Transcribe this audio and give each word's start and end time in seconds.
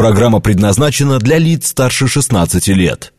Программа 0.00 0.40
предназначена 0.40 1.18
для 1.18 1.36
лиц 1.36 1.66
старше 1.66 2.08
16 2.08 2.68
лет. 2.68 3.12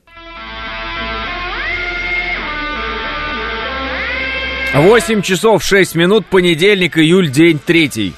8 4.74 5.22
часов 5.22 5.64
6 5.64 5.94
минут, 5.94 6.26
понедельник, 6.26 6.98
июль, 6.98 7.30
день 7.30 7.60
третий. 7.64 8.16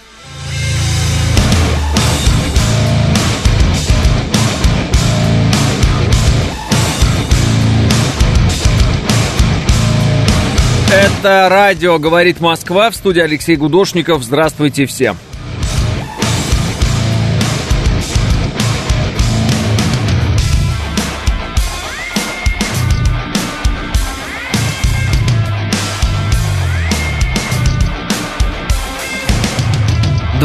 Это 10.90 11.50
радио 11.50 12.00
«Говорит 12.00 12.40
Москва» 12.40 12.92
в 12.92 12.96
студии 12.96 13.20
Алексей 13.20 13.58
Гудошников. 13.58 14.24
Здравствуйте 14.24 14.86
всем. 14.86 15.18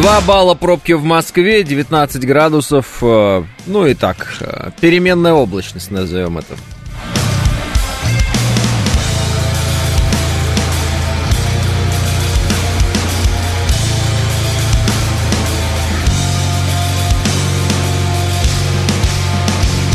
Два 0.09 0.23
балла 0.23 0.55
пробки 0.55 0.93
в 0.93 1.05
Москве, 1.05 1.63
19 1.63 2.25
градусов, 2.25 3.03
э, 3.03 3.45
ну 3.67 3.87
и 3.87 3.93
так, 3.93 4.39
э, 4.41 4.71
переменная 4.81 5.35
облачность, 5.35 5.91
назовем 5.91 6.39
это. 6.39 6.57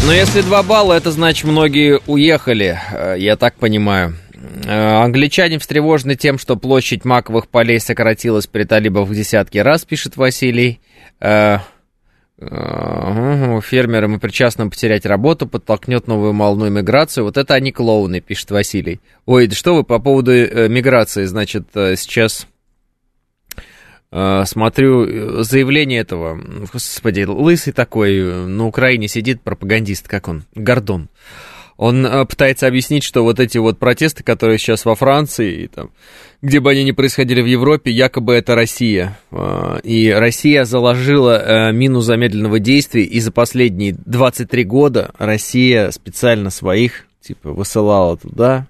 Но 0.05 0.14
если 0.14 0.41
два 0.41 0.61
балла, 0.61 0.94
это 0.94 1.11
значит 1.11 1.45
многие 1.45 2.00
уехали, 2.05 2.80
э, 2.91 3.16
я 3.17 3.36
так 3.36 3.56
понимаю. 3.56 4.16
Э, 4.66 5.03
англичане 5.03 5.58
встревожены 5.58 6.16
тем, 6.16 6.38
что 6.38 6.58
площадь 6.58 7.05
маковых 7.05 7.47
полей 7.47 7.80
сократилась 7.80 8.45
при 8.45 8.66
талибах 8.66 9.08
в 9.08 9.16
десятки 9.16 9.58
раз, 9.58 9.85
пишет 9.85 10.17
Василий. 10.17 10.81
Э, 11.19 11.59
фермерам 12.39 14.16
и 14.16 14.19
причастным 14.19 14.69
потерять 14.69 15.05
работу 15.05 15.47
подтолкнет 15.47 16.08
новую 16.08 16.33
волну 16.33 16.69
миграцию. 16.69 17.23
Вот 17.23 17.38
это 17.38 17.53
они 17.53 17.72
клоуны, 17.72 18.19
пишет 18.19 18.52
Василий. 18.52 19.00
Ой, 19.25 19.47
да 19.47 19.55
что 19.55 19.75
вы 19.75 19.83
по 19.85 20.00
поводу 20.00 20.31
миграции, 20.31 21.23
значит, 21.23 21.67
сейчас 21.73 22.47
смотрю 24.11 25.44
заявление 25.44 26.02
этого, 26.02 26.38
господи, 26.73 27.22
лысый 27.22 27.72
такой, 27.72 28.47
на 28.47 28.67
Украине 28.67 29.07
сидит 29.07 29.41
пропагандист, 29.41 30.09
как 30.09 30.28
он, 30.28 30.44
Гордон. 30.53 31.07
Он 31.77 32.05
э, 32.05 32.25
пытается 32.25 32.67
объяснить, 32.67 33.03
что 33.03 33.23
вот 33.23 33.39
эти 33.39 33.57
вот 33.57 33.79
протесты, 33.79 34.23
которые 34.23 34.57
сейчас 34.57 34.85
во 34.85 34.95
Франции, 34.95 35.63
и 35.63 35.67
там, 35.67 35.91
где 36.41 36.59
бы 36.59 36.71
они 36.71 36.83
ни 36.83 36.91
происходили 36.91 37.41
в 37.41 37.45
Европе, 37.45 37.91
якобы 37.91 38.33
это 38.33 38.55
Россия. 38.55 39.17
Э, 39.31 39.79
и 39.83 40.09
Россия 40.09 40.66
заложила 40.66 41.69
э, 41.69 41.71
мину 41.71 42.01
замедленного 42.01 42.59
действия, 42.59 43.03
и 43.03 43.19
за 43.19 43.31
последние 43.31 43.95
23 44.05 44.63
года 44.63 45.11
Россия 45.17 45.91
специально 45.91 46.49
своих, 46.49 47.05
типа, 47.21 47.51
высылала 47.51 48.17
туда 48.17 48.67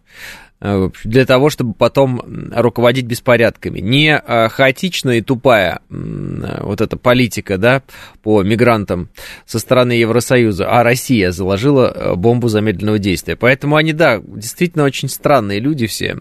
для 1.03 1.25
того, 1.25 1.49
чтобы 1.49 1.73
потом 1.73 2.21
руководить 2.55 3.05
беспорядками. 3.05 3.79
Не 3.79 4.17
э, 4.17 4.47
хаотичная 4.47 5.17
и 5.17 5.21
тупая 5.21 5.81
э, 5.89 6.59
вот 6.61 6.79
эта 6.79 6.95
политика, 6.95 7.57
да, 7.57 7.83
по 8.21 8.43
мигрантам 8.43 9.09
со 9.45 9.59
стороны 9.59 9.91
Евросоюза, 9.91 10.69
а 10.69 10.83
Россия 10.83 11.31
заложила 11.31 12.13
бомбу 12.15 12.47
замедленного 12.47 12.97
действия. 12.97 13.35
Поэтому 13.35 13.75
они, 13.75 13.91
да, 13.91 14.21
действительно 14.25 14.85
очень 14.85 15.09
странные 15.09 15.59
люди 15.59 15.85
все, 15.87 16.17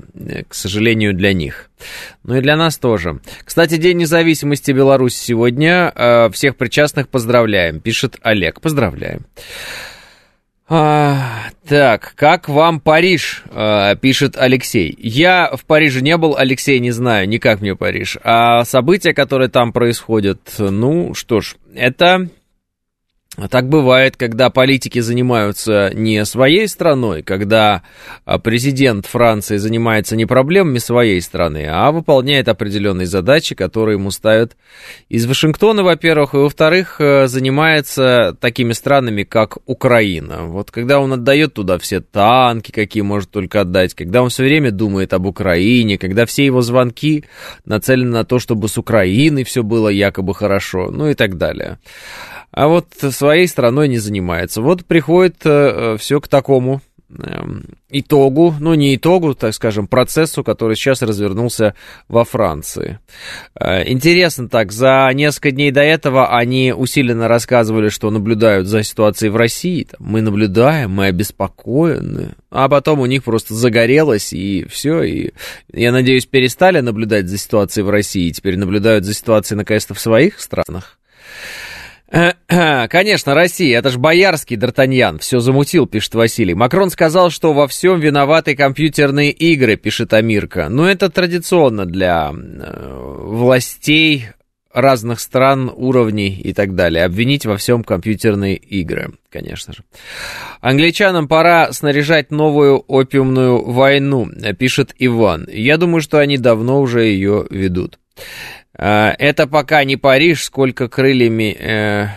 к 0.49 0.55
сожалению, 0.55 1.15
для 1.15 1.33
них. 1.33 1.71
Ну 2.25 2.37
и 2.37 2.41
для 2.41 2.57
нас 2.57 2.79
тоже. 2.79 3.21
Кстати, 3.45 3.77
День 3.77 3.99
независимости 3.99 4.73
Беларуси 4.73 5.17
сегодня. 5.17 6.31
Всех 6.33 6.57
причастных 6.57 7.09
поздравляем, 7.09 7.81
пишет 7.81 8.17
Олег. 8.23 8.61
Поздравляем. 8.61 9.27
А, 10.69 11.51
так, 11.67 12.15
как 12.17 12.49
вам 12.49 12.81
Париж? 12.81 13.43
А, 13.51 13.95
пишет 13.97 14.37
Алексей. 14.37 14.97
Я 14.99 15.51
в 15.55 15.65
Париже 15.65 16.01
не 16.01 16.17
был, 16.17 16.37
Алексей, 16.37 16.79
не 16.79 16.93
знаю, 16.93 17.29
никак 17.29 17.61
мне 17.61 17.75
Париж. 17.77 18.17
А 18.23 18.65
события, 18.65 19.13
которые 19.13 19.49
там 19.49 19.73
происходят, 19.73 20.41
ну 20.59 21.15
что 21.15 21.41
ж, 21.41 21.57
это 21.75 22.29
так 23.49 23.67
бывает, 23.71 24.19
когда 24.19 24.51
политики 24.51 24.99
занимаются 24.99 25.91
не 25.95 26.23
своей 26.27 26.69
страной, 26.69 27.23
когда 27.23 27.83
а, 28.27 28.39
президент 28.39 29.07
Франции 29.07 29.57
занимается 29.57 30.17
не 30.17 30.27
проблемами 30.27 30.77
своей 30.77 31.19
страны, 31.23 31.67
а 31.67 31.93
выполняет 31.93 32.49
определенные 32.49 33.07
задачи, 33.07 33.55
которые 33.55 33.97
ему 33.97 34.11
ставят 34.11 34.55
из 35.09 35.25
Вашингтона, 35.25 35.83
во-первых, 35.83 36.35
и 36.35 36.39
во-вторых, 36.39 36.97
э, 36.99 37.27
занимается 37.27 38.37
такими 38.39 38.75
странами, 38.75 39.23
как 39.23 39.57
Украина. 39.65 40.45
Вот 40.45 40.71
когда 40.71 41.01
он 41.01 41.15
отдает 41.15 41.55
туда 41.55 41.79
все 41.79 42.01
танки, 42.01 42.71
какие 42.71 43.03
может 43.03 43.31
только 43.31 43.63
отдать, 43.63 43.95
когда 43.95 44.23
он 44.23 44.29
все 44.29 44.43
время 44.43 44.71
думает 44.71 45.15
об 45.15 45.25
Украине, 45.25 45.97
когда 45.97 46.27
все 46.27 46.45
его 46.45 46.61
звонки 46.61 47.25
нацелены 47.65 48.11
на 48.11 48.25
то, 48.27 48.39
чтобы 48.39 48.69
с 48.69 48.77
Украиной 48.77 49.45
все 49.45 49.63
было 49.63 49.89
якобы 49.89 50.35
хорошо, 50.35 50.91
ну 50.91 51.09
и 51.09 51.15
так 51.15 51.39
далее 51.39 51.79
а 52.53 52.69
вот 52.69 52.89
своей 53.23 53.47
страной 53.47 53.87
не 53.87 53.99
занимается. 53.99 54.61
Вот 54.61 54.85
приходит 54.85 55.37
э, 55.45 55.97
все 55.97 56.21
к 56.21 56.27
такому 56.27 56.81
э, 57.09 57.23
итогу, 57.89 58.53
ну 58.59 58.75
не 58.75 58.97
итогу, 58.97 59.37
так 59.37 59.55
скажем, 59.55 59.87
процессу, 59.87 60.43
который 60.43 60.75
сейчас 60.75 61.03
развернулся 61.03 61.77
во 62.09 62.25
Франции. 62.25 62.99
Э, 63.55 63.89
интересно 63.89 64.49
так, 64.49 64.73
за 64.73 65.09
несколько 65.15 65.53
дней 65.53 65.71
до 65.71 65.83
этого 65.83 66.37
они 66.37 66.75
усиленно 66.77 67.29
рассказывали, 67.29 67.91
что 67.91 68.11
наблюдают 68.11 68.67
за 68.67 68.83
ситуацией 68.83 69.31
в 69.31 69.37
России. 69.37 69.87
Мы 70.01 70.21
наблюдаем, 70.21 70.91
мы 70.91 71.07
обеспокоены. 71.07 72.35
А 72.51 72.69
потом 72.69 72.99
у 72.99 73.07
них 73.07 73.23
просто 73.23 73.55
загорелось, 73.55 74.33
и 74.33 74.67
все. 74.69 75.05
И, 75.05 75.31
я 75.73 75.93
надеюсь, 75.93 76.27
перестали 76.27 76.81
наблюдать 76.81 77.29
за 77.29 77.39
ситуацией 77.39 77.85
в 77.85 77.91
России, 77.91 78.27
и 78.27 78.33
теперь 78.33 78.57
наблюдают 78.57 79.05
за 79.05 79.15
ситуацией, 79.15 79.59
наконец-то, 79.59 79.95
в 79.95 80.01
своих 80.01 80.41
странах. 80.41 80.99
Конечно, 82.49 83.35
Россия, 83.35 83.79
это 83.79 83.89
ж 83.89 83.97
боярский 83.97 84.57
Д'Артаньян, 84.57 85.19
все 85.19 85.39
замутил, 85.41 85.87
пишет 85.87 86.15
Василий. 86.15 86.53
Макрон 86.53 86.91
сказал, 86.91 87.31
что 87.31 87.55
во 87.55 87.67
всем 87.67 88.01
виноваты 88.01 88.55
компьютерные 88.55 89.31
игры, 89.31 89.77
пишет 89.77 90.13
Амирка. 90.13 90.69
Но 90.69 90.87
это 90.87 91.09
традиционно 91.09 91.87
для 91.87 92.31
э, 92.33 92.97
властей 93.25 94.27
разных 94.75 95.21
стран, 95.21 95.73
уровней 95.75 96.39
и 96.39 96.53
так 96.53 96.75
далее. 96.75 97.05
Обвинить 97.05 97.47
во 97.47 97.57
всем 97.57 97.83
компьютерные 97.83 98.57
игры, 98.57 99.13
конечно 99.31 99.73
же. 99.73 99.83
Англичанам 100.61 101.29
пора 101.29 101.73
снаряжать 101.73 102.31
новую 102.31 102.79
опиумную 102.79 103.65
войну, 103.71 104.29
пишет 104.59 104.95
Иван. 104.99 105.47
Я 105.51 105.79
думаю, 105.79 106.03
что 106.03 106.19
они 106.19 106.37
давно 106.37 106.81
уже 106.81 107.05
ее 107.05 107.47
ведут. 107.49 107.99
А, 108.85 109.15
это 109.17 109.47
пока 109.47 109.85
не 109.85 109.97
Париж, 109.97 110.43
сколько 110.43 110.89
крыльями... 110.89 111.57
Э... 111.57 112.09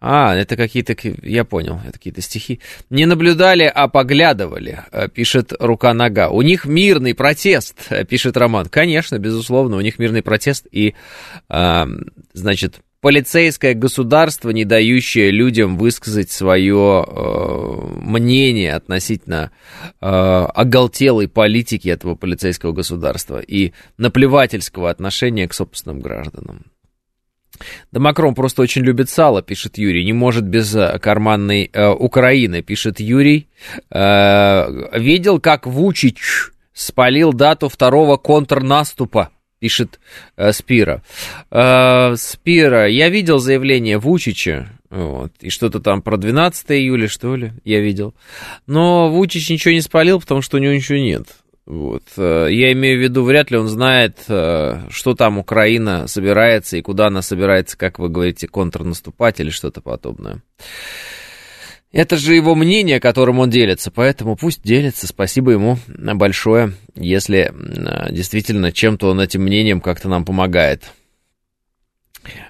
А, 0.00 0.34
это 0.34 0.56
какие-то, 0.56 0.96
я 1.22 1.44
понял, 1.44 1.78
это 1.86 1.92
какие-то 1.98 2.22
стихи. 2.22 2.60
Не 2.88 3.04
наблюдали, 3.04 3.64
а 3.64 3.86
поглядывали, 3.86 4.80
э, 4.92 5.08
пишет 5.10 5.52
рука-нога. 5.58 6.30
У 6.30 6.40
них 6.40 6.64
мирный 6.64 7.14
протест, 7.14 7.74
э, 7.90 8.06
пишет 8.06 8.38
Роман. 8.38 8.70
Конечно, 8.70 9.18
безусловно, 9.18 9.76
у 9.76 9.82
них 9.82 9.98
мирный 9.98 10.22
протест. 10.22 10.66
И, 10.72 10.94
значит, 12.32 12.80
полицейское 13.00 13.74
государство, 13.74 14.50
не 14.50 14.64
дающее 14.64 15.30
людям 15.30 15.78
высказать 15.78 16.30
свое 16.30 17.04
э, 17.06 17.86
мнение 18.00 18.74
относительно 18.74 19.50
э, 20.00 20.06
оголтелой 20.06 21.28
политики 21.28 21.88
этого 21.88 22.14
полицейского 22.14 22.72
государства 22.72 23.40
и 23.40 23.72
наплевательского 23.96 24.90
отношения 24.90 25.48
к 25.48 25.54
собственным 25.54 26.00
гражданам. 26.00 26.66
Да 27.92 28.00
Макрон 28.00 28.34
просто 28.34 28.62
очень 28.62 28.82
любит 28.82 29.10
сало, 29.10 29.42
пишет 29.42 29.78
Юрий. 29.78 30.04
Не 30.04 30.12
может 30.12 30.44
без 30.44 30.74
э, 30.74 30.98
карманной 30.98 31.70
э, 31.72 31.88
Украины, 31.88 32.62
пишет 32.62 33.00
Юрий. 33.00 33.48
Э, 33.90 34.98
видел, 34.98 35.40
как 35.40 35.66
Вучич 35.66 36.50
спалил 36.72 37.32
дату 37.32 37.68
второго 37.68 38.16
контрнаступа 38.16 39.30
пишет 39.60 40.00
э, 40.36 40.52
Спира. 40.52 41.02
Э, 41.50 42.14
Спира, 42.16 42.88
я 42.88 43.08
видел 43.08 43.38
заявление 43.38 43.98
Вучича, 43.98 44.68
вот, 44.90 45.32
и 45.40 45.50
что-то 45.50 45.78
там 45.78 46.02
про 46.02 46.16
12 46.16 46.72
июля, 46.72 47.06
что 47.06 47.36
ли, 47.36 47.52
я 47.64 47.80
видел. 47.80 48.14
Но 48.66 49.08
Вучич 49.08 49.48
ничего 49.50 49.72
не 49.72 49.82
спалил, 49.82 50.20
потому 50.20 50.42
что 50.42 50.56
у 50.56 50.60
него 50.60 50.72
ничего 50.72 50.98
нет. 50.98 51.28
Вот. 51.66 52.02
Э, 52.16 52.48
я 52.50 52.72
имею 52.72 52.98
в 52.98 53.02
виду, 53.02 53.22
вряд 53.22 53.52
ли 53.52 53.58
он 53.58 53.68
знает, 53.68 54.18
э, 54.26 54.88
что 54.90 55.14
там 55.14 55.38
Украина 55.38 56.08
собирается 56.08 56.76
и 56.76 56.82
куда 56.82 57.06
она 57.06 57.22
собирается, 57.22 57.78
как 57.78 58.00
вы 58.00 58.08
говорите, 58.08 58.48
контрнаступать 58.48 59.38
или 59.38 59.50
что-то 59.50 59.80
подобное. 59.80 60.42
Это 61.92 62.16
же 62.16 62.34
его 62.34 62.54
мнение, 62.54 63.00
которым 63.00 63.40
он 63.40 63.50
делится, 63.50 63.90
поэтому 63.90 64.36
пусть 64.36 64.62
делится. 64.62 65.06
Спасибо 65.06 65.50
ему 65.52 65.78
большое, 65.88 66.74
если 66.94 67.52
э, 67.52 68.12
действительно 68.12 68.70
чем-то 68.70 69.10
он 69.10 69.20
этим 69.20 69.42
мнением 69.42 69.80
как-то 69.80 70.08
нам 70.08 70.24
помогает. 70.24 70.92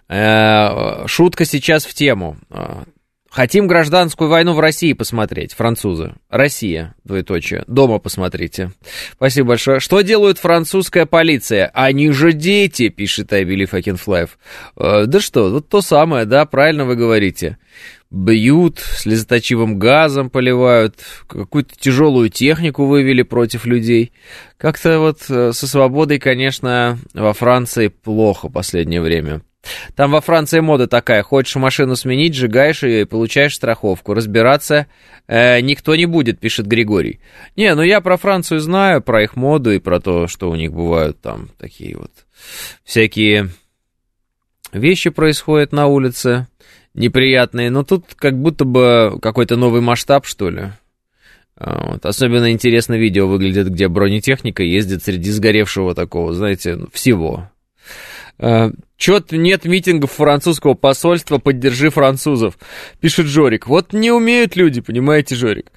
Шутка 0.09 1.45
сейчас 1.45 1.85
в 1.85 1.95
тему. 1.95 2.37
Хотим 3.31 3.69
гражданскую 3.69 4.29
войну 4.29 4.55
в 4.55 4.61
России 4.61 4.93
посмотреть, 4.93 5.55
французы. 5.55 6.15
Россия, 6.29 6.97
двоеточие. 7.05 7.63
Дома 7.69 8.01
посмотрите. 8.01 8.73
Спасибо 9.13 9.51
большое. 9.51 9.79
Что 9.79 10.01
делает 10.01 10.39
французская 10.39 11.07
полиция? 11.07 11.71
Они 11.73 12.11
же 12.11 12.33
дети, 12.33 12.89
пишет 12.89 13.33
I 13.33 13.45
Believe. 13.45 14.31
Э, 14.77 15.05
да 15.07 15.21
что, 15.21 15.49
вот 15.49 15.69
то 15.69 15.81
самое, 15.81 16.25
да, 16.25 16.45
правильно 16.45 16.85
вы 16.85 16.97
говорите. 16.97 17.59
Бьют, 18.11 18.81
слезоточивым 18.81 19.79
газом 19.79 20.31
поливают, 20.31 20.97
какую-то 21.29 21.77
тяжелую 21.79 22.29
технику 22.29 22.87
вывели 22.87 23.23
против 23.23 23.67
людей. 23.67 24.13
Как-то 24.57 24.99
вот 24.99 25.21
э, 25.29 25.53
со 25.53 25.67
свободой, 25.69 26.19
конечно, 26.19 26.99
во 27.15 27.33
Франции 27.33 27.87
плохо 27.87 28.49
последнее 28.49 29.01
время. 29.01 29.43
Там 29.95 30.11
во 30.11 30.21
Франции 30.21 30.61
мода 30.61 30.87
такая, 30.89 31.23
хочешь 31.23 31.55
машину 31.57 31.95
сменить, 31.95 32.35
сжигаешь 32.35 32.83
ее 32.83 33.03
и 33.03 33.05
получаешь 33.05 33.55
страховку. 33.55 34.15
Разбираться 34.15 34.87
э, 35.29 35.61
никто 35.61 35.95
не 35.95 36.07
будет, 36.07 36.41
пишет 36.41 36.67
Григорий. 36.67 37.21
Не, 37.57 37.75
ну 37.75 37.83
я 37.83 38.01
про 38.01 38.17
Францию 38.17 38.61
знаю, 38.61 39.03
про 39.03 39.23
их 39.23 39.37
моду 39.37 39.71
и 39.71 39.79
про 39.79 40.01
то, 40.01 40.27
что 40.27 40.51
у 40.51 40.57
них 40.57 40.73
бывают 40.73 41.21
там 41.21 41.51
такие 41.59 41.97
вот 41.97 42.11
всякие 42.85 43.51
вещи 44.73 45.11
происходят 45.11 45.73
на 45.73 45.87
улице 45.87 46.49
неприятные. 46.95 47.71
Но 47.71 47.85
тут 47.85 48.15
как 48.15 48.39
будто 48.39 48.65
бы 48.65 49.19
какой-то 49.21 49.57
новый 49.57 49.81
масштаб, 49.81 50.27
что 50.27 50.51
ли. 50.51 50.73
А, 51.57 51.93
вот. 51.93 52.07
Особенно 52.07 52.51
интересно 52.53 52.95
видео 52.95 53.27
выглядит, 53.27 53.69
где 53.69 53.89
бронетехника 53.89 54.63
ездит 54.63 55.03
среди 55.05 55.31
сгоревшего 55.31 55.95
такого, 55.95 56.33
знаете, 56.33 56.79
всего. 56.93 57.51
Чет 59.01 59.33
нет 59.33 59.65
митингов 59.65 60.13
французского 60.13 60.75
посольства 60.75 61.39
«Поддержи 61.39 61.89
французов», 61.89 62.59
пишет 63.01 63.27
Жорик. 63.27 63.67
Вот 63.67 63.95
не 63.95 64.11
умеют 64.11 64.57
люди, 64.57 64.83
понимаете, 64.83 65.37
Жорик? 65.37 65.73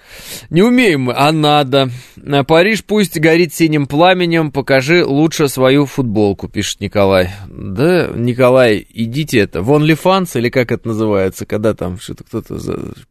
Не 0.50 0.62
умеем 0.62 1.04
мы, 1.04 1.14
а 1.16 1.32
надо. 1.32 1.90
А 2.22 2.44
Париж 2.44 2.84
пусть 2.84 3.18
горит 3.18 3.54
синим 3.54 3.88
пламенем, 3.88 4.52
покажи 4.52 5.06
лучше 5.06 5.48
свою 5.48 5.86
футболку, 5.86 6.50
пишет 6.50 6.82
Николай. 6.82 7.30
Да, 7.48 8.10
Николай, 8.14 8.86
идите 8.90 9.40
это, 9.40 9.62
в 9.62 9.72
OnlyFans 9.72 10.38
или 10.38 10.50
как 10.50 10.74
это 10.74 10.90
называется, 10.90 11.46
когда 11.46 11.74
там 11.74 12.00
что-то 12.00 12.26
кто-то 12.26 12.60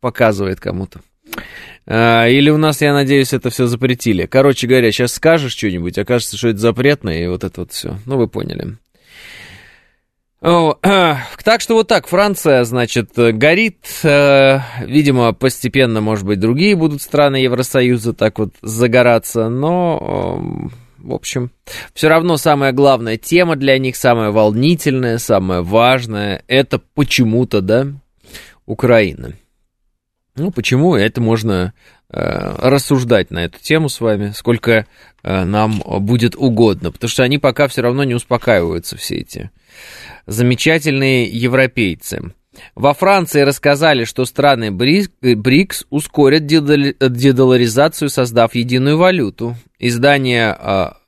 показывает 0.01 0.61
кому-то. 0.61 1.01
А, 1.87 2.27
или 2.29 2.51
у 2.51 2.59
нас, 2.59 2.83
я 2.83 2.93
надеюсь, 2.93 3.33
это 3.33 3.49
все 3.49 3.67
запретили. 3.67 4.27
Короче 4.27 4.67
говоря, 4.67 4.93
сейчас 4.93 5.15
скажешь 5.15 5.57
что-нибудь, 5.57 5.97
окажется, 5.97 6.37
что 6.37 6.49
это 6.49 6.59
запретно, 6.59 7.11
и 7.11 7.27
вот 7.27 7.45
это 7.45 7.63
вот 7.63 7.73
все. 7.73 7.99
Ну, 8.05 8.19
вы 8.19 8.29
поняли. 8.29 8.77
Так 11.45 11.61
что 11.61 11.75
вот 11.75 11.87
так, 11.87 12.09
Франция, 12.09 12.65
значит, 12.65 13.13
горит. 13.15 13.79
Э, 14.03 14.59
видимо, 14.81 15.33
постепенно, 15.33 16.01
может 16.01 16.27
быть, 16.27 16.41
другие 16.41 16.75
будут 16.75 17.01
страны 17.01 17.37
Евросоюза 17.37 18.13
так 18.13 18.41
вот 18.41 18.51
загораться, 18.61 19.49
но, 19.49 20.37
эм, 20.39 20.73
в 20.99 21.15
общем, 21.15 21.53
все 21.95 22.09
равно 22.09 22.37
самая 22.39 22.73
главная 22.73 23.19
тема 23.19 23.55
для 23.55 23.79
них, 23.79 23.95
самая 23.95 24.31
волнительная, 24.33 25.19
самая 25.19 25.63
важная, 25.63 26.43
это 26.49 26.81
почему-то, 26.95 27.61
да, 27.61 27.87
Украина. 28.67 29.35
Ну, 30.35 30.51
почему? 30.51 30.97
Это 30.97 31.21
можно 31.21 31.73
рассуждать 32.13 33.31
на 33.31 33.45
эту 33.45 33.59
тему 33.61 33.89
с 33.89 34.01
вами, 34.01 34.33
сколько 34.35 34.87
э, 35.23 35.45
нам 35.45 35.83
будет 36.01 36.37
угодно, 36.37 36.93
потому 36.93 37.09
что 37.09 37.23
они 37.23 37.39
пока 37.39 37.69
все 37.69 37.83
равно 37.83 38.05
не 38.05 38.15
успокаиваются, 38.15 38.97
все 38.97 39.17
эти 39.17 39.51
замечательные 40.27 41.25
европейцы. 41.27 42.33
Во 42.75 42.93
Франции 42.93 43.41
рассказали, 43.41 44.05
что 44.05 44.25
страны 44.25 44.71
БРИКС 44.71 45.87
ускорят 45.89 46.45
дедоларизацию, 46.47 48.11
создав 48.11 48.55
единую 48.55 48.99
валюту. 48.99 49.57
Издание 49.79 50.55
а, 50.59 50.99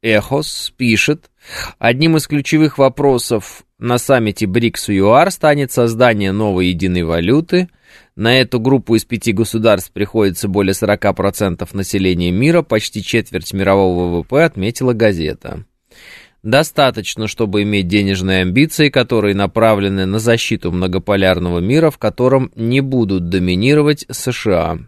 «Эхос» 0.00 0.72
пишет, 0.76 1.30
одним 1.78 2.16
из 2.16 2.26
ключевых 2.26 2.78
вопросов 2.78 3.64
на 3.78 3.98
саммите 3.98 4.46
БРИКС 4.46 4.88
ЮАР 4.88 5.30
станет 5.30 5.70
создание 5.70 6.32
новой 6.32 6.68
единой 6.68 7.02
валюты. 7.02 7.68
На 8.16 8.40
эту 8.40 8.58
группу 8.58 8.94
из 8.94 9.04
пяти 9.04 9.32
государств 9.32 9.92
приходится 9.92 10.48
более 10.48 10.72
40% 10.72 11.68
населения 11.74 12.30
мира, 12.30 12.62
почти 12.62 13.02
четверть 13.02 13.52
мирового 13.52 14.20
ВВП, 14.20 14.44
отметила 14.44 14.94
газета. 14.94 15.64
Достаточно, 16.42 17.28
чтобы 17.28 17.62
иметь 17.62 17.88
денежные 17.88 18.42
амбиции, 18.42 18.88
которые 18.88 19.34
направлены 19.34 20.06
на 20.06 20.18
защиту 20.18 20.72
многополярного 20.72 21.58
мира, 21.58 21.90
в 21.90 21.98
котором 21.98 22.50
не 22.54 22.80
будут 22.80 23.28
доминировать 23.28 24.06
США. 24.08 24.78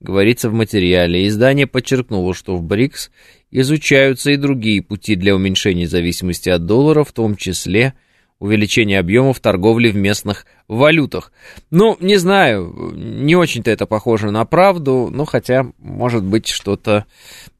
Говорится 0.00 0.48
в 0.48 0.54
материале. 0.54 1.26
Издание 1.26 1.66
подчеркнуло, 1.66 2.32
что 2.32 2.56
в 2.56 2.62
БРИКС 2.62 3.10
изучаются 3.50 4.30
и 4.30 4.36
другие 4.36 4.82
пути 4.82 5.16
для 5.16 5.34
уменьшения 5.34 5.86
зависимости 5.86 6.48
от 6.48 6.64
доллара, 6.64 7.04
в 7.04 7.12
том 7.12 7.36
числе 7.36 7.92
увеличение 8.40 8.98
объемов 8.98 9.38
торговли 9.38 9.90
в 9.90 9.96
местных 9.96 10.46
валютах. 10.66 11.30
Ну, 11.70 11.96
не 12.00 12.16
знаю, 12.16 12.92
не 12.96 13.36
очень-то 13.36 13.70
это 13.70 13.86
похоже 13.86 14.30
на 14.30 14.44
правду, 14.46 15.08
но 15.12 15.24
хотя, 15.26 15.66
может 15.78 16.24
быть, 16.24 16.48
что-то 16.48 17.04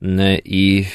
и 0.02 0.86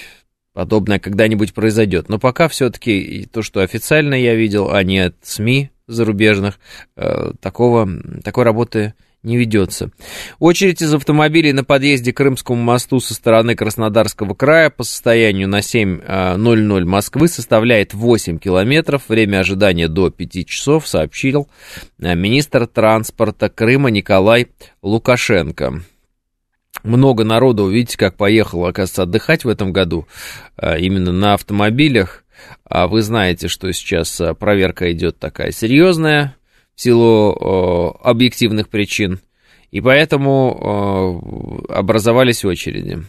подобное 0.53 0.99
когда-нибудь 0.99 1.53
произойдет. 1.53 2.09
Но 2.09 2.17
пока 2.17 2.47
все-таки 2.47 3.29
то, 3.31 3.41
что 3.43 3.61
официально 3.61 4.15
я 4.15 4.35
видел, 4.35 4.71
а 4.71 4.83
не 4.83 4.99
от 4.99 5.15
СМИ 5.21 5.69
зарубежных, 5.87 6.59
э, 6.95 7.33
такого, 7.39 7.87
такой 8.23 8.43
работы 8.43 8.95
не 9.25 9.37
ведется. 9.37 9.91
Очередь 10.39 10.81
из 10.81 10.93
автомобилей 10.93 11.51
на 11.51 11.63
подъезде 11.63 12.13
к 12.13 12.17
Крымскому 12.17 12.61
мосту 12.61 12.99
со 12.99 13.13
стороны 13.13 13.55
Краснодарского 13.55 14.33
края 14.33 14.69
по 14.69 14.83
состоянию 14.83 15.47
на 15.49 15.59
7.00 15.59 16.81
э, 16.81 16.85
Москвы 16.85 17.27
составляет 17.27 17.93
8 17.93 18.37
километров. 18.37 19.03
Время 19.09 19.39
ожидания 19.39 19.87
до 19.87 20.09
5 20.09 20.47
часов, 20.47 20.87
сообщил 20.87 21.49
э, 21.99 22.15
министр 22.15 22.67
транспорта 22.67 23.49
Крыма 23.49 23.89
Николай 23.89 24.47
Лукашенко 24.81 25.81
много 26.83 27.23
народу, 27.23 27.67
видите, 27.67 27.97
как 27.97 28.15
поехало, 28.15 28.69
оказывается, 28.69 29.03
отдыхать 29.03 29.43
в 29.43 29.49
этом 29.49 29.73
году 29.73 30.07
а, 30.55 30.77
именно 30.77 31.11
на 31.11 31.33
автомобилях. 31.33 32.23
А 32.63 32.87
вы 32.87 33.01
знаете, 33.01 33.47
что 33.47 33.71
сейчас 33.71 34.21
проверка 34.37 34.91
идет 34.91 35.17
такая 35.17 35.51
серьезная 35.51 36.35
в 36.75 36.81
силу 36.81 37.97
объективных 38.03 38.69
причин, 38.69 39.19
и 39.71 39.81
поэтому 39.81 41.63
образовались 41.69 42.45
очереди. 42.45 43.03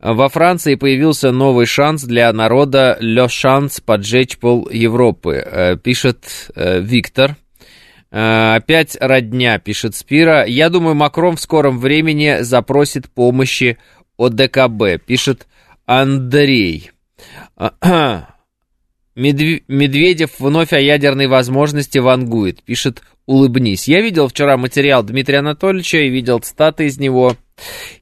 Во 0.00 0.28
Франции 0.28 0.76
появился 0.76 1.32
новый 1.32 1.66
шанс 1.66 2.04
для 2.04 2.32
народа 2.32 2.96
«Ле 3.00 3.26
шанс 3.28 3.80
поджечь 3.80 4.38
пол 4.38 4.68
Европы», 4.70 5.42
э, 5.44 5.76
пишет 5.76 6.52
э, 6.54 6.80
Виктор– 6.80 7.36
Э, 8.10 8.56
опять 8.56 8.96
родня, 9.00 9.58
пишет 9.58 9.94
Спира. 9.94 10.44
Я 10.46 10.70
думаю, 10.70 10.94
Макрон 10.94 11.36
в 11.36 11.40
скором 11.40 11.78
времени 11.78 12.38
запросит 12.40 13.10
помощи 13.10 13.78
от 14.16 14.34
ДКБ, 14.34 15.04
пишет 15.04 15.46
Андрей. 15.86 16.90
Медведев 19.18 20.38
вновь 20.38 20.72
о 20.72 20.78
ядерной 20.78 21.26
возможности 21.26 21.98
вангует, 21.98 22.62
пишет 22.62 23.02
«Улыбнись». 23.26 23.88
Я 23.88 24.00
видел 24.00 24.28
вчера 24.28 24.56
материал 24.56 25.02
Дмитрия 25.02 25.38
Анатольевича 25.38 25.98
и 25.98 26.08
видел 26.08 26.38
цитаты 26.38 26.86
из 26.86 26.98
него. 27.00 27.36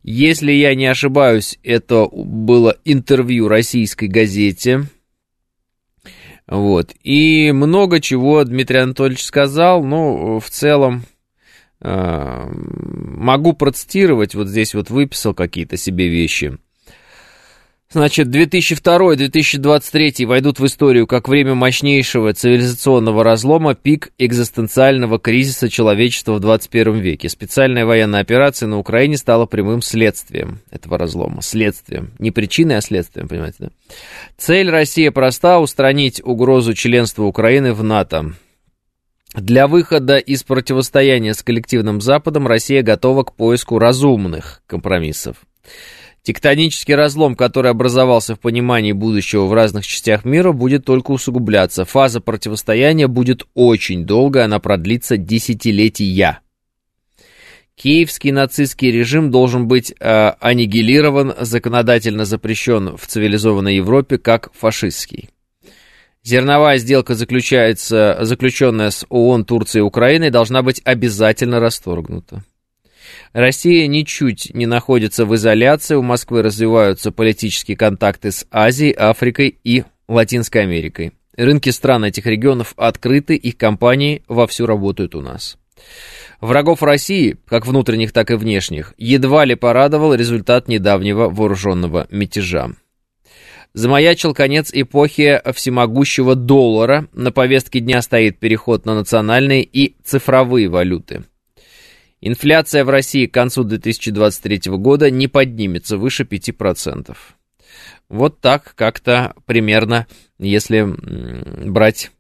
Если 0.03 0.53
я 0.53 0.75
не 0.75 0.85
ошибаюсь, 0.87 1.59
это 1.63 2.07
было 2.13 2.77
интервью 2.85 3.49
российской 3.49 4.09
газете. 4.09 4.83
Вот. 6.47 6.93
И 7.03 7.51
много 7.51 8.01
чего 8.01 8.45
Дмитрий 8.45 8.81
Анатольевич 8.81 9.25
сказал, 9.25 9.83
но 9.83 10.39
в 10.39 10.51
целом 10.51 11.05
э, 11.81 12.47
могу 12.51 13.55
процитировать, 13.55 14.35
вот 14.35 14.49
здесь 14.49 14.75
вот 14.75 14.91
выписал 14.91 15.33
какие-то 15.33 15.79
себе 15.79 16.09
вещи. 16.09 16.59
Значит, 17.97 18.29
2002-2023 18.29 20.27
войдут 20.27 20.61
в 20.61 20.67
историю 20.67 21.07
как 21.07 21.31
время 21.31 21.55
мощнейшего 21.55 22.35
цивилизационного 22.35 23.25
разлома, 23.25 23.75
пик 23.75 24.11
экзистенциального 24.19 25.19
кризиса 25.19 25.71
человечества 25.71 26.35
в 26.35 26.41
21 26.41 26.99
веке. 26.99 27.31
Специальная 27.31 27.87
военная 27.87 28.21
операция 28.21 28.67
на 28.67 28.77
Украине 28.77 29.17
стала 29.17 29.47
прямым 29.47 29.81
следствием 29.81 30.59
этого 30.71 30.99
разлома. 30.99 31.41
Следствием. 31.41 32.11
Не 32.19 32.31
причиной, 32.33 32.77
а 32.77 32.81
следствием, 32.83 33.29
понимаете, 33.29 33.57
да? 33.61 33.71
Цель 34.37 34.69
России 34.69 35.09
проста– 35.09 35.59
устранить 35.61 36.21
угрозу 36.23 36.75
членства 36.75 37.23
Украины 37.23 37.73
в 37.73 37.83
НАТО. 37.83 38.35
Для 39.35 39.67
выхода 39.67 40.19
из 40.19 40.43
противостояния 40.43 41.33
с 41.33 41.43
коллективным 41.43 42.03
Западом 42.03 42.47
Россия 42.47 42.83
готова 42.83 43.23
к 43.23 43.33
поиску 43.33 43.79
разумных 43.79 44.61
компромиссов. 44.67 45.39
Тектонический 46.27 46.97
разлом, 46.97 47.37
который 47.37 47.71
образовался 47.71 48.35
в 48.35 48.41
понимании 48.41 48.91
будущего 48.91 49.45
в 49.45 49.53
разных 49.53 49.87
частях 49.87 50.25
мира, 50.25 50.51
будет 50.51 50.85
только 50.85 51.13
усугубляться. 51.13 51.85
Фаза 51.85 52.21
противостояния 52.21 53.07
будет 53.07 53.47
очень 53.55 54.05
долгой, 54.05 54.43
она 54.43 54.59
продлится 54.59 55.17
десятилетия. 55.17 56.41
Киевский 57.77 58.33
нацистский 58.33 58.91
режим 58.91 59.31
должен 59.31 59.69
быть 59.69 59.95
э, 60.01 60.33
аннигилирован, 60.41 61.33
законодательно 61.39 62.25
запрещен 62.25 62.97
в 62.97 63.07
цивилизованной 63.07 63.77
Европе 63.77 64.19
как 64.19 64.53
фашистский. 64.53 65.31
Зерновая 66.25 66.79
сделка, 66.79 67.15
заключается, 67.15 68.19
заключенная 68.23 68.91
с 68.91 69.07
ООН, 69.11 69.45
Турцией 69.45 69.83
и 69.83 69.85
Украиной, 69.85 70.31
должна 70.31 70.63
быть 70.63 70.83
обязательно 70.85 71.61
расторгнута. 71.61 72.43
Россия 73.33 73.87
ничуть 73.87 74.55
не 74.55 74.67
находится 74.67 75.27
в 75.27 75.35
изоляции, 75.35 75.95
у 75.95 76.03
Москвы 76.03 76.43
развиваются 76.43 77.13
политические 77.13 77.77
контакты 77.77 78.31
с 78.31 78.47
Азией, 78.51 78.93
Африкой 78.93 79.59
и 79.63 79.85
Латинской 80.09 80.63
Америкой. 80.63 81.13
Рынки 81.37 81.71
стран 81.71 82.05
этих 82.05 82.27
регионов 82.27 82.73
открыты, 82.77 83.37
их 83.37 83.57
компании 83.57 84.23
вовсю 84.27 84.67
работают 84.67 85.15
у 85.15 85.21
нас. 85.21 85.59
Врагов 86.41 86.83
России, 86.83 87.37
как 87.47 87.67
внутренних, 87.67 88.13
так 88.13 88.31
и 88.31 88.35
внешних, 88.35 88.95
едва 88.99 89.45
ли 89.45 89.55
порадовал 89.55 90.15
результат 90.15 90.69
недавнего 90.69 91.29
вооруженного 91.29 92.07
мятежа. 92.11 92.71
Замаячил 93.75 94.33
конец 94.33 94.71
эпохи 94.73 95.41
всемогущего 95.53 96.35
доллара. 96.35 97.09
На 97.13 97.31
повестке 97.31 97.81
дня 97.81 98.01
стоит 98.01 98.39
переход 98.39 98.87
на 98.87 98.95
национальные 98.95 99.65
и 99.65 99.97
цифровые 100.03 100.69
валюты. 100.69 101.25
Инфляция 102.21 102.85
в 102.85 102.89
России 102.89 103.27
к 103.27 103.35
концу 103.35 103.65
2023 103.65 104.73
года 104.73 105.11
не 105.11 105.29
поднимется 105.29 105.99
выше 105.99 106.25
5%. 106.25 107.17
Вот 108.09 108.41
так 108.41 108.75
как-то 108.75 109.35
примерно, 109.47 110.07
если 110.39 110.87
брать 111.69 112.11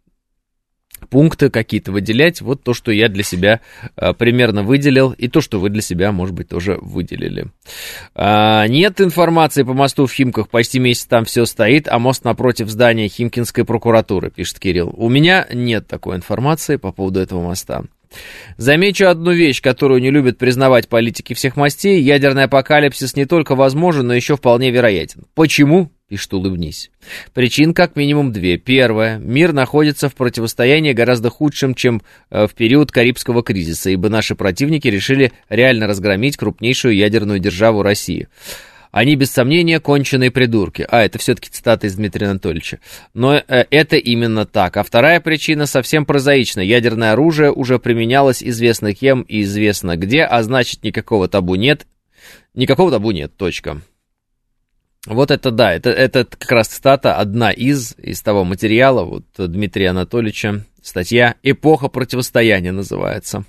пункты 1.10 1.50
какие-то 1.50 1.92
выделять, 1.92 2.40
вот 2.40 2.62
то, 2.62 2.74
что 2.74 2.90
я 2.90 3.08
для 3.08 3.22
себя 3.22 3.60
а, 3.96 4.12
примерно 4.12 4.62
выделил, 4.62 5.12
и 5.12 5.28
то, 5.28 5.40
что 5.40 5.60
вы 5.60 5.70
для 5.70 5.82
себя, 5.82 6.12
может 6.12 6.34
быть, 6.34 6.48
тоже 6.48 6.78
выделили. 6.80 7.46
А, 8.14 8.66
нет 8.66 9.00
информации 9.00 9.62
по 9.62 9.74
мосту 9.74 10.06
в 10.06 10.12
Химках, 10.12 10.48
почти 10.48 10.78
месяц 10.78 11.04
там 11.06 11.24
все 11.24 11.44
стоит, 11.44 11.88
а 11.88 11.98
мост 11.98 12.24
напротив 12.24 12.68
здания 12.68 13.08
Химкинской 13.08 13.64
прокуратуры, 13.64 14.30
пишет 14.30 14.58
Кирилл. 14.58 14.92
У 14.96 15.08
меня 15.08 15.46
нет 15.52 15.86
такой 15.86 16.16
информации 16.16 16.76
по 16.76 16.92
поводу 16.92 17.20
этого 17.20 17.42
моста. 17.42 17.84
Замечу 18.56 19.06
одну 19.06 19.32
вещь, 19.32 19.60
которую 19.60 20.00
не 20.00 20.10
любят 20.10 20.38
признавать 20.38 20.88
политики 20.88 21.34
всех 21.34 21.56
мастей. 21.56 22.00
Ядерный 22.00 22.44
апокалипсис 22.44 23.16
не 23.16 23.26
только 23.26 23.54
возможен, 23.54 24.06
но 24.06 24.14
еще 24.14 24.36
вполне 24.36 24.70
вероятен. 24.70 25.24
Почему? 25.34 25.90
Пишет 26.08 26.34
«Улыбнись». 26.34 26.92
Причин 27.34 27.74
как 27.74 27.96
минимум 27.96 28.32
две. 28.32 28.58
Первое. 28.58 29.18
Мир 29.18 29.52
находится 29.52 30.08
в 30.08 30.14
противостоянии 30.14 30.92
гораздо 30.92 31.30
худшем, 31.30 31.74
чем 31.74 32.00
э, 32.30 32.46
в 32.46 32.54
период 32.54 32.92
Карибского 32.92 33.42
кризиса, 33.42 33.90
ибо 33.90 34.08
наши 34.08 34.36
противники 34.36 34.86
решили 34.86 35.32
реально 35.48 35.88
разгромить 35.88 36.36
крупнейшую 36.36 36.94
ядерную 36.94 37.40
державу 37.40 37.82
России. 37.82 38.28
Они, 38.96 39.14
без 39.14 39.30
сомнения, 39.30 39.78
конченые 39.78 40.30
придурки. 40.30 40.86
А, 40.88 41.04
это 41.04 41.18
все-таки 41.18 41.50
цитата 41.50 41.86
из 41.86 41.96
Дмитрия 41.96 42.28
Анатольевича. 42.28 42.78
Но 43.12 43.34
э, 43.34 43.42
это 43.68 43.96
именно 43.96 44.46
так. 44.46 44.78
А 44.78 44.82
вторая 44.82 45.20
причина 45.20 45.66
совсем 45.66 46.06
прозаична. 46.06 46.60
Ядерное 46.60 47.12
оружие 47.12 47.52
уже 47.52 47.78
применялось 47.78 48.42
известно 48.42 48.94
кем 48.94 49.20
и 49.20 49.42
известно 49.42 49.98
где, 49.98 50.22
а 50.22 50.42
значит, 50.42 50.82
никакого 50.82 51.28
табу 51.28 51.56
нет. 51.56 51.86
Никакого 52.54 52.90
табу 52.90 53.10
нет, 53.10 53.36
точка. 53.36 53.82
Вот 55.04 55.30
это 55.30 55.50
да, 55.50 55.74
это, 55.74 55.90
это 55.90 56.24
как 56.24 56.50
раз 56.52 56.68
цитата, 56.68 57.16
одна 57.16 57.50
из, 57.50 57.96
из 57.98 58.22
того 58.22 58.44
материала, 58.44 59.04
вот 59.04 59.26
Дмитрия 59.36 59.90
Анатольевича, 59.90 60.64
статья 60.80 61.34
«Эпоха 61.42 61.88
противостояния» 61.88 62.72
называется. 62.72 63.44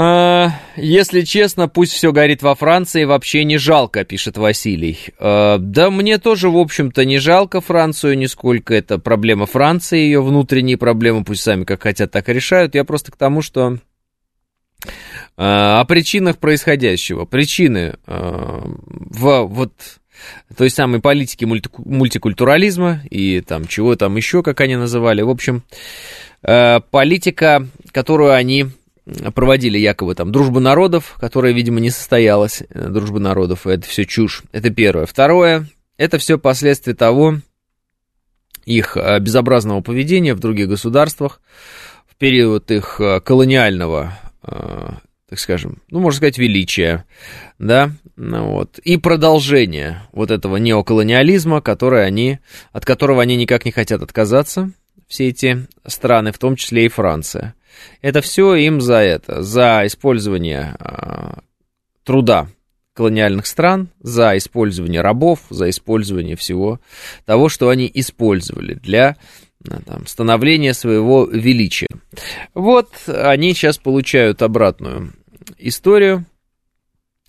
А, 0.00 0.52
если 0.76 1.22
честно, 1.22 1.66
пусть 1.66 1.92
все 1.92 2.12
горит 2.12 2.40
во 2.40 2.54
Франции, 2.54 3.02
вообще 3.02 3.42
не 3.42 3.58
жалко, 3.58 4.04
пишет 4.04 4.38
Василий. 4.38 4.96
А, 5.18 5.58
да 5.58 5.90
мне 5.90 6.18
тоже, 6.18 6.50
в 6.50 6.56
общем-то, 6.56 7.04
не 7.04 7.18
жалко 7.18 7.60
Францию 7.60 8.16
нисколько. 8.16 8.74
Это 8.74 9.00
проблема 9.00 9.46
Франции, 9.46 9.98
ее 9.98 10.22
внутренние 10.22 10.76
проблемы, 10.76 11.24
пусть 11.24 11.42
сами 11.42 11.64
как 11.64 11.82
хотят, 11.82 12.12
так 12.12 12.28
и 12.28 12.32
решают. 12.32 12.76
Я 12.76 12.84
просто 12.84 13.10
к 13.10 13.16
тому, 13.16 13.42
что 13.42 13.78
а, 15.36 15.80
о 15.80 15.84
причинах 15.84 16.38
происходящего. 16.38 17.24
Причины 17.24 17.96
в 18.06 19.42
вот 19.46 19.72
той 20.56 20.70
самой 20.70 21.00
политики 21.00 21.44
мульти, 21.44 21.70
мультикультурализма 21.76 23.00
и 23.10 23.40
там 23.40 23.66
чего 23.66 23.96
там 23.96 24.16
еще, 24.16 24.44
как 24.44 24.60
они 24.60 24.76
называли. 24.76 25.22
В 25.22 25.30
общем, 25.30 25.64
политика, 26.40 27.66
которую 27.90 28.32
они 28.32 28.66
проводили 29.34 29.78
якобы 29.78 30.14
там 30.14 30.32
дружбу 30.32 30.60
народов, 30.60 31.16
которая, 31.18 31.52
видимо, 31.52 31.80
не 31.80 31.90
состоялась, 31.90 32.62
э, 32.68 32.88
дружба 32.88 33.18
народов, 33.18 33.66
это 33.66 33.86
все 33.86 34.04
чушь, 34.04 34.42
это 34.52 34.70
первое. 34.70 35.06
Второе, 35.06 35.66
это 35.96 36.18
все 36.18 36.38
последствия 36.38 36.94
того, 36.94 37.36
их 38.64 38.96
э, 38.96 39.18
безобразного 39.20 39.80
поведения 39.80 40.34
в 40.34 40.40
других 40.40 40.68
государствах 40.68 41.40
в 42.06 42.16
период 42.16 42.70
их 42.70 43.00
э, 43.00 43.20
колониального, 43.20 44.18
так 45.28 45.38
скажем, 45.38 45.82
ну, 45.90 46.00
можно 46.00 46.16
сказать, 46.16 46.38
величия, 46.38 47.04
да, 47.58 47.90
ну, 48.16 48.52
вот, 48.52 48.78
и 48.78 48.96
продолжение 48.96 50.02
вот 50.12 50.30
этого 50.30 50.56
неоколониализма, 50.56 51.60
который 51.60 52.06
они, 52.06 52.38
от 52.72 52.86
которого 52.86 53.20
они 53.20 53.36
никак 53.36 53.66
не 53.66 53.70
хотят 53.70 54.02
отказаться, 54.02 54.72
все 55.06 55.28
эти 55.28 55.66
страны, 55.86 56.32
в 56.32 56.38
том 56.38 56.56
числе 56.56 56.86
и 56.86 56.88
Франция. 56.88 57.54
Это 58.02 58.20
все 58.20 58.54
им 58.54 58.80
за 58.80 58.96
это, 58.96 59.42
за 59.42 59.82
использование 59.84 60.74
а, 60.78 61.40
труда 62.04 62.48
колониальных 62.94 63.46
стран, 63.46 63.90
за 64.00 64.36
использование 64.36 65.00
рабов, 65.00 65.40
за 65.50 65.70
использование 65.70 66.36
всего 66.36 66.80
того, 67.24 67.48
что 67.48 67.68
они 67.68 67.90
использовали 67.92 68.74
для 68.74 69.16
а, 69.68 69.80
там, 69.86 70.06
становления 70.06 70.74
своего 70.74 71.24
величия. 71.26 71.88
Вот 72.54 72.90
они 73.06 73.54
сейчас 73.54 73.78
получают 73.78 74.42
обратную 74.42 75.12
историю 75.58 76.24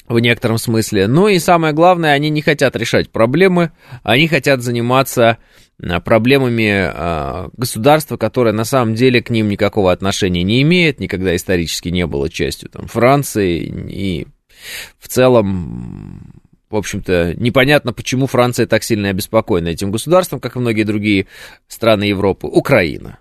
в 0.09 0.19
некотором 0.19 0.57
смысле. 0.57 1.07
Ну 1.07 1.27
и 1.27 1.37
самое 1.39 1.73
главное, 1.73 2.13
они 2.13 2.29
не 2.29 2.41
хотят 2.41 2.75
решать 2.75 3.11
проблемы, 3.11 3.71
они 4.03 4.27
хотят 4.27 4.61
заниматься 4.63 5.37
а, 5.81 5.99
проблемами 6.01 6.71
а, 6.71 7.49
государства, 7.55 8.17
которое 8.17 8.51
на 8.51 8.65
самом 8.65 8.95
деле 8.95 9.21
к 9.21 9.29
ним 9.29 9.47
никакого 9.47 9.91
отношения 9.91 10.43
не 10.43 10.63
имеет, 10.63 10.99
никогда 10.99 11.35
исторически 11.35 11.89
не 11.89 12.07
было 12.07 12.27
частью 12.27 12.69
там, 12.69 12.87
Франции, 12.87 13.59
и 13.61 14.27
в 14.97 15.07
целом, 15.07 16.41
в 16.71 16.75
общем-то, 16.75 17.35
непонятно, 17.37 17.93
почему 17.93 18.25
Франция 18.25 18.65
так 18.65 18.83
сильно 18.83 19.09
обеспокоена 19.09 19.69
этим 19.69 19.91
государством, 19.91 20.39
как 20.39 20.55
и 20.55 20.59
многие 20.59 20.83
другие 20.83 21.27
страны 21.67 22.03
Европы. 22.05 22.47
Украина. 22.47 23.19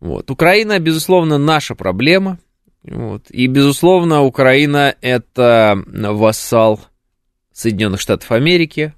Вот. 0.00 0.30
Украина, 0.30 0.78
безусловно, 0.80 1.38
наша 1.38 1.74
проблема. 1.76 2.38
Вот. 2.82 3.30
И, 3.30 3.46
безусловно, 3.46 4.22
Украина 4.22 4.94
это 5.00 5.82
вассал 5.86 6.80
Соединенных 7.52 8.00
Штатов 8.00 8.30
Америки. 8.32 8.94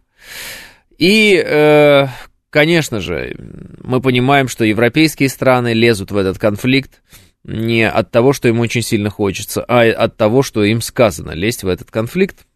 И, 0.99 1.43
э, 1.45 2.07
Конечно 2.51 3.01
же, 3.01 3.37
мы 3.83 4.01
понимаем, 4.01 4.49
что 4.49 4.65
европейские 4.65 5.29
страны 5.29 5.73
лезут 5.73 6.11
в 6.11 6.17
этот 6.17 6.39
конфликт 6.39 7.01
не 7.45 7.89
от 7.89 8.11
того, 8.11 8.33
что 8.33 8.49
им 8.49 8.59
очень 8.59 8.83
сильно 8.83 9.09
хочется, 9.09 9.65
а 9.67 9.83
от 9.83 10.17
того, 10.17 10.43
что 10.43 10.65
им 10.65 10.83
сказано 10.83 11.31
лезть 11.31 11.63
в 11.63 11.69
этот 11.69 11.93
конфликт. 11.93 12.47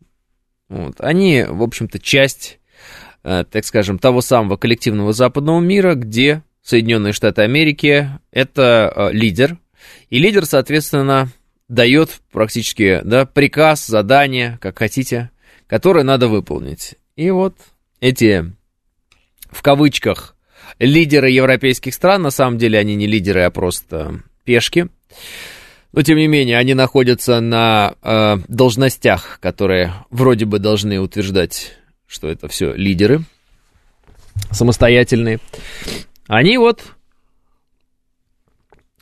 Вот. 0.69 0.97
Они, 0.99 1.45
в 1.49 1.63
общем-то, 1.63 2.01
часть, 2.01 2.59
э, 3.23 3.45
так 3.49 3.65
скажем, 3.65 4.01
того 4.01 4.21
самого 4.21 4.57
коллективного 4.57 5.13
западного 5.13 5.61
мира, 5.61 5.95
где 5.95 6.43
Соединенные 6.61 7.13
Штаты 7.13 7.43
Америки 7.43 8.11
это 8.33 8.93
э, 8.95 9.13
лидер, 9.13 9.59
и 10.11 10.19
лидер, 10.19 10.47
соответственно, 10.47 11.29
дает 11.69 12.21
практически 12.33 13.01
да, 13.05 13.27
приказ, 13.27 13.87
задание, 13.87 14.59
как 14.61 14.79
хотите, 14.79 15.31
которое 15.67 16.05
надо 16.05 16.29
выполнить. 16.29 16.97
И 17.17 17.31
вот 17.31 17.57
эти, 18.01 18.53
в 19.51 19.63
кавычках, 19.63 20.37
лидеры 20.79 21.31
европейских 21.31 21.95
стран, 21.95 22.23
на 22.23 22.31
самом 22.31 22.59
деле 22.59 22.79
они 22.79 22.95
не 22.95 23.07
лидеры, 23.07 23.43
а 23.43 23.51
просто 23.51 24.23
пешки. 24.45 24.89
Но, 25.93 26.03
тем 26.03 26.19
не 26.19 26.27
менее, 26.27 26.59
они 26.59 26.75
находятся 26.75 27.41
на 27.41 27.95
э, 28.03 28.39
должностях, 28.49 29.39
которые 29.41 29.95
вроде 30.11 30.45
бы 30.45 30.59
должны 30.59 30.99
утверждать, 30.99 31.77
что 32.07 32.29
это 32.29 32.49
все 32.49 32.75
лидеры 32.75 33.23
самостоятельные. 34.51 35.39
Они 36.27 36.59
вот 36.59 36.94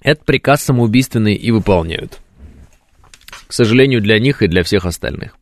этот 0.03 0.25
приказ 0.25 0.63
самоубийственный 0.63 1.35
и 1.35 1.51
выполняют. 1.51 2.21
К 3.47 3.53
сожалению, 3.53 4.01
для 4.01 4.19
них 4.19 4.43
и 4.43 4.49
для 4.49 4.63
всех 4.63 4.85
остальных. 4.85 5.37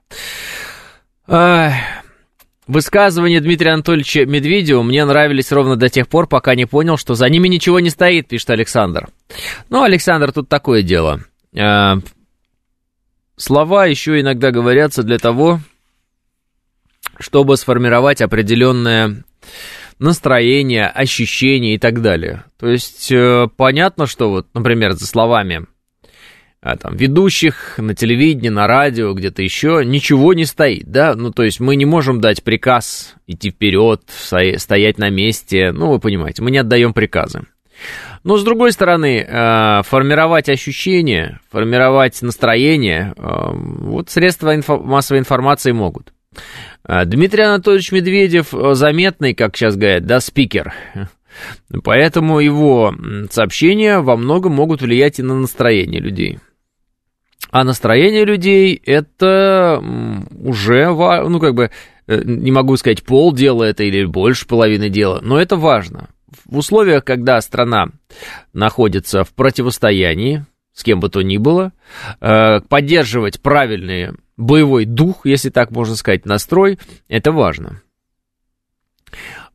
Высказывания 2.71 3.40
Дмитрия 3.40 3.73
Анатольевича 3.73 4.26
Медведева 4.26 4.83
мне 4.83 5.05
нравились 5.05 5.50
ровно 5.50 5.75
до 5.75 5.88
тех 5.88 6.07
пор, 6.09 6.29
пока 6.29 6.55
не 6.55 6.67
понял, 6.67 6.97
что 6.97 7.14
за 7.14 7.29
ними 7.29 7.49
ничего 7.49 7.81
не 7.81 7.90
стоит, 7.90 8.29
пишет 8.29 8.50
Александр. 8.50 9.09
Ну, 9.71 9.83
Александр, 9.83 10.31
тут 10.31 10.49
такое 10.49 10.83
дело. 10.83 11.21
А, 11.59 11.99
слова 13.37 13.87
еще 13.87 14.21
иногда 14.21 14.52
говорятся 14.52 15.02
для 15.02 15.19
того, 15.19 15.59
чтобы 17.19 17.57
сформировать 17.57 18.23
определенное 18.23 19.25
настроение, 20.00 20.87
ощущение 20.87 21.75
и 21.75 21.78
так 21.78 22.02
далее. 22.02 22.45
То 22.59 22.69
есть 22.69 23.12
э, 23.12 23.47
понятно, 23.57 24.07
что 24.07 24.30
вот, 24.30 24.49
например, 24.54 24.92
за 24.92 25.07
словами 25.07 25.66
а, 26.62 26.76
там, 26.76 26.97
ведущих 26.97 27.78
на 27.78 27.95
телевидении, 27.95 28.49
на 28.49 28.66
радио, 28.66 29.12
где-то 29.14 29.42
еще, 29.42 29.83
ничего 29.85 30.35
не 30.35 30.45
стоит, 30.45 30.90
да, 30.90 31.14
ну, 31.14 31.30
то 31.30 31.42
есть 31.42 31.61
мы 31.61 31.76
не 31.76 31.87
можем 31.87 32.21
дать 32.21 32.42
приказ 32.42 33.14
идти 33.26 33.50
вперед, 33.50 34.02
стоять 34.09 34.99
на 34.99 35.09
месте, 35.09 35.73
ну, 35.73 35.92
вы 35.92 36.00
понимаете, 36.00 36.42
мы 36.42 36.50
не 36.50 36.59
отдаем 36.59 36.92
приказы. 36.92 37.45
Но, 38.25 38.37
с 38.37 38.45
другой 38.45 38.73
стороны, 38.73 39.26
э, 39.26 39.83
формировать 39.85 40.50
ощущения, 40.50 41.40
формировать 41.50 42.21
настроение, 42.21 43.14
э, 43.16 43.23
вот 43.23 44.11
средства 44.11 44.54
инфо- 44.54 44.83
массовой 44.83 45.21
информации 45.21 45.73
могут. 45.73 46.12
Дмитрий 46.84 47.42
Анатольевич 47.42 47.92
Медведев 47.92 48.54
заметный, 48.72 49.34
как 49.34 49.56
сейчас 49.56 49.76
говорят, 49.76 50.06
да, 50.06 50.20
спикер. 50.20 50.72
Поэтому 51.84 52.40
его 52.40 52.94
сообщения 53.30 54.00
во 54.00 54.16
многом 54.16 54.52
могут 54.52 54.82
влиять 54.82 55.18
и 55.18 55.22
на 55.22 55.34
настроение 55.38 56.00
людей. 56.00 56.38
А 57.50 57.64
настроение 57.64 58.25
людей 58.25 58.80
это 58.84 59.82
уже, 60.38 60.88
ну 60.88 61.40
как 61.40 61.54
бы, 61.54 61.70
э, 62.06 62.22
не 62.25 62.52
могу 62.52 62.76
сказать 62.76 63.02
пол 63.02 63.32
дела 63.32 63.64
это 63.64 63.82
или 63.82 64.04
больше 64.04 64.46
половины 64.46 64.88
дела, 64.88 65.20
но 65.22 65.40
это 65.40 65.56
важно. 65.56 66.10
В 66.44 66.58
условиях, 66.58 67.04
когда 67.04 67.40
страна 67.40 67.88
находится 68.52 69.25
в 69.25 69.32
противостоянии, 69.34 70.44
с 70.72 70.84
кем 70.84 71.00
бы 71.00 71.08
то 71.08 71.22
ни 71.22 71.38
было, 71.38 71.72
э, 72.20 72.60
поддерживать 72.68 73.40
правильный 73.40 74.10
боевой 74.40 74.85
дух, 74.85 75.25
если 75.25 75.50
так 75.50 75.70
можно 75.70 75.94
сказать, 75.94 76.26
настрой, 76.26 76.78
это 77.09 77.32
важно. 77.32 77.82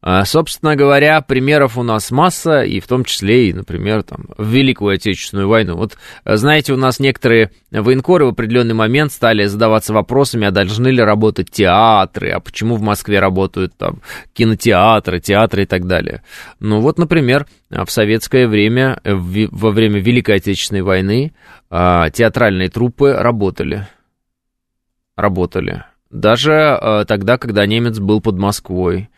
А, 0.07 0.23
собственно 0.23 0.75
говоря, 0.75 1.19
примеров 1.21 1.79
у 1.79 1.83
нас 1.83 2.11
масса, 2.11 2.61
и 2.61 2.79
в 2.79 2.85
том 2.85 3.05
числе 3.05 3.49
и, 3.49 3.53
например, 3.53 4.03
там, 4.03 4.25
в 4.37 4.47
Великую 4.47 4.93
Отечественную 4.93 5.47
войну. 5.47 5.75
Вот, 5.77 5.97
знаете, 6.25 6.73
у 6.73 6.77
нас 6.77 6.99
некоторые 6.99 7.49
военкоры 7.71 8.25
в 8.25 8.29
определенный 8.29 8.75
момент 8.75 9.11
стали 9.11 9.45
задаваться 9.45 9.93
вопросами, 9.93 10.45
а 10.45 10.51
должны 10.51 10.89
ли 10.89 11.01
работать 11.01 11.49
театры, 11.49 12.29
а 12.29 12.39
почему 12.39 12.75
в 12.75 12.83
Москве 12.83 13.19
работают 13.19 13.75
там 13.77 14.01
кинотеатры, 14.33 15.19
театры 15.19 15.63
и 15.63 15.65
так 15.65 15.87
далее. 15.87 16.21
Ну 16.59 16.81
вот, 16.81 16.99
например, 16.99 17.47
в 17.71 17.89
советское 17.89 18.47
время, 18.47 18.99
во 19.03 19.71
время 19.71 19.99
Великой 19.99 20.35
Отечественной 20.35 20.83
войны, 20.83 21.33
а, 21.71 22.11
театральные 22.11 22.69
труппы 22.69 23.11
работали. 23.11 23.87
Работали. 25.15 25.83
Даже 26.09 26.51
э, 26.53 27.05
тогда, 27.07 27.37
когда 27.37 27.65
немец 27.65 27.99
был 27.99 28.21
под 28.21 28.37
Москвой. 28.37 29.09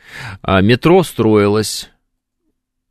Э, 0.44 0.62
метро 0.62 1.04
строилось, 1.04 1.90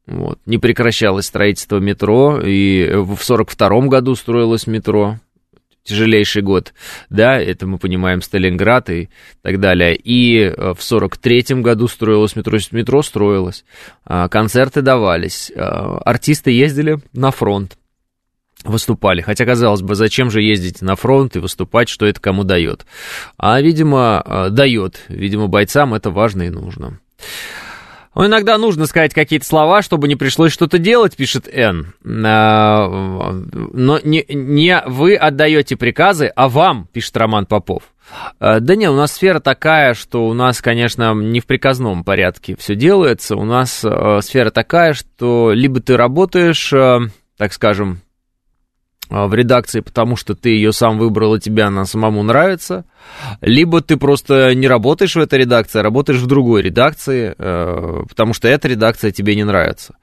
вот, 0.07 0.39
не 0.47 0.59
прекращалось 0.59 1.27
строительство 1.27 1.79
метро, 1.79 2.41
и 2.41 2.93
в 2.95 3.19
42 3.19 3.89
году 3.89 4.15
строилось 4.15 4.67
метро, 4.67 5.19
тяжелейший 5.87 6.43
год, 6.43 6.75
да, 7.09 7.41
это 7.41 7.67
мы 7.67 7.79
понимаем 7.79 8.21
Сталинград 8.21 8.91
и 8.91 9.09
так 9.43 9.61
далее. 9.61 9.97
И 9.97 10.41
э, 10.41 10.75
в 10.75 10.83
43 10.83 11.63
году 11.63 11.89
строилось 11.89 12.37
метро, 12.37 12.59
метро 12.73 13.03
строилось, 13.03 13.65
э, 14.07 14.29
концерты 14.29 14.83
давались, 14.83 15.51
э, 15.55 15.61
артисты 15.61 16.51
ездили 16.51 16.99
на 17.13 17.31
фронт 17.31 17.79
выступали. 18.71 19.21
Хотя, 19.21 19.45
казалось 19.45 19.83
бы, 19.83 19.95
зачем 19.95 20.31
же 20.31 20.43
ездить 20.43 20.83
на 20.83 20.97
фронт 20.97 21.37
и 21.37 21.41
выступать, 21.41 21.89
что 21.89 22.07
это 22.07 22.21
кому 22.21 22.45
дает? 22.45 22.87
А, 23.37 23.61
видимо, 23.61 24.23
э, 24.25 24.49
дает. 24.51 25.01
Видимо, 25.09 25.49
бойцам 25.49 25.95
это 25.95 26.11
важно 26.11 26.43
и 26.43 26.51
нужно. 26.51 27.01
Но 28.17 28.23
ну, 28.23 28.29
иногда 28.29 28.57
нужно 28.57 28.87
сказать 28.87 29.13
какие-то 29.13 29.45
слова, 29.45 29.83
чтобы 29.83 30.09
не 30.09 30.17
пришлось 30.17 30.51
что-то 30.51 30.79
делать, 30.79 31.15
пишет 31.17 31.47
Н. 31.53 31.93
А, 32.25 32.89
но 32.89 34.01
не, 34.03 34.25
не 34.27 34.83
вы 34.87 35.17
отдаете 35.17 35.77
приказы, 35.77 36.33
а 36.35 36.49
вам, 36.49 36.89
пишет 36.95 37.15
Роман 37.19 37.45
Попов. 37.45 37.83
А, 38.41 38.61
да 38.61 38.75
не, 38.75 38.89
у 38.89 38.95
нас 38.95 39.13
сфера 39.13 39.39
такая, 39.39 39.93
что 39.93 40.27
у 40.27 40.33
нас, 40.33 40.63
конечно, 40.63 41.13
не 41.13 41.41
в 41.41 41.47
приказном 41.47 42.05
порядке 42.05 42.57
все 42.59 42.75
делается. 42.75 43.37
У 43.37 43.45
нас 43.45 43.85
э, 43.85 44.21
сфера 44.23 44.49
такая, 44.49 44.95
что 44.95 45.53
либо 45.53 45.81
ты 45.81 45.99
работаешь, 45.99 46.73
э, 46.73 47.01
так 47.37 47.53
скажем, 47.53 48.01
в 49.09 49.35
редакции, 49.35 49.81
потому 49.81 50.17
что 50.17 50.35
ты 50.35 50.51
ее 50.51 50.73
сам 50.73 50.99
выбрал, 50.99 51.35
и 51.35 51.41
тебе 51.41 51.65
она 51.65 51.85
самому 51.85 52.23
нравится, 52.23 52.85
либо 53.41 53.81
ты 53.81 53.97
просто 53.97 54.55
не 54.55 54.69
работаешь 54.69 55.15
в 55.15 55.21
этой 55.21 55.41
редакции, 55.41 55.79
а 55.79 55.83
работаешь 55.83 56.21
в 56.21 56.27
другой 56.27 56.63
редакции, 56.63 57.35
э, 57.37 58.03
потому 58.09 58.33
что 58.33 58.49
эта 58.49 58.69
редакция 58.69 59.13
тебе 59.13 59.35
не 59.37 59.45
нравится. 59.45 59.95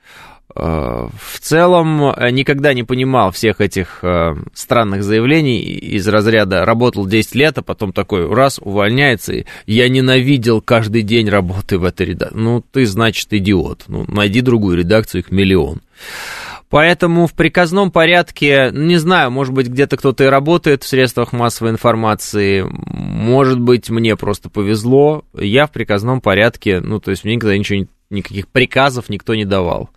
Э, 0.55 1.09
в 1.17 1.39
целом 1.39 2.11
э, 2.11 2.29
никогда 2.31 2.73
не 2.73 2.83
понимал 2.83 3.31
всех 3.31 3.59
этих 3.61 4.03
странных 4.53 5.03
заявлений 5.03 5.59
из 5.61 6.07
разряда 6.07 6.65
«работал 6.65 7.05
10 7.05 7.35
лет, 7.35 7.57
а 7.57 7.61
потом 7.61 7.91
такой 7.91 8.31
раз 8.33 8.59
увольняется, 8.61 9.33
и 9.33 9.45
я 9.65 9.89
ненавидел 9.89 10.61
каждый 10.61 11.01
день 11.01 11.29
работы 11.29 11.77
в 11.77 11.83
этой 11.83 12.07
редакции». 12.07 12.37
Ну, 12.37 12.63
ты, 12.71 12.85
значит, 12.85 13.33
идиот. 13.33 13.83
Ну, 13.87 14.05
найди 14.07 14.41
другую 14.41 14.77
редакцию, 14.77 15.21
их 15.21 15.31
миллион. 15.31 15.81
Поэтому 16.73 17.27
в 17.27 17.33
приказном 17.33 17.91
порядке, 17.91 18.71
не 18.73 18.97
знаю, 18.97 19.29
может 19.29 19.53
быть, 19.53 19.67
где-то 19.67 19.95
кто-то 19.95 20.23
и 20.23 20.27
работает 20.27 20.81
в 20.81 20.87
средствах 20.87 21.31
массовой 21.31 21.69
информации, 21.69 22.65
может 22.67 23.59
быть, 23.59 23.91
мне 23.91 24.15
просто 24.15 24.49
повезло, 24.49 25.23
я 25.35 25.67
в 25.67 25.71
приказном 25.71 26.19
порядке, 26.19 26.79
ну, 26.79 26.99
то 26.99 27.11
есть 27.11 27.25
мне 27.25 27.35
никогда 27.35 27.55
ничего, 27.55 27.85
никаких 28.09 28.47
приказов 28.47 29.09
никто 29.09 29.35
не 29.35 29.45
давал. 29.45 29.91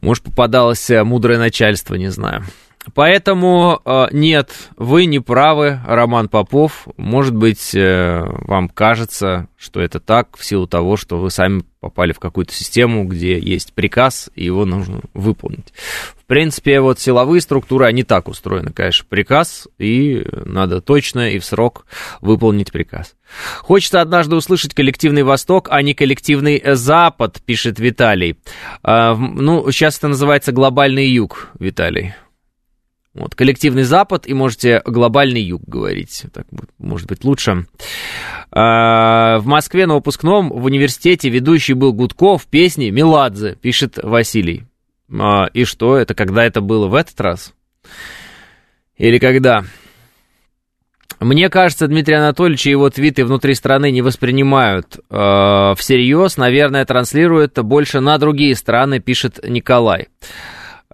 Может, 0.00 0.24
попадалось 0.24 0.88
э, 0.88 1.04
мудрое 1.04 1.38
начальство, 1.38 1.96
не 1.96 2.08
знаю. 2.08 2.44
Поэтому 2.92 3.80
э, 3.84 4.06
нет, 4.12 4.50
вы 4.76 5.06
не 5.06 5.20
правы, 5.20 5.80
Роман 5.86 6.28
Попов. 6.28 6.86
Может 6.96 7.34
быть, 7.34 7.74
э, 7.74 8.22
вам 8.42 8.68
кажется, 8.68 9.48
что 9.56 9.80
это 9.80 10.00
так 10.00 10.36
в 10.36 10.44
силу 10.44 10.66
того, 10.66 10.96
что 10.96 11.18
вы 11.18 11.30
сами 11.30 11.62
попали 11.80 12.12
в 12.12 12.18
какую-то 12.18 12.52
систему, 12.52 13.04
где 13.04 13.38
есть 13.38 13.72
приказ, 13.72 14.30
и 14.34 14.44
его 14.44 14.64
нужно 14.66 15.00
выполнить. 15.14 15.72
В 16.16 16.24
принципе, 16.26 16.80
вот 16.80 16.98
силовые 17.00 17.40
структуры, 17.40 17.86
они 17.86 18.04
так 18.04 18.28
устроены, 18.28 18.72
конечно, 18.72 19.06
приказ, 19.08 19.68
и 19.78 20.26
надо 20.32 20.80
точно 20.80 21.30
и 21.30 21.38
в 21.38 21.44
срок 21.44 21.86
выполнить 22.20 22.72
приказ. 22.72 23.14
Хочется 23.60 24.00
однажды 24.00 24.36
услышать 24.36 24.74
коллективный 24.74 25.22
Восток, 25.22 25.68
а 25.70 25.82
не 25.82 25.94
коллективный 25.94 26.62
Запад, 26.74 27.40
пишет 27.44 27.78
Виталий. 27.78 28.38
Э, 28.82 29.14
ну, 29.14 29.70
сейчас 29.70 29.98
это 29.98 30.08
называется 30.08 30.52
глобальный 30.52 31.06
юг, 31.06 31.48
Виталий. 31.58 32.14
Вот, 33.14 33.36
коллективный 33.36 33.84
Запад 33.84 34.26
и 34.26 34.34
можете 34.34 34.82
глобальный 34.84 35.40
юг 35.40 35.62
говорить. 35.66 36.24
Так 36.32 36.46
может 36.78 37.06
быть 37.06 37.24
лучше. 37.24 37.66
А, 38.50 39.38
в 39.38 39.46
Москве 39.46 39.86
на 39.86 39.94
выпускном 39.94 40.50
в 40.50 40.64
университете 40.64 41.28
ведущий 41.28 41.74
был 41.74 41.92
Гудков 41.92 42.46
песни 42.46 42.90
Меладзе, 42.90 43.54
пишет 43.54 43.98
Василий. 44.02 44.64
А, 45.12 45.46
и 45.52 45.64
что, 45.64 45.96
это 45.96 46.14
когда 46.14 46.44
это 46.44 46.60
было 46.60 46.88
в 46.88 46.94
этот 46.94 47.20
раз? 47.20 47.54
Или 48.96 49.18
когда? 49.18 49.64
Мне 51.20 51.48
кажется, 51.48 51.86
Дмитрий 51.86 52.16
Анатольевич 52.16 52.66
и 52.66 52.70
его 52.70 52.90
твиты 52.90 53.24
внутри 53.24 53.54
страны 53.54 53.90
не 53.92 54.02
воспринимают 54.02 54.98
э, 55.08 55.74
всерьез. 55.76 56.36
Наверное, 56.36 56.84
транслируют 56.84 57.58
больше 57.60 58.00
на 58.00 58.18
другие 58.18 58.54
страны, 58.56 59.00
пишет 59.00 59.38
Николай. 59.48 60.08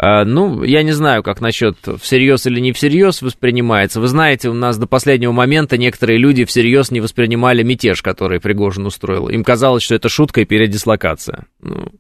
А, 0.03 0.25
ну, 0.25 0.63
я 0.63 0.83
не 0.83 0.93
знаю, 0.93 1.23
как 1.23 1.43
насчет 1.43 1.77
всерьез 2.01 2.47
или 2.47 2.59
не 2.59 2.73
всерьез 2.73 3.21
воспринимается. 3.21 4.01
Вы 4.01 4.09
знаете, 4.09 4.49
у 4.49 4.55
нас 4.55 4.79
до 4.79 4.87
последнего 4.87 5.33
момента 5.33 5.77
некоторые 5.77 6.19
люди 6.19 6.47
всерьез 6.47 6.91
не 6.91 7.03
воспринимали 7.03 7.63
мятеж, 7.63 8.01
который 8.01 8.41
Пригожин 8.41 8.87
устроил. 8.87 9.29
Им 9.29 9.45
казалось, 9.45 9.83
что 9.83 9.95
это 9.95 10.09
шутка 10.09 10.41
и 10.41 10.47
передислокация. 10.47 11.45
Ну, 11.61 11.93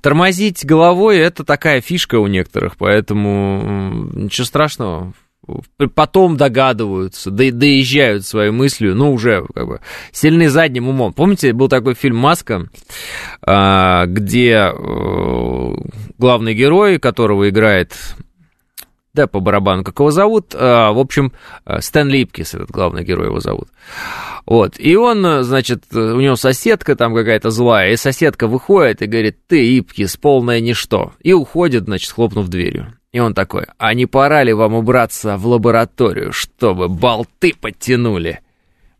тормозить 0.00 0.64
головой– 0.64 1.18
это 1.18 1.42
такая 1.42 1.80
фишка 1.80 2.20
у 2.20 2.28
некоторых, 2.28 2.76
поэтому 2.76 4.08
ничего 4.14 4.44
страшного 4.44 5.12
потом 5.94 6.36
догадываются, 6.36 7.30
да, 7.30 7.50
доезжают 7.50 8.24
своей 8.24 8.50
мыслью, 8.50 8.94
ну, 8.94 9.12
уже 9.12 9.44
как 9.54 9.66
бы 9.66 9.80
сильны 10.12 10.48
задним 10.48 10.88
умом. 10.88 11.12
Помните, 11.12 11.52
был 11.52 11.68
такой 11.68 11.94
фильм 11.94 12.16
«Маска», 12.16 12.68
а, 13.42 14.06
где 14.06 14.72
э, 14.72 15.74
главный 16.18 16.54
герой, 16.54 16.98
которого 16.98 17.48
играет 17.48 17.96
да, 19.12 19.26
по 19.26 19.40
барабану, 19.40 19.82
как 19.82 19.98
его 19.98 20.10
зовут. 20.10 20.54
А, 20.54 20.92
в 20.92 20.98
общем, 20.98 21.32
э, 21.66 21.80
Стэн 21.80 22.08
Липкис, 22.08 22.54
этот 22.54 22.70
главный 22.70 23.02
герой 23.02 23.26
его 23.26 23.40
зовут. 23.40 23.68
Вот, 24.46 24.74
и 24.78 24.96
он, 24.96 25.42
значит, 25.42 25.84
у 25.92 26.20
него 26.20 26.36
соседка 26.36 26.96
там 26.96 27.14
какая-то 27.14 27.50
злая, 27.50 27.92
и 27.92 27.96
соседка 27.96 28.46
выходит 28.46 29.02
и 29.02 29.06
говорит, 29.06 29.38
ты, 29.46 29.62
Липкис, 29.62 30.16
полное 30.16 30.60
ничто. 30.60 31.12
И 31.20 31.32
уходит, 31.32 31.84
значит, 31.84 32.12
хлопнув 32.12 32.48
дверью. 32.48 32.94
И 33.12 33.18
он 33.18 33.34
такой, 33.34 33.66
а 33.78 33.92
не 33.94 34.06
пора 34.06 34.44
ли 34.44 34.52
вам 34.52 34.74
убраться 34.74 35.36
в 35.36 35.46
лабораторию, 35.46 36.32
чтобы 36.32 36.88
болты 36.88 37.54
подтянули? 37.60 38.40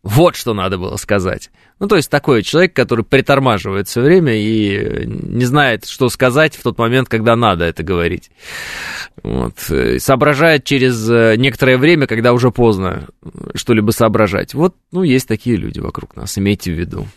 Вот 0.03 0.35
что 0.35 0.53
надо 0.53 0.77
было 0.77 0.97
сказать. 0.97 1.51
Ну, 1.79 1.87
то 1.87 1.95
есть 1.95 2.09
такой 2.09 2.43
человек, 2.43 2.73
который 2.73 3.05
притормаживает 3.05 3.87
все 3.87 4.01
время 4.01 4.33
и 4.33 5.05
не 5.05 5.45
знает, 5.45 5.85
что 5.85 6.09
сказать 6.09 6.55
в 6.55 6.63
тот 6.63 6.77
момент, 6.77 7.07
когда 7.07 7.35
надо 7.35 7.65
это 7.65 7.83
говорить. 7.83 8.31
Вот. 9.23 9.57
Соображает 9.97 10.63
через 10.63 11.09
э, 11.09 11.35
некоторое 11.37 11.77
время, 11.77 12.07
когда 12.07 12.33
уже 12.33 12.51
поздно 12.51 13.07
что-либо 13.55 13.91
соображать. 13.91 14.53
Вот, 14.53 14.75
ну, 14.91 15.03
есть 15.03 15.27
такие 15.27 15.55
люди 15.55 15.79
вокруг 15.79 16.15
нас, 16.15 16.37
имейте 16.37 16.71
в 16.71 16.77
виду. 16.77 17.07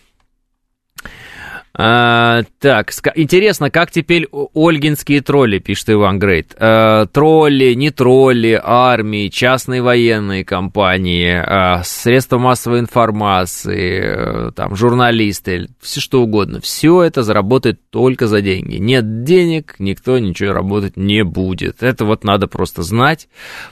А, 1.77 2.45
так, 2.61 2.93
интересно, 3.17 3.69
как 3.69 3.91
теперь 3.91 4.29
ольгинские 4.31 5.21
тролли, 5.23 5.59
пишет 5.59 5.91
Иван 5.91 6.21
Грейт. 6.21 6.55
А, 6.57 7.07
тролли, 7.07 7.75
не 7.75 7.91
тролли, 7.91 8.61
армии, 8.63 9.27
частные 9.27 9.83
военные 9.83 10.45
компании, 10.45 11.33
а, 11.35 11.83
средства 11.83 12.39
массовой 12.39 12.79
информации, 12.79 14.03
а, 14.07 14.53
там, 14.53 14.77
журналисты, 14.77 15.67
все 15.81 16.01
что 16.01 16.23
угодно. 16.23 16.61
Все 16.61 17.03
это 17.03 17.25
заработает 17.25 17.81
только 17.91 18.29
за 18.29 18.41
деньги. 18.41 18.77
Нет 18.77 19.25
денег, 19.25 19.75
никто 19.81 20.21
ничего 20.21 20.53
работать 20.53 20.97
не 20.97 21.25
будет. 21.25 21.83
Это 21.83 22.05
вот 22.05 22.23
надо 22.23 22.47
просто 22.47 22.85
знать, 22.85 23.29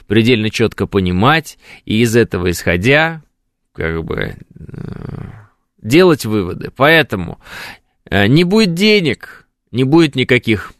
предельно 0.07 0.49
четко 0.49 0.87
понимать, 0.87 1.57
и 1.85 2.01
из 2.01 2.17
этого 2.17 2.51
исходя, 2.51 3.21
как 3.71 4.03
бы 4.03 4.35
делать 5.81 6.25
выводы. 6.25 6.69
Поэтому 6.75 7.39
Э, 7.39 7.82
не 8.09 8.43
будет 8.43 8.73
денег, 8.73 9.47
не 9.71 9.83
будет 9.83 10.15
никаких 10.15 10.73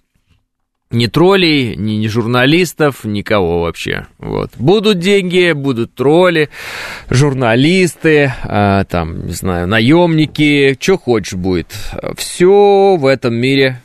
ни 0.93 1.07
троллей, 1.07 1.75
ни, 1.75 1.93
ни 1.93 2.07
журналистов, 2.07 3.03
никого 3.03 3.62
вообще. 3.62 4.05
Вот. 4.19 4.51
Будут 4.57 4.99
деньги, 4.99 5.51
будут 5.51 5.95
тролли, 5.95 6.49
журналисты, 7.09 8.31
а, 8.43 8.83
там, 8.86 9.25
не 9.25 9.33
знаю, 9.33 9.67
наемники, 9.67 10.77
что 10.79 10.97
хочешь 10.97 11.33
будет. 11.33 11.73
Все 12.15 12.95
в 12.95 13.05
этом 13.05 13.33
мире, 13.33 13.81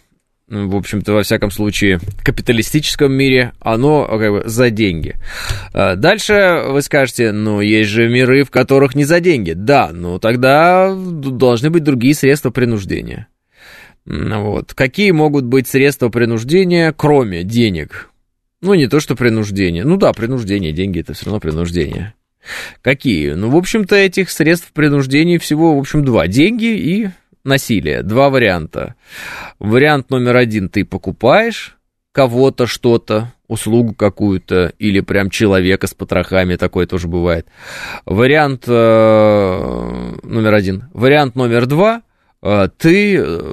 в 0.48 0.76
общем-то, 0.76 1.12
во 1.12 1.22
всяком 1.22 1.50
случае, 1.50 2.00
капиталистическом 2.22 3.12
мире, 3.12 3.52
оно 3.61 4.06
как 4.06 4.30
бы 4.30 4.42
за 4.46 4.70
деньги. 4.70 5.16
А 5.72 5.94
дальше 5.94 6.62
вы 6.68 6.80
скажете, 6.82 7.32
ну, 7.32 7.61
есть 7.61 7.90
же 7.90 8.08
миры, 8.08 8.44
в 8.44 8.50
которых 8.50 8.94
не 8.94 9.04
за 9.04 9.20
деньги. 9.20 9.52
Да, 9.52 9.90
ну 9.92 10.18
тогда 10.18 10.94
должны 10.94 11.70
быть 11.70 11.84
другие 11.84 12.14
средства 12.14 12.50
принуждения. 12.50 13.28
Вот. 14.06 14.72
Какие 14.72 15.11
могут 15.11 15.44
быть 15.44 15.68
средства 15.68 16.08
принуждения, 16.08 16.94
кроме 16.96 17.44
денег? 17.44 18.11
Ну, 18.62 18.74
не 18.74 18.88
то, 18.88 19.00
что 19.00 19.14
принуждение. 19.14 19.84
Ну 19.84 19.96
да, 19.98 20.12
принуждение, 20.12 20.72
деньги 20.72 21.00
это 21.00 21.12
все 21.12 21.26
равно 21.26 21.40
принуждение. 21.40 22.14
Какие? 22.80 23.32
Ну, 23.32 23.50
в 23.50 23.56
общем-то, 23.56 23.94
этих 23.94 24.30
средств 24.30 24.72
принуждения 24.72 25.38
всего, 25.38 25.76
в 25.76 25.78
общем, 25.78 26.04
два. 26.04 26.26
Деньги 26.26 26.74
и 26.74 27.11
насилие. 27.44 28.03
Два 28.03 28.31
варианта. 28.31 28.94
Вариант 29.59 30.11
номер 30.11 30.37
один, 30.37 30.68
ты 30.68 30.85
покупаешь 30.85 31.79
кого-то 32.12 32.66
что-то, 32.66 33.33
услугу 33.46 33.94
какую-то, 33.94 34.72
или 34.79 35.01
прям 35.01 35.31
человека 35.31 35.87
с 35.87 35.94
потрохами, 35.94 36.57
такое 36.57 36.87
тоже 36.87 37.07
бывает. 37.07 37.46
Вариант 38.05 38.64
э, 38.66 40.14
номер 40.22 40.55
один. 40.55 40.88
Вариант 40.92 41.37
номер 41.37 41.66
два, 41.66 42.03
а, 42.40 42.68
ты 42.68 43.16
э, 43.18 43.53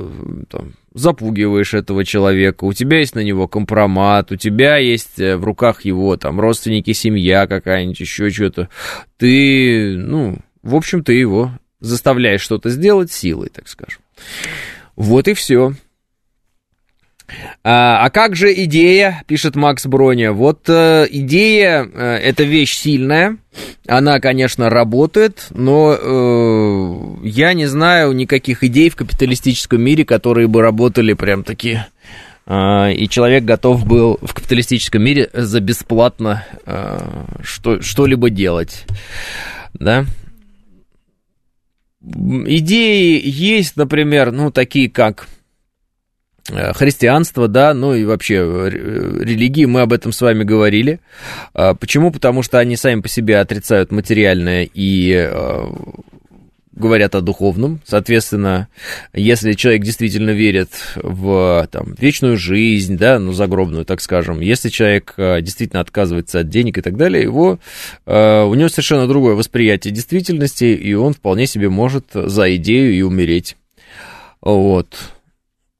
там, 0.49 0.73
запугиваешь 0.93 1.73
этого 1.73 2.05
человека, 2.05 2.65
у 2.65 2.73
тебя 2.73 2.99
есть 2.99 3.15
на 3.15 3.19
него 3.23 3.47
компромат, 3.47 4.31
у 4.31 4.35
тебя 4.35 4.77
есть 4.77 5.19
э, 5.19 5.37
в 5.37 5.43
руках 5.43 5.85
его 5.85 6.17
там 6.17 6.39
родственники, 6.39 6.93
семья 6.93 7.47
какая-нибудь, 7.47 7.99
еще 7.99 8.29
что-то. 8.29 8.69
Ты, 9.17 9.95
ну, 9.97 10.37
в 10.61 10.75
общем, 10.75 11.03
ты 11.03 11.13
его 11.13 11.51
заставляешь 11.79 12.41
что-то 12.41 12.69
сделать 12.69 13.11
силой, 13.11 13.49
так 13.49 13.67
скажем. 13.67 14.01
Вот 14.95 15.27
и 15.27 15.33
все. 15.33 15.73
А, 17.63 18.05
а 18.05 18.09
как 18.09 18.35
же 18.35 18.53
идея, 18.53 19.23
пишет 19.27 19.55
Макс 19.55 19.85
Броня. 19.85 20.31
Вот 20.31 20.69
э, 20.69 21.07
идея 21.09 21.83
э, 21.83 22.17
это 22.17 22.43
вещь 22.43 22.75
сильная, 22.75 23.37
она, 23.87 24.19
конечно, 24.19 24.69
работает, 24.69 25.47
но 25.49 25.97
э, 25.99 27.27
я 27.27 27.53
не 27.53 27.65
знаю 27.65 28.11
никаких 28.13 28.63
идей 28.63 28.89
в 28.89 28.95
капиталистическом 28.95 29.81
мире, 29.81 30.05
которые 30.05 30.47
бы 30.47 30.61
работали 30.61 31.13
прям 31.13 31.43
такие. 31.43 31.87
Э, 32.45 32.93
и 32.93 33.09
человек 33.09 33.43
готов 33.43 33.85
был 33.85 34.19
в 34.21 34.33
капиталистическом 34.33 35.01
мире 35.01 35.29
за 35.33 35.59
бесплатно 35.61 36.45
э, 36.65 36.99
что, 37.41 37.81
что-либо 37.81 38.29
делать, 38.29 38.85
да. 39.73 40.05
Идеи 42.05 43.21
есть, 43.23 43.77
например, 43.77 44.31
ну 44.31 44.51
такие 44.51 44.89
как 44.89 45.27
Э, 46.51 46.73
христианство, 46.73 47.47
да, 47.47 47.73
ну 47.73 47.95
и 47.95 48.05
вообще 48.05 48.35
э, 48.35 48.69
религии, 48.69 49.65
мы 49.65 49.81
об 49.81 49.91
этом 49.93 50.11
с 50.11 50.21
вами 50.21 50.43
говорили. 50.43 50.99
А, 51.55 51.73
почему? 51.73 52.11
Потому 52.11 52.43
что 52.43 52.59
они 52.59 52.75
сами 52.75 53.01
по 53.01 53.07
себе 53.07 53.39
отрицают 53.39 53.91
материальное 53.91 54.69
и 54.71 55.11
э, 55.11 55.65
говорят 56.75 57.15
о 57.15 57.21
духовном. 57.21 57.81
Соответственно, 57.85 58.67
если 59.13 59.53
человек 59.53 59.83
действительно 59.83 60.31
верит 60.31 60.69
в 60.95 61.67
там, 61.71 61.95
вечную 61.97 62.37
жизнь, 62.37 62.97
да, 62.97 63.17
ну, 63.17 63.31
загробную, 63.31 63.85
так 63.85 64.01
скажем, 64.01 64.41
если 64.41 64.69
человек 64.69 65.13
действительно 65.17 65.81
отказывается 65.81 66.39
от 66.41 66.49
денег 66.49 66.77
и 66.77 66.81
так 66.81 66.97
далее, 66.97 67.23
его, 67.23 67.59
у 68.05 68.53
него 68.53 68.69
совершенно 68.69 69.07
другое 69.07 69.35
восприятие 69.35 69.93
действительности, 69.93 70.65
и 70.65 70.93
он 70.93 71.13
вполне 71.13 71.47
себе 71.47 71.69
может 71.69 72.05
за 72.13 72.55
идею 72.57 72.93
и 72.93 73.01
умереть. 73.01 73.55
Вот. 74.41 74.95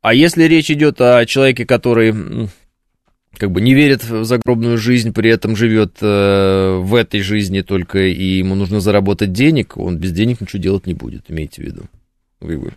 А 0.01 0.13
если 0.13 0.43
речь 0.43 0.71
идет 0.71 1.01
о 1.01 1.25
человеке, 1.25 1.65
который 1.65 2.49
как 3.37 3.51
бы 3.51 3.61
не 3.61 3.73
верит 3.73 4.03
в 4.03 4.25
загробную 4.25 4.77
жизнь, 4.77 5.13
при 5.13 5.29
этом 5.29 5.55
живет 5.55 5.97
э, 6.01 6.79
в 6.81 6.95
этой 6.95 7.21
жизни 7.21 7.61
только, 7.61 7.99
и 7.99 8.37
ему 8.37 8.55
нужно 8.55 8.79
заработать 8.79 9.31
денег, 9.31 9.77
он 9.77 9.97
без 9.97 10.11
денег 10.11 10.41
ничего 10.41 10.61
делать 10.61 10.87
не 10.87 10.93
будет, 10.93 11.25
имейте 11.29 11.61
в 11.61 11.65
виду. 11.65 11.83
Вы, 12.39 12.73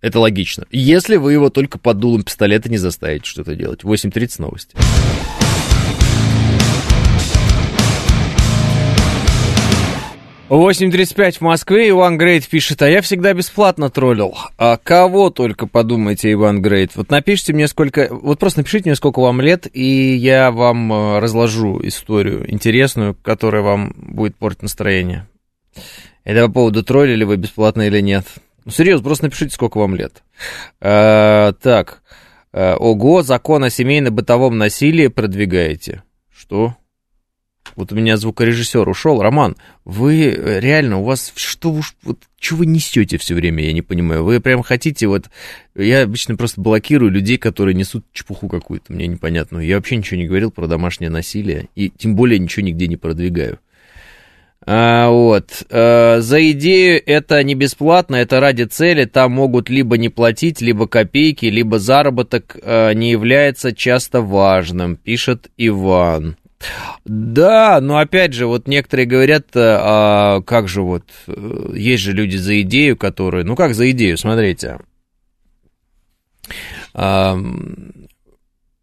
Это 0.00 0.20
логично. 0.20 0.66
Если 0.70 1.16
вы 1.16 1.32
его 1.32 1.50
только 1.50 1.78
под 1.78 1.98
дулом 1.98 2.22
пистолета 2.22 2.68
не 2.68 2.78
заставите 2.78 3.24
что-то 3.24 3.54
делать. 3.54 3.82
8.30 3.82 4.42
новости. 4.42 4.76
8.35 10.48 11.32
в 11.32 11.40
Москве. 11.42 11.90
Иван 11.90 12.16
Грейт 12.16 12.48
пишет, 12.48 12.80
а 12.80 12.88
я 12.88 13.02
всегда 13.02 13.34
бесплатно 13.34 13.90
троллил. 13.90 14.34
А 14.56 14.78
кого 14.78 15.28
только 15.28 15.66
подумайте, 15.66 16.32
Иван 16.32 16.62
Грейт. 16.62 16.96
Вот 16.96 17.10
напишите 17.10 17.52
мне 17.52 17.68
сколько... 17.68 18.08
Вот 18.10 18.38
просто 18.38 18.60
напишите 18.60 18.88
мне, 18.88 18.96
сколько 18.96 19.20
вам 19.20 19.42
лет, 19.42 19.66
и 19.70 20.14
я 20.14 20.50
вам 20.50 20.90
э, 20.90 21.18
разложу 21.18 21.80
историю 21.82 22.50
интересную, 22.50 23.14
которая 23.14 23.60
вам 23.60 23.92
будет 23.96 24.36
портить 24.36 24.62
настроение. 24.62 25.28
Это 26.24 26.46
по 26.46 26.54
поводу 26.54 26.82
троллили 26.82 27.24
вы 27.24 27.36
бесплатно 27.36 27.82
или 27.82 28.00
нет. 28.00 28.24
Ну, 28.64 28.70
серьезно, 28.70 29.04
просто 29.04 29.26
напишите, 29.26 29.54
сколько 29.54 29.76
вам 29.76 29.94
лет. 29.94 30.22
А, 30.80 31.52
так. 31.52 32.02
А, 32.54 32.76
ого, 32.76 33.22
закон 33.22 33.64
о 33.64 33.70
семейно-бытовом 33.70 34.56
насилии 34.56 35.08
продвигаете. 35.08 36.02
Что? 36.34 36.74
Вот 37.78 37.92
у 37.92 37.94
меня 37.94 38.16
звукорежиссер 38.16 38.88
ушел. 38.88 39.22
Роман, 39.22 39.54
вы 39.84 40.24
э, 40.24 40.58
реально, 40.58 40.98
у 40.98 41.04
вас 41.04 41.32
что 41.36 41.70
уж, 41.70 41.94
вот, 42.02 42.18
что 42.40 42.56
вы 42.56 42.66
несете 42.66 43.18
все 43.18 43.36
время, 43.36 43.62
я 43.62 43.72
не 43.72 43.82
понимаю. 43.82 44.24
Вы 44.24 44.40
прям 44.40 44.64
хотите 44.64 45.06
вот... 45.06 45.26
Я 45.76 46.02
обычно 46.02 46.34
просто 46.34 46.60
блокирую 46.60 47.12
людей, 47.12 47.38
которые 47.38 47.76
несут 47.76 48.04
чепуху 48.12 48.48
какую-то, 48.48 48.92
мне 48.92 49.06
непонятную. 49.06 49.64
Я 49.64 49.76
вообще 49.76 49.96
ничего 49.96 50.18
не 50.18 50.26
говорил 50.26 50.50
про 50.50 50.66
домашнее 50.66 51.08
насилие, 51.08 51.68
и 51.76 51.88
тем 51.88 52.16
более 52.16 52.40
ничего 52.40 52.66
нигде 52.66 52.88
не 52.88 52.96
продвигаю. 52.96 53.60
А, 54.66 55.08
вот. 55.10 55.62
А, 55.70 56.18
за 56.20 56.50
идею 56.50 57.00
это 57.06 57.40
не 57.44 57.54
бесплатно, 57.54 58.16
это 58.16 58.40
ради 58.40 58.64
цели. 58.64 59.04
Там 59.04 59.30
могут 59.30 59.70
либо 59.70 59.96
не 59.96 60.08
платить, 60.08 60.60
либо 60.60 60.88
копейки, 60.88 61.46
либо 61.46 61.78
заработок 61.78 62.56
а, 62.60 62.92
не 62.92 63.12
является 63.12 63.72
часто 63.72 64.20
важным, 64.20 64.96
пишет 64.96 65.48
Иван. 65.56 66.36
Да, 67.04 67.80
но 67.80 67.98
опять 67.98 68.32
же, 68.32 68.46
вот 68.46 68.66
некоторые 68.66 69.06
говорят, 69.06 69.46
а 69.54 70.40
как 70.42 70.68
же 70.68 70.82
вот, 70.82 71.04
э, 71.26 71.70
есть 71.74 72.02
же 72.02 72.12
люди 72.12 72.36
за 72.36 72.60
идею, 72.62 72.96
которые, 72.96 73.44
ну 73.44 73.54
как 73.54 73.74
за 73.74 73.90
идею, 73.92 74.18
смотрите, 74.18 74.80
а, 76.94 77.38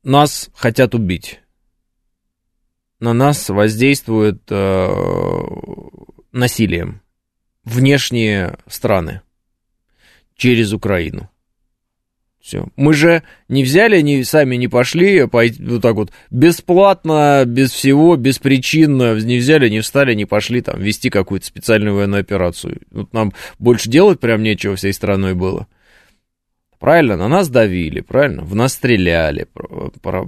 нас 0.04 0.50
хотят 0.54 0.96
убить 0.96 1.42
на 3.00 3.14
нас 3.14 3.50
воздействует 3.50 4.42
э, 4.50 4.88
насилием 6.32 7.02
внешние 7.64 8.58
страны 8.68 9.22
через 10.36 10.74
Украину. 10.74 11.30
Все. 12.46 12.68
Мы 12.76 12.94
же 12.94 13.24
не 13.50 13.64
взяли, 13.64 14.02
не, 14.02 14.24
сами 14.24 14.56
не 14.56 14.68
пошли, 14.68 15.26
пойти, 15.26 15.64
вот 15.64 15.82
так 15.82 15.96
вот, 15.96 16.12
бесплатно, 16.30 17.42
без 17.44 17.72
всего, 17.72 18.18
беспричинно, 18.18 19.16
не 19.16 19.40
взяли, 19.40 19.68
не 19.68 19.80
встали, 19.80 20.14
не 20.14 20.26
пошли 20.26 20.62
там 20.62 20.80
вести 20.80 21.10
какую-то 21.10 21.48
специальную 21.48 21.96
военную 21.96 22.20
операцию. 22.20 22.82
Вот 22.92 23.12
нам 23.14 23.34
больше 23.58 23.90
делать 23.90 24.20
прям 24.20 24.44
нечего 24.44 24.76
всей 24.76 24.94
страной 24.94 25.34
было. 25.34 25.66
Правильно, 26.80 27.18
на 27.18 27.28
нас 27.28 27.50
давили, 27.50 28.02
правильно, 28.02 28.44
в 28.44 28.54
нас 28.54 28.74
стреляли, 28.74 29.48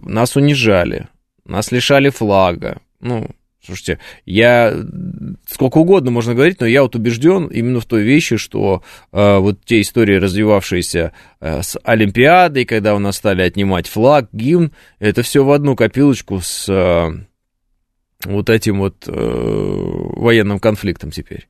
нас 0.01 0.35
унижали, 0.35 1.09
нас 1.45 1.71
лишали 1.71 2.09
флага. 2.09 2.81
Ну, 2.99 3.29
слушайте, 3.67 3.99
я 4.25 4.73
сколько 5.45 5.77
угодно 5.77 6.09
можно 6.09 6.33
говорить, 6.33 6.59
но 6.59 6.65
я 6.65 6.81
вот 6.81 6.95
убежден 6.95 7.47
именно 7.47 7.79
в 7.79 7.85
той 7.85 8.01
вещи, 8.01 8.37
что 8.37 8.81
э, 9.11 9.37
вот 9.37 9.63
те 9.65 9.81
истории, 9.81 10.15
развивавшиеся 10.15 11.11
э, 11.39 11.61
с 11.61 11.77
Олимпиадой, 11.83 12.65
когда 12.65 12.95
у 12.95 12.99
нас 12.99 13.17
стали 13.17 13.41
отнимать 13.41 13.87
флаг, 13.87 14.29
гимн, 14.31 14.71
это 14.99 15.21
все 15.21 15.43
в 15.43 15.51
одну 15.51 15.75
копилочку 15.75 16.39
с 16.41 16.67
э, 16.69 17.09
вот 18.23 18.49
этим 18.49 18.79
вот 18.79 19.05
э, 19.07 19.11
военным 19.11 20.59
конфликтом 20.59 21.11
теперь. 21.11 21.47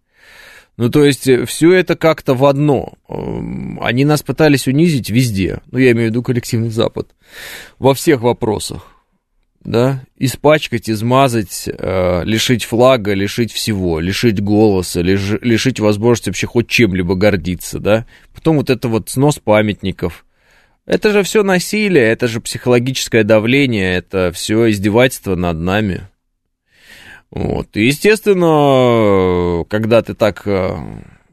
Ну, 0.75 0.89
то 0.89 1.03
есть, 1.03 1.27
все 1.47 1.73
это 1.73 1.95
как-то 1.95 2.35
в 2.35 2.45
одно. 2.45 2.93
Эм, 3.09 3.79
они 3.81 4.05
нас 4.05 4.21
пытались 4.21 4.67
унизить 4.67 5.09
везде. 5.09 5.61
Ну, 5.71 5.79
я 5.79 5.91
имею 5.91 6.09
в 6.09 6.11
виду 6.11 6.21
коллективный 6.21 6.69
Запад. 6.69 7.15
Во 7.79 7.95
всех 7.95 8.21
вопросах 8.21 8.96
да, 9.63 10.03
испачкать, 10.17 10.89
измазать, 10.89 11.67
э, 11.67 12.23
лишить 12.23 12.63
флага, 12.63 13.13
лишить 13.13 13.51
всего, 13.51 13.99
лишить 13.99 14.41
голоса, 14.41 15.01
лиш, 15.01 15.39
лишить 15.41 15.79
возможности 15.79 16.29
вообще 16.29 16.47
хоть 16.47 16.67
чем-либо 16.67 17.15
гордиться, 17.15 17.79
да. 17.79 18.05
Потом 18.33 18.57
вот 18.57 18.69
это 18.69 18.87
вот 18.87 19.09
снос 19.09 19.39
памятников. 19.39 20.25
Это 20.85 21.11
же 21.11 21.23
все 21.23 21.43
насилие, 21.43 22.05
это 22.05 22.27
же 22.29 22.39
психологическое 22.39 23.23
давление, 23.23 23.95
это 23.95 24.31
все 24.33 24.71
издевательство 24.71 25.35
над 25.35 25.57
нами. 25.57 26.07
Вот. 27.29 27.75
И, 27.75 27.85
естественно, 27.85 29.65
когда 29.65 30.01
ты 30.01 30.13
так 30.13 30.43
э, 30.45 30.77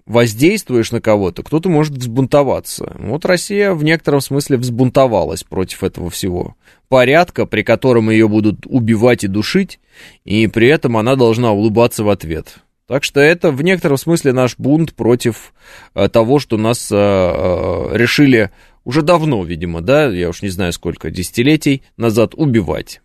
воздействуешь 0.07 0.93
на 0.93 1.01
кого-то, 1.01 1.43
кто-то 1.43 1.69
может 1.69 1.95
взбунтоваться. 1.95 2.95
Вот 2.99 3.25
Россия 3.25 3.73
в 3.73 3.83
некотором 3.85 4.21
смысле 4.21 4.59
взбунтовалась 4.59 5.45
против 5.45 5.83
этого 5.83 6.11
всего. 6.11 6.57
Порядка, 6.89 7.47
при 7.47 7.63
котором 7.63 8.11
ее 8.11 8.29
будут 8.29 8.67
убивать 8.67 9.25
и 9.25 9.29
душить, 9.29 9.81
и 10.25 10.47
при 10.47 10.69
этом 10.69 10.97
она 10.97 11.17
должна 11.17 11.53
улыбаться 11.53 12.05
в 12.05 12.11
ответ. 12.11 12.59
Так 12.87 13.03
что 13.03 13.21
это 13.21 13.51
в 13.51 13.63
некотором 13.63 13.97
смысле 13.97 14.35
наш 14.35 14.59
бунт 14.59 14.95
против 14.95 15.55
э, 15.95 16.09
того, 16.09 16.39
что 16.39 16.59
нас 16.59 16.93
э, 16.93 16.97
э, 16.97 17.97
решили 17.97 18.51
уже 18.85 19.01
давно, 19.01 19.43
видимо, 19.43 19.81
да, 19.81 20.07
я 20.09 20.29
уж 20.29 20.43
не 20.43 20.51
знаю 20.51 20.75
сколько, 20.75 21.11
десятилетий 21.11 21.83
назад 21.97 22.35
убивать. 22.35 23.01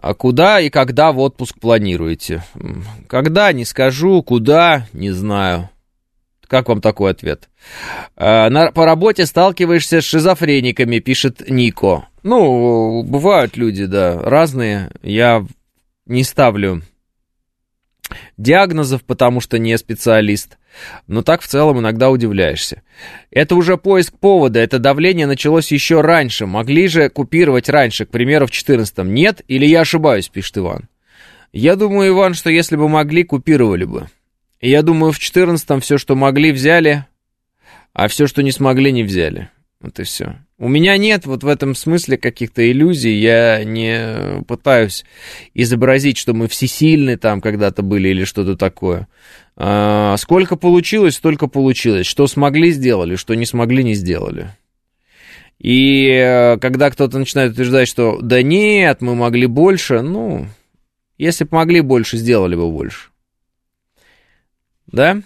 А 0.00 0.14
куда 0.14 0.60
и 0.60 0.70
когда 0.70 1.12
в 1.12 1.18
отпуск 1.18 1.58
планируете? 1.58 2.44
Когда, 3.06 3.52
не 3.52 3.64
скажу, 3.64 4.22
куда, 4.22 4.86
не 4.92 5.10
знаю. 5.10 5.70
Как 6.46 6.68
вам 6.68 6.80
такой 6.80 7.10
ответ? 7.10 7.48
А, 8.16 8.70
по 8.72 8.84
работе 8.84 9.26
сталкиваешься 9.26 10.00
с 10.00 10.04
шизофрениками, 10.04 10.98
пишет 10.98 11.48
Нико. 11.48 12.08
Ну, 12.22 13.02
бывают 13.02 13.56
люди, 13.56 13.84
да, 13.86 14.18
разные. 14.20 14.90
Я 15.02 15.46
не 16.06 16.24
ставлю 16.24 16.82
диагнозов, 18.36 19.04
потому 19.04 19.40
что 19.40 19.58
не 19.58 19.76
специалист. 19.76 20.57
Но 21.06 21.22
так 21.22 21.42
в 21.42 21.46
целом 21.46 21.80
иногда 21.80 22.10
удивляешься. 22.10 22.82
Это 23.30 23.54
уже 23.54 23.76
поиск 23.76 24.18
повода, 24.18 24.60
это 24.60 24.78
давление 24.78 25.26
началось 25.26 25.72
еще 25.72 26.00
раньше. 26.00 26.46
Могли 26.46 26.88
же 26.88 27.08
купировать 27.08 27.68
раньше, 27.68 28.06
к 28.06 28.10
примеру, 28.10 28.46
в 28.46 28.50
14-м. 28.50 29.12
Нет? 29.12 29.42
Или 29.48 29.66
я 29.66 29.80
ошибаюсь, 29.80 30.28
пишет 30.28 30.58
Иван. 30.58 30.88
Я 31.52 31.76
думаю, 31.76 32.10
Иван, 32.10 32.34
что 32.34 32.50
если 32.50 32.76
бы 32.76 32.88
могли, 32.88 33.24
купировали 33.24 33.84
бы. 33.84 34.08
Я 34.60 34.82
думаю, 34.82 35.12
в 35.12 35.18
14-м 35.18 35.80
все, 35.80 35.98
что 35.98 36.14
могли, 36.14 36.52
взяли, 36.52 37.06
а 37.92 38.08
все, 38.08 38.26
что 38.26 38.42
не 38.42 38.52
смогли, 38.52 38.92
не 38.92 39.02
взяли. 39.02 39.50
Вот 39.80 40.00
и 40.00 40.02
все. 40.02 40.36
У 40.58 40.68
меня 40.68 40.96
нет 40.96 41.24
вот 41.24 41.44
в 41.44 41.46
этом 41.46 41.76
смысле 41.76 42.16
каких-то 42.16 42.68
иллюзий. 42.68 43.14
Я 43.14 43.62
не 43.62 44.42
пытаюсь 44.42 45.04
изобразить, 45.54 46.18
что 46.18 46.34
мы 46.34 46.48
всесильны 46.48 47.16
там 47.16 47.40
когда-то 47.40 47.82
были 47.82 48.08
или 48.08 48.24
что-то 48.24 48.56
такое. 48.56 49.06
А, 49.60 50.16
сколько 50.18 50.54
получилось, 50.54 51.16
столько 51.16 51.48
получилось. 51.48 52.06
Что 52.06 52.28
смогли, 52.28 52.70
сделали, 52.70 53.16
что 53.16 53.34
не 53.34 53.44
смогли, 53.44 53.82
не 53.82 53.94
сделали. 53.94 54.52
И 55.58 56.06
э, 56.06 56.58
когда 56.58 56.90
кто-то 56.90 57.18
начинает 57.18 57.52
утверждать, 57.52 57.88
что 57.88 58.20
да 58.22 58.40
нет, 58.40 59.00
мы 59.00 59.16
могли 59.16 59.46
больше, 59.46 60.02
ну, 60.02 60.46
если 61.16 61.42
бы 61.42 61.56
могли 61.56 61.80
больше, 61.80 62.16
сделали 62.18 62.54
бы 62.54 62.70
больше. 62.70 63.08
Да? 64.86 65.20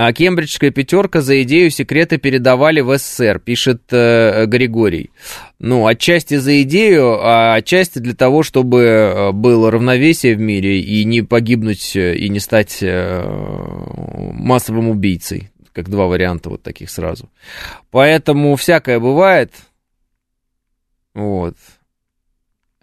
А 0.00 0.12
Кембриджская 0.12 0.70
пятерка 0.70 1.22
за 1.22 1.42
идею 1.42 1.72
секреты 1.72 2.18
передавали 2.18 2.80
в 2.80 2.96
СССР, 2.96 3.40
пишет 3.40 3.82
э, 3.90 4.46
Григорий. 4.46 5.10
Ну, 5.58 5.88
отчасти 5.88 6.36
за 6.36 6.62
идею, 6.62 7.18
а 7.20 7.54
отчасти 7.54 7.98
для 7.98 8.14
того, 8.14 8.44
чтобы 8.44 8.78
э, 8.78 9.32
было 9.32 9.72
равновесие 9.72 10.36
в 10.36 10.38
мире 10.38 10.80
и 10.80 11.02
не 11.02 11.22
погибнуть 11.22 11.96
э, 11.96 12.14
и 12.14 12.28
не 12.28 12.38
стать 12.38 12.78
э, 12.80 13.24
массовым 14.34 14.88
убийцей. 14.88 15.50
Как 15.72 15.88
два 15.88 16.06
варианта 16.06 16.50
вот 16.50 16.62
таких 16.62 16.90
сразу. 16.90 17.28
Поэтому 17.90 18.54
всякое 18.54 19.00
бывает. 19.00 19.52
Вот 21.12 21.56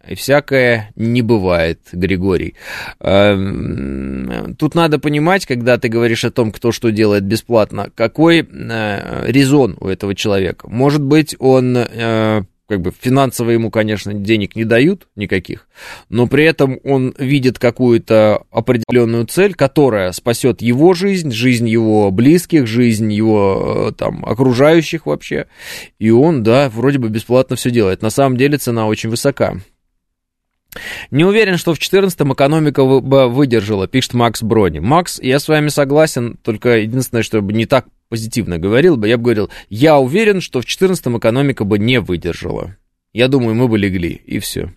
и 0.07 0.15
всякое 0.15 0.91
не 0.95 1.21
бывает, 1.21 1.79
Григорий. 1.91 2.55
Эм, 2.99 4.55
тут 4.57 4.75
надо 4.75 4.99
понимать, 4.99 5.45
когда 5.45 5.77
ты 5.77 5.89
говоришь 5.89 6.25
о 6.25 6.31
том, 6.31 6.51
кто 6.51 6.71
что 6.71 6.91
делает 6.91 7.23
бесплатно, 7.23 7.89
какой 7.95 8.41
э, 8.41 9.31
резон 9.31 9.77
у 9.79 9.87
этого 9.87 10.15
человека. 10.15 10.67
Может 10.69 11.01
быть, 11.01 11.35
он 11.39 11.77
э, 11.77 12.43
как 12.67 12.81
бы 12.81 12.91
финансово 12.99 13.51
ему, 13.51 13.69
конечно, 13.69 14.13
денег 14.13 14.55
не 14.55 14.63
дают 14.63 15.07
никаких, 15.15 15.67
но 16.09 16.27
при 16.27 16.45
этом 16.45 16.79
он 16.83 17.13
видит 17.17 17.59
какую-то 17.59 18.43
определенную 18.51 19.25
цель, 19.27 19.53
которая 19.53 20.11
спасет 20.11 20.61
его 20.61 20.93
жизнь, 20.93 21.31
жизнь 21.31 21.69
его 21.69 22.09
близких, 22.11 22.67
жизнь 22.67 23.11
его 23.11 23.89
э, 23.89 23.91
там 23.93 24.25
окружающих 24.25 25.05
вообще, 25.05 25.47
и 25.99 26.09
он, 26.09 26.43
да, 26.43 26.69
вроде 26.69 26.97
бы 26.97 27.09
бесплатно 27.09 27.55
все 27.55 27.69
делает. 27.69 28.01
На 28.01 28.09
самом 28.09 28.37
деле 28.37 28.57
цена 28.57 28.87
очень 28.87 29.09
высока. 29.09 29.57
Не 31.11 31.23
уверен, 31.23 31.57
что 31.57 31.73
в 31.73 31.79
14-м 31.79 32.33
экономика 32.33 32.83
бы 32.83 33.29
выдержала, 33.29 33.87
пишет 33.87 34.13
Макс 34.13 34.41
Брони. 34.41 34.79
Макс, 34.79 35.19
я 35.21 35.39
с 35.39 35.47
вами 35.47 35.69
согласен, 35.69 36.37
только 36.43 36.77
единственное, 36.77 37.23
что 37.23 37.41
бы 37.41 37.53
не 37.53 37.65
так 37.65 37.85
позитивно 38.09 38.57
говорил 38.57 38.97
бы, 38.97 39.07
я 39.07 39.17
бы 39.17 39.23
говорил, 39.23 39.49
я 39.69 39.97
уверен, 39.97 40.41
что 40.41 40.61
в 40.61 40.65
14-м 40.65 41.17
экономика 41.17 41.63
бы 41.63 41.79
не 41.79 41.99
выдержала. 41.99 42.75
Я 43.13 43.27
думаю, 43.27 43.55
мы 43.55 43.67
бы 43.67 43.77
легли, 43.77 44.21
и 44.25 44.39
все. 44.39 44.73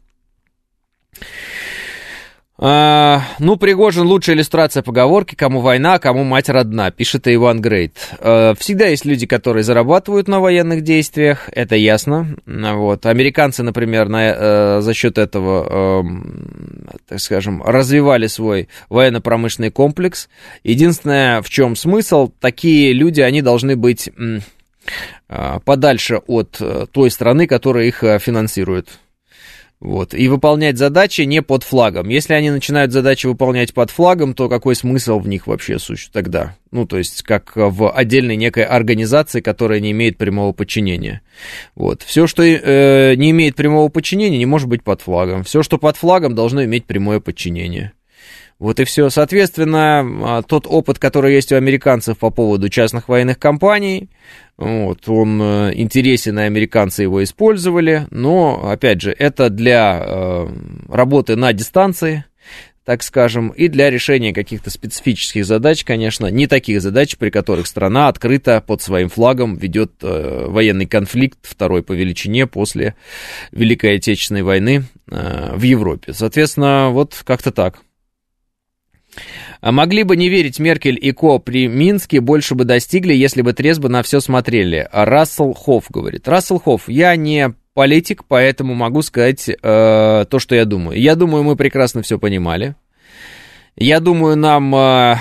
А, 2.60 3.22
ну, 3.38 3.56
Пригожин 3.56 4.04
лучшая 4.04 4.34
иллюстрация 4.34 4.82
поговорки 4.82 5.36
«Кому 5.36 5.60
война, 5.60 6.00
кому 6.00 6.24
мать 6.24 6.48
родна», 6.48 6.90
пишет 6.90 7.28
Иван 7.28 7.60
Грейт. 7.60 7.96
А, 8.18 8.54
всегда 8.58 8.88
есть 8.88 9.04
люди, 9.04 9.26
которые 9.26 9.62
зарабатывают 9.62 10.26
на 10.26 10.40
военных 10.40 10.82
действиях, 10.82 11.48
это 11.52 11.76
ясно. 11.76 12.36
Вот. 12.46 13.06
Американцы, 13.06 13.62
например, 13.62 14.08
на, 14.08 14.34
э, 14.34 14.80
за 14.80 14.92
счет 14.92 15.18
этого, 15.18 16.02
э, 16.02 16.96
так 17.08 17.20
скажем, 17.20 17.62
развивали 17.62 18.26
свой 18.26 18.68
военно-промышленный 18.88 19.70
комплекс. 19.70 20.28
Единственное, 20.64 21.42
в 21.42 21.50
чем 21.50 21.76
смысл, 21.76 22.32
такие 22.40 22.92
люди, 22.92 23.20
они 23.20 23.40
должны 23.40 23.76
быть 23.76 24.10
э, 25.28 25.58
подальше 25.64 26.16
от 26.26 26.56
э, 26.60 26.86
той 26.90 27.12
страны, 27.12 27.46
которая 27.46 27.84
их 27.84 28.02
э, 28.02 28.18
финансирует. 28.18 28.98
Вот, 29.80 30.12
и 30.12 30.26
выполнять 30.26 30.76
задачи 30.76 31.20
не 31.22 31.40
под 31.40 31.62
флагом. 31.62 32.08
Если 32.08 32.34
они 32.34 32.50
начинают 32.50 32.90
задачи 32.90 33.28
выполнять 33.28 33.72
под 33.72 33.90
флагом, 33.90 34.34
то 34.34 34.48
какой 34.48 34.74
смысл 34.74 35.20
в 35.20 35.28
них 35.28 35.46
вообще 35.46 35.78
существует 35.78 36.12
тогда? 36.12 36.56
Ну, 36.72 36.84
то 36.84 36.98
есть, 36.98 37.22
как 37.22 37.52
в 37.54 37.90
отдельной 37.90 38.34
некой 38.34 38.64
организации, 38.64 39.40
которая 39.40 39.78
не 39.78 39.92
имеет 39.92 40.18
прямого 40.18 40.52
подчинения. 40.52 41.22
Вот. 41.76 42.02
Все, 42.02 42.26
что 42.26 42.42
э, 42.42 43.14
не 43.14 43.30
имеет 43.30 43.54
прямого 43.54 43.88
подчинения, 43.88 44.38
не 44.38 44.46
может 44.46 44.68
быть 44.68 44.82
под 44.82 45.00
флагом. 45.00 45.44
Все, 45.44 45.62
что 45.62 45.78
под 45.78 45.96
флагом, 45.96 46.34
должно 46.34 46.64
иметь 46.64 46.84
прямое 46.84 47.20
подчинение. 47.20 47.92
Вот 48.58 48.80
и 48.80 48.84
все. 48.84 49.08
Соответственно, 49.08 50.00
а, 50.22 50.42
тот 50.42 50.66
опыт, 50.66 50.98
который 50.98 51.34
есть 51.34 51.52
у 51.52 51.56
американцев 51.56 52.18
по 52.18 52.30
поводу 52.30 52.68
частных 52.68 53.08
военных 53.08 53.38
компаний, 53.38 54.10
вот, 54.56 55.08
он 55.08 55.40
э, 55.40 55.72
интересен, 55.74 56.40
и 56.40 56.42
американцы 56.42 57.02
его 57.02 57.22
использовали, 57.22 58.08
но, 58.10 58.68
опять 58.68 59.00
же, 59.00 59.14
это 59.16 59.50
для 59.50 60.00
э, 60.00 60.48
работы 60.88 61.36
на 61.36 61.52
дистанции, 61.52 62.24
так 62.84 63.04
скажем, 63.04 63.50
и 63.50 63.68
для 63.68 63.88
решения 63.88 64.32
каких-то 64.32 64.70
специфических 64.70 65.44
задач, 65.44 65.84
конечно, 65.84 66.26
не 66.26 66.48
таких 66.48 66.82
задач, 66.82 67.16
при 67.16 67.30
которых 67.30 67.68
страна 67.68 68.08
открыто 68.08 68.60
под 68.66 68.82
своим 68.82 69.08
флагом 69.08 69.56
ведет 69.56 69.92
э, 70.02 70.46
военный 70.48 70.86
конфликт 70.86 71.38
второй 71.42 71.84
по 71.84 71.92
величине 71.92 72.48
после 72.48 72.96
Великой 73.52 73.96
Отечественной 73.96 74.42
войны 74.42 74.82
э, 75.08 75.52
в 75.54 75.62
Европе. 75.62 76.12
Соответственно, 76.12 76.88
вот 76.90 77.14
как-то 77.24 77.52
так. 77.52 77.78
А 79.60 79.72
могли 79.72 80.04
бы 80.04 80.16
не 80.16 80.28
верить 80.28 80.58
Меркель 80.58 80.98
и 81.00 81.12
Ко 81.12 81.38
при 81.38 81.66
Минске, 81.66 82.20
больше 82.20 82.54
бы 82.54 82.64
достигли, 82.64 83.14
если 83.14 83.42
бы 83.42 83.52
трезво 83.52 83.88
на 83.88 84.02
все 84.02 84.20
смотрели. 84.20 84.88
Рассел 84.92 85.52
Хофф 85.52 85.90
говорит. 85.90 86.28
Рассел 86.28 86.60
Хофф, 86.60 86.88
я 86.88 87.16
не 87.16 87.54
политик, 87.74 88.24
поэтому 88.26 88.74
могу 88.74 89.02
сказать 89.02 89.48
э, 89.48 89.54
то, 89.60 90.38
что 90.38 90.54
я 90.54 90.64
думаю. 90.64 91.00
Я 91.00 91.14
думаю, 91.14 91.44
мы 91.44 91.56
прекрасно 91.56 92.02
все 92.02 92.18
понимали. 92.18 92.76
Я 93.76 94.00
думаю, 94.00 94.36
нам 94.36 94.74
э, 94.74 95.16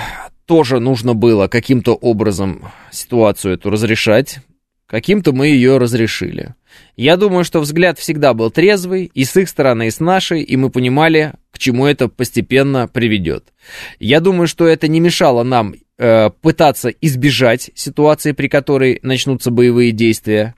тоже 0.45 0.79
нужно 0.79 1.13
было 1.13 1.47
каким-то 1.47 1.93
образом 1.93 2.71
ситуацию 2.91 3.55
эту 3.55 3.69
разрешать. 3.69 4.39
Каким-то 4.87 5.33
мы 5.33 5.47
ее 5.47 5.77
разрешили. 5.77 6.55
Я 6.95 7.17
думаю, 7.17 7.43
что 7.43 7.59
взгляд 7.59 7.99
всегда 7.99 8.33
был 8.33 8.49
трезвый, 8.49 9.11
и 9.13 9.25
с 9.25 9.35
их 9.35 9.49
стороны, 9.49 9.87
и 9.87 9.91
с 9.91 9.99
нашей, 9.99 10.41
и 10.41 10.55
мы 10.55 10.69
понимали, 10.69 11.33
к 11.57 11.59
чему 11.59 11.85
это 11.85 12.07
постепенно 12.07 12.87
приведет. 12.87 13.53
Я 13.99 14.19
думаю, 14.19 14.47
что 14.47 14.65
это 14.67 14.87
не 14.87 14.99
мешало 14.99 15.43
нам 15.43 15.75
э, 15.97 16.29
пытаться 16.41 16.89
избежать 16.89 17.71
ситуации, 17.75 18.31
при 18.31 18.47
которой 18.47 18.99
начнутся 19.01 19.51
боевые 19.51 19.91
действия. 19.91 20.55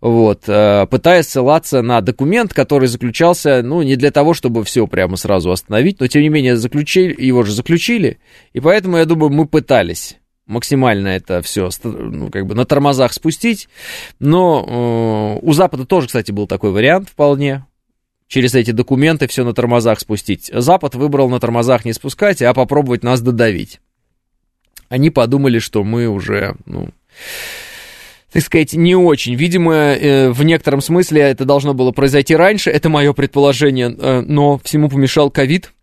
Вот, 0.00 0.48
э, 0.48 0.86
пытаясь 0.90 1.28
ссылаться 1.28 1.82
на 1.82 2.00
документ, 2.00 2.52
который 2.52 2.88
заключался, 2.88 3.62
ну, 3.62 3.82
не 3.82 3.94
для 3.94 4.10
того, 4.10 4.34
чтобы 4.34 4.64
все 4.64 4.88
прямо 4.88 5.16
сразу 5.16 5.52
остановить, 5.52 6.00
но 6.00 6.08
тем 6.08 6.22
не 6.22 6.28
менее 6.28 6.56
заключили, 6.56 7.14
его 7.24 7.44
же 7.44 7.52
заключили, 7.52 8.18
и 8.52 8.58
поэтому, 8.58 8.96
я 8.96 9.04
думаю, 9.04 9.30
мы 9.30 9.46
пытались 9.46 10.16
максимально 10.46 11.08
это 11.08 11.40
все 11.42 11.70
ну, 11.84 12.28
как 12.30 12.46
бы 12.46 12.54
на 12.54 12.64
тормозах 12.64 13.12
спустить. 13.12 13.68
Но 14.18 15.38
э, 15.40 15.46
у 15.46 15.52
Запада 15.52 15.86
тоже, 15.86 16.08
кстати, 16.08 16.32
был 16.32 16.46
такой 16.46 16.72
вариант 16.72 17.08
вполне. 17.08 17.64
Через 18.32 18.54
эти 18.54 18.70
документы 18.70 19.26
все 19.26 19.44
на 19.44 19.52
тормозах 19.52 20.00
спустить. 20.00 20.50
Запад 20.54 20.94
выбрал 20.94 21.28
на 21.28 21.38
тормозах 21.38 21.84
не 21.84 21.92
спускать, 21.92 22.40
а 22.40 22.54
попробовать 22.54 23.04
нас 23.04 23.20
додавить. 23.20 23.78
Они 24.88 25.10
подумали, 25.10 25.58
что 25.58 25.84
мы 25.84 26.08
уже, 26.08 26.54
ну, 26.64 26.88
так 28.32 28.42
сказать, 28.42 28.72
не 28.72 28.96
очень. 28.96 29.34
Видимо, 29.34 29.74
э, 29.74 30.30
в 30.30 30.44
некотором 30.44 30.80
смысле 30.80 31.20
это 31.20 31.44
должно 31.44 31.74
было 31.74 31.92
произойти 31.92 32.34
раньше, 32.34 32.70
это 32.70 32.88
мое 32.88 33.12
предположение, 33.12 33.94
э, 33.94 34.22
но 34.22 34.58
всему 34.64 34.88
помешал 34.88 35.30
ковид. 35.30 35.74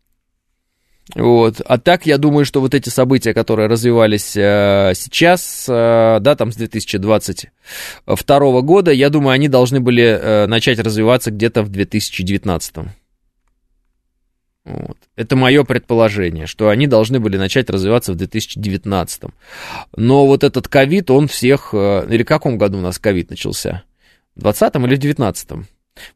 Вот. 1.16 1.62
А 1.66 1.80
так, 1.80 2.06
я 2.06 2.18
думаю, 2.18 2.46
что 2.46 2.62
вот 2.62 2.76
эти 2.76 2.90
события, 2.90 3.34
которые 3.34 3.68
развивались 3.68 4.36
э, 4.36 4.94
сейчас, 4.96 5.66
э, 5.68 6.20
да, 6.22 6.36
там 6.36 6.52
с 6.52 6.56
2022 6.56 8.62
года, 8.62 8.92
я 8.92 9.10
думаю, 9.10 9.34
они 9.34 9.48
должны 9.48 9.80
были 9.80 10.04
э, 10.04 10.46
начать 10.46 10.80
развиваться 10.80 11.32
где-то 11.32 11.64
в 11.64 11.70
2019. 11.70 12.76
Вот. 14.66 14.98
Это 15.16 15.36
мое 15.36 15.64
предположение, 15.64 16.46
что 16.46 16.70
они 16.70 16.86
должны 16.86 17.20
были 17.20 17.38
начать 17.38 17.72
развиваться 17.72 18.14
в 18.14 18.16
2019. 18.16 19.24
Но 19.96 20.28
вот 20.28 20.44
этот 20.44 20.68
ковид, 20.68 21.10
он 21.10 21.28
всех... 21.28 21.70
Э, 21.74 22.06
или 22.08 22.22
в 22.22 22.28
каком 22.28 22.60
году 22.60 22.78
у 22.78 22.82
нас 22.82 23.00
ковид 23.00 23.32
начался? 23.32 23.84
В 24.36 24.42
20 24.42 24.76
или 24.76 24.96
в 24.96 25.00
19 25.00 25.52
В 25.52 25.66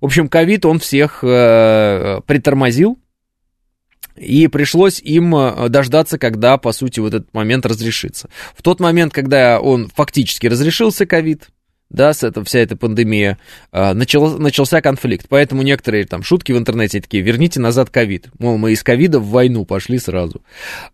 общем, 0.01 0.29
ковид, 0.29 0.65
он 0.65 0.77
всех 0.77 1.23
э, 1.23 2.21
притормозил, 2.27 2.99
и 4.15 4.47
пришлось 4.47 4.99
им 4.99 5.35
э, 5.35 5.69
дождаться, 5.69 6.17
когда, 6.17 6.57
по 6.57 6.71
сути, 6.71 6.99
вот 6.99 7.13
этот 7.13 7.33
момент 7.33 7.65
разрешится. 7.65 8.29
В 8.55 8.61
тот 8.61 8.79
момент, 8.79 9.13
когда 9.13 9.59
он 9.59 9.89
фактически 9.93 10.47
разрешился, 10.47 11.05
ковид, 11.05 11.49
да, 11.93 12.11
с 12.11 12.23
это, 12.23 12.43
вся 12.43 12.59
эта 12.59 12.75
пандемия, 12.75 13.37
э, 13.71 13.93
начал, 13.93 14.39
начался 14.39 14.81
конфликт. 14.81 15.27
Поэтому 15.29 15.61
некоторые 15.61 16.05
там 16.05 16.23
шутки 16.23 16.51
в 16.51 16.57
интернете 16.57 16.99
такие, 16.99 17.21
верните 17.23 17.59
назад 17.59 17.91
ковид. 17.91 18.29
Мол, 18.39 18.57
мы 18.57 18.71
из 18.71 18.83
ковида 18.83 19.19
в 19.19 19.29
войну 19.29 19.63
пошли 19.63 19.99
сразу. 19.99 20.41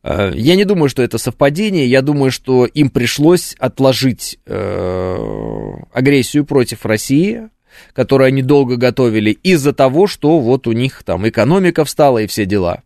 Э, 0.03 0.31
я 0.35 0.55
не 0.57 0.65
думаю, 0.65 0.89
что 0.89 1.01
это 1.01 1.17
совпадение. 1.17 1.87
Я 1.87 2.01
думаю, 2.01 2.31
что 2.31 2.65
им 2.65 2.89
пришлось 2.89 3.55
отложить 3.59 4.39
э, 4.45 5.73
агрессию 5.93 6.45
против 6.45 6.85
России, 6.85 7.49
которую 7.93 8.27
они 8.27 8.41
долго 8.41 8.75
готовили, 8.75 9.31
из-за 9.31 9.71
того, 9.71 10.05
что 10.05 10.39
вот 10.39 10.67
у 10.67 10.73
них 10.73 11.03
там 11.03 11.27
экономика 11.27 11.85
встала 11.85 12.17
и 12.19 12.27
все 12.27 12.45
дела. 12.45 12.83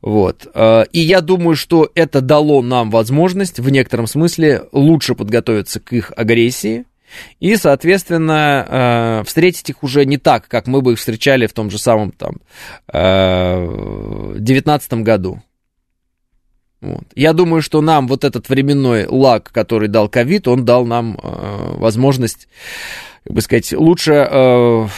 Вот. 0.00 0.46
Э, 0.54 0.84
и 0.92 1.00
я 1.00 1.20
думаю, 1.20 1.56
что 1.56 1.90
это 1.94 2.20
дало 2.20 2.62
нам 2.62 2.90
возможность 2.90 3.60
в 3.60 3.68
некотором 3.70 4.06
смысле 4.06 4.64
лучше 4.72 5.14
подготовиться 5.14 5.80
к 5.80 5.92
их 5.92 6.12
агрессии, 6.16 6.84
и, 7.40 7.56
соответственно, 7.56 9.20
э, 9.20 9.24
встретить 9.26 9.68
их 9.68 9.82
уже 9.82 10.06
не 10.06 10.16
так, 10.16 10.48
как 10.48 10.66
мы 10.66 10.80
бы 10.80 10.92
их 10.92 10.98
встречали 10.98 11.46
в 11.46 11.52
том 11.52 11.70
же 11.70 11.78
самом 11.78 12.12
там 12.12 12.36
19 12.90 14.92
э, 14.92 14.96
году. 14.96 15.42
Вот. 16.80 17.04
Я 17.14 17.32
думаю, 17.32 17.62
что 17.62 17.80
нам 17.80 18.08
вот 18.08 18.24
этот 18.24 18.48
временной 18.48 19.06
лаг, 19.06 19.50
который 19.52 19.88
дал 19.88 20.08
ковид, 20.08 20.48
он 20.48 20.64
дал 20.64 20.84
нам 20.84 21.16
возможность, 21.22 22.48
как 23.24 23.34
бы 23.34 23.40
сказать, 23.40 23.72
лучше 23.72 24.88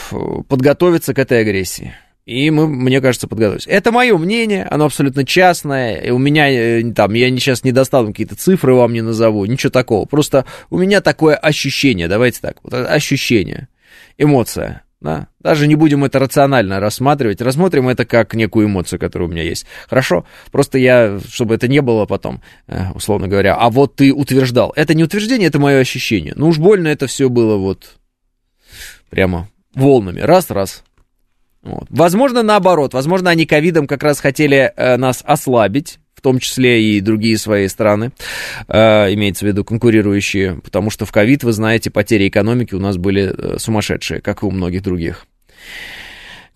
подготовиться 0.47 1.13
к 1.13 1.19
этой 1.19 1.41
агрессии. 1.41 1.93
И 2.25 2.49
мы, 2.49 2.67
мне 2.67 3.01
кажется, 3.01 3.27
подготовились. 3.27 3.67
Это 3.67 3.91
мое 3.91 4.17
мнение, 4.17 4.65
оно 4.65 4.85
абсолютно 4.85 5.25
частное. 5.25 5.97
И 5.97 6.09
у 6.09 6.17
меня 6.17 6.49
э, 6.49 6.83
там, 6.91 7.13
я 7.13 7.29
сейчас 7.29 7.63
не 7.63 7.71
достану 7.71 8.07
какие-то 8.07 8.35
цифры 8.35 8.73
вам 8.73 8.93
не 8.93 9.01
назову, 9.01 9.45
ничего 9.45 9.69
такого. 9.69 10.05
Просто 10.05 10.45
у 10.71 10.79
меня 10.79 11.01
такое 11.01 11.35
ощущение, 11.35 12.07
давайте 12.07 12.41
так, 12.41 12.57
вот 12.63 12.73
ощущение, 12.73 13.67
эмоция. 14.17 14.81
Да? 15.01 15.27
Даже 15.39 15.67
не 15.67 15.75
будем 15.75 16.03
это 16.03 16.17
рационально 16.17 16.79
рассматривать, 16.79 17.41
рассмотрим 17.41 17.89
это 17.89 18.05
как 18.05 18.33
некую 18.33 18.65
эмоцию, 18.65 18.99
которая 18.99 19.29
у 19.29 19.31
меня 19.31 19.43
есть. 19.43 19.67
Хорошо? 19.87 20.25
Просто 20.51 20.79
я, 20.79 21.19
чтобы 21.29 21.53
это 21.53 21.67
не 21.67 21.81
было 21.81 22.07
потом, 22.07 22.41
э, 22.65 22.91
условно 22.95 23.27
говоря, 23.27 23.53
а 23.53 23.69
вот 23.69 23.97
ты 23.97 24.11
утверждал. 24.11 24.73
Это 24.75 24.95
не 24.95 25.03
утверждение, 25.03 25.49
это 25.49 25.59
мое 25.59 25.77
ощущение. 25.77 26.33
Ну 26.35 26.47
уж 26.47 26.57
больно 26.57 26.87
это 26.87 27.05
все 27.05 27.29
было 27.29 27.55
вот 27.57 27.97
прямо 29.11 29.47
волнами. 29.75 30.21
Раз-раз. 30.21 30.84
Вот. 31.65 31.87
Возможно, 31.89 32.43
наоборот. 32.43 32.93
Возможно, 32.93 33.31
они 33.31 33.45
ковидом 33.45 33.87
как 33.87 34.03
раз 34.03 34.19
хотели 34.19 34.71
э, 34.75 34.97
нас 34.97 35.23
ослабить, 35.25 35.99
в 36.13 36.21
том 36.21 36.39
числе 36.39 36.81
и 36.81 37.01
другие 37.01 37.37
свои 37.37 37.67
страны, 37.67 38.11
э, 38.67 39.13
имеется 39.13 39.45
в 39.45 39.47
виду 39.47 39.65
конкурирующие, 39.65 40.61
потому 40.63 40.91
что 40.91 41.05
в 41.05 41.11
ковид, 41.11 41.43
вы 41.43 41.53
знаете, 41.53 41.89
потери 41.89 42.27
экономики 42.27 42.75
у 42.75 42.79
нас 42.79 42.97
были 42.97 43.33
э, 43.35 43.57
сумасшедшие, 43.57 44.21
как 44.21 44.43
и 44.43 44.45
у 44.45 44.51
многих 44.51 44.83
других. 44.83 45.25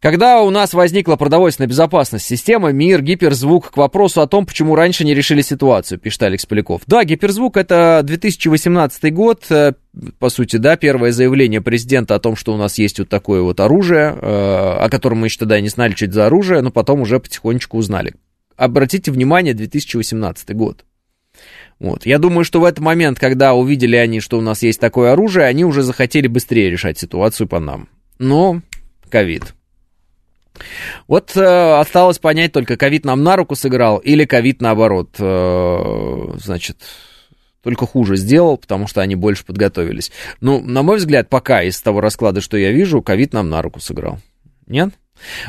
Когда 0.02 0.42
у 0.42 0.50
нас 0.50 0.74
возникла 0.74 1.18
продовольственная 1.18 1.68
безопасность 1.68 2.26
системы, 2.26 2.72
мир, 2.72 3.02
гиперзвук, 3.02 3.72
к 3.72 3.78
вопросу 3.78 4.22
о 4.22 4.28
том, 4.28 4.46
почему 4.46 4.76
раньше 4.76 5.04
не 5.04 5.14
решили 5.14 5.42
ситуацию, 5.42 6.00
пишет 6.00 6.24
Алекс 6.24 6.46
Поляков. 6.46 6.84
Да, 6.88 7.04
гиперзвук 7.04 7.58
это 7.58 8.00
2018 8.04 9.14
год, 9.14 9.44
э, 9.50 9.74
по 10.18 10.30
сути, 10.30 10.56
да, 10.56 10.78
первое 10.78 11.12
заявление 11.12 11.60
президента 11.60 12.16
о 12.16 12.20
том, 12.20 12.38
что 12.38 12.54
у 12.54 12.58
нас 12.58 12.78
есть 12.78 13.00
вот 13.00 13.10
такое 13.10 13.42
вот 13.42 13.60
оружие, 13.60 14.16
э, 14.16 14.78
о 14.86 14.88
котором 14.90 15.20
мы 15.20 15.28
еще 15.28 15.40
тогда 15.40 15.60
не 15.60 15.68
знали, 15.68 15.94
что 15.94 16.06
это 16.06 16.14
за 16.14 16.26
оружие, 16.28 16.62
но 16.62 16.72
потом 16.72 17.02
уже 17.02 17.20
потихонечку 17.20 17.78
узнали. 17.78 18.14
Обратите 18.56 19.12
внимание, 19.12 19.54
2018 19.54 20.56
год. 20.56 20.86
Вот. 21.78 22.06
Я 22.06 22.20
думаю, 22.20 22.46
что 22.46 22.62
в 22.62 22.66
этот 22.66 22.80
момент, 22.80 23.20
когда 23.20 23.54
увидели 23.54 23.98
они, 23.98 24.22
что 24.22 24.38
у 24.38 24.42
нас 24.42 24.64
есть 24.64 24.80
такое 24.80 25.12
оружие, 25.12 25.46
они 25.46 25.66
уже 25.66 25.82
захотели 25.82 26.28
быстрее 26.28 26.70
решать 26.70 26.98
ситуацию 26.98 27.48
по 27.48 27.60
нам. 27.60 27.90
Но 28.18 28.62
ковид. 29.10 29.56
Вот 31.08 31.36
э, 31.36 31.80
осталось 31.80 32.20
понять 32.20 32.52
только, 32.52 32.78
ковид 32.78 33.06
нам 33.06 33.24
на 33.24 33.36
руку 33.36 33.56
сыграл 33.56 33.98
или 33.98 34.26
ковид 34.26 34.62
наоборот, 34.62 35.16
э, 35.20 36.34
значит, 36.38 36.78
только 37.64 37.86
хуже 37.86 38.16
сделал, 38.16 38.58
потому 38.58 38.88
что 38.88 39.02
они 39.02 39.16
больше 39.16 39.46
подготовились. 39.46 40.12
Ну, 40.42 40.62
на 40.62 40.84
мой 40.84 40.98
взгляд, 40.98 41.30
пока 41.30 41.64
из 41.64 41.80
того 41.82 42.02
расклада, 42.02 42.42
что 42.42 42.58
я 42.58 42.72
вижу, 42.72 43.02
ковид 43.02 43.34
нам 43.34 43.50
на 43.50 43.62
руку 43.62 43.80
сыграл. 43.80 44.20
Нет? 44.68 44.92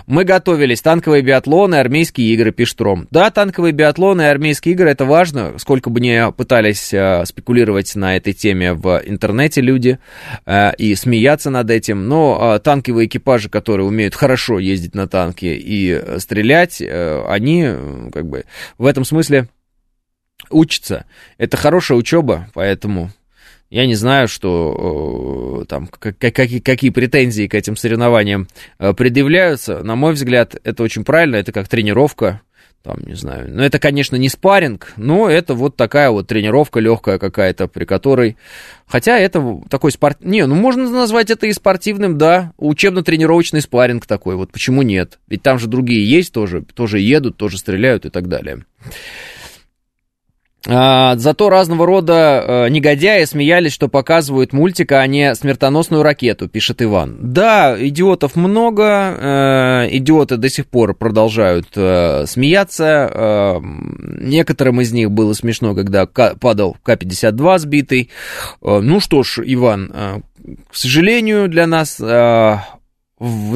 Мы 0.07 0.25
готовились, 0.25 0.83
танковые 0.83 1.23
биатлоны, 1.23 1.77
армейские 1.77 2.33
игры, 2.35 2.53
пишет 2.53 2.81
Ром. 2.81 3.09
Да, 3.11 3.31
танковые 3.31 3.73
биатлоны 3.73 4.23
и 4.23 4.27
армейские 4.27 4.75
игры, 4.75 4.91
это 4.91 5.05
важно, 5.05 5.59
сколько 5.59 5.91
бы 5.91 6.01
ни 6.01 6.33
пытались 6.33 6.93
э, 6.93 7.25
спекулировать 7.27 7.95
на 7.95 8.17
этой 8.17 8.33
теме 8.33 8.73
в 8.73 9.03
интернете 9.05 9.61
люди 9.61 9.99
э, 10.47 10.75
и 10.77 10.95
смеяться 10.95 11.51
над 11.51 11.71
этим, 11.71 12.09
но 12.09 12.57
э, 12.57 12.59
танковые 12.61 13.07
экипажи, 13.07 13.49
которые 13.49 13.87
умеют 13.87 14.15
хорошо 14.15 14.59
ездить 14.59 14.95
на 14.95 15.09
танке 15.09 15.57
и 15.57 16.19
стрелять, 16.19 16.81
э, 16.81 17.25
они 17.29 17.65
э, 17.67 18.11
как 18.13 18.27
бы 18.27 18.45
в 18.79 18.87
этом 18.87 19.05
смысле 19.05 19.49
учатся. 20.49 21.05
Это 21.39 21.57
хорошая 21.57 21.99
учеба, 21.99 22.49
поэтому 22.55 23.11
я 23.71 23.87
не 23.87 23.95
знаю, 23.95 24.27
что 24.27 25.63
э, 25.63 25.65
там 25.67 25.87
как, 25.87 26.19
какие, 26.19 26.59
какие 26.59 26.91
претензии 26.91 27.47
к 27.47 27.55
этим 27.55 27.77
соревнованиям 27.77 28.49
э, 28.79 28.93
предъявляются. 28.93 29.85
На 29.85 29.95
мой 29.95 30.13
взгляд, 30.13 30.57
это 30.65 30.83
очень 30.83 31.05
правильно, 31.05 31.37
это 31.37 31.53
как 31.53 31.69
тренировка, 31.69 32.41
там, 32.83 32.97
не 33.07 33.15
знаю. 33.15 33.49
Но 33.55 33.63
это, 33.63 33.79
конечно, 33.79 34.17
не 34.17 34.29
спарринг, 34.29 34.93
но 34.97 35.29
это 35.29 35.55
вот 35.55 35.77
такая 35.77 36.11
вот 36.11 36.27
тренировка 36.27 36.81
легкая 36.81 37.19
какая-то, 37.19 37.69
при 37.69 37.85
которой... 37.85 38.37
Хотя 38.89 39.19
это 39.19 39.61
такой 39.69 39.93
спорт... 39.93 40.19
Не, 40.25 40.47
ну 40.47 40.57
можно 40.57 40.91
назвать 40.91 41.31
это 41.31 41.47
и 41.47 41.53
спортивным, 41.53 42.19
да, 42.19 42.53
учебно-тренировочный 42.57 43.61
спарринг 43.61 44.05
такой, 44.05 44.35
вот 44.35 44.51
почему 44.51 44.83
нет? 44.83 45.21
Ведь 45.29 45.43
там 45.43 45.61
же 45.61 45.69
другие 45.69 46.09
есть 46.09 46.33
тоже, 46.33 46.63
тоже 46.63 46.99
едут, 46.99 47.37
тоже 47.37 47.57
стреляют 47.57 48.05
и 48.05 48.11
так 48.11 48.29
далее. 48.29 48.65
А, 50.69 51.17
зато 51.17 51.49
разного 51.49 51.87
рода 51.87 52.45
э, 52.47 52.69
негодяи 52.69 53.25
смеялись, 53.25 53.73
что 53.73 53.89
показывают 53.89 54.53
мультик, 54.53 54.93
а 54.93 55.07
не 55.07 55.35
смертоносную 55.35 56.03
ракету, 56.03 56.49
пишет 56.49 56.83
Иван. 56.83 57.17
Да, 57.19 57.75
идиотов 57.79 58.37
много, 58.37 58.85
э, 58.85 59.89
идиоты 59.93 60.37
до 60.37 60.51
сих 60.51 60.67
пор 60.67 60.95
продолжают 60.95 61.69
э, 61.77 62.27
смеяться. 62.27 63.61
Некоторым 63.63 64.83
из 64.83 64.93
них 64.93 65.11
было 65.11 65.33
смешно, 65.33 65.75
когда 65.75 66.07
падал 66.07 66.77
К-52 66.83 67.59
сбитый. 67.59 68.11
Ну 68.61 69.01
что 69.01 69.23
ж, 69.23 69.41
Иван, 69.45 70.23
к 70.71 70.77
сожалению 70.77 71.49
для 71.49 71.67
нас 71.67 71.99
в 71.99 72.63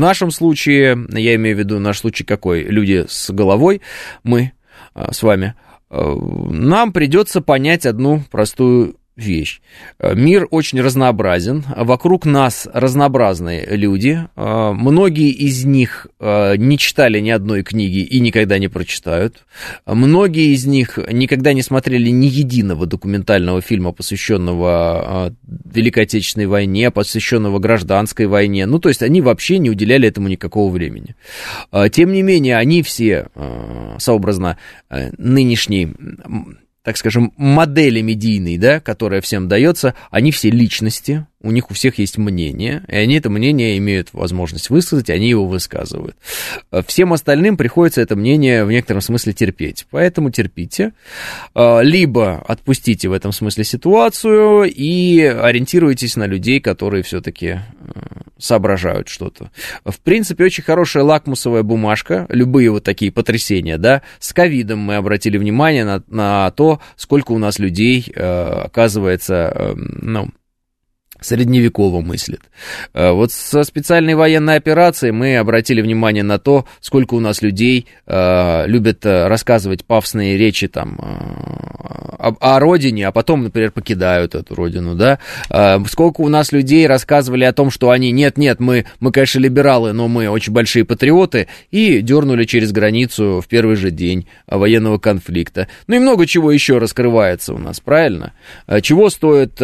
нашем 0.01 0.31
случае, 0.31 1.07
я 1.11 1.35
имею 1.35 1.57
в 1.57 1.59
виду 1.59 1.79
наш 1.79 2.01
случай 2.01 2.25
какой, 2.25 2.63
люди 2.63 3.05
с 3.09 3.31
головой, 3.31 3.83
мы 4.23 4.53
с 5.11 5.23
вами, 5.23 5.55
нам 5.95 6.93
придется 6.93 7.41
понять 7.41 7.87
одну 7.87 8.23
простую 8.31 8.97
вещь. 9.17 9.61
Э, 9.99 10.15
мир 10.15 10.49
очень 10.51 10.81
разнообразен, 10.81 11.65
вокруг 11.77 12.27
нас 12.27 12.69
разнообразные 12.73 13.65
люди, 13.77 14.27
э, 14.35 14.73
многие 14.73 15.31
из 15.31 15.65
них 15.65 16.09
э, 16.19 16.57
не 16.57 16.79
читали 16.79 17.21
ни 17.21 17.31
одной 17.31 17.63
книги 17.63 17.99
и 17.99 18.19
никогда 18.19 18.59
не 18.59 18.69
прочитают, 18.69 19.45
многие 19.87 20.53
из 20.53 20.67
них 20.67 20.99
никогда 21.11 21.53
не 21.53 21.63
смотрели 21.63 22.09
ни 22.11 22.27
единого 22.27 22.87
документального 22.87 23.61
фильма, 23.61 23.93
посвященного 23.93 25.33
Великой 25.65 26.05
Отечественной 26.05 26.47
войне, 26.47 26.91
посвященного 26.91 27.59
гражданской 27.61 28.27
войне, 28.27 28.67
ну 28.67 28.79
то 28.81 28.89
есть 28.89 29.03
они 29.03 29.21
вообще 29.21 29.59
не 29.59 29.71
уделяли 29.71 30.09
этому 30.09 30.29
никакого 30.29 30.73
времени. 30.73 31.15
Тем 31.93 32.13
не 32.13 32.23
менее, 32.23 32.57
они 32.57 32.83
все, 32.83 33.29
сообразно 33.99 34.59
нынешней 35.19 35.95
так 36.85 36.99
скажем, 36.99 37.33
модели 37.39 38.03
медийной, 38.03 38.59
да, 38.59 38.79
которая 38.79 39.23
всем 39.23 39.49
дается, 39.49 39.95
они 40.11 40.31
все 40.31 40.51
личности, 40.51 41.27
у 41.41 41.51
них 41.51 41.71
у 41.71 41.75
всех 41.75 41.99
есть 41.99 42.19
мнение, 42.19 42.85
и 42.89 42.97
они 42.97 43.17
это 43.17 43.31
мнение 43.31 43.79
имеют 43.79 44.11
возможность 44.13 44.69
высказать, 44.69 45.09
они 45.09 45.31
его 45.31 45.47
высказывают. 45.47 46.15
Всем 46.87 47.15
остальным 47.15 47.57
приходится 47.57 48.03
это 48.03 48.17
мнение 48.17 48.67
в 48.67 48.71
некотором 48.71 49.01
смысле 49.01 49.33
терпеть, 49.33 49.87
поэтому 49.91 50.31
терпите, 50.31 50.93
а, 51.55 51.81
либо 51.81 52.45
отпустите 52.47 53.09
в 53.09 53.13
этом 53.13 53.33
смысле 53.33 53.65
ситуацию 53.65 54.65
и 54.65 55.21
ориентируйтесь 55.23 56.17
на 56.17 56.27
людей, 56.27 56.61
которые 56.61 57.03
все-таки 57.03 57.47
э, 57.47 57.61
соображают 58.45 59.09
что-то. 59.09 59.51
В 59.85 59.99
принципе, 60.01 60.45
очень 60.45 60.63
хорошая 60.63 61.03
лакмусовая 61.03 61.63
бумажка, 61.63 62.27
любые 62.29 62.71
вот 62.71 62.85
такие 62.85 63.11
потрясения, 63.11 63.79
да, 63.79 64.03
с 64.19 64.33
ковидом 64.33 64.81
мы 64.81 64.97
обратили 64.97 65.39
внимание 65.39 65.85
на, 65.85 66.03
на 66.09 66.51
то, 66.51 66.81
сколько 66.97 67.33
у 67.33 67.39
нас 67.39 67.59
людей, 67.59 68.13
э, 68.15 68.63
оказывается, 68.65 69.53
э, 69.55 69.75
ну, 69.77 70.29
средневеково 71.25 72.01
мыслит. 72.01 72.43
Э, 72.93 73.13
вот 73.13 73.33
со 73.33 73.65
специальной 73.65 74.15
военной 74.15 74.57
операцией 74.57 75.13
мы 75.13 75.37
обратили 75.37 75.81
внимание 75.81 76.23
на 76.23 76.39
то, 76.39 76.67
сколько 76.81 77.15
у 77.15 77.21
нас 77.21 77.43
людей 77.43 77.87
э, 78.07 78.67
любят 78.67 79.05
э, 79.07 79.27
рассказывать 79.27 79.85
пафосные 79.85 80.37
речи 80.37 80.69
там 80.69 80.99
о, 82.19 82.59
родине, 82.59 83.09
а 83.09 83.13
потом, 83.13 83.43
например, 83.43 83.71
покидают 83.71 84.35
эту 84.35 84.55
родину, 84.55 84.95
да. 84.95 85.19
Сколько 85.89 86.23
у 86.23 86.29
нас 86.29 86.53
людей 86.53 86.87
рассказывали 86.87 87.45
о 87.45 87.53
том, 87.53 87.71
что 87.71 87.91
они, 87.91 88.13
нет-нет, 88.13 88.61
мы, 88.61 88.87
мы, 89.01 89.13
конечно, 89.13 89.41
либералы, 89.41 89.93
но 89.93 90.09
мы 90.09 90.29
очень 90.29 90.53
большие 90.53 90.85
патриоты, 90.85 91.49
и 91.71 92.01
дернули 92.01 92.45
через 92.45 92.73
границу 92.73 93.43
в 93.45 93.49
первый 93.49 93.77
же 93.77 93.91
день 93.91 94.27
военного 94.47 94.99
конфликта. 94.99 95.69
Ну 95.87 95.97
и 95.97 95.99
много 95.99 96.27
чего 96.27 96.51
еще 96.51 96.79
раскрывается 96.79 97.53
у 97.53 97.59
нас, 97.59 97.81
правильно? 97.81 98.33
Чего 98.81 99.11
стоят 99.11 99.57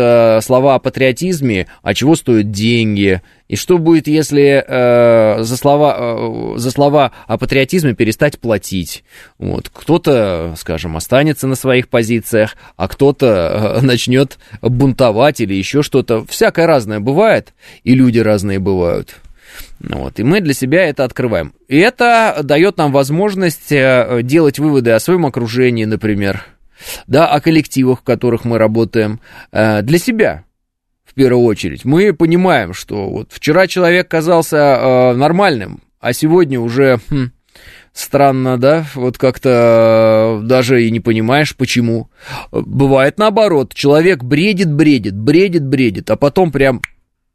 слова 0.44 0.74
о 0.74 0.78
патриотизме, 0.78 1.49
патриотизме, 1.50 1.66
а 1.82 1.94
чего 1.94 2.14
стоят 2.14 2.50
деньги, 2.50 3.22
и 3.48 3.56
что 3.56 3.78
будет, 3.78 4.06
если 4.06 4.64
э, 4.66 5.42
за, 5.42 5.56
слова, 5.56 5.96
э, 5.98 6.52
за 6.56 6.70
слова 6.70 7.12
о 7.26 7.38
патриотизме 7.38 7.94
перестать 7.94 8.38
платить. 8.38 9.04
Вот. 9.38 9.68
Кто-то, 9.72 10.54
скажем, 10.56 10.96
останется 10.96 11.46
на 11.46 11.56
своих 11.56 11.88
позициях, 11.88 12.56
а 12.76 12.88
кто-то 12.88 13.78
э, 13.80 13.84
начнет 13.84 14.38
бунтовать 14.62 15.40
или 15.40 15.54
еще 15.54 15.82
что-то. 15.82 16.24
Всякое 16.26 16.66
разное 16.66 17.00
бывает, 17.00 17.52
и 17.84 17.94
люди 17.94 18.18
разные 18.18 18.58
бывают. 18.58 19.16
Вот, 19.80 20.20
и 20.20 20.22
мы 20.22 20.40
для 20.40 20.54
себя 20.54 20.84
это 20.84 21.04
открываем. 21.04 21.52
И 21.66 21.76
это 21.78 22.40
дает 22.42 22.76
нам 22.76 22.92
возможность 22.92 23.72
э, 23.72 24.20
делать 24.22 24.58
выводы 24.58 24.92
о 24.92 25.00
своем 25.00 25.26
окружении, 25.26 25.86
например, 25.86 26.44
да, 27.06 27.26
о 27.26 27.40
коллективах, 27.40 28.00
в 28.00 28.04
которых 28.04 28.44
мы 28.44 28.58
работаем, 28.58 29.20
э, 29.52 29.82
для 29.82 29.98
себя 29.98 30.44
в 31.10 31.14
первую 31.14 31.44
очередь. 31.44 31.84
Мы 31.84 32.12
понимаем, 32.12 32.72
что 32.72 33.08
вот 33.08 33.32
вчера 33.32 33.66
человек 33.66 34.08
казался 34.08 34.56
э, 34.56 35.14
нормальным, 35.14 35.80
а 35.98 36.12
сегодня 36.12 36.60
уже 36.60 37.00
хм, 37.10 37.30
странно, 37.92 38.58
да, 38.58 38.86
вот 38.94 39.18
как-то 39.18 40.40
э, 40.40 40.46
даже 40.46 40.84
и 40.84 40.90
не 40.90 41.00
понимаешь, 41.00 41.56
почему. 41.56 42.10
Бывает 42.52 43.18
наоборот, 43.18 43.74
человек 43.74 44.22
бредит, 44.22 44.72
бредит, 44.72 45.16
бредит, 45.16 45.66
бредит, 45.66 46.10
а 46.10 46.16
потом 46.16 46.52
прям 46.52 46.80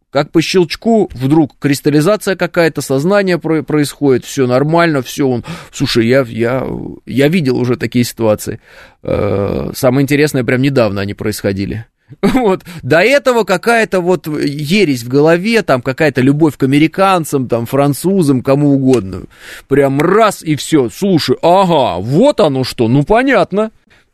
как 0.10 0.32
по 0.32 0.42
щелчку 0.42 1.10
вдруг 1.14 1.60
кристаллизация 1.60 2.38
какая-то, 2.38 2.82
сознание 2.82 3.38
происходит, 3.38 4.24
все 4.24 4.48
нормально, 4.48 5.02
все 5.02 5.28
он... 5.28 5.44
Слушай, 5.74 6.08
я, 6.08 6.22
я, 6.22 6.66
я 7.06 7.28
видел 7.28 7.58
уже 7.58 7.76
такие 7.76 8.06
ситуации. 8.06 8.62
Э, 9.04 9.72
самое 9.76 10.04
интересное, 10.04 10.46
прям 10.46 10.62
недавно 10.62 11.02
они 11.02 11.14
происходили. 11.14 11.86
Вот. 12.22 12.64
До 12.84 13.00
этого 13.00 13.44
какая-то 13.44 14.02
вот 14.02 14.28
ересь 14.28 15.04
в 15.04 15.08
голове, 15.08 15.62
там 15.62 15.82
какая-то 15.82 16.22
любовь 16.22 16.58
к 16.58 16.64
американцам, 16.64 17.48
там, 17.48 17.66
французам, 17.66 18.42
кому 18.42 18.74
угодно. 18.74 19.24
Прям 19.68 20.00
раз 20.00 20.44
и 20.44 20.56
все. 20.56 20.90
Слушай, 20.90 21.38
ага, 21.42 22.00
вот 22.00 22.40
оно 22.40 22.64
что, 22.64 22.88
ну 22.88 23.04
понятно. 23.04 23.72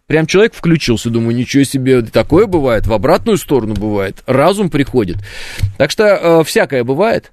Прям 0.08 0.26
человек 0.26 0.54
включился, 0.54 1.10
думаю, 1.10 1.36
ничего 1.36 1.64
себе, 1.64 2.02
такое 2.02 2.46
бывает, 2.46 2.86
в 2.86 2.92
обратную 2.92 3.38
сторону 3.38 3.76
бывает, 3.76 4.18
разум 4.26 4.70
приходит. 4.70 5.18
Так 5.78 5.90
что 5.90 6.04
э, 6.04 6.44
всякое 6.44 6.84
бывает. 6.84 7.32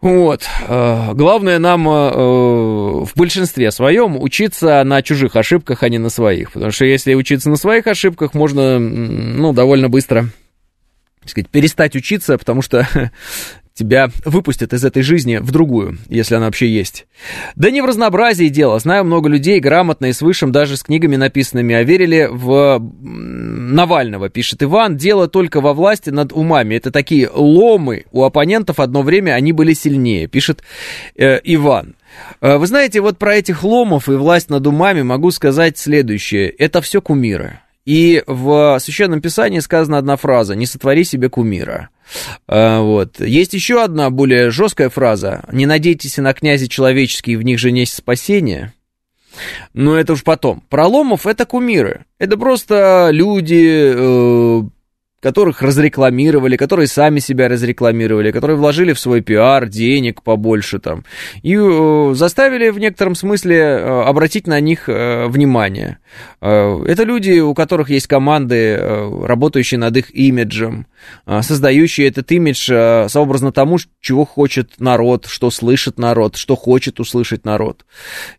Вот. 0.00 0.46
Э, 0.68 1.12
главное 1.14 1.58
нам 1.58 1.88
э, 1.88 1.92
в 1.92 3.10
большинстве 3.16 3.72
своем 3.72 4.20
учиться 4.20 4.82
на 4.84 5.02
чужих 5.02 5.34
ошибках, 5.34 5.82
а 5.82 5.88
не 5.88 5.98
на 5.98 6.08
своих. 6.08 6.52
Потому 6.52 6.70
что 6.70 6.84
если 6.84 7.14
учиться 7.14 7.50
на 7.50 7.56
своих 7.56 7.86
ошибках, 7.88 8.32
можно, 8.32 8.78
ну, 8.78 9.52
довольно 9.52 9.88
быстро, 9.88 10.28
так 11.20 11.30
сказать, 11.30 11.48
перестать 11.48 11.96
учиться, 11.96 12.38
потому 12.38 12.62
что 12.62 12.88
тебя 13.78 14.10
выпустят 14.24 14.72
из 14.72 14.84
этой 14.84 15.02
жизни 15.02 15.36
в 15.36 15.50
другую, 15.52 15.98
если 16.08 16.34
она 16.34 16.46
вообще 16.46 16.68
есть. 16.68 17.06
Да 17.54 17.70
не 17.70 17.80
в 17.80 17.84
разнообразии 17.84 18.48
дело. 18.48 18.78
Знаю 18.80 19.04
много 19.04 19.28
людей, 19.28 19.60
грамотно 19.60 20.06
и 20.06 20.12
с 20.12 20.20
высшим, 20.20 20.50
даже 20.50 20.76
с 20.76 20.82
книгами 20.82 21.16
написанными, 21.16 21.74
а 21.74 21.84
верили 21.84 22.28
в 22.30 22.80
Навального, 23.00 24.28
пишет 24.28 24.62
Иван. 24.62 24.96
Дело 24.96 25.28
только 25.28 25.60
во 25.60 25.72
власти 25.74 26.10
над 26.10 26.32
умами. 26.32 26.74
Это 26.74 26.90
такие 26.90 27.30
ломы. 27.32 28.04
У 28.10 28.24
оппонентов 28.24 28.80
одно 28.80 29.02
время 29.02 29.32
они 29.32 29.52
были 29.52 29.72
сильнее, 29.74 30.26
пишет 30.26 30.62
э, 31.16 31.38
Иван. 31.44 31.94
Э, 32.40 32.56
вы 32.56 32.66
знаете, 32.66 33.00
вот 33.00 33.18
про 33.18 33.36
этих 33.36 33.62
ломов 33.62 34.08
и 34.08 34.12
власть 34.12 34.50
над 34.50 34.66
умами 34.66 35.02
могу 35.02 35.30
сказать 35.30 35.78
следующее. 35.78 36.48
Это 36.48 36.80
все 36.80 37.00
кумиры. 37.00 37.60
И 37.84 38.22
в 38.26 38.78
Священном 38.80 39.22
Писании 39.22 39.60
сказана 39.60 39.98
одна 39.98 40.16
фраза 40.16 40.54
«Не 40.54 40.66
сотвори 40.66 41.04
себе 41.04 41.30
кумира». 41.30 41.88
А, 42.46 42.80
вот. 42.82 43.20
Есть 43.20 43.54
еще 43.54 43.82
одна 43.82 44.10
более 44.10 44.50
жесткая 44.50 44.88
фраза 44.88 45.44
«Не 45.52 45.66
надейтесь 45.66 46.16
на 46.18 46.32
князи 46.32 46.66
человеческие, 46.66 47.38
в 47.38 47.42
них 47.42 47.58
же 47.58 47.70
есть 47.70 47.94
спасение». 47.94 48.72
Но 49.74 49.96
это 49.96 50.14
уж 50.14 50.24
потом. 50.24 50.62
Проломов 50.68 51.26
это 51.26 51.46
кумиры. 51.46 52.04
Это 52.18 52.36
просто 52.36 53.10
люди, 53.12 53.92
э, 53.94 54.62
которых 55.20 55.62
разрекламировали, 55.62 56.56
которые 56.56 56.86
сами 56.86 57.20
себя 57.20 57.48
разрекламировали, 57.48 58.32
которые 58.32 58.56
вложили 58.56 58.92
в 58.92 59.00
свой 59.00 59.20
пиар 59.20 59.68
денег 59.68 60.22
побольше 60.22 60.78
там, 60.78 61.04
и 61.42 61.56
э, 61.56 62.14
заставили 62.14 62.70
в 62.70 62.78
некотором 62.78 63.14
смысле 63.14 63.56
э, 63.56 64.02
обратить 64.02 64.46
на 64.46 64.60
них 64.60 64.88
внимание. 64.88 65.98
Э, 66.40 66.82
это 66.86 67.04
люди, 67.04 67.38
у 67.40 67.54
которых 67.54 67.90
есть 67.90 68.06
команды, 68.06 68.76
э, 68.78 69.26
работающие 69.26 69.78
над 69.78 69.96
их 69.96 70.14
имиджем, 70.14 70.86
э, 71.26 71.42
создающие 71.42 72.08
этот 72.08 72.30
имидж 72.32 72.66
сообразно 73.08 73.52
тому, 73.52 73.78
чего 74.00 74.24
хочет 74.24 74.72
народ, 74.78 75.26
что 75.26 75.50
слышит 75.50 75.98
народ, 75.98 76.36
что 76.36 76.56
хочет 76.56 77.00
услышать 77.00 77.44
народ. 77.44 77.84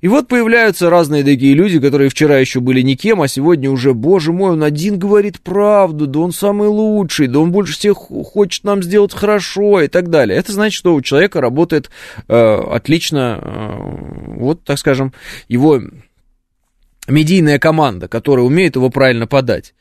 И 0.01 0.07
вот 0.07 0.27
появляются 0.27 0.89
разные 0.89 1.23
такие 1.23 1.53
люди, 1.53 1.79
которые 1.79 2.09
вчера 2.09 2.37
еще 2.37 2.59
были 2.59 2.81
никем, 2.81 3.21
а 3.21 3.27
сегодня 3.27 3.69
уже, 3.69 3.93
боже 3.93 4.33
мой, 4.33 4.51
он 4.51 4.63
один 4.63 4.97
говорит 4.97 5.41
правду, 5.41 6.07
да 6.07 6.19
он 6.19 6.31
самый 6.31 6.67
лучший, 6.67 7.27
да 7.27 7.39
он 7.39 7.51
больше 7.51 7.73
всех 7.73 7.97
хочет 7.97 8.63
нам 8.63 8.83
сделать 8.83 9.13
хорошо 9.13 9.81
и 9.81 9.87
так 9.87 10.09
далее. 10.09 10.37
Это 10.37 10.51
значит, 10.51 10.77
что 10.77 10.95
у 10.95 11.01
человека 11.01 11.41
работает 11.41 11.89
э, 12.27 12.61
отлично, 12.71 13.39
э, 13.41 14.35
вот, 14.37 14.63
так 14.63 14.79
скажем, 14.79 15.13
его 15.47 15.81
медийная 17.09 17.59
команда, 17.59 18.07
которая 18.07 18.45
умеет 18.45 18.75
его 18.75 18.89
правильно 18.89 19.27
подать. 19.27 19.73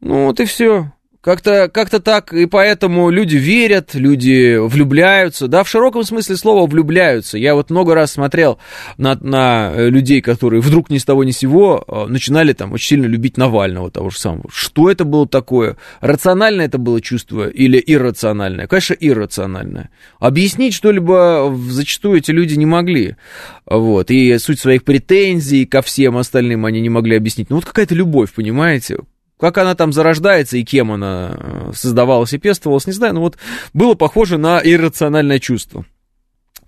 Ну 0.00 0.26
вот 0.26 0.40
и 0.40 0.44
все. 0.44 0.92
Как-то 1.20 1.68
как 1.68 1.90
так, 1.90 2.32
и 2.32 2.46
поэтому 2.46 3.10
люди 3.10 3.36
верят, 3.36 3.94
люди 3.94 4.56
влюбляются, 4.56 5.48
да, 5.48 5.64
в 5.64 5.68
широком 5.68 6.02
смысле 6.02 6.36
слова 6.36 6.66
влюбляются. 6.66 7.36
Я 7.36 7.54
вот 7.54 7.68
много 7.68 7.94
раз 7.94 8.12
смотрел 8.12 8.58
на, 8.96 9.18
на 9.20 9.70
э, 9.74 9.90
людей, 9.90 10.22
которые 10.22 10.62
вдруг 10.62 10.88
ни 10.88 10.96
с 10.96 11.04
того 11.04 11.22
ни 11.24 11.32
сего 11.32 11.84
э, 11.86 12.06
начинали 12.06 12.54
там 12.54 12.72
очень 12.72 12.88
сильно 12.88 13.04
любить 13.04 13.36
Навального 13.36 13.90
того 13.90 14.08
же 14.08 14.18
самого. 14.18 14.48
Что 14.50 14.90
это 14.90 15.04
было 15.04 15.28
такое? 15.28 15.76
Рациональное 16.00 16.64
это 16.64 16.78
было 16.78 17.02
чувство 17.02 17.50
или 17.50 17.82
иррациональное? 17.86 18.66
Конечно, 18.66 18.94
иррациональное. 18.94 19.90
Объяснить 20.20 20.72
что-либо 20.72 21.54
зачастую 21.68 22.16
эти 22.16 22.30
люди 22.30 22.54
не 22.54 22.66
могли. 22.66 23.16
Вот. 23.66 24.10
И 24.10 24.38
суть 24.38 24.58
своих 24.58 24.84
претензий 24.84 25.66
ко 25.66 25.82
всем 25.82 26.16
остальным 26.16 26.64
они 26.64 26.80
не 26.80 26.88
могли 26.88 27.14
объяснить. 27.14 27.50
Ну 27.50 27.56
вот 27.56 27.66
какая-то 27.66 27.94
любовь, 27.94 28.32
понимаете? 28.32 29.00
Как 29.40 29.56
она 29.56 29.74
там 29.74 29.92
зарождается 29.92 30.58
и 30.58 30.64
кем 30.64 30.92
она 30.92 31.32
э, 31.34 31.72
создавалась 31.74 32.34
и 32.34 32.38
пестовалась, 32.38 32.86
не 32.86 32.92
знаю, 32.92 33.14
но 33.14 33.20
вот 33.22 33.38
было 33.72 33.94
похоже 33.94 34.36
на 34.36 34.60
иррациональное 34.62 35.38
чувство. 35.38 35.86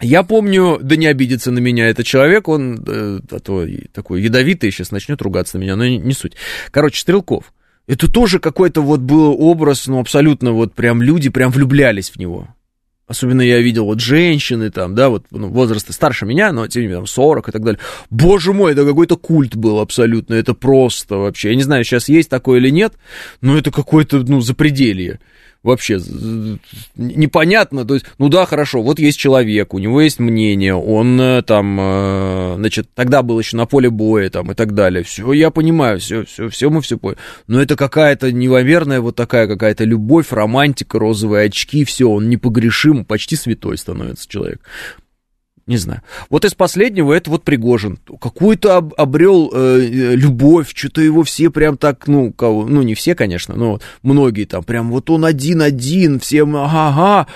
Я 0.01 0.23
помню, 0.23 0.79
да 0.83 0.97
не 0.97 1.07
обидится 1.07 1.51
на 1.51 1.59
меня 1.59 1.89
этот 1.89 2.07
человек, 2.07 2.49
он 2.49 2.83
э, 2.87 3.21
а 3.31 3.39
то, 3.41 3.67
такой 3.93 4.23
ядовитый, 4.23 4.71
сейчас 4.71 4.91
начнет 4.91 5.21
ругаться 5.21 5.59
на 5.59 5.63
меня, 5.63 5.77
но 5.77 5.87
не, 5.87 5.99
не 5.99 6.15
суть. 6.15 6.33
Короче, 6.71 7.01
Стрелков. 7.01 7.53
Это 7.87 8.11
тоже 8.11 8.39
какой-то 8.39 8.81
вот 8.81 9.01
был 9.01 9.37
образ, 9.39 9.87
ну, 9.87 10.01
абсолютно 10.01 10.53
вот 10.53 10.75
прям 10.75 11.03
люди 11.03 11.29
прям 11.29 11.51
влюблялись 11.51 12.11
в 12.11 12.17
него. 12.17 12.49
Особенно 13.13 13.43
я 13.43 13.61
видел 13.61 13.85
вот 13.85 14.01
женщины 14.01 14.71
там, 14.71 14.95
да, 14.95 15.11
вот 15.11 15.27
ну, 15.31 15.49
возраста 15.49 15.93
старше 15.93 16.25
меня, 16.25 16.51
но 16.51 16.67
тем 16.67 16.81
не 16.81 16.87
менее, 16.87 17.01
там 17.01 17.07
40 17.07 17.47
и 17.47 17.53
так 17.53 17.63
далее. 17.63 17.79
Боже 18.09 18.55
мой, 18.55 18.73
это 18.73 18.87
какой-то 18.87 19.19
культ 19.19 19.55
был 19.55 19.81
абсолютно, 19.81 20.33
это 20.33 20.55
просто 20.55 21.19
вообще. 21.19 21.51
Я 21.51 21.57
не 21.57 21.63
знаю, 21.63 21.85
сейчас 21.85 22.09
есть 22.09 22.31
такое 22.31 22.59
или 22.59 22.71
нет, 22.71 22.95
но 23.43 23.59
это 23.59 23.71
какое-то, 23.71 24.21
ну, 24.21 24.41
запределье 24.41 25.21
вообще 25.63 26.01
непонятно. 26.97 27.85
То 27.85 27.95
есть, 27.95 28.07
ну 28.19 28.29
да, 28.29 28.47
хорошо, 28.47 28.83
вот 28.83 28.99
есть 28.99 29.19
человек, 29.19 29.75
у 29.75 29.79
него 29.79 30.01
есть 30.01 30.19
мнение, 30.19 30.75
он 30.75 31.21
э, 31.21 31.43
там, 31.43 31.79
э, 31.81 32.55
значит, 32.57 32.89
тогда 32.95 33.23
был 33.23 33.39
еще 33.39 33.57
на 33.57 33.67
поле 33.67 33.91
боя 33.91 34.31
там 34.31 34.53
и 34.53 34.55
так 34.55 34.75
далее. 34.75 35.03
Все, 35.05 35.33
я 35.33 35.51
понимаю, 35.51 36.01
все, 36.01 36.25
все, 36.25 36.49
все 36.49 36.71
мы 36.71 36.81
все 36.83 36.99
поняли. 36.99 37.19
Но 37.47 37.61
это 37.61 37.77
какая-то 37.77 38.33
неимоверная 38.33 39.01
вот 39.01 39.17
такая 39.17 39.47
какая-то 39.47 39.85
любовь, 39.85 40.33
романтика, 40.33 40.99
розовые 40.99 41.47
очки, 41.47 41.85
все, 41.85 42.09
он 42.09 42.29
непогрешим, 42.29 43.05
почти 43.05 43.37
святой 43.37 43.79
становится 43.79 44.29
человек. 44.29 44.61
Не 45.67 45.77
знаю. 45.77 46.03
Вот 46.29 46.45
из 46.45 46.55
последнего 46.55 47.13
это 47.13 47.31
вот 47.31 47.45
Пригожин. 47.45 47.99
Какую-то 48.21 48.77
об, 48.77 48.95
обрел 48.97 49.51
э, 49.55 49.81
любовь, 50.15 50.73
что-то 50.75 51.01
его 51.01 51.23
все 51.23 51.51
прям 51.51 51.77
так, 51.77 52.09
ну, 52.09 52.33
кого, 52.33 52.67
ну, 52.67 52.83
не 52.83 52.95
все, 52.95 53.15
конечно, 53.15 53.55
но 53.55 53.81
многие 54.03 54.45
там 54.45 54.65
прям 54.65 54.91
вот 54.91 55.09
он 55.09 55.25
один-один, 55.25 56.19
всем 56.19 56.57
ага-ага. 56.57 57.29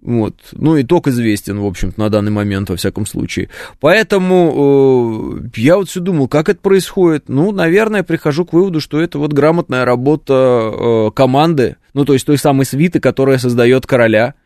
Вот. 0.00 0.36
Ну, 0.52 0.80
итог 0.80 1.08
известен, 1.08 1.58
в 1.58 1.66
общем-то, 1.66 1.98
на 1.98 2.08
данный 2.08 2.30
момент, 2.30 2.70
во 2.70 2.76
всяком 2.76 3.04
случае. 3.04 3.48
Поэтому 3.80 5.40
э, 5.42 5.60
я 5.60 5.76
вот 5.76 5.88
все 5.88 5.98
думал, 5.98 6.28
как 6.28 6.48
это 6.48 6.60
происходит. 6.60 7.24
Ну, 7.26 7.50
наверное, 7.50 8.04
прихожу 8.04 8.44
к 8.44 8.52
выводу, 8.52 8.80
что 8.80 9.00
это 9.00 9.18
вот 9.18 9.32
грамотная 9.32 9.84
работа 9.84 10.70
э, 10.72 11.10
команды, 11.16 11.76
ну, 11.94 12.04
то 12.04 12.12
есть 12.12 12.24
той 12.26 12.38
самой 12.38 12.64
свиты, 12.64 13.00
которая 13.00 13.38
создает 13.38 13.86
короля– 13.86 14.34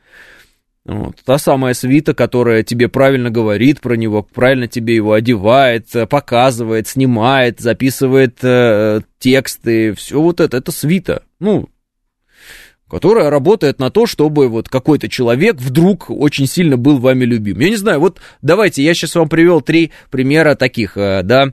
вот. 0.91 1.17
Та 1.25 1.39
самая 1.39 1.75
свита, 1.75 2.15
которая 2.15 2.65
тебе 2.65 2.89
правильно 2.89 3.31
говорит 3.31 3.81
про 3.81 3.95
него, 3.95 4.25
правильно 4.25 4.67
тебе 4.67 4.97
его 4.97 5.13
одевает, 5.13 5.95
э, 5.95 6.05
показывает, 6.07 6.89
снимает, 6.89 7.61
записывает 7.61 8.39
э, 8.43 9.01
тексты, 9.21 9.95
все 9.95 10.21
вот 10.21 10.41
это, 10.41 10.57
это 10.57 10.73
свита. 10.73 11.23
Ну, 11.39 11.69
которая 12.89 13.31
работает 13.31 13.79
на 13.79 13.91
то, 13.91 14.07
чтобы 14.07 14.49
вот 14.49 14.69
какой-то 14.69 15.09
человек 15.09 15.57
вдруг 15.61 16.11
очень 16.11 16.49
сильно 16.49 16.77
был 16.77 16.99
вами 16.99 17.25
любим. 17.25 17.61
Я 17.61 17.69
не 17.69 17.77
знаю, 17.77 18.01
вот 18.01 18.21
давайте, 18.43 18.83
я 18.83 18.93
сейчас 18.93 19.15
вам 19.15 19.29
привел 19.29 19.61
три 19.61 19.93
примера 20.11 20.57
таких, 20.57 20.97
э, 20.97 21.23
да, 21.23 21.53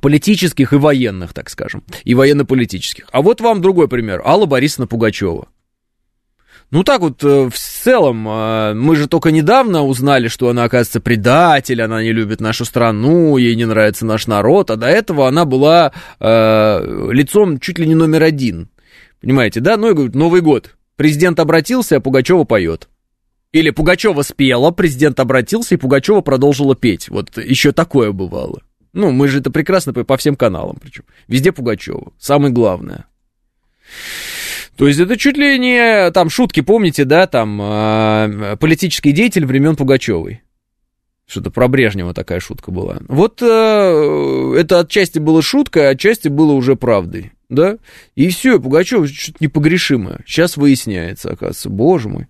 политических 0.00 0.72
и 0.72 0.76
военных, 0.76 1.34
так 1.34 1.48
скажем, 1.50 1.84
и 2.02 2.14
военно-политических. 2.14 3.08
А 3.12 3.22
вот 3.22 3.40
вам 3.40 3.62
другой 3.62 3.86
пример. 3.86 4.22
Алла 4.24 4.46
Борисовна 4.46 4.88
Пугачева. 4.88 5.46
Ну 6.70 6.82
так 6.82 7.00
вот, 7.00 7.22
э, 7.22 7.48
в 7.48 7.56
целом, 7.56 8.26
э, 8.28 8.74
мы 8.74 8.96
же 8.96 9.06
только 9.06 9.30
недавно 9.30 9.84
узнали, 9.84 10.28
что 10.28 10.48
она, 10.48 10.64
оказывается, 10.64 11.00
предатель, 11.00 11.80
она 11.82 12.02
не 12.02 12.12
любит 12.12 12.40
нашу 12.40 12.64
страну, 12.64 13.36
ей 13.36 13.54
не 13.54 13.64
нравится 13.64 14.04
наш 14.04 14.26
народ, 14.26 14.70
а 14.70 14.76
до 14.76 14.86
этого 14.86 15.28
она 15.28 15.44
была 15.44 15.92
э, 16.18 17.10
лицом 17.12 17.60
чуть 17.60 17.78
ли 17.78 17.86
не 17.86 17.94
номер 17.94 18.22
один. 18.24 18.68
Понимаете, 19.20 19.60
да? 19.60 19.76
Ну 19.76 19.90
и 19.90 19.94
говорит, 19.94 20.14
Новый 20.14 20.40
год. 20.40 20.74
Президент 20.96 21.40
обратился, 21.40 21.96
а 21.96 22.00
Пугачева 22.00 22.44
поет. 22.44 22.88
Или 23.52 23.70
Пугачева 23.70 24.22
спела, 24.22 24.70
президент 24.72 25.20
обратился, 25.20 25.74
и 25.74 25.78
Пугачева 25.78 26.22
продолжила 26.22 26.74
петь. 26.74 27.08
Вот 27.08 27.36
еще 27.38 27.72
такое 27.72 28.10
бывало. 28.10 28.62
Ну, 28.92 29.10
мы 29.12 29.28
же 29.28 29.40
это 29.40 29.50
прекрасно 29.50 29.92
по 29.92 30.16
всем 30.16 30.34
каналам, 30.34 30.76
причем. 30.80 31.04
Везде 31.28 31.52
Пугачева. 31.52 32.12
Самое 32.18 32.52
главное. 32.52 33.06
То 34.76 34.88
есть 34.88 34.98
это 34.98 35.16
чуть 35.16 35.36
ли 35.36 35.58
не 35.58 36.10
там 36.10 36.30
шутки, 36.30 36.60
помните, 36.60 37.04
да, 37.04 37.26
там 37.26 37.60
э, 37.62 38.56
политический 38.58 39.12
деятель 39.12 39.46
времен 39.46 39.76
Пугачевой. 39.76 40.42
Что-то 41.26 41.50
про 41.50 41.68
Брежнева 41.68 42.12
такая 42.12 42.40
шутка 42.40 42.70
была. 42.70 42.98
Вот 43.08 43.40
э, 43.40 44.54
это 44.58 44.80
отчасти 44.80 45.18
было 45.18 45.42
шуткой, 45.42 45.88
а 45.88 45.90
отчасти 45.90 46.28
было 46.28 46.52
уже 46.52 46.76
правдой, 46.76 47.32
да? 47.48 47.78
И 48.14 48.28
все, 48.28 48.60
Пугачев 48.60 49.08
что-то 49.08 49.38
непогрешимое. 49.40 50.20
Сейчас 50.26 50.56
выясняется, 50.56 51.30
оказывается, 51.30 51.70
боже 51.70 52.08
мой. 52.08 52.26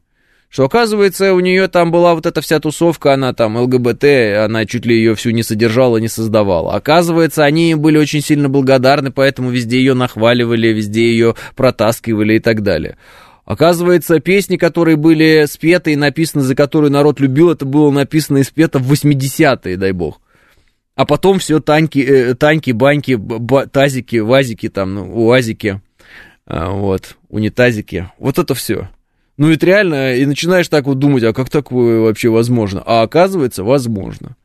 Что, 0.54 0.66
оказывается, 0.66 1.34
у 1.34 1.40
нее 1.40 1.66
там 1.66 1.90
была 1.90 2.14
вот 2.14 2.26
эта 2.26 2.40
вся 2.40 2.60
тусовка, 2.60 3.14
она 3.14 3.32
там 3.32 3.56
ЛГБТ, 3.56 4.04
она 4.44 4.66
чуть 4.66 4.86
ли 4.86 4.94
ее 4.94 5.16
всю 5.16 5.30
не 5.30 5.42
содержала, 5.42 5.96
не 5.96 6.06
создавала. 6.06 6.74
Оказывается, 6.74 7.44
они 7.44 7.74
были 7.74 7.98
очень 7.98 8.20
сильно 8.20 8.48
благодарны, 8.48 9.10
поэтому 9.10 9.50
везде 9.50 9.78
ее 9.78 9.94
нахваливали, 9.94 10.68
везде 10.68 11.10
ее 11.10 11.34
протаскивали 11.56 12.34
и 12.34 12.38
так 12.38 12.62
далее. 12.62 12.98
Оказывается, 13.44 14.20
песни, 14.20 14.56
которые 14.56 14.94
были 14.94 15.46
спеты 15.48 15.94
и 15.94 15.96
написаны, 15.96 16.44
за 16.44 16.54
которую 16.54 16.92
народ 16.92 17.18
любил, 17.18 17.50
это 17.50 17.64
было 17.64 17.90
написано 17.90 18.38
и 18.38 18.44
спето 18.44 18.78
в 18.78 18.92
80-е, 18.92 19.76
дай 19.76 19.90
бог. 19.90 20.20
А 20.94 21.04
потом 21.04 21.40
все 21.40 21.58
танки, 21.58 21.98
э, 21.98 22.34
танки, 22.36 22.70
баньки, 22.70 23.16
ба, 23.16 23.66
тазики, 23.66 24.18
вазики, 24.18 24.68
там, 24.68 24.94
ну, 24.94 25.26
уазики, 25.26 25.80
э, 26.46 26.68
вот, 26.68 27.16
унитазики. 27.28 28.12
Вот 28.20 28.38
это 28.38 28.54
все. 28.54 28.88
Ну, 29.36 29.50
это 29.50 29.66
реально, 29.66 30.14
и 30.14 30.26
начинаешь 30.26 30.68
так 30.68 30.84
вот 30.84 30.98
думать, 30.98 31.24
а 31.24 31.32
как 31.32 31.50
такое 31.50 32.00
вообще 32.00 32.28
возможно? 32.28 32.82
А 32.86 33.02
оказывается, 33.02 33.64
возможно. 33.64 34.36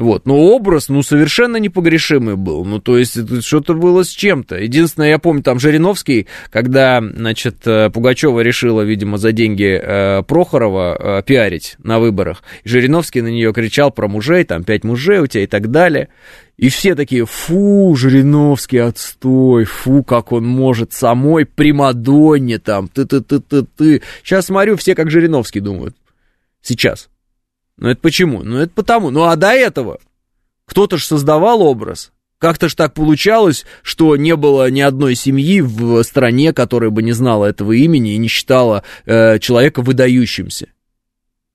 Вот, 0.00 0.24
но 0.24 0.34
образ, 0.34 0.88
ну, 0.88 1.02
совершенно 1.02 1.58
непогрешимый 1.58 2.34
был. 2.34 2.64
Ну, 2.64 2.80
то 2.80 2.96
есть, 2.96 3.44
что-то 3.44 3.74
было 3.74 4.02
с 4.02 4.08
чем-то. 4.08 4.56
Единственное, 4.56 5.10
я 5.10 5.18
помню, 5.18 5.42
там 5.42 5.60
Жириновский, 5.60 6.26
когда, 6.50 7.02
значит, 7.02 7.66
э, 7.66 7.90
Пугачева 7.90 8.40
решила, 8.40 8.80
видимо, 8.80 9.18
за 9.18 9.32
деньги 9.32 9.78
э, 9.78 10.22
Прохорова 10.22 11.18
э, 11.18 11.22
пиарить 11.24 11.76
на 11.82 11.98
выборах, 11.98 12.42
Жириновский 12.64 13.20
на 13.20 13.26
нее 13.26 13.52
кричал 13.52 13.90
про 13.90 14.08
мужей, 14.08 14.44
там, 14.44 14.64
пять 14.64 14.84
мужей 14.84 15.18
у 15.18 15.26
тебя 15.26 15.42
и 15.42 15.46
так 15.46 15.70
далее. 15.70 16.08
И 16.56 16.70
все 16.70 16.94
такие, 16.94 17.26
фу, 17.26 17.94
Жириновский 17.94 18.78
отстой, 18.78 19.66
фу, 19.66 20.02
как 20.02 20.32
он 20.32 20.46
может 20.46 20.94
самой 20.94 21.44
Примадонне 21.44 22.58
там, 22.58 22.88
ты-ты-ты-ты-ты. 22.88 24.00
Сейчас 24.24 24.46
смотрю, 24.46 24.78
все 24.78 24.94
как 24.94 25.10
Жириновский 25.10 25.60
думают. 25.60 25.94
Сейчас. 26.62 27.10
Ну 27.80 27.88
это 27.88 28.00
почему? 28.00 28.42
Ну 28.44 28.58
это 28.58 28.72
потому. 28.74 29.10
Ну 29.10 29.24
а 29.24 29.34
до 29.36 29.48
этого 29.48 29.98
кто-то 30.66 30.98
же 30.98 31.04
создавал 31.04 31.62
образ. 31.62 32.12
Как-то 32.38 32.68
ж 32.68 32.74
так 32.74 32.94
получалось, 32.94 33.66
что 33.82 34.16
не 34.16 34.36
было 34.36 34.70
ни 34.70 34.80
одной 34.80 35.14
семьи 35.14 35.60
в 35.60 36.02
стране, 36.04 36.52
которая 36.52 36.90
бы 36.90 37.02
не 37.02 37.12
знала 37.12 37.46
этого 37.46 37.72
имени 37.72 38.14
и 38.14 38.18
не 38.18 38.28
считала 38.28 38.82
э, 39.04 39.38
человека 39.40 39.82
выдающимся. 39.82 40.68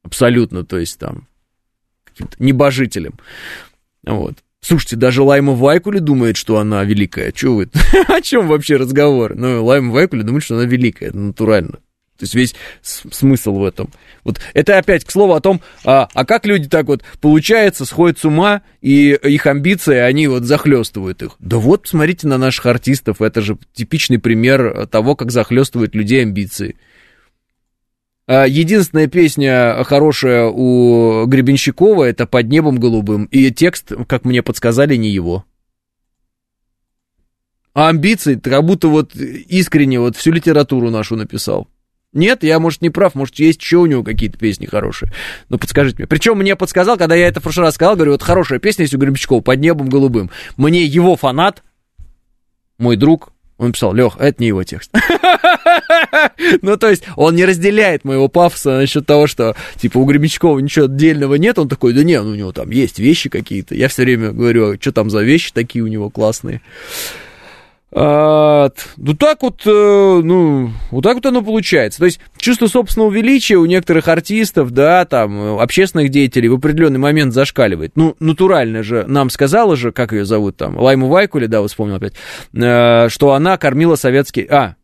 Абсолютно, 0.03 0.63
то 0.63 0.77
есть 0.77 0.99
там 0.99 1.27
каким-то 2.03 2.35
небожителем. 2.39 3.15
Вот. 4.03 4.35
Слушайте, 4.61 4.95
даже 4.95 5.23
Лайма 5.23 5.53
Вайкули 5.53 5.99
думает, 5.99 6.37
что 6.37 6.57
она 6.57 6.83
великая. 6.83 7.31
Чего 7.31 7.57
вы? 7.57 7.69
О 8.07 8.21
чем 8.21 8.47
вообще 8.47 8.77
разговор? 8.77 9.35
Ну, 9.35 9.63
Лайма 9.63 9.91
Вайкули 9.91 10.21
думает, 10.21 10.43
что 10.43 10.55
она 10.55 10.65
великая. 10.65 11.11
Натурально. 11.11 11.79
То 12.17 12.23
есть 12.23 12.33
весь 12.33 12.55
смысл 12.81 13.55
в 13.55 13.65
этом. 13.65 13.89
Вот 14.23 14.39
это 14.53 14.77
опять 14.77 15.03
к 15.03 15.11
слову 15.11 15.33
о 15.33 15.41
том, 15.41 15.61
а, 15.83 16.07
а 16.13 16.25
как 16.25 16.45
люди 16.45 16.69
так 16.69 16.85
вот, 16.85 17.03
получается, 17.19 17.85
сходят 17.85 18.17
с 18.17 18.25
ума, 18.25 18.61
и 18.81 19.11
их 19.11 19.45
амбиции, 19.47 19.97
они 19.97 20.27
вот 20.27 20.43
захлестывают 20.43 21.21
их. 21.21 21.31
Да 21.39 21.57
вот, 21.57 21.83
посмотрите 21.83 22.27
на 22.27 22.37
наших 22.37 22.67
артистов, 22.67 23.21
это 23.21 23.41
же 23.41 23.57
типичный 23.73 24.17
пример 24.17 24.87
того, 24.87 25.15
как 25.15 25.31
захлестывают 25.31 25.93
людей 25.93 26.23
амбиции. 26.23 26.77
А, 28.27 28.47
единственная 28.47 29.07
песня 29.07 29.83
хорошая 29.83 30.47
у 30.47 31.25
Гребенщикова 31.25 32.05
это 32.05 32.25
«Под 32.25 32.47
небом 32.47 32.79
голубым», 32.79 33.25
и 33.25 33.51
текст, 33.51 33.91
как 34.07 34.23
мне 34.23 34.41
подсказали, 34.41 34.95
не 34.95 35.09
его. 35.09 35.45
А 37.73 37.89
амбиции, 37.89 38.35
как 38.35 38.63
будто 38.63 38.87
вот 38.87 39.13
искренне 39.15 39.99
вот 39.99 40.15
всю 40.15 40.31
литературу 40.31 40.89
нашу 40.89 41.17
написал. 41.17 41.67
Нет, 42.15 42.43
я, 42.43 42.59
может, 42.59 42.81
не 42.81 42.89
прав, 42.89 43.13
может, 43.13 43.35
есть 43.39 43.61
еще 43.61 43.77
у 43.77 43.85
него 43.85 44.01
какие-то 44.01 44.37
песни 44.37 44.65
хорошие. 44.65 45.11
Ну, 45.49 45.57
подскажите 45.57 45.97
мне. 45.97 46.07
Причем 46.07 46.37
мне 46.37 46.55
подсказал, 46.55 46.97
когда 46.97 47.13
я 47.13 47.27
это 47.27 47.41
в 47.41 47.43
прошлый 47.43 47.65
раз 47.65 47.75
сказал, 47.75 47.95
говорю, 47.95 48.13
вот 48.13 48.23
хорошая 48.23 48.59
песня 48.59 48.83
есть 48.83 48.95
у 48.95 48.97
Гремчакова 48.97 49.41
«Под 49.41 49.59
небом 49.59 49.89
голубым». 49.89 50.31
Мне 50.55 50.85
его 50.85 51.17
фанат, 51.17 51.61
мой 52.77 52.95
друг, 52.95 53.33
он 53.57 53.73
писал, 53.73 53.93
Лех, 53.93 54.15
это 54.17 54.41
не 54.41 54.47
его 54.47 54.63
текст. 54.63 54.91
ну, 56.61 56.77
то 56.77 56.89
есть, 56.89 57.03
он 57.17 57.35
не 57.35 57.43
разделяет 57.43 58.05
моего 58.05 58.29
пафоса 58.29 58.77
насчет 58.77 59.05
того, 59.05 59.27
что, 59.27 59.55
типа, 59.75 59.97
у 59.97 60.05
Гремячкова 60.05 60.59
ничего 60.59 60.85
отдельного 60.85 61.35
нет. 61.35 61.59
Он 61.59 61.67
такой, 61.67 61.93
да 61.93 62.03
нет, 62.03 62.23
ну, 62.23 62.31
у 62.31 62.35
него 62.35 62.53
там 62.53 62.69
есть 62.69 62.97
вещи 62.99 63.29
какие-то. 63.29 63.75
Я 63.75 63.89
все 63.89 64.03
время 64.03 64.31
говорю, 64.31 64.71
«А 64.71 64.77
что 64.79 64.93
там 64.93 65.09
за 65.09 65.21
вещи 65.21 65.51
такие 65.53 65.83
у 65.83 65.87
него 65.87 66.09
классные. 66.09 66.61
А, 67.91 68.69
ну 68.97 69.13
так 69.13 69.41
вот, 69.41 69.61
э, 69.65 69.69
ну, 69.69 70.71
вот 70.91 71.01
так 71.01 71.15
вот 71.15 71.25
оно 71.25 71.41
получается. 71.41 71.99
То 71.99 72.05
есть 72.05 72.19
чувство 72.37 72.67
собственного 72.67 73.11
величия 73.11 73.55
у 73.55 73.65
некоторых 73.65 74.07
артистов, 74.07 74.71
да, 74.71 75.05
там, 75.05 75.59
общественных 75.59 76.09
деятелей 76.09 76.49
в 76.49 76.55
определенный 76.55 76.99
момент 76.99 77.33
зашкаливает. 77.33 77.93
Ну, 77.95 78.15
натурально 78.19 78.83
же, 78.83 79.05
нам 79.07 79.29
сказала 79.29 79.75
же, 79.75 79.91
как 79.91 80.11
ее 80.11 80.25
зовут 80.25 80.57
там, 80.57 80.77
Лайму 80.77 81.07
Вайкули, 81.07 81.45
да, 81.45 81.65
вспомнил 81.65 81.95
опять, 81.95 82.13
э, 82.53 83.09
что 83.09 83.33
она 83.33 83.57
кормила 83.57 83.95
советский... 83.95 84.45
А, 84.49 84.75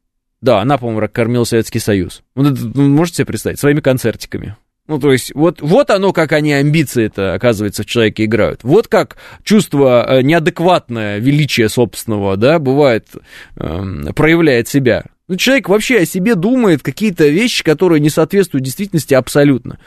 да, 0.41 0.59
она, 0.59 0.77
по-моему, 0.77 1.07
кормила 1.07 1.43
Советский 1.43 1.77
Союз. 1.77 2.23
Можете 2.33 3.17
себе 3.17 3.25
представить, 3.27 3.59
своими 3.59 3.79
концертиками. 3.79 4.55
Ну, 4.91 4.99
то 4.99 5.13
есть, 5.13 5.31
вот, 5.33 5.61
вот 5.61 5.89
оно, 5.89 6.11
как 6.11 6.33
они 6.33 6.51
амбиции-то, 6.51 7.33
оказывается, 7.33 7.83
в 7.83 7.85
человеке 7.85 8.25
играют. 8.25 8.65
Вот 8.65 8.89
как 8.89 9.15
чувство 9.41 10.05
э, 10.05 10.21
неадекватное 10.21 11.17
величия 11.17 11.69
собственного, 11.69 12.35
да, 12.35 12.59
бывает, 12.59 13.07
э, 13.55 13.83
проявляет 14.13 14.67
себя. 14.67 15.05
Ну, 15.29 15.37
человек 15.37 15.69
вообще 15.69 15.99
о 15.99 16.05
себе 16.05 16.35
думает 16.35 16.83
какие-то 16.83 17.25
вещи, 17.29 17.63
которые 17.63 18.01
не 18.01 18.09
соответствуют 18.09 18.65
действительности 18.65 19.13
абсолютно. 19.13 19.79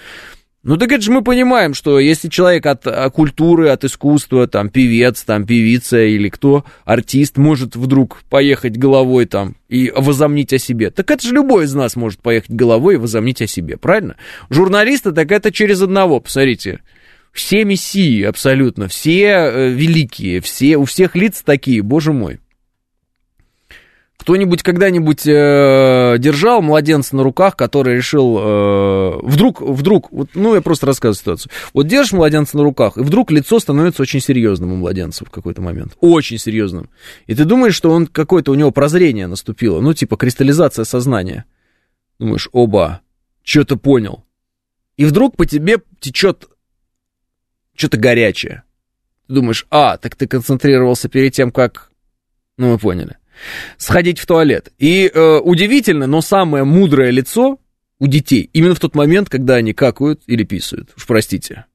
Ну 0.65 0.79
так 0.79 0.91
это 0.93 1.03
же 1.03 1.13
мы 1.13 1.23
понимаем, 1.23 1.75
что 1.75 2.01
если 2.01 2.31
человек 2.31 2.65
от, 2.65 2.87
от 2.87 3.13
культуры, 3.13 3.69
от 3.69 3.85
искусства, 3.85 4.47
там, 4.49 4.71
певец, 4.71 5.23
там, 5.23 5.47
певица 5.47 6.03
или 6.03 6.31
кто, 6.31 6.65
артист, 6.87 7.37
может 7.37 7.77
вдруг 7.77 8.23
поехать 8.31 8.79
головой 8.79 9.27
там 9.27 9.57
и 9.69 9.93
возомнить 9.95 10.55
о 10.55 10.59
себе, 10.59 10.91
так 10.91 11.11
это 11.11 11.29
же 11.29 11.35
любой 11.35 11.67
из 11.67 11.75
нас 11.75 11.97
может 11.97 12.23
поехать 12.23 12.51
головой 12.51 12.95
и 12.95 12.99
возомнить 12.99 13.43
о 13.43 13.47
себе, 13.47 13.77
правильно? 13.77 14.17
Журналисты, 14.49 15.13
так 15.13 15.31
это 15.33 15.53
через 15.53 15.83
одного, 15.83 16.19
посмотрите. 16.21 16.81
Все 17.31 17.65
мессии 17.65 18.23
абсолютно, 18.23 18.89
все 18.89 19.27
э, 19.27 19.69
великие, 19.69 20.41
все, 20.41 20.79
у 20.79 20.87
всех 20.87 21.15
лиц 21.15 21.43
такие, 21.45 21.83
боже 21.83 22.15
мой. 22.15 22.39
Кто-нибудь 24.17 24.63
когда-нибудь 24.63 25.27
э, 25.27 26.17
держал 26.19 26.63
младенца 26.63 27.17
на 27.17 27.23
руках, 27.23 27.57
который 27.57 27.97
решил 27.97 28.39
э, 28.39 29.19
вдруг, 29.23 29.61
вдруг, 29.61 30.11
вот, 30.13 30.31
ну 30.35 30.55
я 30.55 30.63
просто 30.63 30.87
рассказываю 30.87 31.21
ситуацию. 31.21 31.53
Вот 31.75 31.89
держишь 31.89 32.13
младенца 32.13 32.57
на 32.57 32.63
руках, 32.63 32.97
и 32.97 33.01
вдруг 33.01 33.31
лицо 33.31 33.59
становится 33.59 34.01
очень 34.01 34.21
серьезным 34.21 34.73
у 34.73 34.77
младенца 34.77 35.25
в 35.25 35.31
какой-то 35.31 35.61
момент, 35.61 35.97
очень 36.01 36.39
серьезным. 36.39 36.89
И 37.27 37.35
ты 37.35 37.45
думаешь, 37.45 37.75
что 37.75 37.91
он 37.91 38.07
какое-то 38.07 38.53
у 38.53 38.55
него 38.55 38.71
прозрение 38.71 39.27
наступило, 39.27 39.81
ну 39.81 39.93
типа 39.93 40.17
кристаллизация 40.17 40.85
сознания. 40.85 41.45
Думаешь, 42.19 42.49
оба, 42.53 43.01
что-то 43.43 43.77
понял. 43.77 44.25
И 44.97 45.05
вдруг 45.05 45.37
по 45.37 45.45
тебе 45.45 45.79
течет 45.99 46.49
что-то 47.75 47.99
горячее. 47.99 48.63
Ты 49.27 49.35
думаешь, 49.35 49.67
а, 49.71 49.97
так 49.99 50.15
ты 50.15 50.29
концентрировался 50.29 51.09
перед 51.09 51.35
тем, 51.35 51.51
как... 51.51 51.91
Ну, 52.57 52.71
мы 52.71 52.79
поняли 52.79 53.17
сходить 53.77 54.19
в 54.19 54.27
туалет. 54.27 54.73
И 54.79 55.11
э, 55.13 55.39
удивительно, 55.39 56.07
но 56.07 56.21
самое 56.21 56.65
мудрое 56.65 57.11
лицо 57.11 57.59
у 57.99 58.07
детей 58.07 58.51
именно 58.53 58.75
в 58.75 58.81
тот 58.81 58.95
момент, 58.95 59.29
когда 59.29 59.57
они 59.57 59.73
какают 59.73 60.23
или 60.27 60.45
писают. 60.45 60.91
Уж 60.97 61.07
простите. 61.07 61.67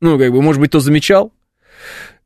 Ну, 0.00 0.18
как 0.18 0.32
бы, 0.32 0.42
может 0.42 0.60
быть, 0.60 0.70
кто 0.70 0.80
замечал? 0.80 1.32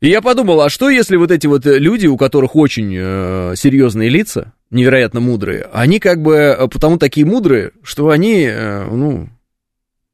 И 0.00 0.08
я 0.08 0.22
подумал, 0.22 0.62
а 0.62 0.70
что 0.70 0.88
если 0.88 1.16
вот 1.16 1.30
эти 1.30 1.46
вот 1.46 1.66
люди, 1.66 2.06
у 2.06 2.16
которых 2.16 2.56
очень 2.56 2.94
э, 2.96 3.54
серьезные 3.56 4.08
лица, 4.08 4.54
невероятно 4.70 5.20
мудрые, 5.20 5.68
они 5.72 6.00
как 6.00 6.22
бы 6.22 6.34
э, 6.36 6.68
потому 6.68 6.96
такие 6.96 7.26
мудрые, 7.26 7.72
что 7.82 8.08
они, 8.08 8.44
э, 8.44 8.88
ну, 8.90 9.28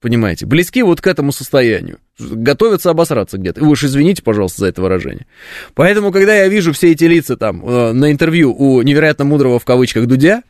понимаете, 0.01 0.47
близки 0.47 0.83
вот 0.83 1.01
к 1.01 1.07
этому 1.07 1.33
состоянию. 1.33 1.99
Готовятся 2.19 2.91
обосраться 2.91 3.39
где-то. 3.39 3.61
Вы 3.61 3.71
уж 3.71 3.85
извините, 3.85 4.23
пожалуйста, 4.23 4.61
за 4.61 4.67
это 4.69 4.83
выражение. 4.83 5.27
Поэтому, 5.75 6.13
когда 6.13 6.35
я 6.35 6.49
вижу 6.49 6.73
все 6.73 6.93
эти 6.93 7.05
лица 7.05 7.37
там 7.37 7.67
э, 7.67 7.93
на 7.93 8.11
интервью 8.11 8.55
у 8.55 8.81
невероятно 8.83 9.25
мудрого 9.25 9.59
в 9.59 9.65
кавычках 9.65 10.07
Дудя, 10.07 10.43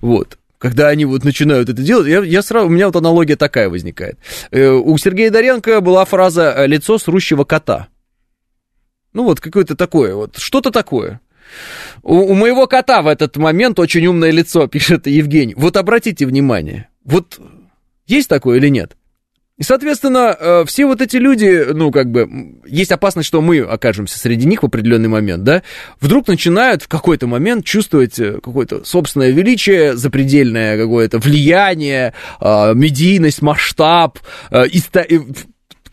вот, 0.00 0.38
когда 0.58 0.88
они 0.88 1.04
вот 1.04 1.24
начинают 1.24 1.68
это 1.68 1.82
делать, 1.82 2.06
я, 2.08 2.20
я 2.20 2.42
сразу, 2.42 2.66
у 2.66 2.70
меня 2.70 2.86
вот 2.86 2.96
аналогия 2.96 3.36
такая 3.36 3.68
возникает. 3.68 4.18
Э, 4.50 4.70
у 4.70 4.96
Сергея 4.96 5.30
Доренко 5.30 5.80
была 5.80 6.04
фраза 6.04 6.54
э, 6.56 6.66
«лицо 6.66 6.98
срущего 6.98 7.44
кота». 7.44 7.88
Ну 9.12 9.24
вот 9.24 9.40
какое-то 9.40 9.76
такое, 9.76 10.14
вот 10.14 10.38
что-то 10.38 10.70
такое. 10.70 11.20
У, 12.02 12.16
у 12.16 12.34
моего 12.34 12.66
кота 12.66 13.02
в 13.02 13.06
этот 13.06 13.36
момент 13.36 13.78
очень 13.78 14.06
умное 14.06 14.30
лицо, 14.30 14.66
пишет 14.68 15.06
Евгений. 15.06 15.54
Вот 15.56 15.76
обратите 15.76 16.26
внимание, 16.26 16.88
вот 17.04 17.38
есть 18.06 18.28
такое 18.28 18.58
или 18.58 18.68
нет? 18.68 18.96
И, 19.56 19.62
соответственно, 19.62 20.36
э, 20.38 20.64
все 20.66 20.84
вот 20.84 21.00
эти 21.00 21.16
люди, 21.16 21.66
ну, 21.72 21.92
как 21.92 22.10
бы, 22.10 22.28
есть 22.66 22.90
опасность, 22.90 23.28
что 23.28 23.40
мы 23.40 23.60
окажемся 23.60 24.18
среди 24.18 24.46
них 24.46 24.64
в 24.64 24.66
определенный 24.66 25.08
момент, 25.08 25.44
да, 25.44 25.62
вдруг 26.00 26.26
начинают 26.26 26.82
в 26.82 26.88
какой-то 26.88 27.28
момент 27.28 27.64
чувствовать 27.64 28.18
э, 28.18 28.40
какое-то 28.42 28.84
собственное 28.84 29.30
величие, 29.30 29.96
запредельное 29.96 30.76
какое-то 30.76 31.18
влияние, 31.18 32.14
э, 32.40 32.74
медийность, 32.74 33.42
масштаб, 33.42 34.18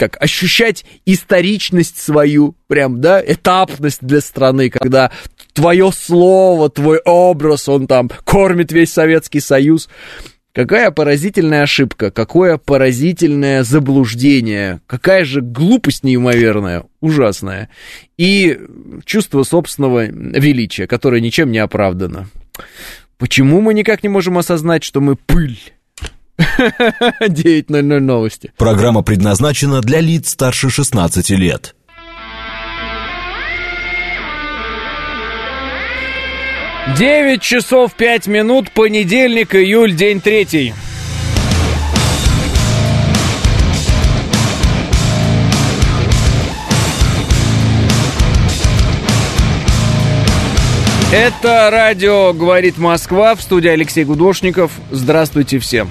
как 0.01 0.19
ощущать 0.19 0.83
историчность 1.05 1.99
свою, 1.99 2.55
прям, 2.65 3.01
да, 3.01 3.21
этапность 3.23 3.99
для 4.01 4.21
страны, 4.21 4.71
когда 4.71 5.11
твое 5.53 5.91
слово, 5.91 6.71
твой 6.71 6.99
образ, 7.05 7.69
он 7.69 7.85
там 7.85 8.09
кормит 8.23 8.71
весь 8.71 8.91
Советский 8.91 9.39
Союз. 9.39 9.89
Какая 10.53 10.91
поразительная 10.91 11.63
ошибка, 11.63 12.11
какое 12.11 12.57
поразительное 12.57 13.63
заблуждение, 13.63 14.81
какая 14.85 15.23
же 15.23 15.41
глупость 15.41 16.03
неимоверная, 16.03 16.83
ужасная. 16.99 17.69
И 18.17 18.59
чувство 19.05 19.43
собственного 19.43 20.05
величия, 20.05 20.87
которое 20.87 21.21
ничем 21.21 21.51
не 21.51 21.59
оправдано. 21.59 22.27
Почему 23.17 23.61
мы 23.61 23.73
никак 23.73 24.03
не 24.03 24.09
можем 24.09 24.37
осознать, 24.37 24.83
что 24.83 24.99
мы 24.99 25.15
пыль? 25.15 25.57
9.00 26.37 27.99
новости. 27.99 28.51
Программа 28.57 29.03
предназначена 29.03 29.81
для 29.81 30.01
лиц 30.01 30.29
старше 30.31 30.69
16 30.69 31.29
лет. 31.31 31.75
9 36.87 37.41
часов 37.41 37.93
5 37.93 38.25
минут, 38.27 38.71
понедельник, 38.71 39.53
июль, 39.53 39.93
день 39.93 40.19
третий. 40.19 40.73
Это 51.13 51.69
радио 51.69 52.33
«Говорит 52.33 52.79
Москва» 52.79 53.35
в 53.35 53.41
студии 53.41 53.69
Алексей 53.69 54.03
Гудошников. 54.03 54.71
Здравствуйте 54.89 55.59
всем. 55.59 55.87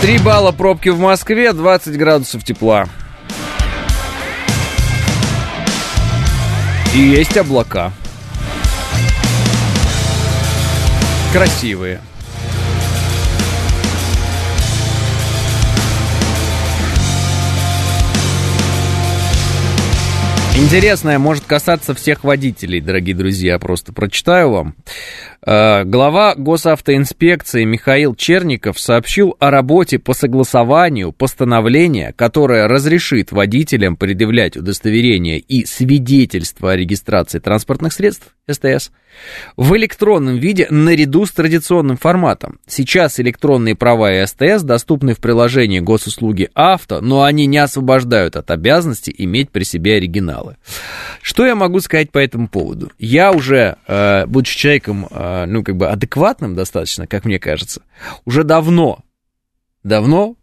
Три 0.00 0.18
балла 0.18 0.52
пробки 0.52 0.90
в 0.90 0.98
Москве, 0.98 1.52
20 1.52 1.96
градусов 1.96 2.44
тепла. 2.44 2.86
И 6.94 6.98
есть 6.98 7.36
облака. 7.36 7.92
Красивые. 11.32 12.00
Интересное 20.66 21.20
может 21.20 21.44
касаться 21.44 21.94
всех 21.94 22.24
водителей, 22.24 22.80
дорогие 22.80 23.14
друзья. 23.14 23.56
Просто 23.60 23.92
прочитаю 23.92 24.50
вам. 24.50 24.74
Э, 25.46 25.84
глава 25.84 26.34
госавтоинспекции 26.34 27.62
Михаил 27.62 28.16
Черников 28.16 28.80
сообщил 28.80 29.36
о 29.38 29.52
работе 29.52 30.00
по 30.00 30.12
согласованию 30.12 31.12
постановления, 31.12 32.12
которое 32.16 32.66
разрешит 32.66 33.30
водителям 33.30 33.94
предъявлять 33.94 34.56
удостоверение 34.56 35.38
и 35.38 35.64
свидетельство 35.64 36.72
о 36.72 36.76
регистрации 36.76 37.38
транспортных 37.38 37.92
средств 37.92 38.34
СТС 38.50 38.90
в 39.56 39.76
электронном 39.76 40.36
виде 40.36 40.66
наряду 40.70 41.26
с 41.26 41.32
традиционным 41.32 41.96
форматом. 41.96 42.58
Сейчас 42.66 43.20
электронные 43.20 43.74
права 43.74 44.12
и 44.12 44.26
СТС 44.26 44.62
доступны 44.62 45.14
в 45.14 45.18
приложении 45.18 45.80
госуслуги 45.80 46.50
авто, 46.54 47.00
но 47.00 47.22
они 47.22 47.46
не 47.46 47.58
освобождают 47.58 48.36
от 48.36 48.50
обязанности 48.50 49.14
иметь 49.16 49.50
при 49.50 49.64
себе 49.64 49.96
оригиналы. 49.96 50.56
Что 51.22 51.46
я 51.46 51.54
могу 51.54 51.80
сказать 51.80 52.10
по 52.10 52.18
этому 52.18 52.48
поводу? 52.48 52.92
Я 52.98 53.32
уже, 53.32 53.76
э, 53.86 54.26
будучи 54.26 54.56
человеком, 54.56 55.06
э, 55.10 55.44
ну, 55.46 55.62
как 55.62 55.76
бы 55.76 55.88
адекватным 55.88 56.54
достаточно, 56.54 57.06
как 57.06 57.24
мне 57.24 57.38
кажется, 57.38 57.82
уже 58.24 58.44
давно, 58.44 59.00
давно 59.82 60.36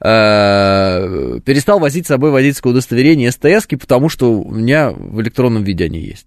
э, 0.00 1.40
перестал 1.44 1.78
возить 1.78 2.06
с 2.06 2.08
собой 2.08 2.30
водительское 2.30 2.72
удостоверение 2.72 3.30
СТС, 3.30 3.66
потому 3.78 4.08
что 4.08 4.32
у 4.32 4.50
меня 4.50 4.90
в 4.90 5.20
электронном 5.20 5.64
виде 5.64 5.84
они 5.84 6.00
есть. 6.00 6.26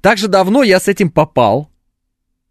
Также 0.00 0.28
давно 0.28 0.62
я 0.62 0.80
с 0.80 0.88
этим 0.88 1.10
попал 1.10 1.70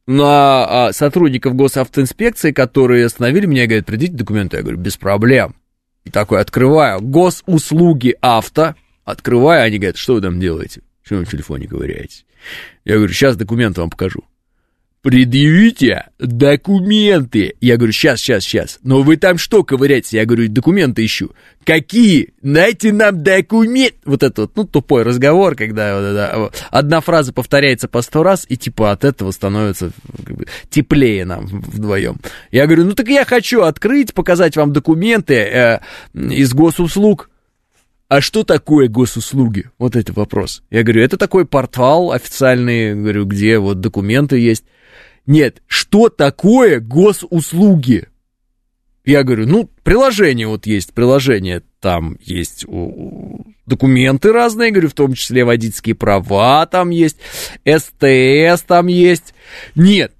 на 0.07 0.87
а, 0.87 0.93
сотрудников 0.93 1.55
госавтоинспекции, 1.55 2.51
которые 2.51 3.05
остановили 3.05 3.45
меня 3.45 3.63
и 3.63 3.67
говорят, 3.67 3.85
придите 3.85 4.13
документы. 4.13 4.57
Я 4.57 4.63
говорю, 4.63 4.79
без 4.79 4.97
проблем. 4.97 5.55
И 6.03 6.09
такой 6.09 6.41
открываю, 6.41 6.99
госуслуги 7.01 8.15
авто, 8.21 8.75
открываю, 9.05 9.63
они 9.63 9.77
говорят, 9.77 9.97
что 9.97 10.15
вы 10.15 10.21
там 10.21 10.39
делаете? 10.39 10.81
Что 11.03 11.15
вы 11.15 11.25
в 11.25 11.29
телефоне 11.29 11.67
ковыряете? 11.67 12.23
Я 12.85 12.95
говорю, 12.95 13.13
сейчас 13.13 13.35
документы 13.35 13.81
вам 13.81 13.91
покажу 13.91 14.23
предъявите 15.01 16.09
документы. 16.19 17.55
Я 17.59 17.77
говорю, 17.77 17.91
сейчас, 17.91 18.19
сейчас, 18.19 18.43
сейчас. 18.43 18.79
Но 18.83 19.01
вы 19.01 19.17
там 19.17 19.37
что 19.37 19.63
ковыряете? 19.63 20.17
Я 20.17 20.25
говорю, 20.25 20.47
документы 20.47 21.03
ищу. 21.03 21.31
Какие? 21.65 22.33
Дайте 22.41 22.93
нам 22.93 23.23
документ. 23.23 23.95
Вот 24.05 24.21
это 24.21 24.41
вот, 24.41 24.51
ну, 24.55 24.63
тупой 24.65 25.03
разговор, 25.03 25.55
когда 25.55 25.95
вот, 25.95 26.13
да, 26.13 26.49
одна 26.69 27.01
фраза 27.01 27.33
повторяется 27.33 27.87
по 27.87 28.01
сто 28.01 28.21
раз, 28.21 28.45
и 28.47 28.57
типа 28.57 28.91
от 28.91 29.03
этого 29.03 29.31
становится 29.31 29.91
как 30.23 30.37
бы, 30.37 30.45
теплее 30.69 31.25
нам 31.25 31.47
вдвоем. 31.47 32.19
Я 32.51 32.65
говорю, 32.67 32.85
ну 32.85 32.93
так 32.93 33.07
я 33.07 33.25
хочу 33.25 33.61
открыть, 33.61 34.13
показать 34.13 34.55
вам 34.55 34.71
документы 34.71 35.33
э, 35.33 35.79
из 36.13 36.53
госуслуг. 36.53 37.29
А 38.07 38.19
что 38.19 38.43
такое 38.43 38.89
госуслуги? 38.89 39.69
Вот 39.79 39.95
это 39.95 40.11
вопрос. 40.13 40.63
Я 40.69 40.83
говорю, 40.83 41.01
это 41.01 41.17
такой 41.17 41.45
портал 41.45 42.11
официальный, 42.11 42.93
говорю, 42.93 43.25
где 43.25 43.57
вот 43.57 43.79
документы 43.79 44.37
есть. 44.37 44.65
Нет, 45.25 45.61
что 45.67 46.09
такое 46.09 46.79
госуслуги? 46.79 48.07
Я 49.03 49.23
говорю, 49.23 49.47
ну, 49.47 49.69
приложение 49.83 50.47
вот 50.47 50.65
есть, 50.65 50.93
приложение, 50.93 51.63
там 51.79 52.17
есть 52.21 52.65
документы 53.65 54.31
разные, 54.31 54.71
говорю, 54.71 54.89
в 54.89 54.93
том 54.93 55.13
числе 55.13 55.43
водительские 55.43 55.95
права 55.95 56.65
там 56.67 56.89
есть, 56.89 57.17
СТС 57.65 58.61
там 58.67 58.87
есть. 58.87 59.33
Нет, 59.75 60.13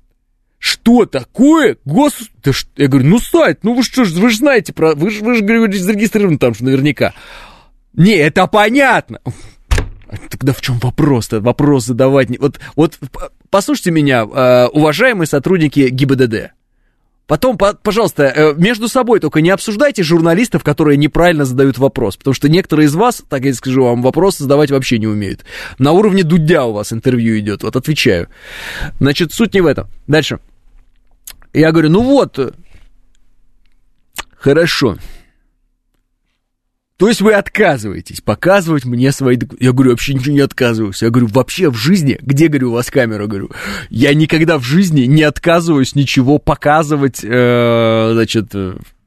что 0.61 1.05
такое 1.05 1.77
гос... 1.85 2.29
Да 2.43 2.53
что... 2.53 2.69
Я 2.77 2.87
говорю, 2.87 3.07
ну 3.07 3.19
сайт, 3.19 3.63
ну 3.63 3.73
вы 3.73 3.83
что 3.83 4.05
ж, 4.05 4.11
вы 4.13 4.29
же 4.29 4.37
знаете 4.37 4.73
про... 4.73 4.93
Вы 4.93 5.09
же, 5.09 5.23
вы 5.23 5.35
же, 5.35 5.43
говорю, 5.43 5.73
зарегистрированы 5.73 6.37
там 6.37 6.53
же 6.53 6.63
наверняка. 6.63 7.13
Не, 7.93 8.13
это 8.13 8.45
понятно. 8.45 9.21
Тогда 10.29 10.53
в 10.53 10.61
чем 10.61 10.77
вопрос-то? 10.77 11.41
Вопрос 11.41 11.85
задавать... 11.85 12.29
Вот, 12.39 12.59
вот 12.75 12.99
послушайте 13.51 13.91
меня, 13.91 14.23
э, 14.23 14.67
уважаемые 14.67 15.27
сотрудники 15.27 15.89
ГИБДД. 15.89 16.53
Потом, 17.27 17.57
пожалуйста, 17.57 18.23
э, 18.23 18.53
между 18.55 18.89
собой 18.89 19.21
только 19.21 19.39
не 19.39 19.51
обсуждайте 19.51 20.03
журналистов, 20.03 20.63
которые 20.65 20.97
неправильно 20.97 21.45
задают 21.45 21.77
вопрос, 21.77 22.17
потому 22.17 22.33
что 22.33 22.49
некоторые 22.49 22.87
из 22.87 22.95
вас, 22.95 23.23
так 23.29 23.45
я 23.45 23.53
скажу 23.53 23.83
вам, 23.83 24.01
вопросы 24.01 24.43
задавать 24.43 24.69
вообще 24.69 24.99
не 24.99 25.07
умеют. 25.07 25.45
На 25.77 25.93
уровне 25.93 26.23
Дудя 26.23 26.65
у 26.65 26.73
вас 26.73 26.91
интервью 26.91 27.39
идет, 27.39 27.63
вот 27.63 27.75
отвечаю. 27.77 28.27
Значит, 28.99 29.31
суть 29.31 29.53
не 29.53 29.61
в 29.61 29.65
этом. 29.65 29.87
Дальше. 30.07 30.39
Я 31.53 31.71
говорю, 31.71 31.89
ну 31.89 32.03
вот, 32.03 32.53
хорошо. 34.35 34.97
То 37.01 37.07
есть 37.07 37.19
вы 37.21 37.33
отказываетесь 37.33 38.21
показывать 38.21 38.85
мне 38.85 39.11
свои 39.11 39.35
документы. 39.35 39.65
Я 39.65 39.71
говорю, 39.71 39.89
вообще 39.89 40.13
ничего 40.13 40.35
не 40.35 40.41
отказываюсь. 40.41 41.01
Я 41.01 41.09
говорю, 41.09 41.29
вообще 41.33 41.71
в 41.71 41.73
жизни, 41.73 42.19
где, 42.21 42.47
говорю, 42.47 42.69
у 42.69 42.73
вас 42.73 42.91
камера, 42.91 43.25
говорю, 43.25 43.49
я 43.89 44.13
никогда 44.13 44.59
в 44.59 44.63
жизни 44.63 45.05
не 45.05 45.23
отказываюсь 45.23 45.95
ничего 45.95 46.37
показывать, 46.37 47.21
э, 47.23 48.11
значит, 48.13 48.53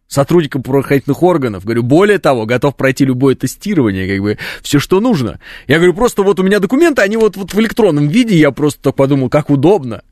сотрудникам 0.09 0.65
правоохранительных 0.65 1.23
органов. 1.23 1.65
Говорю, 1.65 1.85
более 1.85 2.19
того, 2.19 2.47
готов 2.47 2.75
пройти 2.75 3.05
любое 3.05 3.37
тестирование, 3.37 4.13
как 4.13 4.21
бы, 4.25 4.39
все, 4.61 4.81
что 4.81 4.99
нужно. 4.99 5.39
Я 5.69 5.77
говорю, 5.77 5.95
просто 5.95 6.25
вот 6.25 6.41
у 6.41 6.43
меня 6.43 6.59
документы, 6.59 7.01
они 7.03 7.17
вот, 7.17 7.37
вот 7.37 7.55
в 7.55 7.61
электронном 7.61 8.09
виде, 8.09 8.37
я 8.37 8.51
просто 8.51 8.83
так 8.83 8.97
подумал, 8.97 9.29
как 9.29 9.51
удобно. 9.51 10.03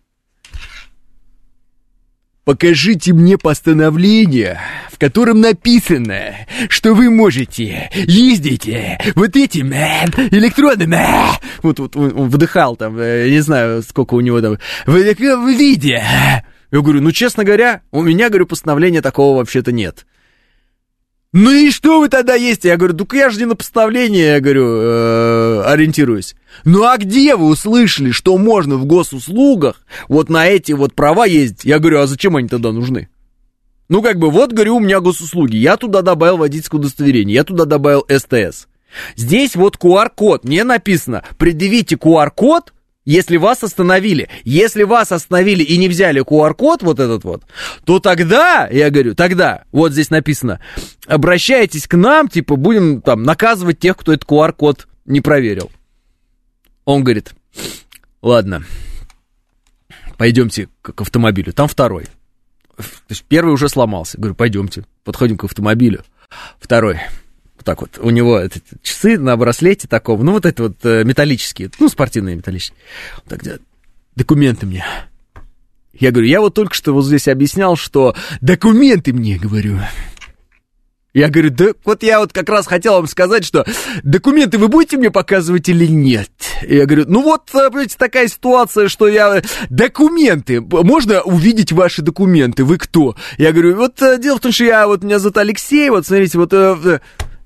Покажите 2.44 3.12
мне 3.12 3.38
постановление, 3.38 4.58
в 4.90 4.98
котором 4.98 5.40
написано, 5.40 6.34
что 6.68 6.92
вы 6.92 7.08
можете 7.08 7.88
ездить 7.94 8.68
вот 9.14 9.36
этим 9.36 9.72
э, 9.72 10.06
электронным... 10.32 10.92
Э, 10.92 11.28
вот, 11.62 11.78
вот 11.78 11.94
он 11.94 12.28
вдыхал 12.28 12.74
там, 12.74 12.98
э, 12.98 13.28
не 13.30 13.40
знаю, 13.40 13.82
сколько 13.84 14.14
у 14.14 14.20
него 14.20 14.40
там, 14.40 14.58
в 14.86 14.96
виде. 14.96 16.02
Я 16.72 16.80
говорю, 16.80 17.00
ну, 17.00 17.12
честно 17.12 17.44
говоря, 17.44 17.82
у 17.92 18.02
меня, 18.02 18.28
говорю, 18.28 18.46
постановления 18.46 19.02
такого 19.02 19.36
вообще-то 19.36 19.70
нет. 19.70 20.04
Ну 21.32 21.50
и 21.50 21.70
что 21.70 22.00
вы 22.00 22.10
тогда 22.10 22.34
есть? 22.34 22.64
Я 22.64 22.76
говорю, 22.76 22.94
ну 22.98 23.06
я 23.16 23.30
же 23.30 23.38
не 23.38 23.46
на 23.46 23.56
поставление, 23.56 24.34
я 24.34 24.40
говорю, 24.40 24.66
э, 24.66 25.62
ориентируюсь. 25.64 26.34
Ну 26.64 26.84
а 26.84 26.98
где 26.98 27.36
вы 27.36 27.46
услышали, 27.46 28.10
что 28.10 28.36
можно 28.36 28.76
в 28.76 28.84
госуслугах 28.84 29.80
вот 30.08 30.28
на 30.28 30.46
эти 30.46 30.72
вот 30.72 30.92
права 30.94 31.24
ездить? 31.24 31.64
Я 31.64 31.78
говорю, 31.78 32.00
а 32.00 32.06
зачем 32.06 32.36
они 32.36 32.48
тогда 32.48 32.70
нужны? 32.70 33.08
Ну 33.88 34.02
как 34.02 34.18
бы, 34.18 34.30
вот, 34.30 34.52
говорю, 34.52 34.76
у 34.76 34.80
меня 34.80 35.00
госуслуги, 35.00 35.56
я 35.56 35.78
туда 35.78 36.02
добавил 36.02 36.36
водительское 36.36 36.78
удостоверение, 36.78 37.34
я 37.34 37.44
туда 37.44 37.64
добавил 37.64 38.06
СТС. 38.08 38.68
Здесь 39.16 39.56
вот 39.56 39.76
QR-код, 39.76 40.44
мне 40.44 40.64
написано, 40.64 41.24
предъявите 41.38 41.96
QR-код, 41.96 42.74
Если 43.04 43.36
вас 43.36 43.64
остановили, 43.64 44.28
если 44.44 44.84
вас 44.84 45.10
остановили 45.10 45.64
и 45.64 45.76
не 45.76 45.88
взяли 45.88 46.22
QR-код 46.24 46.82
вот 46.82 47.00
этот 47.00 47.24
вот, 47.24 47.42
то 47.84 47.98
тогда, 47.98 48.68
я 48.70 48.90
говорю, 48.90 49.16
тогда, 49.16 49.64
вот 49.72 49.92
здесь 49.92 50.10
написано, 50.10 50.60
обращайтесь 51.06 51.88
к 51.88 51.96
нам, 51.96 52.28
типа, 52.28 52.54
будем 52.54 53.02
там 53.02 53.24
наказывать 53.24 53.80
тех, 53.80 53.96
кто 53.96 54.12
этот 54.12 54.28
QR-код 54.28 54.86
не 55.04 55.20
проверил. 55.20 55.70
Он 56.84 57.02
говорит, 57.02 57.32
ладно, 58.22 58.64
пойдемте 60.16 60.68
к, 60.80 61.00
автомобилю, 61.00 61.52
там 61.52 61.66
второй. 61.66 62.04
То 62.76 62.84
есть 63.08 63.24
первый 63.24 63.52
уже 63.52 63.68
сломался. 63.68 64.18
Говорю, 64.18 64.36
пойдемте, 64.36 64.84
подходим 65.02 65.36
к 65.36 65.44
автомобилю. 65.44 66.04
Второй, 66.60 67.00
так 67.62 67.80
вот, 67.80 67.98
у 67.98 68.10
него 68.10 68.38
эти 68.38 68.62
часы 68.82 69.18
на 69.18 69.36
браслете 69.36 69.88
такого, 69.88 70.22
ну 70.22 70.32
вот 70.32 70.46
это 70.46 70.64
вот 70.64 70.76
э, 70.84 71.04
металлические, 71.04 71.70
ну 71.78 71.88
спортивные 71.88 72.36
металлические. 72.36 72.78
Он 73.18 73.28
так 73.28 73.42
делает, 73.42 73.62
документы 74.16 74.66
мне. 74.66 74.84
Я 75.92 76.10
говорю, 76.10 76.28
я 76.28 76.40
вот 76.40 76.54
только 76.54 76.74
что 76.74 76.92
вот 76.92 77.04
здесь 77.04 77.28
объяснял, 77.28 77.76
что 77.76 78.14
документы 78.40 79.12
мне, 79.12 79.38
говорю. 79.38 79.78
Я 81.14 81.28
говорю, 81.28 81.50
да 81.50 81.66
вот 81.84 82.02
я 82.02 82.20
вот 82.20 82.32
как 82.32 82.48
раз 82.48 82.66
хотел 82.66 82.94
вам 82.94 83.06
сказать, 83.06 83.44
что 83.44 83.66
документы 84.02 84.56
вы 84.56 84.68
будете 84.68 84.96
мне 84.96 85.10
показывать 85.10 85.68
или 85.68 85.86
нет? 85.86 86.30
Я 86.62 86.86
говорю, 86.86 87.04
ну 87.06 87.22
вот, 87.22 87.50
э, 87.52 87.68
понимаете, 87.68 87.96
такая 87.98 88.28
ситуация, 88.28 88.88
что 88.88 89.08
я... 89.08 89.42
Документы, 89.68 90.62
можно 90.62 91.20
увидеть 91.20 91.70
ваши 91.70 92.00
документы, 92.00 92.64
вы 92.64 92.78
кто? 92.78 93.14
Я 93.36 93.52
говорю, 93.52 93.76
вот 93.76 94.00
э, 94.00 94.18
дело 94.18 94.38
в 94.38 94.40
том, 94.40 94.52
что 94.52 94.64
я, 94.64 94.86
вот 94.86 95.04
меня 95.04 95.18
зовут 95.18 95.36
Алексей, 95.36 95.90
вот 95.90 96.06
смотрите, 96.06 96.38
вот... 96.38 96.52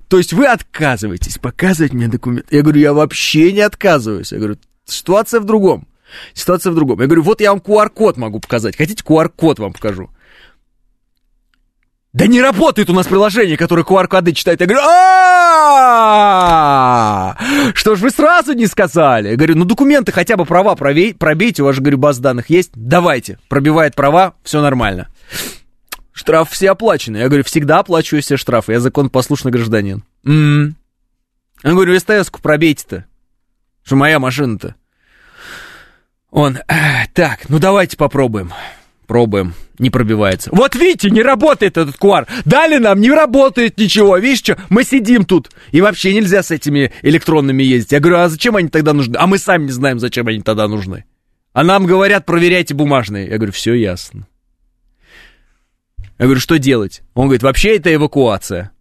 То 0.07 0.17
есть 0.17 0.33
вы 0.33 0.47
отказываетесь 0.47 1.37
показывать 1.37 1.93
мне 1.93 2.07
документы? 2.07 2.55
Я 2.55 2.61
говорю, 2.61 2.79
я 2.79 2.93
вообще 2.93 3.51
не 3.51 3.61
отказываюсь. 3.61 4.31
Я 4.31 4.37
говорю, 4.37 4.57
ситуация 4.85 5.39
в 5.39 5.45
другом. 5.45 5.87
Ситуация 6.33 6.71
в 6.71 6.75
другом. 6.75 7.01
Я 7.01 7.07
говорю, 7.07 7.23
вот 7.23 7.41
я 7.41 7.51
вам 7.51 7.59
QR-код 7.59 8.17
могу 8.17 8.39
показать. 8.39 8.77
Хотите, 8.77 9.03
QR-код 9.03 9.59
вам 9.59 9.73
покажу? 9.73 10.09
Да 12.13 12.25
не 12.25 12.41
работает 12.41 12.89
у 12.89 12.93
нас 12.93 13.05
приложение, 13.05 13.57
которое 13.57 13.83
QR-коды 13.83 14.31
читает. 14.31 14.61
Я 14.61 14.67
говорю, 14.67 14.81
Что 17.75 17.95
ж 17.95 17.99
вы 17.99 18.09
сразу 18.09 18.53
не 18.53 18.65
сказали? 18.65 19.29
Я 19.29 19.35
говорю, 19.35 19.55
ну 19.55 19.65
документы 19.65 20.11
хотя 20.11 20.37
бы 20.37 20.45
права 20.45 20.75
пробейте, 20.75 21.61
у 21.61 21.65
вас 21.65 21.75
же, 21.75 21.81
говорю, 21.81 21.97
баз 21.97 22.17
данных 22.19 22.49
есть. 22.49 22.71
Давайте. 22.73 23.37
Пробивает 23.49 23.93
права, 23.93 24.33
все 24.43 24.61
нормально. 24.61 25.09
Штраф 26.17 26.49
все 26.49 26.71
оплачены. 26.71 27.17
Я 27.17 27.27
говорю, 27.27 27.43
всегда 27.43 27.79
оплачиваю 27.79 28.23
все 28.23 28.37
штрафы. 28.37 28.73
Я 28.73 28.79
законопослушный 28.79 29.51
гражданин. 29.51 30.03
м 30.25 30.75
Я 31.63 31.71
говорю, 31.71 31.97
СТС-ку 31.99 32.41
пробейте-то. 32.41 33.05
Что 33.83 33.95
моя 33.95 34.19
машина-то. 34.19 34.75
Он, 36.31 36.57
так, 37.13 37.47
ну 37.49 37.59
давайте 37.59 37.97
попробуем. 37.97 38.51
Пробуем. 39.05 39.53
Не 39.77 39.91
пробивается. 39.91 40.49
Вот 40.51 40.73
видите, 40.75 41.11
не 41.11 41.21
работает 41.21 41.77
этот 41.77 41.95
QR. 41.97 42.27
Дали 42.45 42.79
нам, 42.79 42.99
не 42.99 43.11
работает 43.11 43.77
ничего. 43.77 44.17
Видишь, 44.17 44.39
что? 44.39 44.57
Мы 44.69 44.83
сидим 44.83 45.23
тут. 45.23 45.51
И 45.71 45.81
вообще 45.81 46.15
нельзя 46.15 46.41
с 46.41 46.49
этими 46.49 46.91
электронными 47.03 47.61
ездить. 47.61 47.91
Я 47.91 47.99
говорю, 47.99 48.17
а 48.17 48.29
зачем 48.29 48.55
они 48.55 48.69
тогда 48.69 48.93
нужны? 48.93 49.15
А 49.17 49.27
мы 49.27 49.37
сами 49.37 49.65
не 49.65 49.71
знаем, 49.71 49.99
зачем 49.99 50.27
они 50.27 50.41
тогда 50.41 50.67
нужны. 50.67 51.05
А 51.53 51.63
нам 51.63 51.85
говорят, 51.85 52.25
проверяйте 52.25 52.73
бумажные. 52.73 53.27
Я 53.27 53.37
говорю, 53.37 53.53
все 53.53 53.75
ясно. 53.75 54.27
Я 56.17 56.25
говорю, 56.25 56.39
что 56.39 56.57
делать? 56.57 57.03
Он 57.13 57.25
говорит, 57.25 57.43
вообще 57.43 57.77
это 57.77 57.93
эвакуация. 57.93 58.71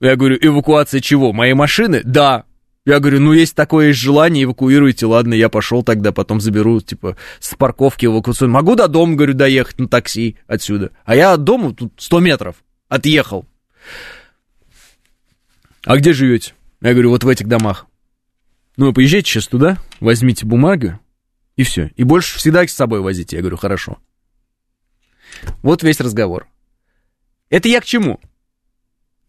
Я 0.00 0.16
говорю, 0.16 0.36
эвакуация 0.40 1.00
чего? 1.00 1.32
Моей 1.32 1.54
машины? 1.54 2.02
Да. 2.04 2.44
Я 2.84 3.00
говорю, 3.00 3.20
ну, 3.20 3.32
есть 3.32 3.54
такое 3.54 3.94
желание, 3.94 4.44
эвакуируйте, 4.44 5.06
ладно, 5.06 5.32
я 5.32 5.48
пошел 5.48 5.82
тогда, 5.82 6.12
потом 6.12 6.40
заберу, 6.40 6.82
типа, 6.82 7.16
с 7.40 7.54
парковки 7.54 8.04
эвакуационной. 8.04 8.52
Могу 8.52 8.74
до 8.74 8.88
дома, 8.88 9.14
говорю, 9.14 9.32
доехать 9.32 9.78
на 9.78 9.88
такси 9.88 10.36
отсюда. 10.46 10.90
А 11.06 11.16
я 11.16 11.32
от 11.32 11.44
дома 11.44 11.72
тут 11.72 11.94
100 11.96 12.20
метров 12.20 12.56
отъехал. 12.88 13.46
А 15.86 15.96
где 15.96 16.12
живете? 16.12 16.52
Я 16.82 16.92
говорю, 16.92 17.08
вот 17.10 17.24
в 17.24 17.28
этих 17.28 17.48
домах. 17.48 17.86
Ну, 18.76 18.92
поезжайте 18.92 19.30
сейчас 19.30 19.46
туда, 19.46 19.78
возьмите 20.00 20.44
бумагу, 20.44 20.98
и 21.56 21.62
все. 21.62 21.90
И 21.96 22.02
больше 22.02 22.36
всегда 22.36 22.66
с 22.66 22.72
собой 22.72 23.00
возите. 23.00 23.36
Я 23.36 23.42
говорю, 23.42 23.56
хорошо. 23.56 23.98
Вот 25.62 25.82
весь 25.82 26.00
разговор. 26.00 26.46
Это 27.50 27.68
я 27.68 27.80
к 27.80 27.84
чему? 27.84 28.20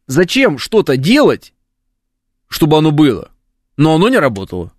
Зачем 0.07 0.57
что-то 0.57 0.97
делать, 0.97 1.53
чтобы 2.49 2.77
оно 2.77 2.91
было? 2.91 3.31
но 3.77 3.95
оно 3.95 4.09
не 4.09 4.17
работало. 4.17 4.71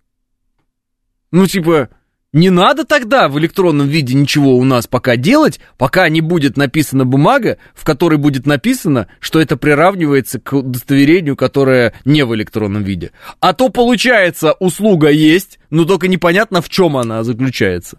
Ну, 1.30 1.46
типа, 1.46 1.90
не 2.32 2.50
надо 2.50 2.84
тогда 2.84 3.28
в 3.28 3.38
электронном 3.38 3.88
виде 3.88 4.14
ничего 4.14 4.56
у 4.56 4.64
нас 4.64 4.86
пока 4.86 5.16
делать, 5.16 5.60
пока 5.76 6.08
не 6.08 6.20
будет 6.20 6.56
написана 6.56 7.04
бумага, 7.04 7.58
в 7.74 7.84
которой 7.84 8.18
будет 8.18 8.46
написано, 8.46 9.08
что 9.20 9.40
это 9.40 9.56
приравнивается 9.56 10.40
к 10.40 10.52
удостоверению, 10.54 11.36
которое 11.36 11.94
не 12.04 12.24
в 12.24 12.34
электронном 12.34 12.84
виде. 12.84 13.12
А 13.40 13.52
то 13.52 13.68
получается, 13.68 14.52
услуга 14.52 15.10
есть, 15.10 15.58
но 15.70 15.84
только 15.84 16.08
непонятно, 16.08 16.62
в 16.62 16.68
чем 16.68 16.96
она 16.96 17.22
заключается. 17.22 17.98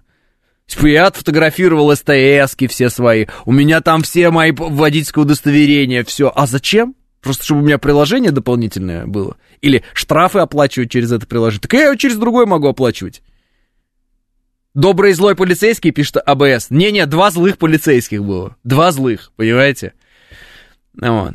Я 0.81 1.07
отфотографировал 1.07 1.95
СТСки 1.95 2.67
все 2.67 2.89
свои, 2.89 3.27
у 3.45 3.51
меня 3.51 3.81
там 3.81 4.03
все 4.03 4.29
мои 4.31 4.51
водительские 4.51 5.23
удостоверения, 5.23 6.03
все. 6.03 6.31
А 6.35 6.45
зачем? 6.45 6.95
Просто 7.21 7.45
чтобы 7.45 7.61
у 7.61 7.63
меня 7.63 7.77
приложение 7.77 8.31
дополнительное 8.31 9.05
было. 9.05 9.37
Или 9.61 9.83
штрафы 9.93 10.39
оплачивать 10.39 10.91
через 10.91 11.11
это 11.11 11.25
приложение. 11.25 11.61
Так 11.61 11.73
я 11.73 11.85
его 11.85 11.95
через 11.95 12.17
другой 12.17 12.45
могу 12.45 12.67
оплачивать. 12.67 13.21
Добрый 14.73 15.11
и 15.11 15.13
злой 15.13 15.35
полицейский, 15.35 15.91
пишет 15.91 16.17
АБС. 16.23 16.69
Не-не, 16.69 17.05
два 17.07 17.31
злых 17.31 17.57
полицейских 17.57 18.23
было. 18.23 18.55
Два 18.63 18.91
злых, 18.91 19.31
понимаете? 19.35 19.93
Вот. 20.93 21.33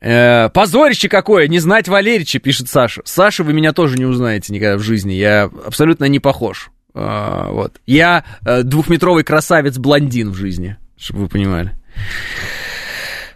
Э, 0.00 0.48
позорище 0.48 1.08
какое, 1.08 1.46
не 1.48 1.58
знать 1.58 1.88
Валерича, 1.88 2.38
пишет 2.38 2.68
Саша. 2.68 3.02
Саша, 3.04 3.44
вы 3.44 3.52
меня 3.52 3.72
тоже 3.72 3.98
не 3.98 4.06
узнаете 4.06 4.52
никогда 4.52 4.78
в 4.78 4.82
жизни. 4.82 5.12
Я 5.12 5.44
абсолютно 5.44 6.06
не 6.06 6.20
похож. 6.20 6.70
А, 6.94 7.50
вот. 7.50 7.80
Я 7.86 8.24
э, 8.44 8.62
двухметровый 8.62 9.24
красавец-блондин 9.24 10.30
в 10.30 10.34
жизни, 10.34 10.76
чтобы 10.96 11.22
вы 11.22 11.28
понимали. 11.28 11.72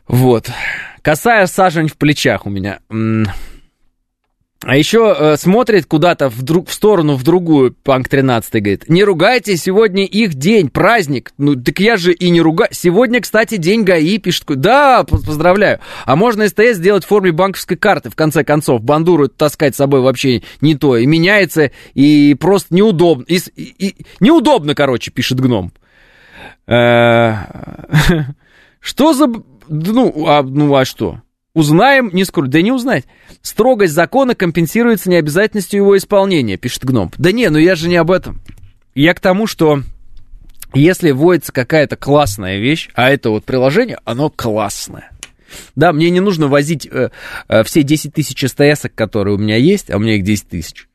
Вот. 0.07 0.51
Косая 1.03 1.47
сажень 1.47 1.89
в 1.89 1.97
плечах 1.97 2.47
у 2.47 2.51
меня. 2.51 2.81
А 4.61 4.77
еще 4.77 5.15
э, 5.17 5.37
смотрит 5.37 5.87
куда-то 5.87 6.29
в, 6.29 6.43
друг, 6.43 6.69
в 6.69 6.73
сторону, 6.73 7.15
в 7.15 7.23
другую, 7.23 7.73
Панк 7.85 8.09
13 8.09 8.53
говорит, 8.55 8.89
не 8.89 9.05
ругайте, 9.05 9.57
сегодня 9.57 10.05
их 10.05 10.35
день, 10.35 10.69
праздник. 10.69 11.33
Ну, 11.39 11.55
так 11.55 11.79
я 11.79 11.97
же 11.97 12.13
и 12.13 12.29
не 12.31 12.41
ругаю. 12.41 12.69
Сегодня, 12.73 13.21
кстати, 13.21 13.57
день 13.57 13.85
ГАИ, 13.85 14.19
пишет. 14.19 14.47
Да, 14.49 15.05
поздравляю. 15.05 15.79
А 16.07 16.17
можно 16.17 16.49
СТС 16.49 16.75
сделать 16.75 17.05
в 17.05 17.09
форме 17.09 17.31
банковской 17.31 17.77
карты, 17.77 18.11
в 18.11 18.17
конце 18.17 18.43
концов. 18.43 18.83
Бандуру 18.83 19.29
таскать 19.29 19.75
с 19.75 19.79
собой 19.79 20.01
вообще 20.01 20.43
не 20.61 20.75
то. 20.75 20.97
И 20.97 21.07
меняется, 21.07 21.71
и 21.95 22.35
просто 22.35 22.75
неудобно. 22.75 23.25
И, 23.29 23.39
и, 23.55 23.75
и, 23.79 24.07
неудобно, 24.19 24.75
короче, 24.75 25.13
пишет 25.13 25.39
гном. 25.39 25.73
Э, 26.67 27.35
что 28.81 29.13
за 29.13 29.29
ну, 29.69 30.27
а, 30.27 30.43
ну 30.43 30.75
а 30.75 30.85
что? 30.85 31.21
Узнаем, 31.59 32.11
не 32.13 32.25
скоро, 32.25 32.47
да 32.47 32.63
не 32.63 32.71
узнать. 32.71 33.05
Строгость 33.43 33.93
закона 33.93 34.37
компенсируется 34.37 35.11
необязательностью 35.11 35.79
его 35.79 35.97
исполнения, 35.97 36.57
пишет 36.57 36.85
Гном. 36.85 37.11
Да 37.19 37.33
не, 37.33 37.51
ну 37.51 37.59
я 37.59 37.75
же 37.75 37.89
не 37.89 37.97
об 37.97 38.13
этом. 38.13 38.41
Я 38.95 39.13
к 39.13 39.19
тому, 39.19 39.49
что 39.49 39.83
если 40.73 41.11
вводится 41.11 41.51
какая-то 41.51 41.97
классная 41.97 42.59
вещь, 42.59 42.91
а 42.95 43.11
это 43.11 43.31
вот 43.31 43.45
приложение, 43.45 43.99
оно 44.05 44.31
классное. 44.31 45.11
Да, 45.75 45.93
мне 45.93 46.11
не 46.11 46.21
нужно 46.21 46.47
возить 46.47 46.87
э, 46.87 47.11
э, 47.49 47.65
все 47.65 47.83
10 47.83 48.15
тысяч 48.15 48.49
СТС, 48.49 48.87
которые 48.95 49.35
у 49.35 49.39
меня 49.39 49.57
есть, 49.57 49.91
а 49.91 49.97
у 49.97 49.99
меня 49.99 50.15
их 50.15 50.23
10 50.23 50.49
тысяч. 50.49 50.89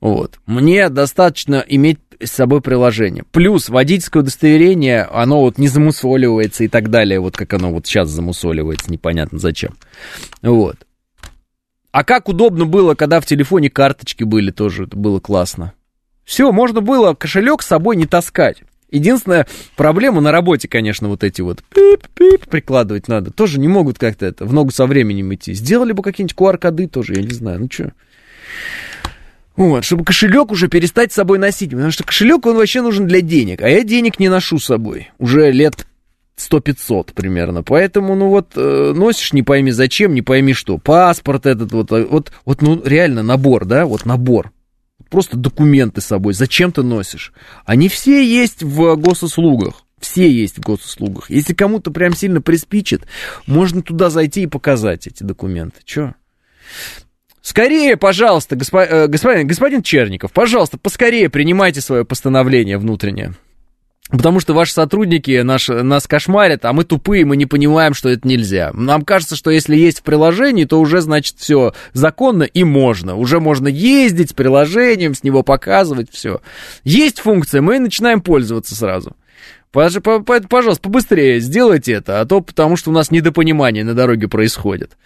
Вот. 0.00 0.38
Мне 0.46 0.88
достаточно 0.88 1.62
иметь 1.68 1.98
с 2.22 2.30
собой 2.30 2.60
приложение. 2.60 3.24
Плюс 3.30 3.68
водительское 3.68 4.22
удостоверение, 4.22 5.02
оно 5.02 5.40
вот 5.40 5.58
не 5.58 5.68
замусоливается 5.68 6.64
и 6.64 6.68
так 6.68 6.90
далее, 6.90 7.20
вот 7.20 7.36
как 7.36 7.54
оно 7.54 7.72
вот 7.72 7.86
сейчас 7.86 8.08
замусоливается, 8.08 8.90
непонятно 8.90 9.38
зачем. 9.38 9.76
Вот. 10.42 10.76
А 11.92 12.04
как 12.04 12.28
удобно 12.28 12.66
было, 12.66 12.94
когда 12.94 13.20
в 13.20 13.26
телефоне 13.26 13.70
карточки 13.70 14.24
были, 14.24 14.50
тоже 14.50 14.84
это 14.84 14.96
было 14.96 15.18
классно. 15.18 15.72
Все, 16.24 16.52
можно 16.52 16.80
было 16.80 17.14
кошелек 17.14 17.62
с 17.62 17.66
собой 17.66 17.96
не 17.96 18.06
таскать. 18.06 18.62
Единственная 18.90 19.46
проблема 19.76 20.20
на 20.20 20.30
работе, 20.30 20.68
конечно, 20.68 21.08
вот 21.08 21.24
эти 21.24 21.40
вот 21.40 21.62
пип-пип 21.74 22.48
прикладывать 22.48 23.08
надо. 23.08 23.30
Тоже 23.30 23.58
не 23.58 23.68
могут 23.68 23.98
как-то 23.98 24.26
это 24.26 24.44
в 24.44 24.52
ногу 24.52 24.70
со 24.70 24.86
временем 24.86 25.34
идти. 25.34 25.54
Сделали 25.54 25.92
бы 25.92 26.02
какие-нибудь 26.02 26.36
QR-коды 26.36 26.86
тоже, 26.88 27.14
я 27.14 27.22
не 27.22 27.32
знаю, 27.32 27.60
ну 27.60 27.68
что. 27.70 27.92
Вот, 29.56 29.84
чтобы 29.84 30.04
кошелек 30.04 30.52
уже 30.52 30.68
перестать 30.68 31.12
с 31.12 31.16
собой 31.16 31.38
носить. 31.38 31.70
Потому 31.70 31.90
что 31.90 32.04
кошелек, 32.04 32.44
он 32.46 32.56
вообще 32.56 32.82
нужен 32.82 33.06
для 33.06 33.20
денег. 33.20 33.62
А 33.62 33.68
я 33.68 33.82
денег 33.84 34.18
не 34.18 34.28
ношу 34.28 34.58
с 34.58 34.66
собой. 34.66 35.10
Уже 35.18 35.50
лет 35.50 35.86
100-500 36.36 37.14
примерно. 37.14 37.62
Поэтому, 37.62 38.14
ну 38.14 38.28
вот, 38.28 38.52
э, 38.56 38.92
носишь 38.94 39.32
не 39.32 39.42
пойми 39.42 39.70
зачем, 39.72 40.14
не 40.14 40.22
пойми 40.22 40.52
что. 40.52 40.78
Паспорт 40.78 41.46
этот 41.46 41.72
вот, 41.72 41.90
э, 41.92 42.04
вот, 42.04 42.32
вот, 42.44 42.62
ну 42.62 42.82
реально 42.84 43.22
набор, 43.22 43.64
да, 43.64 43.86
вот 43.86 44.04
набор. 44.04 44.52
просто 45.08 45.36
документы 45.36 46.00
с 46.00 46.06
собой. 46.06 46.34
Зачем 46.34 46.72
ты 46.72 46.82
носишь? 46.82 47.32
Они 47.64 47.88
все 47.88 48.24
есть 48.24 48.62
в 48.62 48.96
госуслугах. 48.96 49.84
Все 50.00 50.30
есть 50.30 50.58
в 50.58 50.60
госуслугах. 50.60 51.30
Если 51.30 51.54
кому-то 51.54 51.90
прям 51.90 52.14
сильно 52.14 52.42
приспичит, 52.42 53.06
можно 53.46 53.80
туда 53.80 54.10
зайти 54.10 54.42
и 54.42 54.46
показать 54.46 55.06
эти 55.06 55.22
документы. 55.22 55.80
Че? 55.84 56.14
Скорее, 57.46 57.96
пожалуйста, 57.96 58.56
госпо, 58.56 58.80
э, 58.80 59.06
господин, 59.06 59.46
господин 59.46 59.80
Черников, 59.80 60.32
пожалуйста, 60.32 60.78
поскорее 60.78 61.30
принимайте 61.30 61.80
свое 61.80 62.04
постановление 62.04 62.76
внутреннее. 62.76 63.34
Потому 64.10 64.40
что 64.40 64.52
ваши 64.52 64.72
сотрудники 64.72 65.42
наш, 65.42 65.68
нас 65.68 66.08
кошмарят, 66.08 66.64
а 66.64 66.72
мы 66.72 66.82
тупые, 66.82 67.24
мы 67.24 67.36
не 67.36 67.46
понимаем, 67.46 67.94
что 67.94 68.08
это 68.08 68.26
нельзя. 68.26 68.72
Нам 68.72 69.02
кажется, 69.02 69.36
что 69.36 69.52
если 69.52 69.76
есть 69.76 70.00
в 70.00 70.02
приложении, 70.02 70.64
то 70.64 70.80
уже, 70.80 71.00
значит, 71.00 71.36
все 71.38 71.72
законно 71.92 72.42
и 72.42 72.64
можно. 72.64 73.14
Уже 73.14 73.38
можно 73.38 73.68
ездить 73.68 74.30
с 74.30 74.32
приложением, 74.32 75.14
с 75.14 75.22
него 75.22 75.44
показывать, 75.44 76.10
все. 76.10 76.40
Есть 76.82 77.20
функция, 77.20 77.60
мы 77.60 77.78
начинаем 77.78 78.22
пользоваться 78.22 78.74
сразу. 78.74 79.14
Пожалуйста, 80.48 80.82
побыстрее 80.82 81.38
сделайте 81.40 81.92
это, 81.92 82.20
а 82.20 82.24
то 82.24 82.40
потому 82.40 82.76
что 82.76 82.90
у 82.90 82.92
нас 82.94 83.10
недопонимание 83.10 83.84
на 83.84 83.94
дороге 83.94 84.26
происходит. 84.26 84.96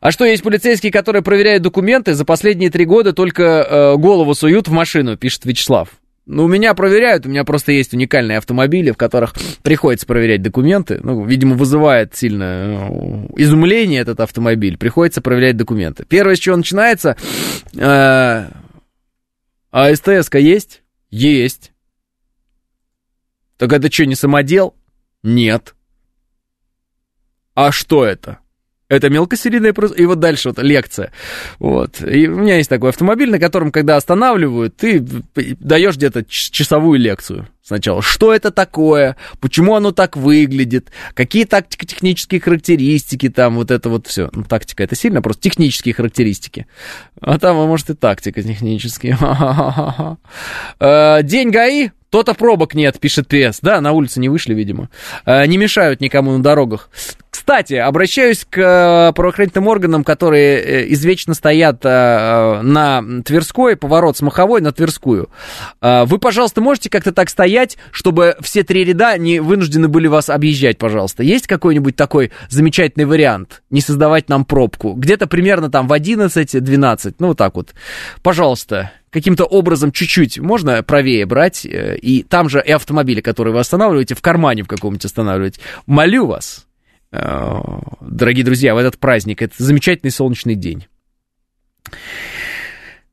А 0.00 0.12
что, 0.12 0.24
есть 0.24 0.44
полицейские, 0.44 0.92
которые 0.92 1.22
проверяют 1.22 1.64
документы, 1.64 2.14
за 2.14 2.24
последние 2.24 2.70
три 2.70 2.84
года 2.84 3.12
только 3.12 3.42
э, 3.42 3.96
голову 3.96 4.34
суют 4.34 4.68
в 4.68 4.72
машину, 4.72 5.16
пишет 5.16 5.44
Вячеслав. 5.44 5.88
Ну, 6.26 6.46
меня 6.46 6.74
проверяют, 6.74 7.24
у 7.24 7.30
меня 7.30 7.42
просто 7.42 7.72
есть 7.72 7.94
уникальные 7.94 8.36
автомобили, 8.36 8.90
в 8.90 8.98
которых 8.98 9.34
приходится 9.62 10.06
проверять 10.06 10.42
документы. 10.42 11.00
Ну, 11.02 11.24
видимо, 11.24 11.56
вызывает 11.56 12.14
сильно 12.14 12.44
э, 12.44 13.26
изумление 13.38 14.02
этот 14.02 14.20
автомобиль. 14.20 14.76
Приходится 14.76 15.22
проверять 15.22 15.56
документы. 15.56 16.04
Первое, 16.06 16.36
с 16.36 16.38
чего 16.38 16.56
начинается... 16.56 17.16
Э, 17.74 18.48
а 19.70 19.94
СТС-ка 19.94 20.38
есть? 20.38 20.82
Есть. 21.10 21.72
Так 23.58 23.72
это 23.72 23.92
что, 23.92 24.06
не 24.06 24.14
самодел? 24.14 24.74
Нет. 25.22 25.74
А 27.54 27.72
что 27.72 28.04
это? 28.04 28.38
Это 28.88 29.10
мелкосерийное 29.10 29.74
производство. 29.74 30.02
И 30.02 30.06
вот 30.06 30.18
дальше 30.18 30.48
вот 30.48 30.58
лекция. 30.60 31.12
Вот. 31.58 32.00
И 32.00 32.26
у 32.26 32.38
меня 32.38 32.56
есть 32.56 32.70
такой 32.70 32.88
автомобиль, 32.88 33.30
на 33.30 33.38
котором, 33.38 33.70
когда 33.70 33.96
останавливают, 33.96 34.76
ты 34.76 35.00
даешь 35.60 35.96
где-то 35.96 36.24
часовую 36.24 36.98
лекцию 36.98 37.48
сначала. 37.62 38.00
Что 38.00 38.32
это 38.32 38.50
такое? 38.50 39.16
Почему 39.40 39.74
оно 39.74 39.92
так 39.92 40.16
выглядит? 40.16 40.90
Какие 41.12 41.44
тактико-технические 41.44 42.40
характеристики 42.40 43.28
там, 43.28 43.56
вот 43.56 43.70
это 43.70 43.90
вот 43.90 44.06
все. 44.06 44.30
Ну, 44.32 44.44
тактика 44.44 44.84
это 44.84 44.96
сильно, 44.96 45.20
просто 45.20 45.42
технические 45.42 45.92
характеристики. 45.92 46.66
А 47.20 47.38
там, 47.38 47.58
а 47.58 47.66
может, 47.66 47.90
и 47.90 47.94
тактика 47.94 48.42
технические. 48.42 49.18
Э, 50.80 51.22
день 51.22 51.50
ГАИ 51.50 51.90
то-то 52.10 52.34
пробок 52.34 52.74
нет, 52.74 52.98
пишет 52.98 53.28
ПС. 53.28 53.60
Да, 53.60 53.80
на 53.80 53.92
улице 53.92 54.20
не 54.20 54.28
вышли, 54.28 54.54
видимо. 54.54 54.88
Э, 55.26 55.44
не 55.46 55.58
мешают 55.58 56.00
никому 56.00 56.32
на 56.32 56.42
дорогах. 56.42 56.88
Кстати, 57.30 57.74
обращаюсь 57.74 58.46
к 58.48 58.58
э, 58.58 59.12
правоохранительным 59.12 59.68
органам, 59.68 60.04
которые 60.04 60.58
э, 60.58 60.92
извечно 60.92 61.34
стоят 61.34 61.84
на 61.84 63.04
Тверской, 63.24 63.76
поворот 63.76 64.16
с 64.16 64.22
Маховой 64.22 64.60
на 64.60 64.72
Тверскую. 64.72 65.28
Вы, 65.80 66.18
пожалуйста, 66.18 66.60
можете 66.60 66.90
как-то 66.90 67.12
так 67.12 67.28
стоять, 67.28 67.76
чтобы 67.92 68.36
все 68.40 68.62
три 68.62 68.84
ряда 68.84 69.16
не 69.18 69.40
вынуждены 69.40 69.88
были 69.88 70.06
вас 70.06 70.30
объезжать, 70.30 70.78
пожалуйста. 70.78 71.22
Есть 71.22 71.46
какой-нибудь 71.46 71.96
такой 71.96 72.32
замечательный 72.48 73.04
вариант? 73.04 73.62
Не 73.70 73.80
создавать 73.80 74.28
нам 74.28 74.44
пробку. 74.44 74.94
Где-то 74.94 75.26
примерно 75.26 75.70
там 75.70 75.88
в 75.88 75.92
11-12, 75.92 77.14
ну 77.18 77.28
вот 77.28 77.38
так 77.38 77.54
вот. 77.54 77.74
Пожалуйста, 78.22 78.92
каким-то 79.10 79.44
образом 79.44 79.92
чуть-чуть 79.92 80.38
можно 80.38 80.82
правее 80.82 81.26
брать, 81.26 81.64
э, 81.64 81.96
и 81.96 82.22
там 82.22 82.48
же 82.48 82.62
и 82.64 82.70
автомобили, 82.72 83.20
которые 83.20 83.54
вы 83.54 83.60
останавливаете, 83.60 84.14
в 84.14 84.20
кармане 84.20 84.62
в 84.62 84.68
каком-нибудь 84.68 85.04
останавливать. 85.04 85.60
Молю 85.86 86.26
вас, 86.26 86.66
э, 87.12 87.60
дорогие 88.00 88.44
друзья, 88.44 88.74
в 88.74 88.78
этот 88.78 88.98
праздник, 88.98 89.42
это 89.42 89.54
замечательный 89.58 90.10
солнечный 90.10 90.54
день. 90.54 90.86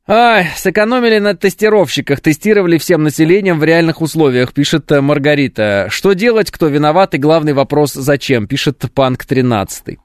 Ай, 0.07 0.49
сэкономили 0.55 1.17
на 1.17 1.35
тестировщиках, 1.35 2.19
тестировали 2.19 2.77
всем 2.77 3.01
населением 3.01 3.59
в 3.59 3.63
реальных 3.63 4.01
условиях, 4.01 4.53
пишет 4.53 4.91
э, 4.91 5.01
Маргарита. 5.01 5.87
Что 5.89 6.13
делать, 6.13 6.51
кто 6.51 6.67
виноват 6.67 7.15
и 7.15 7.17
главный 7.17 7.53
вопрос 7.53 7.93
зачем, 7.93 8.45
пишет 8.45 8.83
Панк 8.93 9.25
13. 9.25 9.97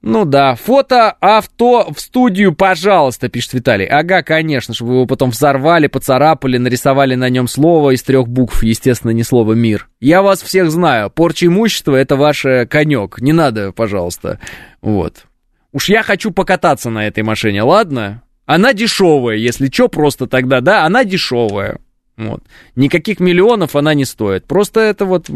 Ну 0.00 0.24
да, 0.26 0.54
фото 0.54 1.10
авто 1.10 1.92
в 1.92 1.98
студию, 1.98 2.54
пожалуйста, 2.54 3.28
пишет 3.28 3.54
Виталий. 3.54 3.84
Ага, 3.84 4.22
конечно, 4.22 4.74
чтобы 4.74 4.92
его 4.92 5.06
потом 5.06 5.30
взорвали, 5.30 5.88
поцарапали, 5.88 6.58
нарисовали 6.58 7.16
на 7.16 7.28
нем 7.28 7.48
слово 7.48 7.96
из 7.96 8.02
трех 8.04 8.28
букв, 8.28 8.62
естественно, 8.62 9.10
не 9.10 9.24
слово 9.24 9.54
«мир». 9.54 9.88
Я 9.98 10.22
вас 10.22 10.40
всех 10.40 10.70
знаю, 10.70 11.10
порча 11.10 11.46
имущества 11.46 11.96
это 11.96 12.14
ваш 12.14 12.46
конек, 12.70 13.18
не 13.20 13.32
надо, 13.32 13.72
пожалуйста. 13.72 14.38
Вот. 14.82 15.24
Уж 15.72 15.88
я 15.88 16.04
хочу 16.04 16.30
покататься 16.30 16.90
на 16.90 17.08
этой 17.08 17.24
машине, 17.24 17.64
ладно? 17.64 18.22
Она 18.46 18.72
дешевая, 18.72 19.36
если 19.36 19.70
что, 19.70 19.88
просто 19.88 20.26
тогда, 20.26 20.60
да, 20.60 20.84
она 20.84 21.04
дешевая. 21.04 21.78
Вот. 22.16 22.42
Никаких 22.76 23.20
миллионов 23.20 23.76
она 23.76 23.94
не 23.94 24.04
стоит. 24.04 24.46
Просто 24.46 24.80
это 24.80 25.04
вот... 25.04 25.30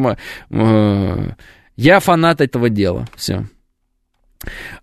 Э, 0.51 1.31
я 1.77 2.01
фанат 2.01 2.41
этого 2.41 2.69
дела. 2.69 3.07
Все. 3.17 3.47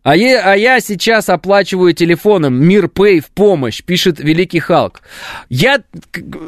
А 0.01 0.15
я, 0.15 0.51
а 0.51 0.55
я 0.55 0.79
сейчас 0.79 1.29
оплачиваю 1.29 1.93
телефоном 1.93 2.55
Мир 2.55 2.89
Пэй 2.89 3.19
в 3.19 3.27
помощь, 3.27 3.83
пишет 3.83 4.19
Великий 4.19 4.59
Халк. 4.59 5.01
Я... 5.49 5.83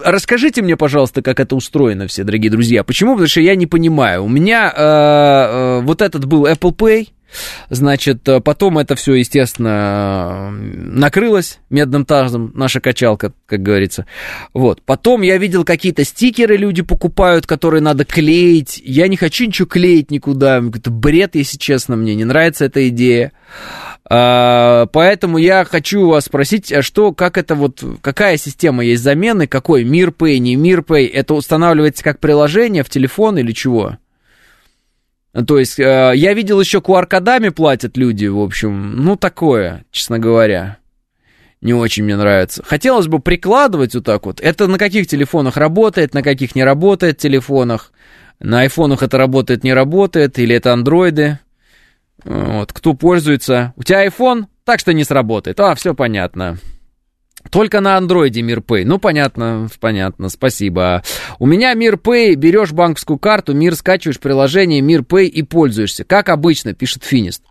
Расскажите 0.04 0.62
мне, 0.62 0.76
пожалуйста, 0.76 1.22
как 1.22 1.40
это 1.40 1.56
устроено 1.56 2.08
все, 2.08 2.24
дорогие 2.24 2.52
друзья. 2.52 2.84
Почему? 2.84 3.12
Потому 3.14 3.28
что 3.28 3.42
я 3.42 3.56
не 3.56 3.68
понимаю. 3.68 4.24
У 4.24 4.28
меня 4.28 4.74
э, 4.76 4.82
э, 4.82 5.82
вот 5.82 6.02
этот 6.02 6.26
был 6.26 6.46
Apple 6.46 6.76
Pay, 6.76 7.10
Значит, 7.70 8.28
э, 8.28 8.40
потом 8.40 8.78
это 8.78 8.96
все, 8.96 9.16
естественно, 9.16 10.52
накрылось 10.52 11.60
медным 11.70 12.06
тазом, 12.06 12.52
наша 12.56 12.80
качалка, 12.80 13.34
как 13.46 13.62
говорится. 13.62 14.06
Вот. 14.54 14.82
Потом 14.84 15.22
я 15.22 15.38
видел 15.38 15.64
какие-то 15.64 16.04
стикеры 16.04 16.58
люди 16.58 16.82
покупают, 16.82 17.46
которые 17.48 17.82
надо 17.82 18.06
клеить. 18.06 18.82
Я 18.84 19.08
не 19.08 19.18
хочу 19.18 19.46
ничего 19.46 19.68
клеить 19.68 20.12
никуда. 20.12 20.64
Это 20.74 20.92
бред, 20.92 21.36
если 21.36 21.58
честно, 21.58 21.96
мне 21.96 22.16
не 22.16 22.26
нравится 22.26 22.66
эта 22.66 22.88
идея. 22.90 23.32
А, 24.08 24.86
поэтому 24.88 25.38
я 25.38 25.66
хочу 25.66 26.08
вас 26.08 26.26
спросить, 26.26 26.72
а 26.72 26.82
что, 26.84 27.12
как 27.12 27.38
это 27.38 27.56
вот, 27.56 27.84
какая 28.02 28.38
система 28.38 28.86
есть 28.86 29.02
замены, 29.02 29.48
какой 29.48 29.84
MirPay, 29.84 30.38
не 30.38 30.56
MirPay, 30.56 31.10
это 31.12 31.34
устанавливается 31.34 32.04
как 32.04 32.20
приложение 32.20 32.84
в 32.84 32.90
телефон 32.90 33.38
или 33.40 33.52
чего? 33.52 33.98
То 35.44 35.60
есть, 35.60 35.80
э, 35.80 36.14
я 36.16 36.34
видел 36.34 36.62
еще 36.62 36.80
QR-кодами 36.80 37.50
платят 37.50 37.98
люди, 37.98 38.26
в 38.26 38.40
общем, 38.40 38.96
ну, 38.96 39.18
такое, 39.18 39.84
честно 39.92 40.18
говоря. 40.18 40.78
Не 41.62 41.74
очень 41.74 42.04
мне 42.04 42.16
нравится. 42.16 42.64
Хотелось 42.66 43.08
бы 43.08 43.20
прикладывать 43.20 43.96
вот 43.96 44.06
так 44.06 44.26
вот. 44.26 44.40
Это 44.40 44.68
на 44.68 44.78
каких 44.78 45.08
телефонах 45.08 45.58
работает, 45.58 46.14
на 46.14 46.22
каких 46.22 46.56
не 46.56 46.64
работает 46.64 47.18
телефонах. 47.18 47.92
На 48.40 48.62
айфонах 48.62 49.04
это 49.04 49.18
работает, 49.18 49.64
не 49.64 49.74
работает, 49.74 50.38
или 50.40 50.56
это 50.56 50.74
андроиды. 50.74 51.40
Вот, 52.24 52.72
кто 52.72 52.94
пользуется. 52.94 53.74
У 53.76 53.84
тебя 53.84 54.06
iPhone? 54.06 54.46
Так 54.64 54.80
что 54.80 54.94
не 54.94 55.04
сработает. 55.04 55.60
А, 55.60 55.76
все 55.76 55.94
понятно. 55.94 56.60
Только 57.50 57.82
на 57.82 57.98
андроиде 57.98 58.41
Мирпэй. 58.41 58.86
Ну, 58.86 59.00
понятно, 59.00 59.68
понятно, 59.80 60.30
спасибо. 60.30 61.04
У 61.39 61.46
меня 61.46 61.74
Мирпэй, 61.74 62.36
берешь 62.36 62.72
банковскую 62.72 63.18
карту, 63.18 63.54
Мир 63.54 63.76
скачиваешь 63.76 64.20
приложение 64.20 64.82
Мирпэй 64.82 65.28
и 65.28 65.43
пользуешься. 65.43 66.04
Как 66.04 66.30
обычно, 66.30 66.74
пишет 66.74 67.04
Финист. 67.04 67.43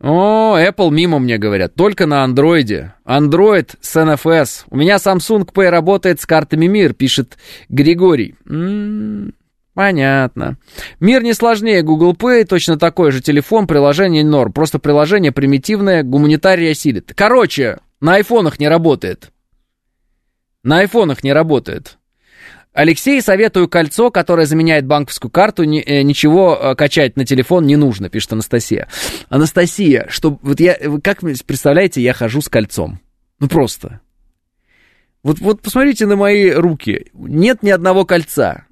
О, 0.00 0.58
Apple 0.58 0.90
мимо 0.90 1.18
мне 1.18 1.38
говорят, 1.38 1.74
только 1.74 2.06
на 2.06 2.22
андроиде. 2.22 2.92
Android 3.06 3.70
с 3.80 3.96
NFS. 3.96 4.64
У 4.68 4.76
меня 4.76 4.96
Samsung 4.96 5.50
Pay 5.50 5.70
работает 5.70 6.20
с 6.20 6.26
картами 6.26 6.66
Мир, 6.66 6.92
пишет 6.92 7.38
Григорий. 7.70 8.34
М-м, 8.46 9.32
понятно. 9.72 10.58
Мир 11.00 11.22
не 11.22 11.32
сложнее 11.32 11.82
Google 11.82 12.12
Pay, 12.12 12.44
точно 12.44 12.78
такой 12.78 13.10
же 13.10 13.22
телефон, 13.22 13.66
приложение 13.66 14.22
норм. 14.22 14.52
Просто 14.52 14.78
приложение 14.78 15.32
примитивное, 15.32 16.02
гуманитария 16.02 16.74
силит. 16.74 17.12
Короче, 17.16 17.78
на 18.00 18.14
айфонах 18.14 18.58
не 18.58 18.68
работает. 18.68 19.32
На 20.62 20.80
айфонах 20.80 21.22
не 21.22 21.32
работает. 21.32 21.98
Алексей, 22.72 23.22
советую 23.22 23.68
кольцо, 23.68 24.10
которое 24.10 24.44
заменяет 24.44 24.84
банковскую 24.84 25.30
карту, 25.30 25.62
э, 25.62 26.02
ничего 26.02 26.58
э, 26.60 26.74
качать 26.74 27.16
на 27.16 27.24
телефон 27.24 27.66
не 27.66 27.76
нужно, 27.76 28.10
пишет 28.10 28.34
Анастасия. 28.34 28.88
Анастасия, 29.30 30.06
что 30.10 30.38
вот 30.42 30.60
я, 30.60 30.76
вы 30.84 31.00
как 31.00 31.20
представляете, 31.20 32.02
я 32.02 32.12
хожу 32.12 32.42
с 32.42 32.50
кольцом. 32.50 33.00
Ну 33.40 33.48
просто. 33.48 34.00
Вот, 35.22 35.38
вот 35.40 35.62
посмотрите 35.62 36.04
на 36.04 36.16
мои 36.16 36.50
руки. 36.50 37.06
Нет 37.14 37.62
ни 37.62 37.70
одного 37.70 38.04
кольца. 38.04 38.66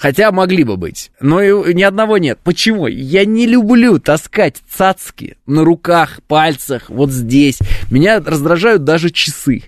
Хотя 0.00 0.32
могли 0.32 0.64
бы 0.64 0.78
быть, 0.78 1.10
но 1.20 1.42
и 1.42 1.74
ни 1.74 1.82
одного 1.82 2.16
нет. 2.16 2.38
Почему? 2.42 2.86
Я 2.86 3.26
не 3.26 3.46
люблю 3.46 3.98
таскать 3.98 4.62
цацки 4.66 5.36
на 5.44 5.62
руках, 5.62 6.20
пальцах, 6.26 6.88
вот 6.88 7.10
здесь. 7.10 7.58
Меня 7.90 8.18
раздражают 8.20 8.82
даже 8.84 9.10
часы. 9.10 9.64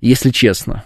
если 0.00 0.30
честно. 0.30 0.82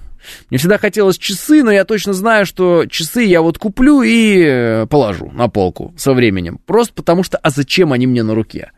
Мне 0.50 0.58
всегда 0.58 0.76
хотелось 0.76 1.18
часы, 1.18 1.62
но 1.62 1.70
я 1.70 1.84
точно 1.84 2.14
знаю, 2.14 2.46
что 2.46 2.84
часы 2.86 3.22
я 3.22 3.42
вот 3.42 3.58
куплю 3.58 4.02
и 4.02 4.42
э, 4.44 4.86
положу 4.86 5.30
на 5.30 5.46
полку 5.48 5.94
со 5.96 6.12
временем. 6.12 6.58
Просто 6.66 6.92
потому 6.92 7.22
что, 7.22 7.38
а 7.38 7.50
зачем 7.50 7.92
они 7.92 8.08
мне 8.08 8.24
на 8.24 8.34
руке? 8.34 8.72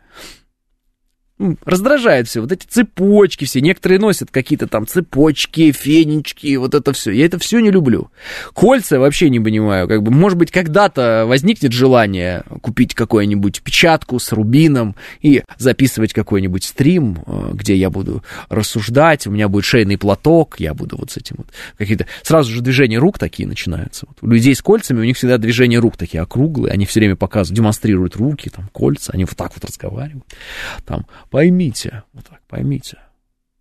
Раздражает 1.65 2.27
все. 2.27 2.41
Вот 2.41 2.51
эти 2.51 2.65
цепочки 2.65 3.45
все. 3.45 3.59
Некоторые 3.61 3.99
носят 3.99 4.29
какие-то 4.31 4.67
там 4.67 4.85
цепочки, 4.87 5.71
фенечки, 5.71 6.55
вот 6.55 6.73
это 6.75 6.93
все. 6.93 7.11
Я 7.11 7.25
это 7.25 7.39
все 7.39 7.59
не 7.59 7.71
люблю. 7.71 8.09
Кольца 8.53 8.99
вообще 8.99 9.29
не 9.29 9.39
понимаю. 9.39 9.87
Как 9.87 10.03
бы, 10.03 10.11
может 10.11 10.37
быть, 10.37 10.51
когда-то 10.51 11.25
возникнет 11.27 11.71
желание 11.71 12.43
купить 12.61 12.93
какую-нибудь 12.93 13.61
печатку 13.61 14.19
с 14.19 14.31
рубином 14.31 14.95
и 15.21 15.43
записывать 15.57 16.13
какой-нибудь 16.13 16.63
стрим, 16.63 17.23
э, 17.25 17.49
где 17.53 17.75
я 17.75 17.89
буду 17.89 18.23
рассуждать, 18.49 19.25
у 19.27 19.31
меня 19.31 19.49
будет 19.49 19.65
шейный 19.65 19.97
платок, 19.97 20.59
я 20.59 20.73
буду 20.73 20.97
вот 20.97 21.11
с 21.11 21.17
этим 21.17 21.37
вот 21.39 21.47
какие-то... 21.77 22.05
Сразу 22.21 22.51
же 22.51 22.61
движения 22.61 22.99
рук 22.99 23.17
такие 23.17 23.47
начинаются. 23.47 24.05
Вот 24.07 24.17
у 24.21 24.27
людей 24.27 24.53
с 24.55 24.61
кольцами, 24.61 24.99
у 24.99 25.03
них 25.03 25.17
всегда 25.17 25.37
движения 25.37 25.79
рук 25.79 25.97
такие 25.97 26.21
округлые, 26.21 26.71
они 26.71 26.85
все 26.85 26.99
время 26.99 27.15
показывают, 27.15 27.57
демонстрируют 27.57 28.15
руки, 28.15 28.49
там, 28.49 28.69
кольца, 28.71 29.11
они 29.13 29.25
вот 29.25 29.35
так 29.35 29.51
вот 29.55 29.65
разговаривают. 29.65 30.25
Там, 30.85 31.05
Поймите, 31.33 32.03
вот 32.13 32.25
так, 32.25 32.41
поймите. 32.47 32.99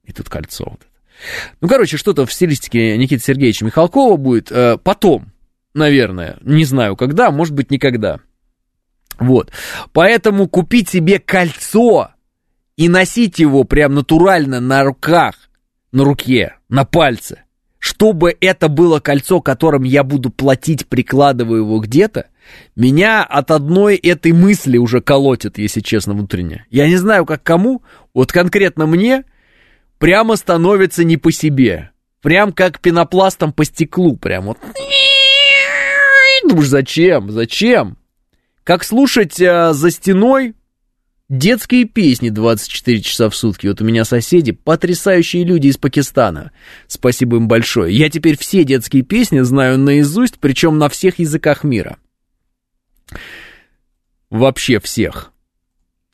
И 0.04 0.12
тут 0.12 0.28
кольцо 0.28 0.66
вот 0.68 0.80
это. 0.80 0.90
Ну, 1.62 1.68
короче, 1.68 1.96
что-то 1.96 2.26
в 2.26 2.32
стилистике 2.32 2.98
Никиты 2.98 3.24
Сергеевича 3.24 3.64
Михалкова 3.64 4.18
будет 4.18 4.52
э, 4.52 4.76
потом, 4.76 5.32
наверное. 5.72 6.36
Не 6.42 6.66
знаю, 6.66 6.96
когда, 6.96 7.30
может 7.30 7.54
быть, 7.54 7.70
никогда. 7.70 8.20
Вот. 9.18 9.52
Поэтому 9.94 10.48
купить 10.48 10.90
себе 10.90 11.18
кольцо 11.18 12.10
и 12.76 12.90
носить 12.90 13.38
его 13.38 13.64
прям 13.64 13.94
натурально 13.94 14.60
на 14.60 14.84
руках, 14.84 15.36
на 15.92 16.04
руке, 16.04 16.56
на 16.68 16.84
пальце, 16.84 17.44
чтобы 17.78 18.36
это 18.38 18.68
было 18.68 19.00
кольцо, 19.00 19.40
которым 19.40 19.84
я 19.84 20.04
буду 20.04 20.28
платить, 20.28 20.86
прикладывая 20.88 21.60
его 21.60 21.80
где-то, 21.80 22.26
меня 22.76 23.22
от 23.22 23.50
одной 23.50 23.96
этой 23.96 24.32
мысли 24.32 24.78
уже 24.78 25.00
колотит, 25.00 25.58
если 25.58 25.80
честно, 25.80 26.14
внутренне. 26.14 26.66
Я 26.70 26.88
не 26.88 26.96
знаю, 26.96 27.26
как 27.26 27.42
кому, 27.42 27.82
вот 28.14 28.32
конкретно 28.32 28.86
мне 28.86 29.24
прямо 29.98 30.36
становится 30.36 31.04
не 31.04 31.16
по 31.16 31.30
себе. 31.32 31.90
Прям 32.22 32.52
как 32.52 32.80
пенопластом 32.80 33.52
по 33.52 33.64
стеклу, 33.64 34.16
прям 34.16 34.46
вот. 34.46 34.58
Думаешь, 36.48 36.68
зачем? 36.68 37.30
Зачем? 37.30 37.96
Как 38.64 38.84
слушать 38.84 39.40
э, 39.40 39.72
за 39.72 39.90
стеной 39.90 40.54
детские 41.32 41.86
песни 41.86 42.28
24 42.28 43.00
часа 43.00 43.30
в 43.30 43.34
сутки. 43.34 43.66
Вот 43.66 43.80
у 43.80 43.84
меня 43.84 44.04
соседи, 44.04 44.52
потрясающие 44.52 45.44
люди 45.44 45.68
из 45.68 45.78
Пакистана. 45.78 46.52
Спасибо 46.86 47.36
им 47.36 47.48
большое. 47.48 47.96
Я 47.96 48.10
теперь 48.10 48.36
все 48.36 48.64
детские 48.64 49.02
песни 49.02 49.40
знаю 49.40 49.78
наизусть, 49.78 50.38
причем 50.38 50.78
на 50.78 50.88
всех 50.88 51.18
языках 51.18 51.64
мира. 51.64 51.96
Вообще 54.30 54.80
всех. 54.80 55.32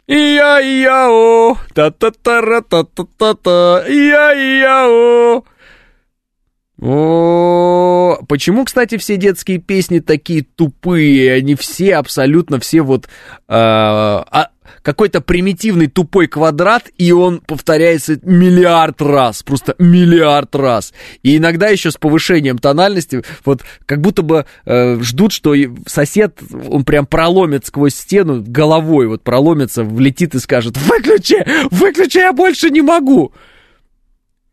Я-я-о, 0.08 1.56
та-та-та-ра-та-та-та-та, 1.74 3.86
я-я-о. 3.86 5.44
О, 6.80 8.18
почему, 8.28 8.64
кстати, 8.64 8.96
все 8.96 9.16
детские 9.16 9.58
песни 9.58 9.98
такие 9.98 10.42
тупые? 10.42 11.34
Они 11.34 11.56
все, 11.56 11.96
абсолютно 11.96 12.60
все 12.60 12.82
вот 12.82 13.06
э, 13.06 13.08
а, 13.48 14.50
какой-то 14.82 15.20
примитивный 15.20 15.86
тупой 15.86 16.26
квадрат, 16.26 16.84
и 16.96 17.12
он 17.12 17.40
повторяется 17.40 18.18
миллиард 18.22 19.00
раз, 19.02 19.42
просто 19.42 19.74
миллиард 19.78 20.54
раз. 20.54 20.92
И 21.22 21.36
иногда 21.36 21.68
еще 21.68 21.90
с 21.90 21.96
повышением 21.96 22.58
тональности, 22.58 23.22
вот 23.44 23.62
как 23.86 24.00
будто 24.00 24.22
бы 24.22 24.46
э, 24.64 25.00
ждут, 25.00 25.32
что 25.32 25.54
сосед, 25.86 26.38
он 26.68 26.84
прям 26.84 27.06
проломит 27.06 27.66
сквозь 27.66 27.94
стену 27.94 28.42
головой, 28.46 29.06
вот 29.08 29.22
проломится, 29.22 29.84
влетит 29.84 30.34
и 30.34 30.38
скажет, 30.38 30.76
выключи, 30.76 31.44
выключи, 31.70 32.18
я 32.18 32.32
больше 32.32 32.70
не 32.70 32.80
могу 32.82 33.32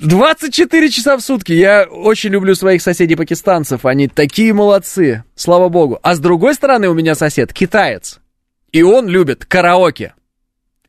24 0.00 0.90
часа 0.90 1.16
в 1.16 1.20
сутки. 1.20 1.52
Я 1.52 1.84
очень 1.84 2.30
люблю 2.30 2.54
своих 2.54 2.82
соседей-пакистанцев. 2.82 3.84
Они 3.84 4.08
такие 4.08 4.52
молодцы. 4.52 5.24
Слава 5.34 5.68
богу. 5.68 5.98
А 6.02 6.14
с 6.14 6.20
другой 6.20 6.54
стороны 6.54 6.88
у 6.88 6.94
меня 6.94 7.14
сосед 7.14 7.52
китаец. 7.52 8.20
И 8.70 8.82
он 8.82 9.08
любит 9.08 9.44
караоке. 9.44 10.14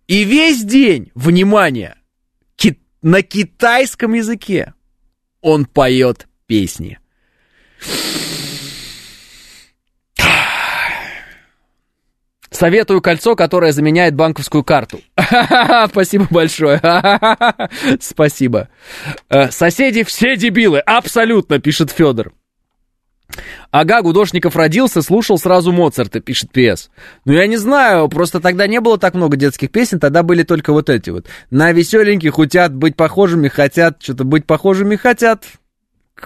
И 0.07 0.23
весь 0.23 0.63
день, 0.63 1.11
внимание, 1.15 1.95
ки- 2.55 2.79
на 3.01 3.21
китайском 3.21 4.13
языке 4.13 4.73
он 5.41 5.65
поет 5.65 6.27
песни. 6.45 6.99
Советую 12.59 13.01
кольцо, 13.01 13.37
которое 13.37 13.71
заменяет 13.71 14.15
банковскую 14.15 14.65
карту. 14.65 14.99
Спасибо 15.89 16.27
большое. 16.29 16.81
Спасибо. 18.01 18.67
Э, 19.29 19.49
соседи 19.49 20.03
все 20.03 20.35
дебилы, 20.35 20.79
абсолютно, 20.79 21.59
пишет 21.59 21.89
Федор. 21.89 22.33
Ага, 23.71 24.01
Гудошников 24.01 24.57
родился, 24.57 25.01
слушал 25.01 25.37
сразу 25.37 25.71
Моцарта, 25.71 26.19
пишет 26.19 26.51
ПС. 26.51 26.89
Ну, 27.23 27.31
я 27.31 27.47
не 27.47 27.55
знаю, 27.55 28.09
просто 28.09 28.41
тогда 28.41 28.67
не 28.67 28.81
было 28.81 28.97
так 28.97 29.13
много 29.13 29.37
детских 29.37 29.71
песен, 29.71 29.97
тогда 29.97 30.21
были 30.21 30.43
только 30.43 30.73
вот 30.73 30.89
эти 30.89 31.11
вот. 31.11 31.27
На 31.51 31.71
веселеньких 31.71 32.33
хотят 32.33 32.75
быть 32.75 32.97
похожими, 32.97 33.47
хотят, 33.47 34.03
что-то 34.03 34.25
быть 34.25 34.45
похожими 34.45 34.97
хотят. 34.97 35.45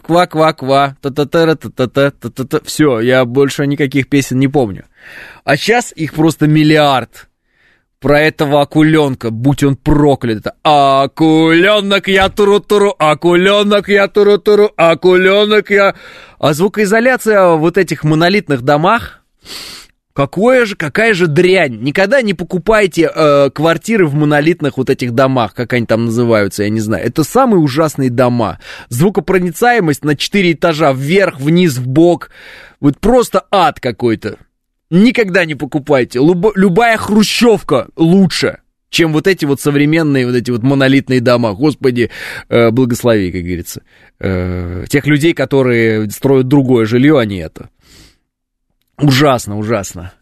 Ква-ква-ква, 0.02 0.96
та-та-та-та-та-та-та-та. 1.02 2.60
Все, 2.64 3.02
я 3.02 3.26
больше 3.26 3.68
никаких 3.68 4.10
песен 4.10 4.40
не 4.40 4.48
помню. 4.48 4.84
А 5.44 5.58
сейчас 5.58 5.94
их 5.96 6.14
просто 6.14 6.48
миллиард. 6.48 7.28
Про 8.00 8.20
этого 8.20 8.62
акуленка, 8.62 9.30
будь 9.30 9.64
он 9.64 9.78
проклят. 9.78 10.48
Акуленок 10.64 12.10
я 12.10 12.28
туру-туру, 12.28 12.94
акуленок 13.00 13.88
я 13.88 14.08
туру-туру, 14.10 14.72
акуленок 14.76 15.72
я... 15.72 15.96
А 16.38 16.54
звукоизоляция 16.54 17.56
вот 17.56 17.78
этих 17.78 18.04
монолитных 18.04 18.62
домах, 18.62 19.22
Какое 20.14 20.66
же, 20.66 20.76
какая 20.76 21.16
же 21.16 21.26
дрянь. 21.26 21.82
Никогда 21.82 22.22
не 22.22 22.36
покупайте 22.36 23.10
э, 23.14 23.50
квартиры 23.50 24.06
в 24.06 24.14
монолитных 24.14 24.78
вот 24.78 24.92
этих 24.92 25.14
домах, 25.14 25.56
как 25.56 25.74
они 25.74 25.88
там 25.88 26.06
называются, 26.06 26.64
я 26.64 26.70
не 26.70 26.82
знаю. 26.82 27.04
Это 27.04 27.24
самые 27.24 27.60
ужасные 27.60 28.12
дома. 28.12 28.60
Звукопроницаемость 28.90 30.06
на 30.06 30.16
4 30.16 30.52
этажа, 30.52 30.94
вверх, 30.94 31.40
вниз, 31.40 31.78
в 31.78 31.88
бок. 31.88 32.30
Вот 32.80 33.00
просто 33.00 33.46
ад 33.50 33.80
какой-то. 33.80 34.38
Никогда 34.92 35.46
не 35.46 35.56
покупайте. 35.56 36.20
Люб, 36.20 36.52
любая 36.56 36.98
хрущевка 36.98 37.88
лучше, 37.96 38.60
чем 38.92 39.14
вот 39.14 39.26
эти 39.26 39.46
вот 39.46 39.60
современные, 39.60 40.28
вот 40.28 40.36
эти 40.36 40.52
вот 40.52 40.62
монолитные 40.62 41.22
дома. 41.22 41.54
Господи, 41.54 42.12
э, 42.50 42.70
благослови, 42.70 43.32
как 43.32 43.42
говорится. 43.42 43.82
Э, 44.20 44.86
тех 44.88 45.08
людей, 45.08 45.34
которые 45.34 46.08
строят 46.12 46.48
другое 46.48 46.86
жилье, 46.86 47.20
а 47.20 47.26
не 47.26 47.38
это. 47.38 47.70
Ужасно, 48.98 49.58
ужасно. 49.58 50.14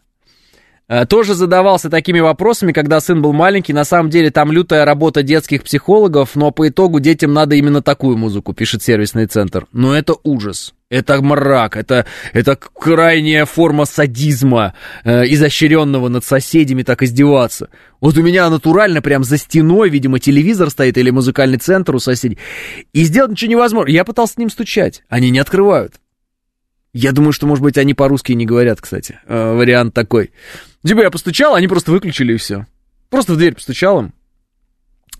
Э, 0.88 1.06
тоже 1.06 1.34
задавался 1.34 1.88
такими 1.88 2.20
вопросами, 2.20 2.72
когда 2.72 3.00
сын 3.00 3.22
был 3.22 3.32
маленький. 3.32 3.72
На 3.72 3.84
самом 3.84 4.10
деле 4.10 4.30
там 4.30 4.52
лютая 4.52 4.84
работа 4.84 5.22
детских 5.22 5.62
психологов, 5.62 6.34
но 6.34 6.50
по 6.50 6.68
итогу 6.68 7.00
детям 7.00 7.32
надо 7.32 7.54
именно 7.54 7.80
такую 7.80 8.18
музыку, 8.18 8.52
пишет 8.52 8.82
сервисный 8.82 9.26
центр. 9.26 9.66
Но 9.72 9.96
это 9.96 10.14
ужас. 10.22 10.74
Это 10.90 11.22
мрак, 11.22 11.78
это, 11.78 12.04
это 12.34 12.56
крайняя 12.56 13.46
форма 13.46 13.86
садизма, 13.86 14.74
э, 15.04 15.24
изощренного 15.32 16.08
над 16.08 16.22
соседями, 16.22 16.82
так 16.82 17.02
издеваться. 17.02 17.70
Вот 18.02 18.18
у 18.18 18.22
меня 18.22 18.50
натурально 18.50 19.00
прям 19.00 19.24
за 19.24 19.38
стеной, 19.38 19.88
видимо, 19.88 20.18
телевизор 20.18 20.68
стоит 20.68 20.98
или 20.98 21.08
музыкальный 21.08 21.56
центр 21.56 21.94
у 21.94 22.00
соседей. 22.00 22.36
И 22.92 23.04
сделать 23.04 23.30
ничего 23.30 23.52
невозможно. 23.52 23.90
Я 23.90 24.04
пытался 24.04 24.34
с 24.34 24.36
ним 24.36 24.50
стучать, 24.50 25.02
они 25.08 25.30
не 25.30 25.38
открывают. 25.38 26.01
Я 26.94 27.12
думаю, 27.12 27.32
что, 27.32 27.46
может 27.46 27.62
быть, 27.62 27.78
они 27.78 27.94
по-русски 27.94 28.32
не 28.32 28.44
говорят, 28.44 28.80
кстати. 28.80 29.18
Э, 29.26 29.54
вариант 29.54 29.94
такой. 29.94 30.32
Типа 30.84 31.00
я 31.00 31.10
постучал, 31.10 31.54
они 31.54 31.68
просто 31.68 31.90
выключили 31.90 32.34
и 32.34 32.36
все. 32.36 32.66
Просто 33.08 33.32
в 33.32 33.36
дверь 33.36 33.54
постучал 33.54 34.00
им. 34.00 34.14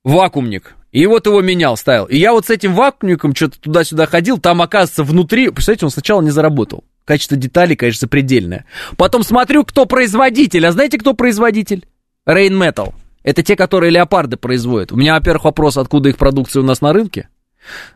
вакуумник. 0.04 0.74
И 0.92 1.06
вот 1.06 1.28
его 1.28 1.42
менял, 1.42 1.78
ставил. 1.78 2.06
И 2.06 2.18
я 2.18 2.32
вот 2.32 2.48
с 2.48 2.50
этим 2.50 2.74
вакуумником 2.74 3.36
что-то 3.36 3.60
туда-сюда 3.60 4.08
ходил, 4.08 4.40
там, 4.40 4.64
оказывается, 4.64 5.04
внутри, 5.04 5.50
представляете, 5.50 5.86
он 5.86 5.92
сначала 5.92 6.22
не 6.22 6.32
заработал. 6.32 6.84
Качество 7.06 7.38
деталей, 7.38 7.76
конечно, 7.76 8.00
запредельное. 8.02 8.66
Потом 8.98 9.22
смотрю, 9.22 9.64
кто 9.64 9.86
производитель. 9.86 10.66
А 10.66 10.72
знаете, 10.72 10.98
кто 10.98 11.14
производитель? 11.14 11.86
Rain 12.28 12.50
Metal. 12.50 12.96
Это 13.22 13.44
те, 13.44 13.56
которые 13.56 13.92
леопарды 13.92 14.38
производят. 14.38 14.92
У 14.92 14.96
меня, 14.96 15.14
во-первых, 15.14 15.44
вопрос, 15.44 15.78
откуда 15.78 16.10
их 16.10 16.18
продукция 16.18 16.64
у 16.64 16.66
нас 16.66 16.82
на 16.82 16.94
рынке. 16.94 17.30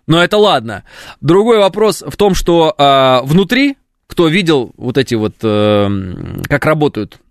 Но 0.05 0.23
это 0.23 0.37
ладно. 0.37 0.83
Другой 1.21 1.57
вопрос 1.57 2.03
в 2.05 2.15
том, 2.17 2.35
что 2.35 2.75
э, 2.77 3.21
внутри, 3.25 3.77
кто 4.11 4.27
видел 4.27 4.73
вот 4.75 4.97
эти 4.97 5.15
вот, 5.15 5.35
э, 5.41 5.89
как 6.49 6.65
работают 6.65 7.21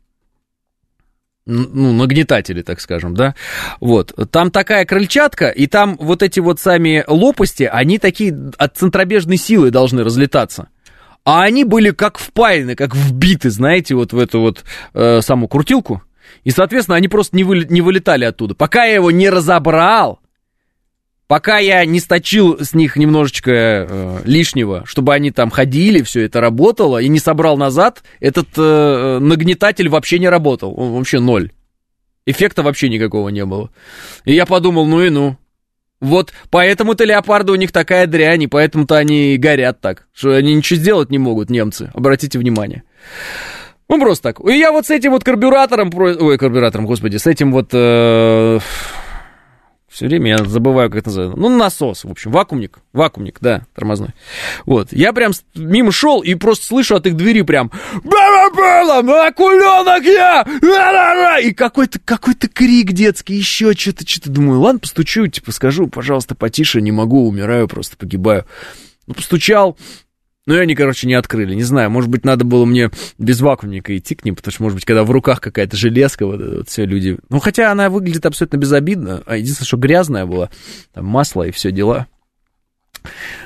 ну, 1.45 1.93
нагнетатели, 1.93 2.63
так 2.63 2.81
скажем, 2.81 3.15
да, 3.15 3.35
вот, 3.81 4.15
там 4.31 4.51
такая 4.51 4.87
крыльчатка, 4.87 5.51
и 5.51 5.67
там 5.67 5.99
вот 6.01 6.23
эти 6.23 6.41
вот 6.41 6.59
сами 6.59 7.05
лопасти, 7.07 7.65
они 7.65 7.99
такие 7.99 8.35
от 8.57 8.79
центробежной 8.79 9.37
силы 9.37 9.71
должны 9.71 10.03
разлетаться. 10.03 10.69
А 11.23 11.43
они 11.43 11.65
были 11.65 11.91
как 11.91 12.17
впаяны, 12.19 12.77
как 12.77 12.97
вбиты, 12.97 13.51
знаете, 13.51 13.95
вот 13.95 14.15
в 14.15 14.19
эту 14.19 14.41
вот 14.41 14.65
э, 14.95 15.21
саму 15.21 15.49
крутилку. 15.49 16.03
И, 16.45 16.51
соответственно, 16.51 16.97
они 16.97 17.09
просто 17.09 17.37
не, 17.37 17.45
вы, 17.45 17.67
не 17.69 17.83
вылетали 17.83 18.25
оттуда. 18.25 18.55
Пока 18.55 18.87
я 18.87 18.95
его 18.95 19.11
не 19.11 19.29
разобрал, 19.29 20.20
пока 21.31 21.59
я 21.59 21.85
не 21.85 22.01
сточил 22.01 22.59
с 22.59 22.75
них 22.75 22.97
немножечко 22.97 23.53
э, 23.53 24.19
лишнего, 24.25 24.83
чтобы 24.85 25.15
они 25.15 25.31
там 25.31 25.49
ходили, 25.51 26.03
все 26.03 26.23
это 26.23 26.41
работало, 26.41 27.01
и 27.01 27.07
не 27.07 27.21
собрал 27.21 27.57
назад, 27.57 28.03
этот 28.19 28.49
э, 28.57 29.19
нагнетатель 29.21 29.89
вообще 29.89 30.19
не 30.19 30.29
работал. 30.29 30.75
Он 30.77 30.91
вообще 30.95 31.21
ноль. 31.21 31.53
Эффекта 32.27 32.65
вообще 32.65 32.89
никакого 32.89 33.29
не 33.29 33.45
было. 33.45 33.71
И 34.25 34.35
я 34.35 34.45
подумал, 34.45 34.87
ну 34.87 35.05
и 35.05 35.11
ну. 35.11 35.37
Вот 36.01 36.33
поэтому-то 36.51 37.05
леопарды 37.05 37.53
у 37.53 37.55
них 37.55 37.71
такая 37.71 38.09
дрянь, 38.09 38.43
и 38.43 38.49
поэтому-то 38.49 38.97
они 38.97 39.37
горят 39.37 39.81
так, 39.81 40.09
что 40.13 40.33
они 40.33 40.53
ничего 40.53 40.81
сделать 40.81 41.13
не 41.13 41.19
могут, 41.19 41.49
немцы. 41.49 41.93
Обратите 41.95 42.41
внимание. 42.41 42.83
Ну, 43.89 44.01
просто 44.01 44.33
так. 44.33 44.41
И 44.49 44.59
я 44.59 44.73
вот 44.73 44.87
с 44.87 44.91
этим 44.91 45.13
вот 45.13 45.23
карбюратором... 45.23 45.93
Ой, 45.95 46.39
карбюратором, 46.39 46.87
господи, 46.87 47.19
с 47.19 47.29
этим 47.29 47.53
вот... 47.53 47.69
Э, 47.73 48.59
все 49.91 50.07
время 50.07 50.31
я 50.31 50.39
забываю, 50.45 50.89
как 50.89 51.01
это 51.01 51.09
называется. 51.09 51.37
Ну, 51.37 51.49
насос, 51.49 52.05
в 52.05 52.11
общем, 52.11 52.31
вакуумник. 52.31 52.79
Вакуумник, 52.93 53.39
да, 53.41 53.63
тормозной. 53.75 54.11
Вот. 54.65 54.93
Я 54.93 55.13
прям 55.13 55.33
мимо 55.57 55.91
шел 55.91 56.21
и 56.21 56.35
просто 56.37 56.67
слышу 56.67 56.95
от 56.95 57.07
их 57.07 57.17
двери 57.17 57.43
прям... 57.43 57.73
Акуленок 59.27 60.05
я! 60.05 61.41
И 61.41 61.53
какой-то 61.53 61.99
какой 61.99 62.35
крик 62.35 62.93
детский, 62.93 63.35
еще 63.35 63.73
что-то, 63.73 64.09
что-то. 64.09 64.31
Думаю, 64.31 64.61
ладно, 64.61 64.79
постучу, 64.79 65.27
типа, 65.27 65.51
скажу, 65.51 65.89
пожалуйста, 65.89 66.37
потише, 66.37 66.81
не 66.81 66.93
могу, 66.93 67.27
умираю, 67.27 67.67
просто 67.67 67.97
погибаю. 67.97 68.47
Ну, 69.09 69.15
постучал, 69.15 69.77
ну, 70.51 70.57
и 70.57 70.59
они, 70.59 70.75
короче, 70.75 71.07
не 71.07 71.15
открыли. 71.15 71.55
Не 71.55 71.63
знаю, 71.63 71.91
может 71.91 72.11
быть, 72.11 72.25
надо 72.25 72.45
было 72.45 72.65
мне 72.65 72.91
без 73.19 73.41
вакуумника 73.41 73.97
идти 73.97 74.17
к 74.17 74.25
ним, 74.25 74.35
потому 74.35 74.51
что, 74.51 74.65
может 74.65 74.75
быть, 74.75 74.85
когда 74.85 75.05
в 75.05 75.11
руках 75.13 75.41
какая-то 75.41 75.77
железка, 75.77 76.27
вот, 76.27 76.41
вот 76.41 76.69
все 76.69 76.85
люди... 76.85 77.19
Ну, 77.29 77.39
хотя 77.39 77.71
она 77.71 77.89
выглядит 77.89 78.27
абсолютно 78.27 78.57
безобидно, 78.57 79.23
а 79.27 79.37
единственное, 79.37 79.69
что 79.69 79.77
грязная 79.77 80.27
была, 80.27 80.51
там 80.93 81.07
масло 81.07 81.45
и 81.45 81.53
все 81.53 81.71
дела. 81.71 82.09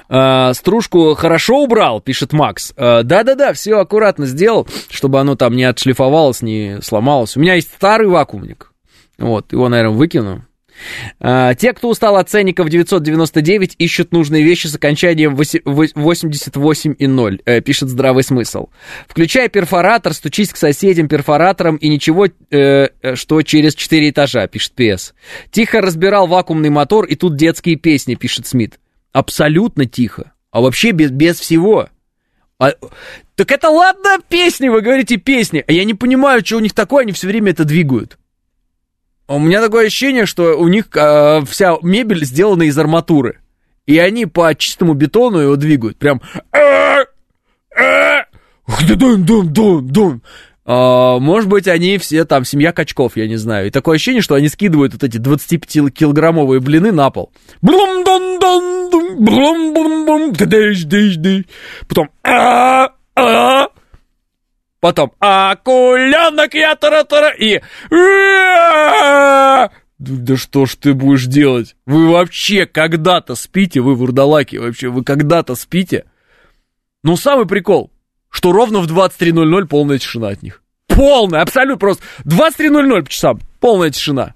А, 0.08 0.54
стружку 0.54 1.14
хорошо 1.14 1.62
убрал, 1.64 2.00
пишет 2.00 2.32
Макс. 2.32 2.72
А, 2.74 3.02
да-да-да, 3.02 3.52
все 3.52 3.78
аккуратно 3.78 4.24
сделал, 4.24 4.66
чтобы 4.88 5.20
оно 5.20 5.36
там 5.36 5.56
не 5.56 5.64
отшлифовалось, 5.64 6.40
не 6.40 6.78
сломалось. 6.80 7.36
У 7.36 7.40
меня 7.40 7.52
есть 7.52 7.68
старый 7.68 8.08
вакуумник. 8.08 8.72
Вот, 9.18 9.52
его, 9.52 9.68
наверное, 9.68 9.94
выкину. 9.94 10.46
А, 11.20 11.54
те, 11.54 11.72
кто 11.72 11.88
устал 11.88 12.16
от 12.16 12.28
ценников 12.28 12.68
999, 12.68 13.76
ищут 13.78 14.12
нужные 14.12 14.42
вещи 14.42 14.66
с 14.66 14.74
окончанием 14.74 15.36
88 15.36 16.94
и 16.98 17.06
0, 17.06 17.40
э, 17.44 17.60
пишет 17.60 17.88
здравый 17.88 18.22
смысл. 18.22 18.68
Включай 19.08 19.48
перфоратор, 19.48 20.12
стучись 20.12 20.50
к 20.50 20.56
соседям 20.56 21.08
перфоратором 21.08 21.76
и 21.76 21.88
ничего, 21.88 22.26
э, 22.26 22.88
э 23.02 23.14
что 23.16 23.42
через 23.42 23.74
4 23.74 24.10
этажа, 24.10 24.46
пишет 24.46 24.72
ПС. 24.74 25.14
Тихо 25.50 25.80
разбирал 25.80 26.26
вакуумный 26.26 26.70
мотор, 26.70 27.04
и 27.06 27.14
тут 27.14 27.36
детские 27.36 27.76
песни, 27.76 28.14
пишет 28.14 28.46
Смит. 28.46 28.78
Абсолютно 29.12 29.86
тихо. 29.86 30.32
А 30.50 30.60
вообще 30.60 30.90
без, 30.90 31.10
без 31.10 31.38
всего. 31.38 31.88
А, 32.58 32.72
так 33.34 33.50
это 33.50 33.68
ладно 33.68 34.18
песни, 34.28 34.68
вы 34.68 34.80
говорите 34.80 35.16
песни. 35.16 35.64
А 35.66 35.72
я 35.72 35.84
не 35.84 35.94
понимаю, 35.94 36.44
что 36.44 36.56
у 36.56 36.60
них 36.60 36.72
такое, 36.72 37.02
они 37.02 37.12
все 37.12 37.26
время 37.26 37.50
это 37.50 37.64
двигают. 37.64 38.18
У 39.26 39.38
меня 39.38 39.62
такое 39.62 39.86
ощущение, 39.86 40.26
что 40.26 40.58
у 40.58 40.68
них 40.68 40.86
э, 40.94 41.40
вся 41.46 41.76
мебель 41.82 42.24
сделана 42.24 42.64
из 42.64 42.78
арматуры. 42.78 43.40
И 43.86 43.98
они 43.98 44.26
по 44.26 44.54
чистому 44.54 44.94
бетону 44.94 45.38
его 45.38 45.56
двигают. 45.56 45.98
Прям... 45.98 46.20
Uh, 50.66 51.20
может 51.20 51.50
быть, 51.50 51.68
они 51.68 51.98
все 51.98 52.24
там, 52.24 52.46
семья 52.46 52.72
качков, 52.72 53.16
я 53.16 53.28
не 53.28 53.36
знаю. 53.36 53.66
И 53.66 53.70
такое 53.70 53.96
ощущение, 53.96 54.22
что 54.22 54.34
они 54.34 54.48
скидывают 54.48 54.94
вот 54.94 55.04
эти 55.04 55.18
25-килограммовые 55.18 56.60
блины 56.60 56.90
на 56.92 57.10
пол. 57.10 57.30
Потом... 61.86 62.08
Потом 64.84 65.12
акуленок 65.18 66.52
я 66.52 66.74
тара-тара 66.74 67.30
и... 67.30 67.62
Да 69.98 70.36
что 70.36 70.66
ж 70.66 70.74
ты 70.74 70.92
будешь 70.92 71.24
делать? 71.24 71.74
Вы 71.86 72.10
вообще 72.10 72.66
когда-то 72.66 73.34
спите, 73.34 73.80
вы 73.80 73.94
вурдалаки, 73.94 74.56
вообще, 74.56 74.90
вы 74.90 75.02
когда-то 75.02 75.54
спите? 75.54 76.04
Ну, 77.02 77.16
самый 77.16 77.46
прикол, 77.46 77.92
что 78.28 78.52
ровно 78.52 78.80
в 78.80 78.86
23.00 78.86 79.68
полная 79.68 79.98
тишина 79.98 80.28
от 80.28 80.42
них. 80.42 80.60
Полная, 80.88 81.40
абсолютно 81.40 81.78
просто. 81.78 82.04
23.00 82.26 83.04
по 83.04 83.08
часам, 83.08 83.40
полная 83.60 83.88
тишина. 83.88 84.34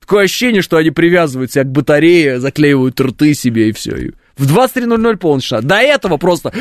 Такое 0.00 0.24
ощущение, 0.24 0.60
что 0.60 0.76
они 0.76 0.90
привязывают 0.90 1.52
себя 1.52 1.64
к 1.64 1.72
батарее, 1.72 2.40
заклеивают 2.40 3.00
рты 3.00 3.32
себе 3.32 3.70
и 3.70 3.72
все. 3.72 4.12
В 4.36 4.54
23.00 4.54 5.16
полная 5.16 5.40
тишина. 5.40 5.62
До 5.62 5.76
этого 5.76 6.18
просто 6.18 6.52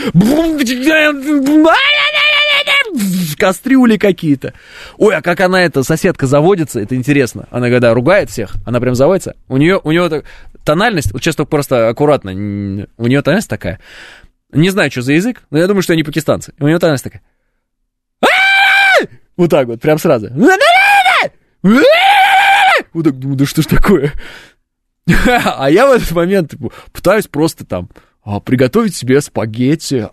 кастрюли 3.37 3.97
какие-то. 3.97 4.53
Ой, 4.97 5.15
а 5.15 5.21
как 5.21 5.39
она, 5.41 5.63
эта 5.63 5.83
соседка, 5.83 6.27
заводится, 6.27 6.79
это 6.79 6.95
интересно. 6.95 7.47
Она 7.51 7.69
когда 7.69 7.93
ругает 7.93 8.29
всех, 8.29 8.55
она 8.65 8.79
прям 8.79 8.95
заводится. 8.95 9.35
У 9.47 9.57
нее, 9.57 9.79
у 9.83 9.91
нее 9.91 10.23
тональность, 10.63 11.11
вот 11.11 11.21
только 11.21 11.45
просто 11.45 11.89
аккуратно, 11.89 12.31
у 12.31 13.07
нее 13.07 13.21
тональность 13.21 13.49
такая. 13.49 13.79
Не 14.51 14.69
знаю, 14.69 14.91
что 14.91 15.01
за 15.01 15.13
язык, 15.13 15.43
но 15.49 15.57
я 15.57 15.67
думаю, 15.67 15.81
что 15.81 15.93
они 15.93 16.03
пакистанцы. 16.03 16.53
У 16.59 16.67
нее 16.67 16.79
тональность 16.79 17.03
такая. 17.03 17.21
Вот 19.35 19.51
так 19.51 19.67
вот, 19.67 19.79
прям 19.81 19.99
сразу. 19.99 20.29
Вот 22.93 23.03
так 23.03 23.19
думаю, 23.19 23.37
да 23.37 23.45
что 23.45 23.61
ж 23.61 23.65
такое? 23.65 24.13
А 25.45 25.69
я 25.69 25.87
в 25.87 25.91
этот 25.91 26.11
момент 26.11 26.51
типа, 26.51 26.71
пытаюсь 26.91 27.27
просто 27.27 27.65
там 27.65 27.89
приготовить 28.43 28.95
себе 28.95 29.21
спагетти, 29.21 30.07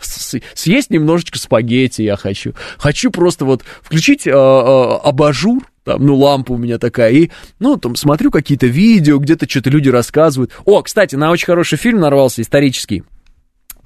съесть 0.54 0.90
немножечко 0.90 1.38
спагетти 1.38 2.02
я 2.02 2.16
хочу. 2.16 2.54
Хочу 2.78 3.10
просто 3.10 3.44
вот 3.44 3.62
включить 3.82 4.26
а, 4.26 4.32
а, 4.32 4.96
абажур, 5.08 5.62
там, 5.84 6.04
ну, 6.04 6.16
лампа 6.16 6.52
у 6.52 6.58
меня 6.58 6.78
такая, 6.78 7.12
и, 7.12 7.30
ну, 7.58 7.76
там, 7.76 7.96
смотрю 7.96 8.30
какие-то 8.30 8.66
видео, 8.66 9.18
где-то 9.18 9.48
что-то 9.48 9.70
люди 9.70 9.88
рассказывают. 9.88 10.52
О, 10.64 10.82
кстати, 10.82 11.14
на 11.14 11.30
очень 11.30 11.46
хороший 11.46 11.78
фильм 11.78 12.00
нарвался, 12.00 12.42
исторический, 12.42 13.04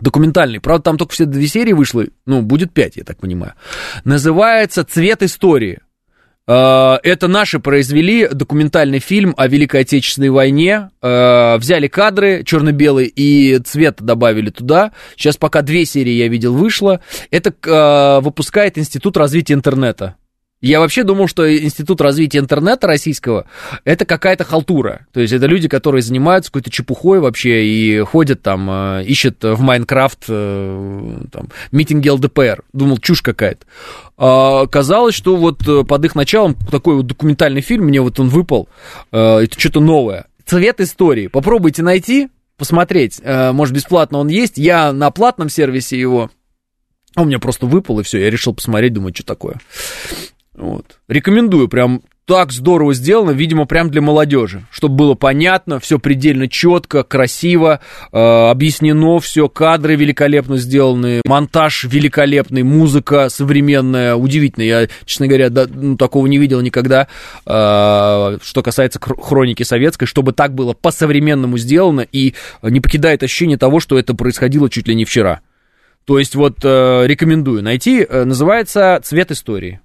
документальный. 0.00 0.60
Правда, 0.60 0.84
там 0.84 0.98
только 0.98 1.12
все 1.12 1.26
две 1.26 1.46
серии 1.46 1.72
вышло, 1.72 2.04
ну, 2.26 2.42
будет 2.42 2.72
пять, 2.72 2.96
я 2.96 3.04
так 3.04 3.18
понимаю. 3.18 3.54
Называется 4.04 4.84
«Цвет 4.84 5.22
истории». 5.22 5.80
Э, 6.48 6.98
это 7.02 7.28
наши 7.28 7.60
произвели 7.60 8.28
документальный 8.28 8.98
фильм 8.98 9.34
о 9.36 9.46
Великой 9.46 9.82
Отечественной 9.82 10.30
войне. 10.30 10.90
Э, 11.00 11.56
взяли 11.58 11.88
кадры 11.88 12.42
черно-белые 12.44 13.08
и 13.08 13.58
цвет 13.58 14.02
добавили 14.02 14.50
туда. 14.50 14.92
Сейчас 15.16 15.36
пока 15.36 15.62
две 15.62 15.84
серии 15.84 16.12
я 16.12 16.28
видел 16.28 16.54
вышло. 16.54 17.00
Это 17.30 17.52
э, 17.52 18.20
выпускает 18.22 18.78
Институт 18.78 19.16
развития 19.16 19.54
интернета. 19.54 20.16
Я 20.62 20.78
вообще 20.78 21.02
думал, 21.02 21.26
что 21.26 21.52
Институт 21.52 22.00
развития 22.00 22.38
интернета 22.38 22.86
российского 22.86 23.46
это 23.84 24.04
какая-то 24.04 24.44
халтура. 24.44 25.06
То 25.12 25.20
есть 25.20 25.32
это 25.32 25.46
люди, 25.46 25.68
которые 25.68 26.02
занимаются 26.02 26.52
какой-то 26.52 26.70
чепухой 26.70 27.18
вообще 27.18 27.66
и 27.66 27.98
ходят 28.02 28.42
там, 28.42 28.70
э, 28.70 29.04
ищут 29.04 29.42
в 29.42 29.60
Майнкрафт 29.60 30.24
э, 30.28 31.18
там, 31.32 31.48
митинги 31.72 32.08
ЛДПР. 32.08 32.62
Думал, 32.72 32.98
чушь 32.98 33.22
какая-то. 33.22 33.66
А 34.16 34.66
казалось, 34.68 35.16
что 35.16 35.34
вот 35.34 35.66
э, 35.66 35.82
под 35.82 36.04
их 36.04 36.14
началом 36.14 36.54
такой 36.54 36.94
вот 36.94 37.08
документальный 37.08 37.60
фильм, 37.60 37.86
мне 37.86 38.00
вот 38.00 38.20
он 38.20 38.28
выпал, 38.28 38.68
это 39.10 39.48
что-то 39.58 39.80
новое. 39.80 40.26
Цвет 40.46 40.80
истории. 40.80 41.26
Попробуйте 41.26 41.82
найти, 41.82 42.28
посмотреть. 42.56 43.20
Может, 43.24 43.74
бесплатно 43.74 44.18
он 44.18 44.28
есть. 44.28 44.58
Я 44.58 44.92
на 44.92 45.10
платном 45.10 45.48
сервисе 45.48 45.98
его 45.98 46.30
а 47.14 47.22
у 47.22 47.24
меня 47.26 47.38
просто 47.38 47.66
выпал, 47.66 48.00
и 48.00 48.02
все, 48.04 48.20
я 48.20 48.30
решил 48.30 48.54
посмотреть, 48.54 48.94
думаю, 48.94 49.14
что 49.14 49.24
такое. 49.24 49.60
Вот. 50.54 50.98
Рекомендую, 51.08 51.68
прям 51.68 52.02
так 52.24 52.52
здорово 52.52 52.94
сделано, 52.94 53.32
видимо, 53.32 53.66
прям 53.66 53.90
для 53.90 54.00
молодежи, 54.00 54.64
чтобы 54.70 54.94
было 54.94 55.14
понятно, 55.14 55.80
все 55.80 55.98
предельно 55.98 56.48
четко, 56.48 57.02
красиво, 57.02 57.80
э, 58.12 58.16
объяснено 58.16 59.18
все, 59.18 59.48
кадры 59.48 59.96
великолепно 59.96 60.56
сделаны, 60.56 61.20
монтаж 61.26 61.84
великолепный, 61.84 62.62
музыка 62.62 63.28
современная, 63.28 64.14
удивительно, 64.14 64.62
я, 64.62 64.88
честно 65.04 65.26
говоря, 65.26 65.50
да, 65.50 65.66
ну, 65.68 65.96
такого 65.96 66.26
не 66.28 66.38
видел 66.38 66.60
никогда, 66.60 67.08
э, 67.44 68.38
что 68.42 68.62
касается 68.62 69.00
хроники 69.00 69.64
советской, 69.64 70.06
чтобы 70.06 70.32
так 70.32 70.54
было 70.54 70.74
по-современному 70.74 71.58
сделано 71.58 72.06
и 72.12 72.34
не 72.62 72.80
покидает 72.80 73.22
ощущение 73.24 73.58
того, 73.58 73.80
что 73.80 73.98
это 73.98 74.14
происходило 74.14 74.70
чуть 74.70 74.86
ли 74.86 74.94
не 74.94 75.04
вчера. 75.04 75.40
То 76.04 76.18
есть 76.18 76.34
вот 76.36 76.58
э, 76.62 77.04
рекомендую 77.06 77.62
найти, 77.62 78.06
э, 78.08 78.24
называется 78.24 79.00
«Цвет 79.02 79.32
истории». 79.32 79.80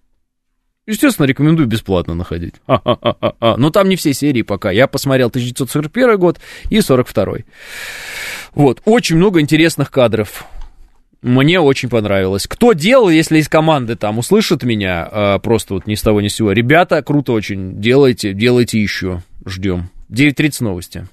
Естественно, 0.87 1.25
рекомендую 1.25 1.67
бесплатно 1.67 2.15
находить. 2.15 2.55
А-а-а-а. 2.67 3.57
Но 3.57 3.69
там 3.69 3.89
не 3.89 3.97
все 3.97 4.13
серии 4.13 4.41
пока. 4.41 4.71
Я 4.71 4.87
посмотрел 4.87 5.27
1941 5.27 6.17
год 6.17 6.39
и 6.69 6.79
42 6.79 7.39
Вот, 8.55 8.81
очень 8.85 9.17
много 9.17 9.41
интересных 9.41 9.91
кадров. 9.91 10.45
Мне 11.21 11.59
очень 11.59 11.89
понравилось. 11.89 12.47
Кто 12.47 12.73
делал, 12.73 13.09
если 13.09 13.39
из 13.39 13.49
команды 13.49 13.95
там 13.95 14.17
услышат 14.19 14.63
меня, 14.63 15.09
э, 15.11 15.39
просто 15.39 15.73
вот 15.73 15.87
ни 15.87 15.95
с 15.95 16.01
того 16.01 16.21
ни 16.21 16.29
с 16.29 16.35
сего. 16.35 16.53
Ребята, 16.53 17.01
круто 17.01 17.33
очень. 17.33 17.81
Делайте, 17.81 18.33
делайте 18.33 18.79
еще. 18.81 19.23
Ждем. 19.45 19.89
9.30 20.09 20.63
новости. 20.63 21.07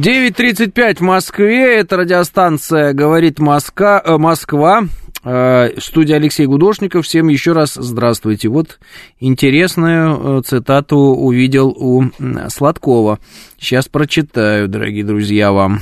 9.35 0.00 0.96
в 0.96 1.00
Москве, 1.02 1.76
это 1.76 1.98
радиостанция 1.98 2.94
«Говорит 2.94 3.38
Москва», 3.38 4.00
э, 4.02 4.16
Москва. 4.16 4.84
Э, 5.22 5.68
студия 5.76 6.16
Алексей 6.16 6.46
Гудошников. 6.46 7.04
Всем 7.04 7.28
еще 7.28 7.52
раз 7.52 7.74
здравствуйте. 7.74 8.48
Вот 8.48 8.80
интересную 9.18 10.38
э, 10.38 10.42
цитату 10.42 10.96
увидел 10.96 11.68
у 11.68 12.04
Сладкова. 12.48 13.18
Сейчас 13.58 13.88
прочитаю, 13.88 14.68
дорогие 14.68 15.04
друзья, 15.04 15.52
вам 15.52 15.80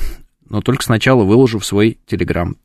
но 0.49 0.61
только 0.61 0.83
сначала 0.83 1.23
выложу 1.23 1.59
в 1.59 1.65
свой 1.65 1.97
телеграм. 2.05 2.55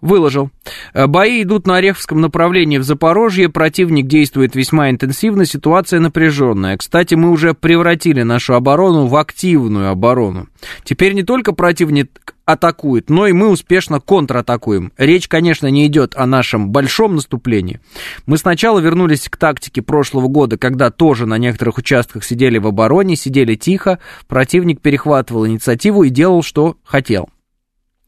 Выложил. 0.00 0.50
Э, 0.94 1.06
бои 1.06 1.42
идут 1.42 1.66
на 1.66 1.76
Ореховском 1.76 2.20
направлении 2.20 2.78
в 2.78 2.84
Запорожье, 2.84 3.48
противник 3.48 4.06
действует 4.06 4.54
весьма 4.54 4.90
интенсивно, 4.90 5.44
ситуация 5.44 6.00
напряженная. 6.00 6.76
Кстати, 6.76 7.14
мы 7.14 7.30
уже 7.30 7.54
превратили 7.54 8.22
нашу 8.22 8.54
оборону 8.54 9.06
в 9.06 9.16
активную 9.16 9.90
оборону. 9.90 10.48
Теперь 10.84 11.12
не 11.12 11.22
только 11.22 11.52
противник 11.52 12.34
атакует, 12.44 13.10
но 13.10 13.26
и 13.26 13.32
мы 13.32 13.48
успешно 13.48 14.00
контратакуем. 14.00 14.92
Речь, 14.96 15.28
конечно, 15.28 15.66
не 15.68 15.86
идет 15.86 16.14
о 16.16 16.26
нашем 16.26 16.70
большом 16.70 17.16
наступлении. 17.16 17.80
Мы 18.26 18.38
сначала 18.38 18.78
вернулись 18.80 19.28
к 19.28 19.36
тактике 19.36 19.82
прошлого 19.82 20.28
года, 20.28 20.56
когда 20.56 20.90
тоже 20.90 21.26
на 21.26 21.38
некоторых 21.38 21.78
участках 21.78 22.24
сидели 22.24 22.58
в 22.58 22.66
обороне, 22.66 23.16
сидели 23.16 23.54
тихо, 23.54 23.98
противник 24.28 24.80
перехватывал 24.80 25.46
инициативу 25.46 26.02
и 26.02 26.10
делал, 26.10 26.42
что 26.42 26.76
хотел. 26.84 27.28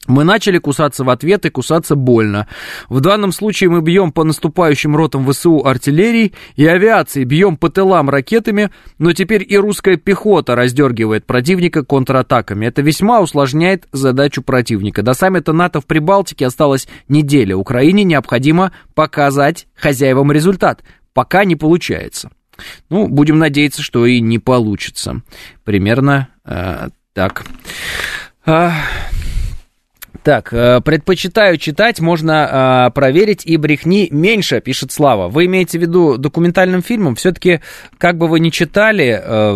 Мы 0.07 0.25
начали 0.25 0.59
кусаться 0.59 1.03
в 1.05 1.11
ответ 1.11 1.47
и 1.47 1.51
кусаться 1.51 1.95
больно. 1.97 2.47
В 2.89 3.01
данном 3.01 3.33
случае 3.33 3.71
мы 3.71 3.81
бьем 3.81 4.13
по 4.13 4.25
наступающим 4.25 4.95
ротам 4.97 5.31
ВСУ 5.31 5.65
артиллерии 5.65 6.33
и 6.57 6.67
авиации, 6.67 7.25
бьем 7.25 7.57
по 7.57 7.71
тылам 7.71 8.11
ракетами, 8.11 8.71
но 8.99 9.13
теперь 9.13 9.45
и 9.49 9.57
русская 9.57 9.97
пехота 9.97 10.55
раздергивает 10.57 11.25
противника 11.25 11.85
контратаками. 11.85 12.67
Это 12.67 12.83
весьма 12.83 13.21
усложняет 13.21 13.89
задачу 13.93 14.43
противника. 14.43 15.03
До 15.03 15.15
саммита 15.15 15.53
НАТО 15.53 15.81
в 15.81 15.87
Прибалтике 15.87 16.47
осталась 16.47 16.87
неделя. 17.09 17.57
Украине 17.57 18.05
необходимо 18.05 18.73
показать 18.95 19.67
хозяевам 19.75 20.33
результат. 20.33 20.83
Пока 21.15 21.45
не 21.45 21.57
получается. 21.57 22.31
Ну, 22.91 23.09
будем 23.09 23.39
надеяться, 23.39 23.83
что 23.83 24.07
и 24.07 24.21
не 24.21 24.39
получится. 24.39 25.23
Примерно 25.65 26.29
э, 26.45 26.89
так. 27.15 27.45
А... 28.45 28.73
Так, 30.25 30.55
э, 30.55 30.81
предпочитаю 30.81 31.59
читать, 31.59 32.01
можно 32.01 32.87
э, 32.89 32.91
проверить, 32.95 33.45
и 33.45 33.59
брехни 33.59 34.09
меньше, 34.11 34.63
пишет 34.63 34.91
Слава. 34.91 35.29
Вы 35.29 35.45
имеете 35.45 35.79
в 35.79 35.83
виду 35.83 36.17
документальным 36.17 36.83
фильмом? 36.83 37.15
Все-таки, 37.15 37.61
как 37.99 38.17
бы 38.17 38.27
вы 38.27 38.41
ни 38.41 38.49
читали, 38.49 39.21
э, 39.23 39.53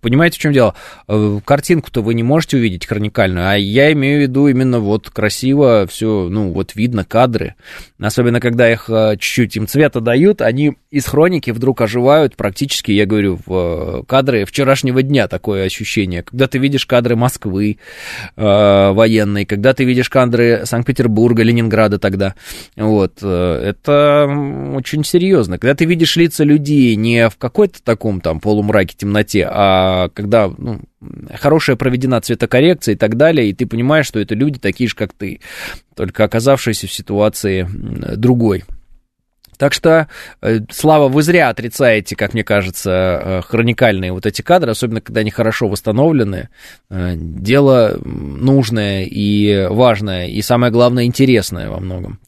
понимаете, 0.00 0.38
в 0.38 0.40
чем 0.40 0.52
дело? 0.52 0.74
Картинку-то 1.06 2.02
вы 2.02 2.14
не 2.14 2.24
можете 2.24 2.56
увидеть 2.56 2.84
хроникальную, 2.84 3.48
а 3.48 3.54
я 3.54 3.92
имею 3.92 4.18
в 4.18 4.22
виду 4.22 4.48
именно 4.48 4.80
вот 4.80 5.08
красиво 5.10 5.86
все, 5.88 6.26
ну, 6.28 6.50
вот 6.50 6.74
видно 6.74 7.04
кадры. 7.04 7.54
Особенно, 8.00 8.40
когда 8.40 8.68
их 8.68 8.90
чуть-чуть 8.90 9.56
им 9.56 9.68
цвета 9.68 10.00
дают, 10.00 10.42
они 10.42 10.78
из 10.90 11.06
хроники 11.06 11.52
вдруг 11.52 11.80
оживают 11.80 12.34
практически, 12.34 12.90
я 12.90 13.06
говорю, 13.06 13.38
в 13.46 14.02
кадры 14.08 14.44
вчерашнего 14.46 15.00
дня 15.02 15.28
такое 15.28 15.64
ощущение. 15.64 16.24
Когда 16.24 16.48
ты 16.48 16.58
видишь 16.58 16.86
кадры 16.86 17.14
Москвы, 17.14 17.78
военной, 18.96 19.44
когда 19.44 19.72
ты 19.72 19.84
видишь 19.84 20.10
кадры 20.10 20.62
Санкт-Петербурга, 20.64 21.44
Ленинграда 21.44 21.98
тогда, 21.98 22.34
вот, 22.76 23.18
э, 23.22 23.60
это 23.62 24.26
очень 24.74 25.04
серьезно. 25.04 25.58
Когда 25.58 25.74
ты 25.74 25.84
видишь 25.84 26.16
лица 26.16 26.42
людей 26.42 26.96
не 26.96 27.28
в 27.28 27.36
какой-то 27.36 27.80
таком 27.82 28.20
там 28.20 28.40
полумраке, 28.40 28.96
темноте, 28.98 29.46
а 29.48 30.08
когда, 30.08 30.50
ну, 30.58 30.80
хорошая 31.32 31.76
проведена 31.76 32.20
цветокоррекция 32.20 32.94
и 32.94 32.98
так 32.98 33.16
далее, 33.16 33.48
и 33.48 33.54
ты 33.54 33.66
понимаешь, 33.66 34.06
что 34.06 34.18
это 34.18 34.34
люди 34.34 34.58
такие 34.58 34.88
же, 34.88 34.96
как 34.96 35.12
ты, 35.12 35.40
только 35.94 36.24
оказавшиеся 36.24 36.88
в 36.88 36.92
ситуации 36.92 37.68
другой. 38.16 38.64
Так 39.58 39.72
что, 39.72 40.08
э, 40.42 40.60
Слава, 40.70 41.08
вы 41.08 41.22
зря 41.22 41.48
отрицаете, 41.48 42.16
как 42.16 42.34
мне 42.34 42.44
кажется, 42.44 42.90
э, 42.90 43.42
хроникальные 43.42 44.12
вот 44.12 44.26
эти 44.26 44.42
кадры, 44.42 44.72
особенно 44.72 45.00
когда 45.00 45.20
они 45.20 45.30
хорошо 45.30 45.68
восстановлены. 45.68 46.48
Э, 46.90 47.14
дело 47.16 47.98
нужное 48.04 49.04
и 49.04 49.66
важное, 49.68 50.26
и 50.28 50.42
самое 50.42 50.72
главное, 50.72 51.04
интересное 51.04 51.70
во 51.70 51.80
многом. 51.80 52.18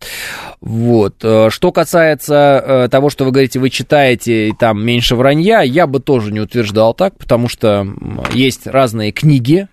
Вот. 0.61 1.17
Что 1.19 1.73
касается 1.73 2.89
того, 2.91 3.11
что 3.11 3.25
вы 3.25 3.31
говорите, 3.31 3.59
вы 3.59 3.71
читаете, 3.71 4.49
и 4.49 4.53
там 4.53 4.85
меньше 4.85 5.15
вранья, 5.15 5.61
я 5.61 5.87
бы 5.87 6.01
тоже 6.01 6.33
не 6.33 6.41
утверждал 6.41 6.95
так, 6.95 7.17
потому 7.17 7.49
что 7.49 7.87
есть 8.33 8.67
разные 8.67 9.13
книги, 9.13 9.69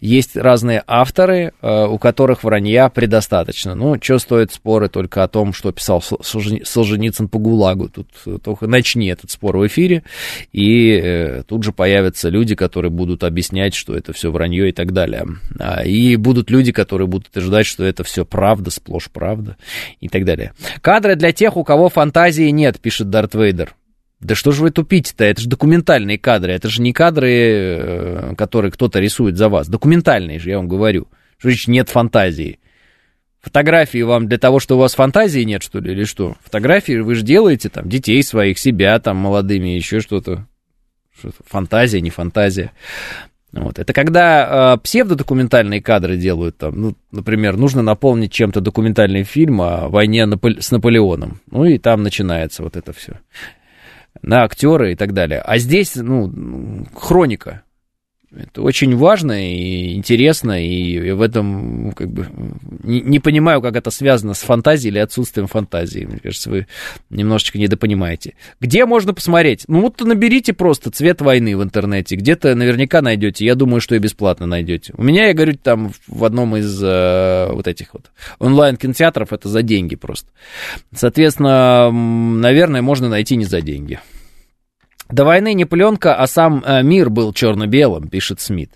есть 0.00 0.36
разные 0.36 0.82
авторы, 0.86 1.52
э, 1.60 1.86
у 1.86 1.98
которых 1.98 2.44
вранья 2.44 2.88
предостаточно. 2.88 3.74
Ну, 3.74 3.96
что 4.00 4.18
стоят 4.18 4.52
споры 4.52 4.88
только 4.88 5.22
о 5.22 5.28
том, 5.28 5.52
что 5.52 5.72
писал 5.72 6.02
Солженицын 6.02 7.28
по 7.28 7.38
ГУЛАГу. 7.38 7.88
Тут 7.88 8.08
э, 8.26 8.38
только 8.42 8.66
начни 8.66 9.08
этот 9.08 9.30
спор 9.30 9.56
в 9.56 9.66
эфире, 9.66 10.02
и 10.52 10.90
э, 10.92 11.42
тут 11.46 11.64
же 11.64 11.72
появятся 11.72 12.28
люди, 12.28 12.54
которые 12.54 12.90
будут 12.90 13.24
объяснять, 13.24 13.74
что 13.74 13.96
это 13.96 14.12
все 14.12 14.30
вранье 14.30 14.68
и 14.68 14.72
так 14.72 14.92
далее. 14.92 15.26
А, 15.58 15.84
и 15.84 16.16
будут 16.16 16.50
люди, 16.50 16.72
которые 16.72 17.06
будут 17.06 17.28
утверждать, 17.28 17.66
что 17.66 17.84
это 17.84 18.04
все 18.04 18.24
правда, 18.24 18.70
сплошь 18.70 19.10
правда 19.10 19.56
и 20.00 20.08
так 20.08 20.24
далее. 20.24 20.52
Кадры 20.80 21.16
для 21.16 21.32
тех, 21.32 21.56
у 21.56 21.64
кого 21.64 21.88
фантазии 21.88 22.50
нет, 22.50 22.80
пишет 22.80 23.10
Дарт 23.10 23.34
Вейдер. 23.34 23.74
Да 24.24 24.34
что 24.34 24.52
же 24.52 24.62
вы 24.62 24.70
тупите-то? 24.70 25.22
Это 25.22 25.42
же 25.42 25.48
документальные 25.50 26.18
кадры. 26.18 26.52
Это 26.52 26.70
же 26.70 26.80
не 26.80 26.94
кадры, 26.94 27.30
э, 27.30 28.34
которые 28.38 28.72
кто-то 28.72 28.98
рисует 28.98 29.36
за 29.36 29.50
вас. 29.50 29.68
Документальные 29.68 30.38
же, 30.38 30.48
я 30.48 30.56
вам 30.56 30.66
говорю. 30.66 31.08
Что 31.36 31.50
значит 31.50 31.68
нет 31.68 31.90
фантазии? 31.90 32.58
Фотографии 33.42 34.00
вам 34.00 34.26
для 34.26 34.38
того, 34.38 34.60
что 34.60 34.76
у 34.76 34.78
вас 34.78 34.94
фантазии 34.94 35.42
нет, 35.42 35.62
что 35.62 35.78
ли, 35.78 35.92
или 35.92 36.04
что? 36.04 36.36
Фотографии 36.42 37.00
вы 37.00 37.16
же 37.16 37.22
делаете, 37.22 37.68
там, 37.68 37.86
детей 37.86 38.22
своих, 38.22 38.58
себя, 38.58 38.98
там, 38.98 39.18
молодыми, 39.18 39.76
еще 39.76 40.00
что-то. 40.00 40.46
Что 41.18 41.30
фантазия, 41.46 42.00
не 42.00 42.08
фантазия. 42.08 42.72
Вот. 43.52 43.78
Это 43.78 43.92
когда 43.92 44.74
э, 44.74 44.78
псевдодокументальные 44.78 45.82
кадры 45.82 46.16
делают, 46.16 46.56
там, 46.56 46.80
ну, 46.80 46.96
например, 47.12 47.58
нужно 47.58 47.82
наполнить 47.82 48.32
чем-то 48.32 48.62
документальный 48.62 49.24
фильм 49.24 49.60
о 49.60 49.90
войне 49.90 50.22
Наполе- 50.22 50.62
с 50.62 50.70
Наполеоном. 50.70 51.42
Ну 51.50 51.66
и 51.66 51.76
там 51.76 52.02
начинается 52.02 52.62
вот 52.62 52.74
это 52.78 52.94
все 52.94 53.18
на 54.24 54.44
актера 54.44 54.90
и 54.90 54.94
так 54.94 55.12
далее. 55.12 55.40
А 55.40 55.58
здесь, 55.58 55.96
ну, 55.96 56.86
хроника. 56.94 57.62
Это 58.36 58.62
очень 58.62 58.96
важно 58.96 59.48
и 59.48 59.94
интересно, 59.94 60.60
и 60.60 61.12
в 61.12 61.22
этом 61.22 61.92
как 61.92 62.10
бы 62.10 62.26
не, 62.82 63.00
не 63.00 63.20
понимаю, 63.20 63.62
как 63.62 63.76
это 63.76 63.92
связано 63.92 64.34
с 64.34 64.40
фантазией 64.40 64.90
или 64.90 64.98
отсутствием 64.98 65.46
фантазии. 65.46 66.04
Мне 66.04 66.18
кажется, 66.18 66.50
вы 66.50 66.66
немножечко 67.10 67.58
недопонимаете. 67.58 68.34
Где 68.60 68.86
можно 68.86 69.14
посмотреть? 69.14 69.64
Ну 69.68 69.82
вот 69.82 70.00
наберите 70.00 70.52
просто 70.52 70.90
«Цвет 70.90 71.20
войны» 71.20 71.56
в 71.56 71.62
интернете. 71.62 72.16
Где-то 72.16 72.56
наверняка 72.56 73.02
найдете. 73.02 73.44
Я 73.44 73.54
думаю, 73.54 73.80
что 73.80 73.94
и 73.94 74.00
бесплатно 74.00 74.46
найдете. 74.46 74.92
У 74.96 75.04
меня, 75.04 75.28
я 75.28 75.34
говорю, 75.34 75.54
там 75.54 75.92
в 76.08 76.24
одном 76.24 76.56
из 76.56 76.82
э, 76.82 77.52
вот 77.52 77.68
этих 77.68 77.94
вот 77.94 78.10
онлайн-кинотеатров 78.40 79.32
это 79.32 79.48
за 79.48 79.62
деньги 79.62 79.94
просто. 79.94 80.30
Соответственно, 80.92 81.92
наверное, 81.92 82.82
можно 82.82 83.08
найти 83.08 83.36
не 83.36 83.44
за 83.44 83.60
деньги. 83.60 84.00
До 85.14 85.24
войны 85.24 85.54
не 85.54 85.64
пленка, 85.64 86.16
а 86.16 86.26
сам 86.26 86.64
э, 86.66 86.82
мир 86.82 87.08
был 87.08 87.32
черно-белым, 87.32 88.08
пишет 88.08 88.40
Смит. 88.40 88.72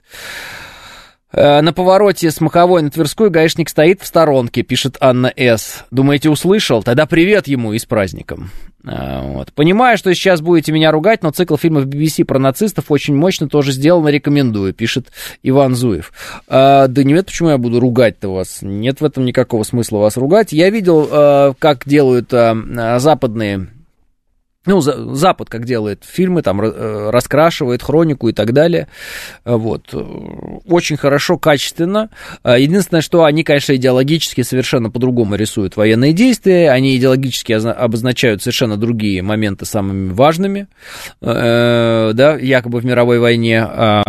Э, 1.33 1.63
на 1.63 1.73
повороте 1.73 2.31
с 2.31 2.41
Маховой 2.41 2.81
на 2.81 2.91
Тверскую 2.91 3.29
гаишник 3.29 3.69
стоит 3.69 4.03
в 4.03 4.07
сторонке, 4.07 4.63
пишет 4.63 4.97
Анна 5.01 5.33
С. 5.37 5.85
Думаете, 5.91 6.31
услышал? 6.31 6.85
Тогда 6.85 7.07
привет 7.07 7.49
ему 7.49 7.73
и 7.73 7.79
с 7.81 7.87
праздником. 7.87 8.53
Э, 8.87 9.21
вот. 9.21 9.53
Понимаю, 9.53 9.99
что 9.99 10.15
сейчас 10.15 10.41
будете 10.41 10.71
меня 10.71 10.93
ругать, 10.93 11.25
но 11.25 11.33
цикл 11.33 11.57
фильмов 11.57 11.87
BBC 11.87 12.25
про 12.25 12.39
нацистов 12.39 12.85
очень 12.93 13.17
мощно 13.17 13.49
тоже 13.49 13.73
сделан, 13.73 14.07
рекомендую, 14.07 14.73
пишет 14.75 15.09
Иван 15.43 15.75
Зуев. 15.75 16.13
А, 16.47 16.87
да 16.87 17.03
нет, 17.03 17.27
почему 17.27 17.49
я 17.49 17.59
буду 17.59 17.81
ругать-то 17.81 18.29
вас? 18.29 18.61
Нет 18.63 19.01
в 19.01 19.05
этом 19.05 19.25
никакого 19.25 19.65
смысла 19.65 19.99
вас 19.99 20.17
ругать. 20.17 20.53
Я 20.53 20.71
видел, 20.71 21.57
как 21.59 21.83
делают 21.85 22.31
западные 22.31 23.67
ну, 24.69 24.81
Запад 25.15 25.49
как 25.51 25.65
делает 25.65 26.05
фильмы, 26.05 26.43
там 26.43 26.61
э, 26.61 27.11
раскрашивает 27.11 27.83
хронику 27.83 28.29
и 28.29 28.33
так 28.33 28.53
далее. 28.53 28.89
Вот. 29.45 29.95
Очень 30.67 30.97
хорошо, 30.97 31.39
качественно. 31.39 32.11
Единственное, 32.45 33.01
что 33.01 33.25
они, 33.25 33.45
конечно, 33.45 33.75
идеологически 33.75 34.43
совершенно 34.43 34.91
по-другому 34.91 35.35
рисуют 35.35 35.77
военные 35.77 36.13
действия. 36.13 36.71
Они 36.71 36.97
идеологически 36.97 37.53
обозначают 37.53 38.43
совершенно 38.43 38.77
другие 38.77 39.23
моменты 39.23 39.65
самыми 39.65 40.13
важными, 40.13 40.69
э, 41.21 42.11
да, 42.15 42.37
якобы 42.37 42.81
в 42.81 42.85
мировой 42.85 43.19
войне. 43.19 43.63
А, 43.63 44.03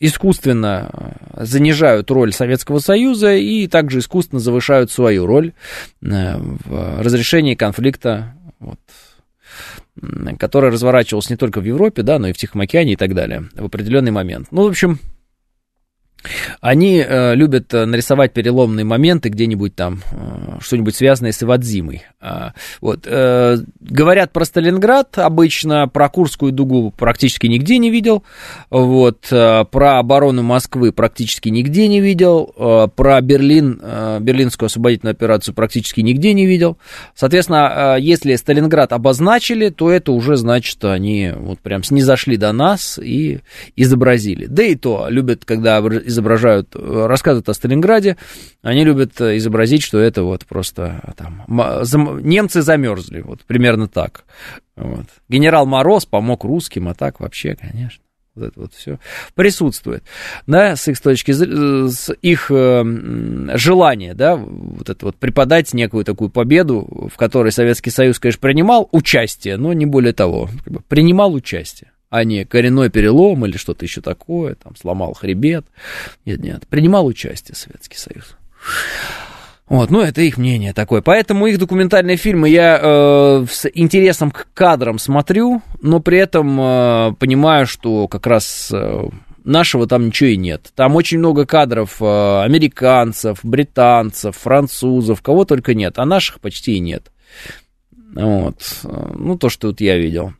искусственно 0.00 1.16
занижают 1.36 2.10
роль 2.10 2.32
Советского 2.32 2.78
Союза 2.78 3.34
и 3.34 3.66
также 3.66 3.98
искусственно 3.98 4.40
завышают 4.40 4.90
свою 4.90 5.26
роль 5.26 5.52
э, 6.02 6.36
в 6.38 7.02
разрешении 7.02 7.54
конфликта 7.54 8.34
вот, 8.60 8.78
которая 10.38 10.70
разворачивалась 10.70 11.30
не 11.30 11.36
только 11.36 11.60
в 11.60 11.64
Европе, 11.64 12.02
да, 12.02 12.18
но 12.18 12.28
и 12.28 12.32
в 12.32 12.36
Тихом 12.36 12.60
океане 12.60 12.92
и 12.92 12.96
так 12.96 13.14
далее 13.14 13.48
в 13.54 13.64
определенный 13.64 14.10
момент. 14.10 14.48
Ну, 14.50 14.64
в 14.64 14.68
общем, 14.68 14.98
они 16.60 17.04
э, 17.06 17.34
любят 17.34 17.72
э, 17.72 17.84
нарисовать 17.84 18.32
переломные 18.32 18.84
моменты 18.84 19.28
где-нибудь 19.28 19.74
там, 19.74 20.00
э, 20.10 20.58
что-нибудь 20.60 20.94
связанное 20.96 21.32
с 21.32 21.42
Ивадзимой. 21.42 22.02
Э, 22.20 22.50
вот, 22.80 23.06
э, 23.06 23.58
говорят 23.80 24.32
про 24.32 24.44
Сталинград 24.44 25.18
обычно, 25.18 25.88
про 25.88 26.08
Курскую 26.08 26.52
дугу 26.52 26.92
практически 26.96 27.46
нигде 27.46 27.78
не 27.78 27.90
видел, 27.90 28.24
вот, 28.70 29.28
э, 29.30 29.64
про 29.70 29.98
оборону 29.98 30.42
Москвы 30.42 30.92
практически 30.92 31.48
нигде 31.48 31.88
не 31.88 32.00
видел, 32.00 32.52
э, 32.56 32.88
про 32.94 33.20
Берлин, 33.20 33.80
э, 33.80 34.18
Берлинскую 34.20 34.66
освободительную 34.66 35.12
операцию 35.12 35.54
практически 35.54 36.00
нигде 36.00 36.32
не 36.34 36.46
видел. 36.46 36.78
Соответственно, 37.14 37.96
э, 37.96 38.00
если 38.00 38.34
Сталинград 38.34 38.92
обозначили, 38.92 39.68
то 39.70 39.90
это 39.90 40.12
уже 40.12 40.36
значит, 40.36 40.84
они 40.84 41.32
вот 41.34 41.60
прям 41.60 41.84
снизошли 41.84 42.36
до 42.36 42.52
нас 42.52 42.98
и 43.02 43.40
изобразили. 43.76 44.46
Да 44.46 44.62
и 44.64 44.74
то 44.74 45.06
любят, 45.08 45.44
когда 45.44 45.80
изображают, 46.08 46.74
э, 46.74 47.06
рассказывают 47.06 47.48
о 47.48 47.54
Сталинграде, 47.54 48.16
они 48.62 48.84
любят 48.84 49.20
э, 49.20 49.36
изобразить, 49.36 49.82
что 49.82 49.98
это 49.98 50.22
вот 50.22 50.46
просто 50.46 51.00
э, 51.06 51.12
там 51.16 51.44
немцы 52.22 52.62
замерзли, 52.62 53.20
вот 53.20 53.40
примерно 53.42 53.88
так. 53.88 54.24
Вот. 54.76 55.06
Генерал 55.28 55.66
Мороз 55.66 56.06
помог 56.06 56.44
русским, 56.44 56.88
а 56.88 56.94
так 56.94 57.20
вообще, 57.20 57.56
конечно 57.56 58.02
вот 58.34 58.46
это 58.46 58.60
вот 58.60 58.72
все 58.72 59.00
присутствует, 59.34 60.04
да, 60.46 60.76
с 60.76 60.86
их 60.86 61.00
точки 61.00 61.32
зрения, 61.32 61.88
с 61.88 62.14
их 62.22 62.52
желания, 63.58 64.14
да, 64.14 64.36
вот 64.36 64.88
это 64.88 65.06
вот 65.06 65.16
преподать 65.16 65.74
некую 65.74 66.04
такую 66.04 66.30
победу, 66.30 67.08
в 67.12 67.16
которой 67.16 67.50
Советский 67.50 67.90
Союз, 67.90 68.20
конечно, 68.20 68.40
принимал 68.40 68.88
участие, 68.92 69.56
но 69.56 69.72
не 69.72 69.86
более 69.86 70.12
того, 70.12 70.48
принимал 70.86 71.34
участие 71.34 71.90
а 72.10 72.24
не 72.24 72.44
коренной 72.44 72.90
перелом 72.90 73.44
или 73.46 73.56
что-то 73.56 73.84
еще 73.84 74.00
такое, 74.00 74.54
там, 74.54 74.76
сломал 74.76 75.14
хребет. 75.14 75.66
Нет, 76.24 76.40
нет, 76.40 76.66
принимал 76.68 77.06
участие 77.06 77.54
Советский 77.54 77.98
Союз. 77.98 78.36
Вот, 79.68 79.90
ну, 79.90 80.00
это 80.00 80.22
их 80.22 80.38
мнение 80.38 80.72
такое. 80.72 81.02
Поэтому 81.02 81.46
их 81.46 81.58
документальные 81.58 82.16
фильмы 82.16 82.48
я 82.48 82.80
э, 82.80 83.46
с 83.50 83.68
интересом 83.74 84.30
к 84.30 84.46
кадрам 84.54 84.98
смотрю, 84.98 85.62
но 85.82 86.00
при 86.00 86.18
этом 86.18 86.58
э, 86.58 87.12
понимаю, 87.18 87.66
что 87.66 88.08
как 88.08 88.26
раз 88.26 88.70
э, 88.72 89.02
нашего 89.44 89.86
там 89.86 90.06
ничего 90.06 90.30
и 90.30 90.36
нет. 90.38 90.72
Там 90.74 90.96
очень 90.96 91.18
много 91.18 91.44
кадров 91.44 92.00
э, 92.00 92.42
американцев, 92.44 93.40
британцев, 93.42 94.36
французов, 94.38 95.20
кого 95.20 95.44
только 95.44 95.74
нет, 95.74 95.98
а 95.98 96.06
наших 96.06 96.40
почти 96.40 96.76
и 96.76 96.80
нет. 96.80 97.12
Вот, 98.14 98.62
ну, 98.84 99.36
то, 99.36 99.50
что 99.50 99.68
вот 99.68 99.82
я 99.82 99.98
видел. 99.98 100.32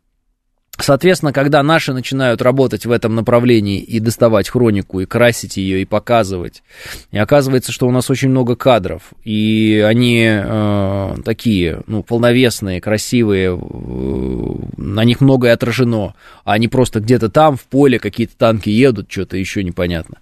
Соответственно, 0.80 1.32
когда 1.32 1.62
наши 1.64 1.92
начинают 1.92 2.40
работать 2.40 2.86
в 2.86 2.92
этом 2.92 3.16
направлении 3.16 3.80
и 3.80 3.98
доставать 3.98 4.48
хронику, 4.48 5.00
и 5.00 5.06
красить 5.06 5.56
ее, 5.56 5.82
и 5.82 5.84
показывать, 5.84 6.62
и 7.10 7.18
оказывается, 7.18 7.72
что 7.72 7.88
у 7.88 7.90
нас 7.90 8.10
очень 8.10 8.28
много 8.28 8.54
кадров, 8.54 9.02
и 9.24 9.84
они 9.86 10.24
э, 10.24 11.16
такие, 11.24 11.82
ну, 11.88 12.04
полновесные, 12.04 12.80
красивые, 12.80 13.58
э, 13.58 14.54
на 14.76 15.02
них 15.02 15.20
многое 15.20 15.52
отражено, 15.52 16.14
а 16.44 16.52
они 16.52 16.68
просто 16.68 17.00
где-то 17.00 17.28
там, 17.28 17.56
в 17.56 17.64
поле, 17.64 17.98
какие-то 17.98 18.36
танки 18.36 18.70
едут, 18.70 19.10
что-то 19.10 19.36
еще 19.36 19.64
непонятно 19.64 20.18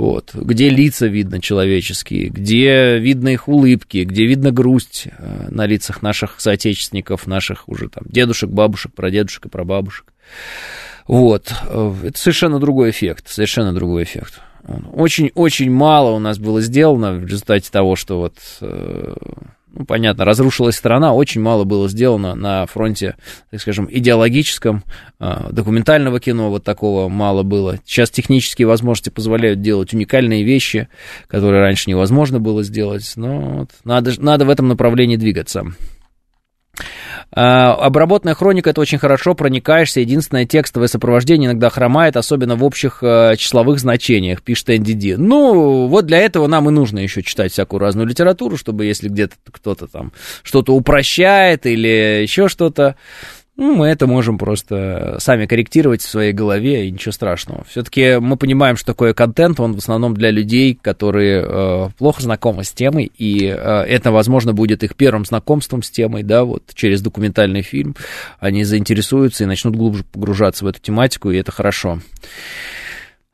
вот, 0.00 0.30
где 0.34 0.70
лица 0.70 1.06
видно 1.08 1.42
человеческие, 1.42 2.30
где 2.30 2.98
видно 2.98 3.28
их 3.28 3.48
улыбки, 3.48 3.98
где 3.98 4.24
видно 4.24 4.50
грусть 4.50 5.08
э, 5.18 5.48
на 5.50 5.66
лицах 5.66 6.00
наших 6.00 6.40
соотечественников, 6.40 7.26
наших 7.26 7.68
уже 7.68 7.90
там 7.90 8.04
дедушек, 8.06 8.48
бабушек, 8.48 8.94
прадедушек 8.94 9.44
и 9.44 9.48
прабабушек. 9.50 10.06
Вот, 11.06 11.52
э, 11.68 11.94
это 12.04 12.18
совершенно 12.18 12.58
другой 12.58 12.90
эффект, 12.90 13.28
совершенно 13.28 13.74
другой 13.74 14.04
эффект. 14.04 14.40
Очень-очень 14.94 15.70
мало 15.70 16.12
у 16.12 16.18
нас 16.18 16.38
было 16.38 16.62
сделано 16.62 17.12
в 17.12 17.26
результате 17.26 17.70
того, 17.70 17.94
что 17.94 18.20
вот 18.20 18.36
э, 18.62 19.14
ну, 19.72 19.84
понятно, 19.84 20.24
разрушилась 20.24 20.76
страна, 20.76 21.12
очень 21.12 21.40
мало 21.40 21.64
было 21.64 21.88
сделано 21.88 22.34
на 22.34 22.66
фронте, 22.66 23.16
так 23.50 23.60
скажем, 23.60 23.88
идеологическом, 23.90 24.82
а, 25.18 25.48
документального 25.52 26.18
кино 26.20 26.50
вот 26.50 26.64
такого 26.64 27.08
мало 27.08 27.42
было. 27.42 27.78
Сейчас 27.84 28.10
технические 28.10 28.66
возможности 28.66 29.10
позволяют 29.10 29.62
делать 29.62 29.94
уникальные 29.94 30.42
вещи, 30.42 30.88
которые 31.28 31.60
раньше 31.60 31.88
невозможно 31.88 32.40
было 32.40 32.62
сделать, 32.62 33.12
но 33.16 33.40
вот 33.40 33.70
надо, 33.84 34.12
надо 34.20 34.44
в 34.44 34.50
этом 34.50 34.68
направлении 34.68 35.16
двигаться. 35.16 35.66
А, 37.32 37.74
обработанная 37.74 38.34
хроника 38.34 38.70
это 38.70 38.80
очень 38.80 38.98
хорошо, 38.98 39.34
проникаешься. 39.34 40.00
Единственное, 40.00 40.46
текстовое 40.46 40.88
сопровождение 40.88 41.48
иногда 41.48 41.70
хромает, 41.70 42.16
особенно 42.16 42.56
в 42.56 42.64
общих 42.64 43.02
э, 43.02 43.36
числовых 43.36 43.78
значениях, 43.78 44.42
пишет 44.42 44.70
NDD. 44.70 45.16
Ну, 45.16 45.86
вот 45.86 46.06
для 46.06 46.18
этого 46.18 46.46
нам 46.48 46.68
и 46.68 46.72
нужно 46.72 46.98
еще 46.98 47.22
читать 47.22 47.52
всякую 47.52 47.80
разную 47.80 48.08
литературу, 48.08 48.56
чтобы 48.56 48.84
если 48.84 49.08
где-то 49.08 49.36
кто-то 49.50 49.86
там 49.86 50.12
что-то 50.42 50.74
упрощает 50.74 51.66
или 51.66 52.22
еще 52.22 52.48
что-то, 52.48 52.96
ну, 53.60 53.74
мы 53.74 53.88
это 53.88 54.06
можем 54.06 54.38
просто 54.38 55.16
сами 55.20 55.44
корректировать 55.44 56.00
в 56.00 56.08
своей 56.08 56.32
голове, 56.32 56.86
и 56.86 56.90
ничего 56.90 57.12
страшного. 57.12 57.64
Все-таки 57.68 58.16
мы 58.18 58.38
понимаем, 58.38 58.76
что 58.76 58.86
такое 58.86 59.12
контент, 59.12 59.60
он 59.60 59.74
в 59.74 59.78
основном 59.78 60.14
для 60.14 60.30
людей, 60.30 60.78
которые 60.80 61.44
э, 61.46 61.88
плохо 61.98 62.22
знакомы 62.22 62.64
с 62.64 62.72
темой, 62.72 63.12
и 63.18 63.44
э, 63.44 63.52
это, 63.54 64.12
возможно, 64.12 64.54
будет 64.54 64.82
их 64.82 64.96
первым 64.96 65.26
знакомством 65.26 65.82
с 65.82 65.90
темой, 65.90 66.22
да, 66.22 66.44
вот 66.44 66.62
через 66.74 67.02
документальный 67.02 67.60
фильм 67.60 67.96
они 68.38 68.64
заинтересуются 68.64 69.44
и 69.44 69.46
начнут 69.46 69.76
глубже 69.76 70.04
погружаться 70.04 70.64
в 70.64 70.68
эту 70.68 70.80
тематику, 70.80 71.30
и 71.30 71.36
это 71.36 71.52
хорошо. 71.52 72.00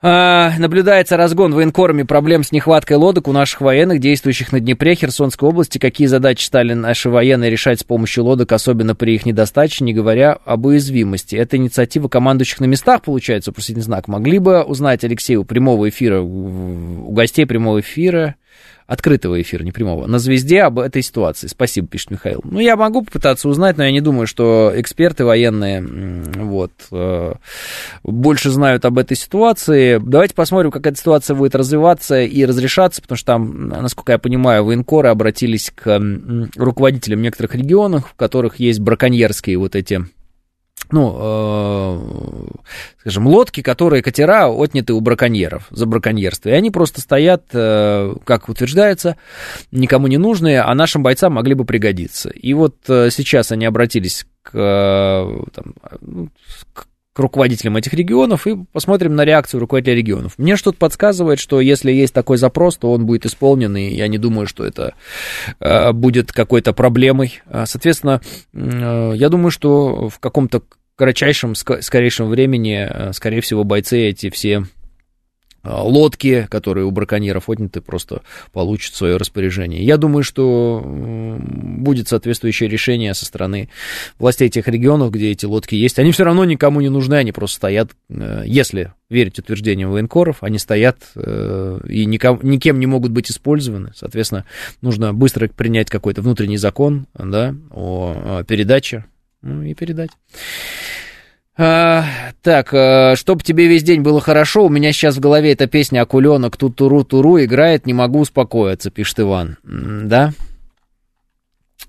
А, 0.03 0.53
наблюдается 0.59 1.17
разгон 1.17 1.55
военкорами 1.55 2.03
проблем 2.03 2.43
с 2.43 2.53
нехваткой 2.53 2.99
лодок 2.99 3.29
у 3.29 3.33
наших 3.33 3.63
военных, 3.63 3.99
действующих 3.99 4.53
на 4.53 4.61
Днепре, 4.61 4.95
Херсонской 4.95 5.49
области. 5.49 5.79
Какие 5.79 6.07
задачи 6.07 6.45
стали 6.45 6.75
наши 6.75 7.09
военные 7.09 7.51
решать 7.51 7.81
с 7.81 7.85
помощью 7.85 8.25
лодок, 8.25 8.53
особенно 8.53 8.95
при 8.95 9.15
их 9.15 9.25
недостаче, 9.25 9.85
не 9.85 9.95
говоря 9.95 10.39
об 10.45 10.67
уязвимости. 10.67 11.35
Это 11.35 11.57
инициатива 11.57 12.09
командующих 12.09 12.61
на 12.61 12.67
местах, 12.67 13.03
получается, 13.03 13.51
вопросительный 13.51 13.85
знак. 13.85 14.07
Могли 14.07 14.39
бы 14.39 14.63
узнать, 14.63 15.03
Алексей, 15.03 15.37
у 15.37 15.45
прямого 15.45 15.89
эфира, 15.89 16.21
у 16.21 17.11
гостей 17.13 17.47
прямого 17.47 17.81
эфира, 17.81 18.35
открытого 18.87 19.41
эфира, 19.41 19.63
не 19.65 19.73
прямого, 19.73 20.07
на 20.07 20.19
звезде 20.19 20.63
об 20.63 20.79
этой 20.79 21.03
ситуации. 21.03 21.49
Спасибо, 21.49 21.89
пишет 21.89 22.11
Михаил. 22.13 22.41
Ну, 22.45 22.61
я 22.61 22.77
могу 22.77 23.03
попытаться 23.03 23.49
узнать, 23.49 23.77
но 23.77 23.85
я 23.85 23.91
не 23.91 24.01
думаю, 24.01 24.27
что 24.27 24.73
эксперты 24.75 25.25
военные 25.25 25.83
вот, 25.83 26.73
э, 26.93 27.35
больше 28.05 28.51
знают 28.51 28.85
об 28.85 28.99
этой 28.99 29.17
ситуации. 29.17 30.01
Давайте 30.05 30.35
посмотрим, 30.35 30.71
как 30.71 30.87
эта 30.87 30.97
ситуация 30.97 31.35
будет 31.35 31.55
развиваться 31.55 32.21
и 32.23 32.45
разрешаться, 32.45 33.03
потому 33.03 33.17
что 33.17 33.27
там, 33.27 33.69
насколько 33.69 34.13
я 34.13 34.19
понимаю, 34.19 34.65
военкоры 34.65 35.09
обратились 35.09 35.73
к 35.75 36.01
руководителям 36.57 37.23
некоторых 37.23 37.55
регионов, 37.55 38.11
в 38.11 38.15
которых 38.15 38.61
есть 38.61 38.81
браконьерские 38.81 39.59
вот 39.59 39.75
эти 39.75 40.07
ну, 40.93 41.17
э, 41.19 42.47
скажем, 43.01 43.27
лодки, 43.27 43.63
которые 43.63 44.03
катера 44.03 44.49
отняты 44.49 44.93
у 44.93 45.01
браконьеров 45.01 45.67
за 45.71 45.87
браконьерство. 45.87 46.49
И 46.49 46.53
они 46.53 46.71
просто 46.71 47.01
стоят, 47.01 47.45
э, 47.53 48.15
как 48.25 48.49
утверждается, 48.49 49.17
никому 49.71 50.07
не 50.07 50.19
нужные, 50.19 50.63
а 50.63 50.75
нашим 50.75 51.03
бойцам 51.03 51.35
могли 51.35 51.55
бы 51.55 51.65
пригодиться. 51.65 52.31
И 52.31 52.55
вот 52.55 52.77
э, 52.89 53.11
сейчас 53.11 53.53
они 53.53 53.67
обратились 53.67 54.27
к, 54.43 54.51
э, 54.55 55.45
там, 55.55 55.75
ну, 56.01 56.29
к 56.73 56.87
к 57.17 57.19
руководителям 57.19 57.79
этих 57.79 57.95
регионов 57.95 58.47
и 58.47 58.55
посмотрим 58.73 59.17
на 59.17 59.25
реакцию 59.25 59.61
руководителя 59.61 59.95
регионов. 59.95 60.35
Мне 60.37 60.57
что-то 60.57 60.77
подсказывает, 60.77 61.39
что 61.39 61.63
если 61.63 61.91
есть 61.91 62.13
такой 62.13 62.37
запрос, 62.37 62.77
то 62.77 62.93
он 62.93 63.07
будет 63.07 63.25
исполнен, 63.25 63.75
и 63.75 63.89
я 63.89 64.07
не 64.07 64.19
думаю, 64.19 64.47
что 64.47 64.67
это 64.67 64.93
э, 65.59 65.93
будет 65.93 66.31
какой-то 66.31 66.75
проблемой. 66.75 67.41
А, 67.47 67.65
соответственно, 67.65 68.21
э, 68.53 69.13
я 69.17 69.31
думаю, 69.31 69.51
что 69.51 70.11
в 70.11 70.19
каком-то 70.19 70.61
кратчайшем, 70.97 71.55
скорейшем 71.55 72.29
времени, 72.29 72.87
э, 72.87 73.13
скорее 73.15 73.41
всего, 73.41 73.65
бойцы 73.65 73.99
эти 73.99 74.29
все 74.29 74.65
лодки, 75.67 76.47
которые 76.51 76.87
у 76.87 76.91
браконьеров 76.91 77.49
отняты, 77.49 77.81
просто 77.81 78.23
получат 78.53 78.95
свое 78.95 79.17
распоряжение. 79.17 79.85
Я 79.85 79.97
думаю, 79.97 80.23
что 80.23 80.83
будет 80.85 82.09
соответствующее 82.09 82.69
решение 82.69 83.15
со 83.15 83.25
стороны 83.25 83.69
властей 84.19 84.49
тех 84.49 84.67
регионов, 84.69 85.11
где 85.11 85.31
эти 85.31 85.45
лодки 85.45 85.75
есть. 85.75 85.99
Они 85.99 86.13
все 86.13 86.25
равно 86.25 86.45
никому 86.45 86.81
не 86.81 86.89
нужны, 86.89 87.15
они 87.15 87.33
просто 87.33 87.57
стоят, 87.57 87.91
э, 88.09 88.45
если 88.47 88.93
верить 89.09 89.39
утверждениям 89.39 89.91
военкоров, 89.91 90.43
они 90.43 90.59
стоят 90.59 90.99
э, 91.15 91.81
и 91.89 92.05
ником, 92.07 92.41
никем 92.43 92.81
не 92.81 92.87
могут 92.87 93.13
быть 93.13 93.31
использованы. 93.31 93.93
Соответственно, 93.95 94.45
нужно 94.81 95.15
быстро 95.15 95.49
принять 95.49 95.91
какой-то 95.91 96.23
внутренний 96.23 96.59
закон 96.59 97.07
да, 97.15 97.55
о 97.71 98.43
передаче 98.47 99.05
ну, 99.43 99.63
и 99.63 99.75
передать. 99.75 100.11
А, 101.59 102.05
так, 102.43 102.75
а, 102.75 103.17
чтобы 103.17 103.43
тебе 103.43 103.67
весь 103.67 103.83
день 103.83 104.03
было 104.03 104.21
хорошо, 104.21 104.67
у 104.67 104.69
меня 104.69 104.93
сейчас 104.93 105.17
в 105.17 105.21
голове 105.21 105.53
эта 105.53 105.67
песня 105.67 106.03
«Акуленок 106.03 106.57
ту-туру-туру» 106.57 107.43
играет, 107.43 107.87
не 107.87 107.95
могу 107.95 108.21
успокоиться, 108.21 108.91
пишет 108.91 109.21
Иван. 109.21 109.57
Да? 109.65 110.35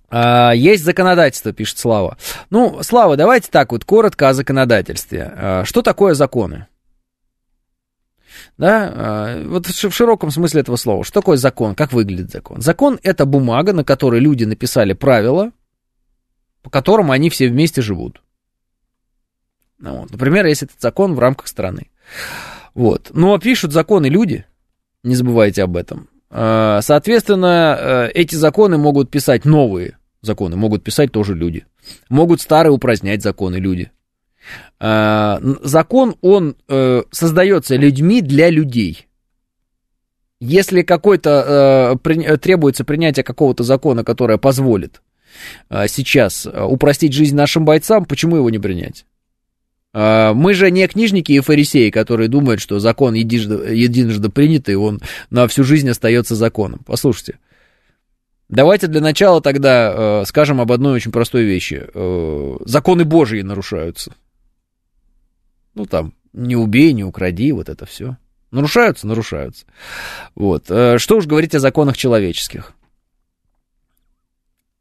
А, 0.09 0.53
есть 0.53 0.85
законодательство, 0.85 1.51
пишет 1.51 1.79
Слава. 1.79 2.17
Ну, 2.49 2.79
Слава, 2.81 3.17
давайте 3.17 3.49
так 3.51 3.73
вот 3.73 3.83
коротко 3.83 4.29
о 4.29 4.33
законодательстве. 4.33 5.33
А, 5.35 5.63
что 5.65 5.81
такое 5.81 6.13
законы? 6.13 6.67
Да, 8.57 8.91
а, 8.95 9.43
вот 9.43 9.67
в 9.67 9.91
широком 9.91 10.31
смысле 10.31 10.61
этого 10.61 10.77
слова. 10.77 11.03
Что 11.03 11.19
такое 11.19 11.35
закон? 11.35 11.75
Как 11.75 11.91
выглядит 11.91 12.31
закон? 12.31 12.61
Закон– 12.61 12.99
это 13.03 13.25
бумага, 13.25 13.73
на 13.73 13.83
которой 13.83 14.21
люди 14.21 14.45
написали 14.45 14.93
правила, 14.93 15.51
по 16.63 16.69
которым 16.69 17.11
они 17.11 17.29
все 17.29 17.49
вместе 17.49 17.81
живут. 17.81 18.21
Ну 19.79 20.01
вот. 20.01 20.11
Например, 20.11 20.45
если 20.45 20.67
этот 20.67 20.81
закон 20.81 21.13
в 21.13 21.19
рамках 21.19 21.47
страны. 21.47 21.89
Вот. 22.73 23.09
Но 23.13 23.27
ну, 23.27 23.33
а 23.33 23.39
пишут 23.39 23.73
законы 23.73 24.07
люди, 24.07 24.45
не 25.03 25.15
забывайте 25.15 25.63
об 25.63 25.77
этом. 25.77 26.09
А, 26.29 26.81
соответственно, 26.81 27.77
э, 27.79 28.11
эти 28.13 28.35
законы 28.35 28.77
могут 28.77 29.09
писать 29.09 29.45
новые 29.45 29.97
законы, 30.21 30.55
могут 30.55 30.83
писать 30.83 31.11
тоже 31.11 31.33
люди. 31.33 31.65
Могут 32.09 32.41
старые 32.41 32.73
упразднять 32.73 33.23
законы 33.23 33.55
люди. 33.55 33.91
А, 34.79 35.39
закон, 35.63 36.15
он 36.21 36.55
э, 36.67 37.03
создается 37.11 37.75
людьми 37.75 38.21
для 38.21 38.49
людей. 38.49 39.07
Если 40.39 40.83
какой-то 40.83 41.97
э, 42.03 42.37
требуется 42.37 42.83
принятие 42.83 43.23
какого-то 43.23 43.63
закона, 43.63 44.03
которое 44.03 44.37
позволит 44.37 45.01
сейчас 45.69 46.47
упростить 46.47 47.13
жизнь 47.13 47.35
нашим 47.35 47.63
бойцам, 47.63 48.05
почему 48.05 48.37
его 48.37 48.49
не 48.49 48.57
принять? 48.57 49.05
А, 49.99 50.35
мы 50.35 50.53
же 50.53 50.69
не 50.69 50.87
книжники 50.87 51.31
и 51.31 51.39
фарисеи, 51.39 51.89
которые 51.89 52.27
думают, 52.27 52.61
что 52.61 52.77
закон 52.77 53.15
единожды, 53.15 53.73
единожды 53.73 54.29
принятый, 54.29 54.75
он 54.75 55.01
на 55.31 55.47
всю 55.47 55.63
жизнь 55.63 55.89
остается 55.89 56.35
законом. 56.35 56.81
Послушайте. 56.85 57.39
Давайте 58.47 58.85
для 58.85 59.01
начала 59.01 59.41
тогда 59.41 60.21
э, 60.21 60.25
скажем 60.27 60.61
об 60.61 60.71
одной 60.71 60.93
очень 60.93 61.11
простой 61.11 61.45
вещи. 61.45 61.83
Э, 61.91 62.57
законы 62.65 63.05
Божьи 63.05 63.41
нарушаются. 63.41 64.13
Ну 65.73 65.87
там, 65.87 66.13
не 66.31 66.55
убей, 66.55 66.93
не 66.93 67.03
укради, 67.03 67.51
вот 67.51 67.67
это 67.67 67.87
все. 67.87 68.17
Нарушаются? 68.51 69.07
Нарушаются. 69.07 69.65
Вот. 70.35 70.65
Э, 70.69 70.99
что 70.99 71.17
уж 71.17 71.25
говорить 71.25 71.55
о 71.55 71.59
законах 71.59 71.97
человеческих. 71.97 72.73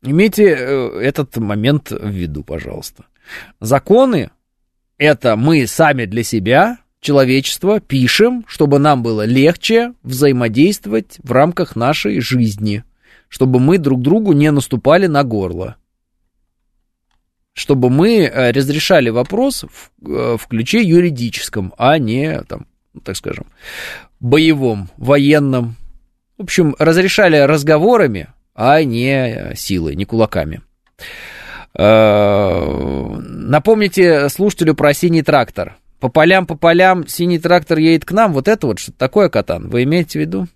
Имейте 0.02 0.44
этот 0.44 1.38
момент 1.38 1.90
в 1.90 2.06
виду, 2.06 2.44
пожалуйста. 2.44 3.06
Законы 3.60 4.30
это 4.98 5.36
мы 5.36 5.66
сами 5.66 6.05
для 6.05 6.23
себя, 6.23 6.78
человечество, 7.01 7.81
пишем, 7.81 8.44
чтобы 8.48 8.78
нам 8.78 9.02
было 9.02 9.24
легче 9.24 9.93
взаимодействовать 10.02 11.18
в 11.23 11.32
рамках 11.32 11.77
нашей 11.77 12.20
жизни, 12.20 12.85
чтобы 13.28 13.60
мы 13.60 13.78
друг 13.78 14.01
другу 14.02 14.32
не 14.32 14.51
наступали 14.51 15.06
на 15.06 15.23
горло, 15.23 15.77
чтобы 17.52 17.90
мы 17.90 18.24
э, 18.24 18.51
разрешали 18.51 19.10
вопрос 19.10 19.64
в, 19.64 20.09
э, 20.09 20.36
в 20.36 20.47
ключе 20.47 20.82
юридическом, 20.82 21.74
а 21.78 21.98
не, 21.98 22.40
там, 22.43 22.66
так 23.05 23.16
скажем, 23.16 23.47
боевом, 24.20 24.90
военном. 24.97 25.77
В 26.39 26.43
общем, 26.43 26.74
разрешали 26.78 27.36
разговорами, 27.36 28.28
а 28.55 28.82
не 28.82 29.12
э, 29.12 29.55
силой, 29.55 29.97
не 29.97 30.05
кулаками. 30.05 30.62
Э, 31.78 33.16
напомните 33.19 34.28
слушателю 34.28 34.74
про 34.74 34.94
синий 34.94 35.23
трактор. 35.23 35.77
По 36.01 36.09
полям, 36.09 36.47
по 36.47 36.57
полям, 36.57 37.07
синий 37.07 37.39
трактор 37.39 37.78
едет 37.78 38.05
к 38.05 38.12
нам. 38.12 38.32
Вот 38.32 38.48
это 38.48 38.66
вот 38.66 38.78
что 38.78 38.93
такое, 38.93 39.28
Катан? 39.28 39.69
Вы 39.69 39.82
имеете 39.85 40.19
в 40.19 40.23
виду? 40.23 40.47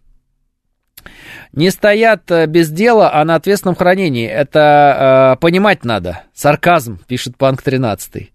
Не 1.52 1.70
стоят 1.70 2.30
э, 2.30 2.46
без 2.46 2.70
дела, 2.70 3.12
а 3.12 3.24
на 3.24 3.34
ответственном 3.34 3.76
хранении. 3.76 4.26
Это 4.26 5.34
э, 5.36 5.40
понимать 5.40 5.84
надо. 5.84 6.22
Сарказм, 6.34 6.98
пишет 7.06 7.36
Панк 7.36 7.62
13. 7.62 8.30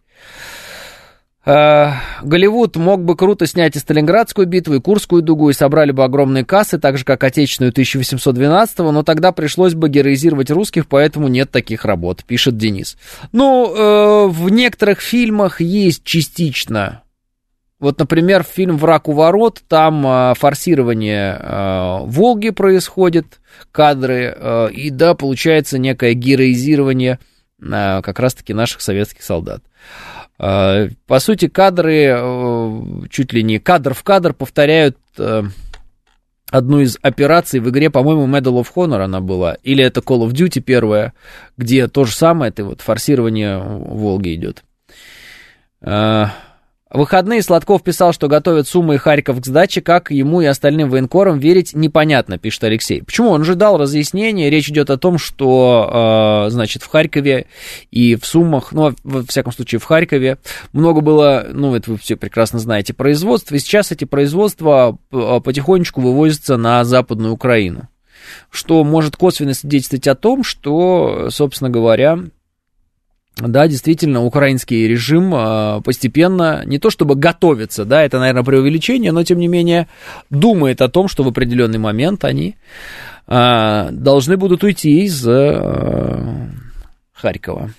Э, 1.45 1.91
Голливуд 2.23 2.75
мог 2.75 3.03
бы 3.03 3.15
круто 3.15 3.45
снять 3.45 3.75
и 3.75 3.79
Сталинградскую 3.79 4.47
битву, 4.47 4.75
и 4.75 4.81
Курскую 4.81 5.21
дугу, 5.21 5.49
и 5.49 5.53
собрали 5.53 5.91
бы 5.91 6.03
огромные 6.03 6.43
кассы, 6.43 6.79
так 6.79 6.97
же, 6.97 7.05
как 7.05 7.23
Отечественную 7.23 7.71
1812-го, 7.71 8.91
но 8.91 9.03
тогда 9.03 9.31
пришлось 9.31 9.75
бы 9.75 9.87
героизировать 9.89 10.49
русских, 10.49 10.87
поэтому 10.87 11.27
нет 11.27 11.51
таких 11.51 11.85
работ, 11.85 12.23
пишет 12.25 12.57
Денис. 12.57 12.97
Ну, 13.31 13.73
э, 13.75 14.27
в 14.27 14.49
некоторых 14.49 15.01
фильмах 15.01 15.61
есть 15.61 16.03
частично. 16.03 17.03
Вот, 17.79 17.99
например, 17.99 18.43
фильм 18.43 18.77
«Враг 18.77 19.07
у 19.07 19.11
ворот», 19.11 19.61
там 19.67 20.07
э, 20.07 20.33
форсирование 20.35 21.37
э, 21.39 21.97
Волги 22.05 22.49
происходит, 22.49 23.39
кадры, 23.71 24.35
э, 24.35 24.69
и 24.71 24.89
да, 24.89 25.13
получается 25.13 25.77
некое 25.77 26.13
героизирование 26.13 27.19
э, 27.61 28.01
как 28.01 28.19
раз-таки 28.19 28.53
наших 28.53 28.81
советских 28.81 29.21
солдат. 29.21 29.61
А, 30.37 30.87
по 31.07 31.19
сути, 31.19 31.47
кадры, 31.47 32.07
э, 32.09 32.81
чуть 33.09 33.33
ли 33.33 33.43
не 33.43 33.59
кадр 33.59 33.93
в 33.93 34.03
кадр 34.03 34.33
повторяют 34.33 34.97
э, 35.17 35.43
одну 36.49 36.79
из 36.81 36.97
операций 37.01 37.59
в 37.59 37.69
игре, 37.69 37.89
по-моему, 37.89 38.27
Medal 38.27 38.61
of 38.61 38.67
Honor 38.75 39.03
она 39.03 39.21
была, 39.21 39.55
или 39.63 39.83
это 39.83 40.01
Call 40.01 40.27
of 40.27 40.31
Duty 40.31 40.61
первая, 40.61 41.13
где 41.57 41.87
то 41.87 42.05
же 42.05 42.13
самое, 42.13 42.49
это 42.49 42.65
вот 42.65 42.81
форсирование 42.81 43.59
Волги 43.59 44.35
идет. 44.35 44.63
А, 46.95 46.97
в 46.97 46.99
выходные 46.99 47.41
Сладков 47.41 47.83
писал, 47.83 48.13
что 48.13 48.29
готовят 48.29 48.67
Суммы 48.67 48.95
и 48.95 48.97
Харьков 48.97 49.41
к 49.41 49.45
сдаче, 49.45 49.81
как 49.81 50.11
ему 50.11 50.41
и 50.41 50.45
остальным 50.45 50.89
военкорам 50.89 51.39
верить 51.39 51.73
непонятно, 51.73 52.37
пишет 52.37 52.63
Алексей. 52.63 53.03
Почему? 53.03 53.31
Он 53.31 53.43
же 53.43 53.55
дал 53.55 53.77
разъяснение, 53.77 54.49
речь 54.49 54.69
идет 54.69 54.89
о 54.89 54.97
том, 54.97 55.17
что, 55.17 56.45
э, 56.47 56.49
значит, 56.51 56.83
в 56.83 56.87
Харькове 56.87 57.47
и 57.91 58.15
в 58.15 58.25
Суммах, 58.25 58.71
ну, 58.71 58.93
во 59.03 59.23
всяком 59.23 59.51
случае, 59.51 59.79
в 59.79 59.83
Харькове 59.83 60.37
много 60.71 61.01
было, 61.01 61.47
ну, 61.51 61.75
это 61.75 61.91
вы 61.91 61.97
все 61.97 62.15
прекрасно 62.15 62.59
знаете, 62.59 62.93
производств, 62.93 63.51
и 63.51 63.59
сейчас 63.59 63.91
эти 63.91 64.05
производства 64.05 64.97
э, 65.11 65.41
потихонечку 65.43 65.99
вывозятся 65.99 66.55
на 66.55 66.85
Западную 66.85 67.33
Украину, 67.33 67.89
что 68.49 68.83
может 68.85 69.17
косвенно 69.17 69.53
свидетельствовать 69.53 70.07
о 70.07 70.15
том, 70.15 70.43
что, 70.43 71.27
собственно 71.29 71.69
говоря, 71.69 72.19
да, 73.37 73.67
действительно, 73.67 74.23
украинский 74.23 74.87
режим 74.87 75.33
э, 75.35 75.81
постепенно, 75.83 76.63
не 76.65 76.79
то 76.79 76.89
чтобы 76.89 77.15
готовится, 77.15 77.83
да, 77.83 78.01
это, 78.03 78.19
наверное, 78.19 78.43
преувеличение, 78.43 79.11
но, 79.11 79.23
тем 79.23 79.39
не 79.39 79.47
менее, 79.47 79.87
думает 80.29 80.81
о 80.81 80.87
том, 80.87 81.09
что 81.09 81.23
в 81.23 81.27
определенный 81.27 81.77
момент 81.77 82.23
они 82.23 82.55
э, 83.27 83.89
должны 83.91 84.37
будут 84.37 84.63
уйти 84.63 85.03
из 85.03 85.27
э, 85.27 86.47
Харькова. 87.13 87.71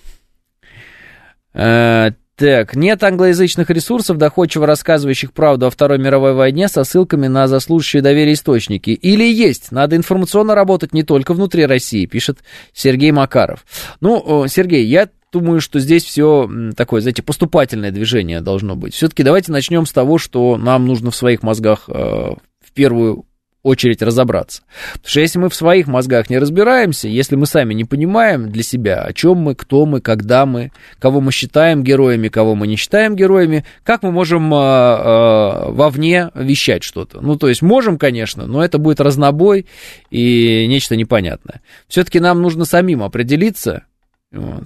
Так, 2.39 2.77
нет 2.77 3.03
англоязычных 3.03 3.71
ресурсов, 3.71 4.19
доходчиво 4.19 4.67
рассказывающих 4.67 5.33
правду 5.33 5.67
о 5.67 5.71
Второй 5.71 5.97
мировой 5.97 6.35
войне 6.35 6.69
со 6.69 6.85
ссылками 6.85 7.29
на 7.29 7.49
заслуживающие 7.49 8.03
доверия 8.03 8.35
источники. 8.35 8.91
Или 8.91 9.25
есть, 9.25 9.73
надо 9.73 9.97
информационно 9.97 10.55
работать 10.55 10.93
не 10.93 11.03
только 11.03 11.33
внутри 11.33 11.65
России, 11.65 12.05
пишет 12.05 12.41
Сергей 12.75 13.11
Макаров. 13.11 13.65
Ну, 14.03 14.45
Сергей, 14.49 14.85
я 14.85 15.09
думаю, 15.41 15.61
что 15.61 15.79
здесь 15.81 16.05
все 16.05 16.49
такое, 16.77 17.01
знаете, 17.01 17.23
поступательное 17.23 17.91
движение 17.91 18.41
должно 18.41 18.75
быть. 18.75 18.95
Все-таки 18.95 19.23
давайте 19.23 19.53
начнем 19.53 19.85
с 19.85 19.93
того, 19.93 20.19
что 20.19 20.57
нам 20.57 20.87
нужно 20.87 21.11
в 21.11 21.17
своих 21.17 21.43
мозгах 21.43 21.85
э, 21.89 21.93
в 21.93 22.73
первую 22.73 23.27
очередь 23.63 24.01
разобраться. 24.01 24.63
Потому 24.93 25.11
что 25.11 25.21
если 25.21 25.39
мы 25.41 25.49
в 25.49 25.55
своих 25.55 25.89
мозгах 25.89 26.31
не 26.31 26.39
разбираемся, 26.39 27.09
если 27.09 27.35
мы 27.35 27.47
сами 27.47 27.75
не 27.75 27.85
понимаем 27.85 28.51
для 28.51 28.63
себя, 28.63 29.03
о 29.03 29.13
чем 29.13 29.39
мы, 29.39 29.55
кто 29.55 29.85
мы, 29.87 30.01
когда 30.01 30.47
мы, 30.47 30.71
кого 31.01 31.21
мы 31.21 31.33
считаем 31.33 31.83
героями, 31.83 32.29
кого 32.29 32.55
мы 32.55 32.69
не 32.69 32.77
считаем 32.77 33.17
героями, 33.17 33.65
как 33.83 34.05
мы 34.05 34.13
можем 34.13 34.55
э, 34.55 34.57
э, 34.57 35.71
вовне 35.73 36.31
вещать 36.35 36.85
что-то? 36.85 37.21
Ну, 37.21 37.37
то 37.37 37.49
есть 37.49 37.61
можем, 37.61 37.99
конечно, 37.99 38.47
но 38.47 38.65
это 38.65 38.79
будет 38.79 39.01
разнобой 39.01 39.67
и 40.11 40.67
нечто 40.69 40.95
непонятное. 40.97 41.61
Все-таки 41.89 42.21
нам 42.21 42.41
нужно 42.41 42.65
самим 42.65 43.03
определиться, 43.03 43.83
вот, 44.31 44.65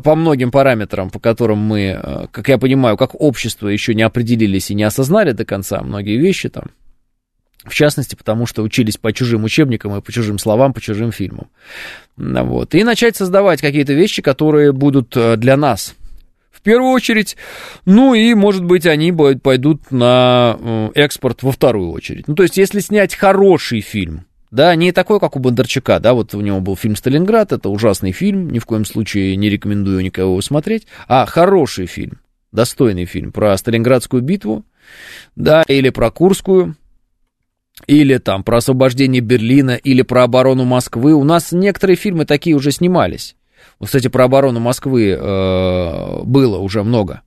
по 0.00 0.14
многим 0.14 0.50
параметрам, 0.50 1.10
по 1.10 1.18
которым 1.18 1.58
мы, 1.58 1.98
э, 2.02 2.26
как 2.30 2.48
я 2.48 2.58
понимаю, 2.58 2.96
как 2.96 3.20
общество 3.20 3.68
еще 3.68 3.94
не 3.94 4.02
определились 4.02 4.70
и 4.70 4.74
не 4.74 4.82
осознали 4.82 5.32
до 5.32 5.44
конца 5.44 5.80
многие 5.82 6.16
вещи 6.16 6.48
там, 6.48 6.64
в 7.64 7.74
частности, 7.74 8.14
потому 8.14 8.46
что 8.46 8.62
учились 8.62 8.96
по 8.96 9.12
чужим 9.12 9.44
учебникам 9.44 9.96
и 9.96 10.00
по 10.00 10.12
чужим 10.12 10.38
словам, 10.38 10.72
по 10.72 10.80
чужим 10.80 11.12
фильмам. 11.12 11.48
Вот. 12.16 12.74
И 12.74 12.84
начать 12.84 13.16
создавать 13.16 13.60
какие-то 13.60 13.92
вещи, 13.92 14.22
которые 14.22 14.72
будут 14.72 15.16
э, 15.16 15.36
для 15.36 15.56
нас 15.56 15.94
в 16.50 16.62
первую 16.62 16.92
очередь. 16.92 17.36
Ну 17.86 18.14
и, 18.14 18.34
может 18.34 18.64
быть, 18.64 18.86
они 18.86 19.12
пойдут 19.12 19.90
на 19.90 20.58
э, 20.58 20.90
экспорт 20.94 21.42
во 21.42 21.52
вторую 21.52 21.90
очередь. 21.90 22.28
Ну, 22.28 22.34
то 22.34 22.42
есть, 22.42 22.58
если 22.58 22.80
снять 22.80 23.14
хороший 23.14 23.80
фильм, 23.80 24.26
да, 24.50 24.74
не 24.74 24.92
такой, 24.92 25.20
как 25.20 25.36
у 25.36 25.38
Бондарчука, 25.38 26.00
да, 26.00 26.14
вот 26.14 26.34
у 26.34 26.40
него 26.40 26.60
был 26.60 26.76
фильм 26.76 26.96
«Сталинград», 26.96 27.52
это 27.52 27.68
ужасный 27.68 28.12
фильм, 28.12 28.50
ни 28.50 28.58
в 28.58 28.66
коем 28.66 28.84
случае 28.84 29.36
не 29.36 29.48
рекомендую 29.48 30.02
никого 30.02 30.32
его 30.32 30.40
смотреть, 30.42 30.86
а 31.08 31.26
хороший 31.26 31.86
фильм, 31.86 32.20
достойный 32.52 33.04
фильм 33.04 33.32
про 33.32 33.56
Сталинградскую 33.56 34.22
битву, 34.22 34.64
да, 35.36 35.62
или 35.68 35.90
про 35.90 36.10
Курскую, 36.10 36.76
или 37.86 38.18
там 38.18 38.42
про 38.42 38.58
освобождение 38.58 39.20
Берлина, 39.20 39.72
или 39.72 40.02
про 40.02 40.24
оборону 40.24 40.64
Москвы. 40.64 41.14
У 41.14 41.24
нас 41.24 41.52
некоторые 41.52 41.96
фильмы 41.96 42.24
такие 42.24 42.56
уже 42.56 42.72
снимались. 42.72 43.36
Вот, 43.78 43.86
кстати, 43.86 44.08
про 44.08 44.24
оборону 44.24 44.60
Москвы 44.60 45.10
э, 45.10 46.22
было 46.24 46.58
уже 46.58 46.82
много. 46.82 47.22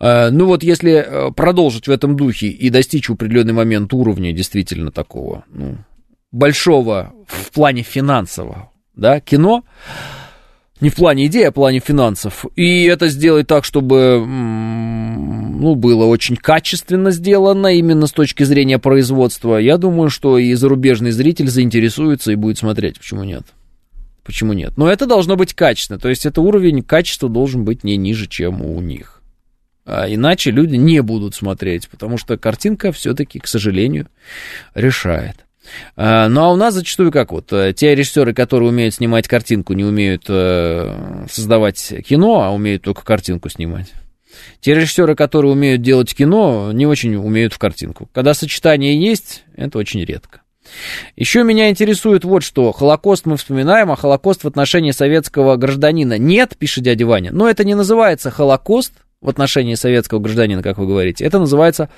Э, 0.00 0.30
ну 0.30 0.46
вот 0.46 0.62
если 0.62 0.92
э, 0.92 1.30
продолжить 1.32 1.86
в 1.86 1.90
этом 1.90 2.16
духе 2.16 2.48
и 2.48 2.70
достичь 2.70 3.08
в 3.08 3.12
определенный 3.12 3.52
момент 3.52 3.92
уровня 3.94 4.32
действительно 4.32 4.90
такого 4.90 5.44
ну, 5.50 5.76
большого 6.34 7.14
в 7.26 7.52
плане 7.52 7.82
финансового 7.82 8.70
да, 8.96 9.20
кино, 9.20 9.64
не 10.80 10.90
в 10.90 10.96
плане 10.96 11.26
идеи, 11.26 11.44
а 11.44 11.50
в 11.50 11.54
плане 11.54 11.80
финансов, 11.80 12.44
и 12.56 12.84
это 12.84 13.08
сделать 13.08 13.46
так, 13.46 13.64
чтобы 13.64 14.22
ну, 14.26 15.76
было 15.76 16.04
очень 16.04 16.36
качественно 16.36 17.10
сделано 17.10 17.68
именно 17.68 18.06
с 18.06 18.12
точки 18.12 18.42
зрения 18.42 18.78
производства, 18.78 19.56
я 19.56 19.78
думаю, 19.78 20.10
что 20.10 20.36
и 20.36 20.52
зарубежный 20.54 21.12
зритель 21.12 21.48
заинтересуется 21.48 22.32
и 22.32 22.36
будет 22.36 22.58
смотреть. 22.58 22.98
Почему 22.98 23.24
нет? 23.24 23.44
Почему 24.24 24.52
нет? 24.52 24.76
Но 24.76 24.90
это 24.90 25.06
должно 25.06 25.36
быть 25.36 25.54
качественно, 25.54 25.98
то 25.98 26.08
есть 26.08 26.26
это 26.26 26.40
уровень 26.40 26.82
качества 26.82 27.28
должен 27.28 27.64
быть 27.64 27.84
не 27.84 27.96
ниже, 27.96 28.26
чем 28.26 28.62
у 28.62 28.80
них. 28.80 29.22
А 29.86 30.06
иначе 30.08 30.50
люди 30.50 30.76
не 30.76 31.00
будут 31.02 31.34
смотреть, 31.34 31.88
потому 31.88 32.16
что 32.16 32.38
картинка 32.38 32.90
все-таки, 32.90 33.38
к 33.38 33.46
сожалению, 33.46 34.08
решает. 34.74 35.43
А, 35.96 36.28
ну 36.28 36.42
а 36.42 36.52
у 36.52 36.56
нас 36.56 36.74
зачастую 36.74 37.10
как 37.12 37.32
вот, 37.32 37.52
э, 37.52 37.72
те 37.72 37.94
режиссеры, 37.94 38.34
которые 38.34 38.68
умеют 38.68 38.94
снимать 38.94 39.28
картинку, 39.28 39.72
не 39.72 39.84
умеют 39.84 40.24
э, 40.28 41.26
создавать 41.30 41.94
кино, 42.06 42.42
а 42.42 42.50
умеют 42.50 42.82
только 42.82 43.04
картинку 43.04 43.48
снимать. 43.48 43.92
Те 44.60 44.74
режиссеры, 44.74 45.14
которые 45.14 45.52
умеют 45.52 45.82
делать 45.82 46.14
кино, 46.14 46.72
не 46.72 46.86
очень 46.86 47.14
умеют 47.14 47.52
в 47.52 47.58
картинку. 47.58 48.08
Когда 48.12 48.34
сочетание 48.34 49.00
есть, 49.00 49.44
это 49.56 49.78
очень 49.78 50.04
редко. 50.04 50.40
Еще 51.16 51.44
меня 51.44 51.70
интересует 51.70 52.24
вот 52.24 52.42
что. 52.42 52.72
Холокост 52.72 53.26
мы 53.26 53.36
вспоминаем, 53.36 53.92
а 53.92 53.96
Холокост 53.96 54.44
в 54.44 54.48
отношении 54.48 54.90
советского 54.90 55.56
гражданина 55.56 56.18
нет, 56.18 56.56
пишет 56.58 56.84
дядя 56.84 57.06
Ваня. 57.06 57.30
Но 57.32 57.48
это 57.48 57.64
не 57.64 57.74
называется 57.74 58.30
Холокост 58.30 58.92
в 59.20 59.28
отношении 59.28 59.74
советского 59.74 60.18
гражданина, 60.18 60.62
как 60.62 60.78
вы 60.78 60.86
говорите. 60.86 61.24
Это 61.24 61.38
называется 61.38 61.90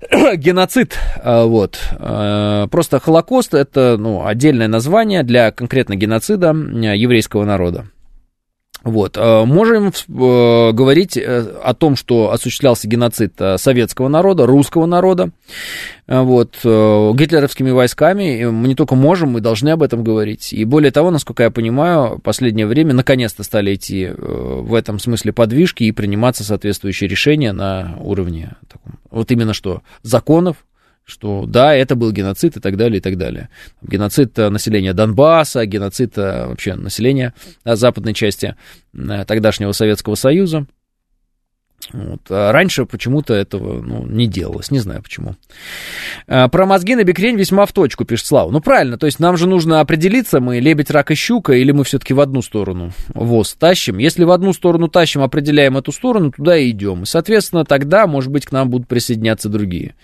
геноцид, 0.36 0.98
а, 1.22 1.44
вот. 1.44 1.78
А, 1.92 2.66
просто 2.68 3.00
Холокост 3.00 3.54
это 3.54 3.96
ну, 3.98 4.26
отдельное 4.26 4.68
название 4.68 5.22
для 5.22 5.50
конкретно 5.50 5.96
геноцида 5.96 6.50
еврейского 6.50 7.44
народа. 7.44 7.86
Вот. 8.82 9.16
Э, 9.16 9.44
можем 9.44 9.88
э, 9.88 10.72
говорить 10.72 11.16
э, 11.16 11.40
о 11.62 11.74
том, 11.74 11.96
что 11.96 12.32
осуществлялся 12.32 12.88
геноцид 12.88 13.34
советского 13.56 14.08
народа, 14.08 14.46
русского 14.46 14.86
народа, 14.86 15.30
вот, 16.06 16.56
гитлеровскими 16.62 17.70
войсками. 17.70 18.44
Мы 18.46 18.68
не 18.68 18.74
только 18.74 18.96
можем, 18.96 19.30
мы 19.30 19.40
должны 19.40 19.68
об 19.68 19.82
этом 19.82 20.02
говорить. 20.02 20.52
И 20.52 20.64
более 20.64 20.90
того, 20.90 21.10
насколько 21.10 21.44
я 21.44 21.50
понимаю, 21.50 22.16
в 22.16 22.20
последнее 22.20 22.66
время 22.66 22.94
наконец-то 22.94 23.44
стали 23.44 23.74
идти 23.76 24.10
в 24.16 24.74
этом 24.74 24.98
смысле 24.98 25.32
подвижки 25.32 25.84
и 25.84 25.92
приниматься 25.92 26.42
соответствующие 26.42 27.08
решения 27.08 27.52
на 27.52 27.96
уровне 28.00 28.56
таком, 28.68 28.98
вот 29.10 29.30
именно 29.30 29.54
что 29.54 29.82
законов, 30.02 30.56
что 31.10 31.44
да, 31.46 31.74
это 31.74 31.96
был 31.96 32.12
геноцид 32.12 32.56
и 32.56 32.60
так 32.60 32.76
далее, 32.76 32.98
и 32.98 33.00
так 33.00 33.18
далее. 33.18 33.48
Геноцид 33.82 34.38
э, 34.38 34.48
населения 34.48 34.92
Донбасса, 34.92 35.66
геноцид 35.66 36.16
э, 36.16 36.46
вообще 36.46 36.74
населения 36.74 37.34
э, 37.64 37.74
западной 37.76 38.14
части 38.14 38.56
тогдашнего 38.92 39.72
Советского 39.72 40.14
Союза. 40.14 40.66
Вот. 41.92 42.20
А 42.28 42.52
раньше 42.52 42.84
почему-то 42.84 43.32
этого 43.32 43.80
ну, 43.80 44.04
не 44.06 44.26
делалось, 44.26 44.70
не 44.70 44.80
знаю 44.80 45.02
почему. 45.02 45.36
Про 46.26 46.66
мозги 46.66 46.94
на 46.94 47.04
бекрень 47.04 47.36
весьма 47.36 47.64
в 47.64 47.72
точку, 47.72 48.04
пишет 48.04 48.26
Слава. 48.26 48.50
Ну, 48.50 48.60
правильно, 48.60 48.98
то 48.98 49.06
есть 49.06 49.18
нам 49.18 49.38
же 49.38 49.48
нужно 49.48 49.80
определиться, 49.80 50.40
мы 50.40 50.60
лебедь, 50.60 50.90
рак 50.90 51.10
и 51.10 51.14
щука, 51.14 51.54
или 51.54 51.72
мы 51.72 51.84
все-таки 51.84 52.12
в 52.12 52.20
одну 52.20 52.42
сторону 52.42 52.92
ВОЗ 53.14 53.54
тащим. 53.54 53.96
Если 53.96 54.24
в 54.24 54.30
одну 54.30 54.52
сторону 54.52 54.88
тащим, 54.88 55.22
определяем 55.22 55.78
эту 55.78 55.90
сторону, 55.90 56.32
туда 56.32 56.58
и 56.58 56.70
идем. 56.70 57.04
И, 57.04 57.06
соответственно, 57.06 57.64
тогда, 57.64 58.06
может 58.06 58.30
быть, 58.30 58.44
к 58.44 58.52
нам 58.52 58.68
будут 58.68 58.86
присоединяться 58.86 59.48
другие. 59.48 59.94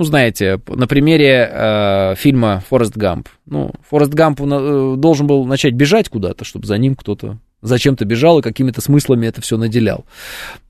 Ну, 0.00 0.04
знаете, 0.04 0.58
на 0.66 0.86
примере 0.86 1.46
э, 1.52 2.14
фильма 2.16 2.62
«Форест 2.70 2.96
Гамп». 2.96 3.28
Ну, 3.44 3.70
Форест 3.90 4.14
Гамп 4.14 4.40
э, 4.40 4.94
должен 4.96 5.26
был 5.26 5.44
начать 5.44 5.74
бежать 5.74 6.08
куда-то, 6.08 6.42
чтобы 6.46 6.66
за 6.66 6.78
ним 6.78 6.96
кто-то 6.96 7.36
зачем-то 7.60 8.06
бежал 8.06 8.38
и 8.38 8.42
какими-то 8.42 8.80
смыслами 8.80 9.26
это 9.26 9.42
все 9.42 9.58
наделял. 9.58 10.06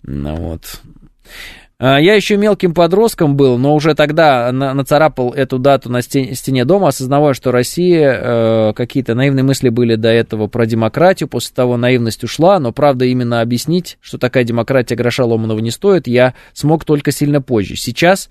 Ну, 0.02 0.34
вот. 0.34 0.80
А, 1.78 2.00
я 2.00 2.14
еще 2.14 2.36
мелким 2.38 2.74
подростком 2.74 3.36
был, 3.36 3.56
но 3.56 3.76
уже 3.76 3.94
тогда 3.94 4.50
на, 4.50 4.74
нацарапал 4.74 5.32
эту 5.32 5.60
дату 5.60 5.90
на 5.90 6.02
стене, 6.02 6.34
стене 6.34 6.64
дома, 6.64 6.88
осознавая, 6.88 7.32
что 7.32 7.52
Россия, 7.52 8.12
э, 8.20 8.72
какие-то 8.74 9.14
наивные 9.14 9.44
мысли 9.44 9.68
были 9.68 9.94
до 9.94 10.08
этого 10.08 10.48
про 10.48 10.66
демократию, 10.66 11.28
после 11.28 11.54
того 11.54 11.76
наивность 11.76 12.24
ушла, 12.24 12.58
но 12.58 12.72
правда 12.72 13.04
именно 13.04 13.42
объяснить, 13.42 13.96
что 14.00 14.18
такая 14.18 14.42
демократия 14.42 14.96
гроша 14.96 15.24
ломаного 15.24 15.60
не 15.60 15.70
стоит, 15.70 16.08
я 16.08 16.34
смог 16.52 16.84
только 16.84 17.12
сильно 17.12 17.40
позже. 17.40 17.76
Сейчас 17.76 18.28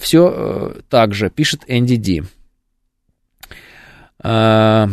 Все 0.00 0.32
э, 0.34 0.80
так 0.90 1.14
же, 1.14 1.30
пишет 1.30 1.62
Энди 1.66 1.96
Ди. 1.96 2.22
Э, 4.22 4.86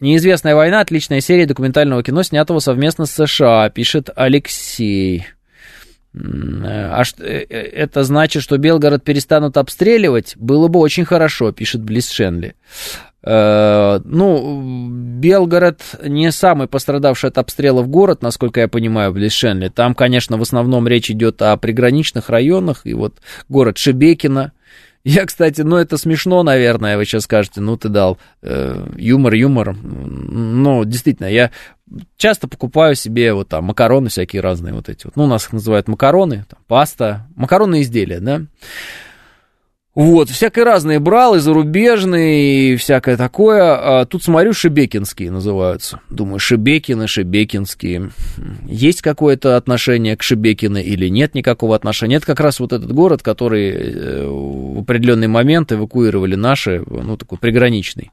Неизвестная 0.00 0.54
война, 0.54 0.80
отличная 0.80 1.20
серия 1.20 1.44
документального 1.44 2.02
кино, 2.02 2.22
снятого 2.22 2.60
совместно 2.60 3.04
с 3.04 3.12
США, 3.12 3.68
пишет 3.68 4.08
Алексей. 4.16 5.26
А 6.14 7.04
что, 7.04 7.22
это 7.22 8.02
значит, 8.02 8.42
что 8.42 8.56
Белгород 8.56 9.04
перестанут 9.04 9.58
обстреливать? 9.58 10.36
Было 10.36 10.68
бы 10.68 10.80
очень 10.80 11.04
хорошо, 11.04 11.52
пишет 11.52 11.82
Близ 11.82 12.08
Шенли. 12.08 12.56
Э, 13.22 14.00
ну, 14.04 14.90
Белгород 14.90 15.82
не 16.02 16.32
самый 16.32 16.68
пострадавший 16.68 17.28
от 17.28 17.38
обстрелов 17.38 17.88
город, 17.88 18.22
насколько 18.22 18.60
я 18.60 18.68
понимаю, 18.68 19.12
в 19.12 19.16
Лишенле. 19.16 19.70
Там, 19.70 19.94
конечно, 19.94 20.38
в 20.38 20.42
основном 20.42 20.88
речь 20.88 21.10
идет 21.10 21.42
о 21.42 21.56
приграничных 21.56 22.30
районах, 22.30 22.82
и 22.84 22.94
вот 22.94 23.16
город 23.48 23.78
Шебекино. 23.78 24.52
Я, 25.02 25.24
кстати, 25.24 25.62
ну 25.62 25.76
это 25.76 25.96
смешно, 25.96 26.42
наверное, 26.42 26.98
вы 26.98 27.06
сейчас 27.06 27.24
скажете, 27.24 27.62
ну 27.62 27.76
ты 27.78 27.88
дал 27.88 28.18
э, 28.42 28.86
юмор, 28.96 29.32
юмор. 29.32 29.74
Но 29.74 30.84
действительно, 30.84 31.26
я 31.26 31.50
часто 32.16 32.48
покупаю 32.48 32.94
себе 32.94 33.32
вот 33.32 33.48
там 33.48 33.64
макароны 33.64 34.10
всякие 34.10 34.42
разные 34.42 34.74
вот 34.74 34.88
эти 34.88 35.06
вот. 35.06 35.16
Ну, 35.16 35.24
у 35.24 35.26
нас 35.26 35.46
их 35.46 35.52
называют 35.54 35.88
макароны, 35.88 36.44
там, 36.48 36.60
паста, 36.66 37.26
макаронные 37.34 37.82
изделия, 37.82 38.20
да. 38.20 38.42
Вот, 39.92 40.28
всякое 40.28 40.64
разное 40.64 41.00
брал, 41.00 41.34
и 41.34 41.40
зарубежные, 41.40 42.74
и 42.74 42.76
всякое 42.76 43.16
такое. 43.16 44.00
А 44.00 44.04
тут 44.04 44.22
смотрю, 44.22 44.52
шебекинские 44.52 45.32
называются. 45.32 46.00
Думаю, 46.10 46.38
шебекины, 46.38 47.08
шебекинские. 47.08 48.10
Есть 48.66 49.02
какое-то 49.02 49.56
отношение 49.56 50.16
к 50.16 50.22
Шебекино 50.22 50.78
или 50.78 51.08
нет 51.08 51.34
никакого 51.34 51.74
отношения? 51.74 52.16
Это 52.16 52.26
как 52.26 52.38
раз 52.38 52.60
вот 52.60 52.72
этот 52.72 52.92
город, 52.92 53.22
который 53.24 53.70
э, 53.70 54.26
в 54.26 54.80
определенный 54.80 55.28
момент 55.28 55.72
эвакуировали 55.72 56.36
наши, 56.36 56.84
ну, 56.86 57.16
такой 57.16 57.38
приграничный. 57.38 58.12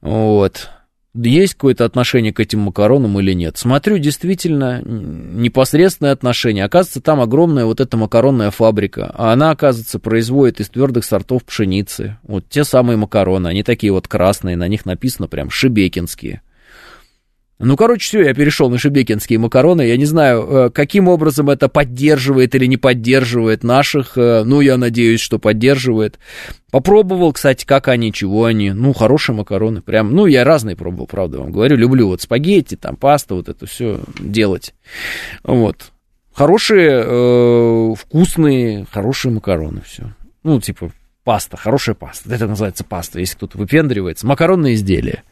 Вот 0.00 0.70
есть 1.14 1.54
какое-то 1.54 1.84
отношение 1.84 2.32
к 2.32 2.40
этим 2.40 2.60
макаронам 2.60 3.18
или 3.20 3.32
нет. 3.32 3.56
Смотрю, 3.56 3.98
действительно, 3.98 4.82
непосредственное 4.82 6.12
отношение. 6.12 6.64
Оказывается, 6.64 7.00
там 7.00 7.20
огромная 7.20 7.64
вот 7.64 7.80
эта 7.80 7.96
макаронная 7.96 8.50
фабрика, 8.50 9.12
а 9.14 9.32
она, 9.32 9.50
оказывается, 9.50 9.98
производит 9.98 10.60
из 10.60 10.68
твердых 10.68 11.04
сортов 11.04 11.44
пшеницы. 11.44 12.18
Вот 12.24 12.48
те 12.48 12.64
самые 12.64 12.96
макароны, 12.96 13.48
они 13.48 13.62
такие 13.62 13.92
вот 13.92 14.08
красные, 14.08 14.56
на 14.56 14.66
них 14.66 14.86
написано 14.86 15.28
прям 15.28 15.50
«шебекинские». 15.50 16.42
Ну, 17.60 17.76
короче, 17.76 18.04
все, 18.04 18.22
я 18.22 18.34
перешел 18.34 18.68
на 18.68 18.78
шебекинские 18.78 19.38
макароны. 19.38 19.82
Я 19.82 19.96
не 19.96 20.06
знаю, 20.06 20.42
э, 20.42 20.70
каким 20.70 21.06
образом 21.06 21.50
это 21.50 21.68
поддерживает 21.68 22.54
или 22.56 22.66
не 22.66 22.76
поддерживает 22.76 23.62
наших. 23.62 24.18
Э, 24.18 24.42
ну, 24.44 24.60
я 24.60 24.76
надеюсь, 24.76 25.20
что 25.20 25.38
поддерживает. 25.38 26.18
Попробовал, 26.72 27.32
кстати, 27.32 27.64
как 27.64 27.86
они, 27.86 28.12
чего 28.12 28.46
они. 28.46 28.72
Ну, 28.72 28.92
хорошие 28.92 29.36
макароны. 29.36 29.82
Прям, 29.82 30.12
ну, 30.12 30.26
я 30.26 30.42
разные 30.42 30.74
пробовал, 30.74 31.06
правда 31.06 31.38
вам 31.38 31.52
говорю. 31.52 31.76
Люблю 31.76 32.08
вот 32.08 32.20
спагетти, 32.20 32.74
там, 32.74 32.96
паста, 32.96 33.36
вот 33.36 33.48
это 33.48 33.66
все 33.66 34.00
делать. 34.18 34.74
Вот. 35.44 35.92
Хорошие, 36.34 37.04
э, 37.06 37.94
вкусные, 37.96 38.84
хорошие 38.90 39.30
макароны, 39.30 39.82
все. 39.86 40.12
Ну, 40.42 40.60
типа, 40.60 40.90
паста, 41.24 41.56
хорошая 41.56 41.94
паста. 41.94 42.32
Это 42.32 42.46
называется 42.46 42.84
паста, 42.84 43.18
если 43.18 43.36
кто-то 43.36 43.58
выпендривается. 43.58 44.26
Макаронные 44.26 44.74
изделия. 44.74 45.24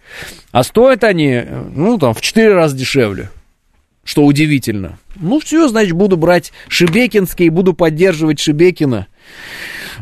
А 0.50 0.64
стоят 0.64 1.04
они, 1.04 1.42
ну, 1.74 1.98
там, 1.98 2.14
в 2.14 2.20
4 2.20 2.52
раза 2.54 2.76
дешевле. 2.76 3.30
Что 4.04 4.24
удивительно. 4.24 4.98
Ну, 5.14 5.38
все, 5.38 5.68
значит, 5.68 5.92
буду 5.92 6.16
брать 6.16 6.52
Шебекинские, 6.66 7.50
буду 7.50 7.72
поддерживать 7.72 8.40
Шебекина. 8.40 9.06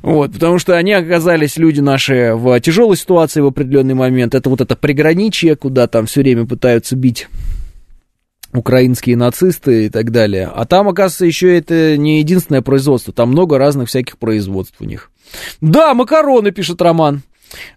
Вот, 0.00 0.32
потому 0.32 0.58
что 0.58 0.76
они 0.78 0.94
оказались, 0.94 1.58
люди 1.58 1.80
наши, 1.80 2.32
в 2.34 2.58
тяжелой 2.60 2.96
ситуации 2.96 3.42
в 3.42 3.46
определенный 3.46 3.92
момент. 3.92 4.34
Это 4.34 4.48
вот 4.48 4.62
это 4.62 4.74
приграничье, 4.74 5.54
куда 5.54 5.86
там 5.86 6.06
все 6.06 6.22
время 6.22 6.46
пытаются 6.46 6.96
бить 6.96 7.28
украинские 8.52 9.16
нацисты 9.16 9.86
и 9.86 9.88
так 9.90 10.10
далее. 10.10 10.50
А 10.52 10.64
там, 10.64 10.88
оказывается, 10.88 11.26
еще 11.26 11.56
это 11.56 11.96
не 11.96 12.20
единственное 12.20 12.62
производство, 12.62 13.12
там 13.12 13.30
много 13.30 13.58
разных 13.58 13.88
всяких 13.88 14.18
производств 14.18 14.76
у 14.80 14.84
них. 14.84 15.10
Да, 15.60 15.94
макароны, 15.94 16.50
пишет 16.50 16.80
Роман. 16.82 17.22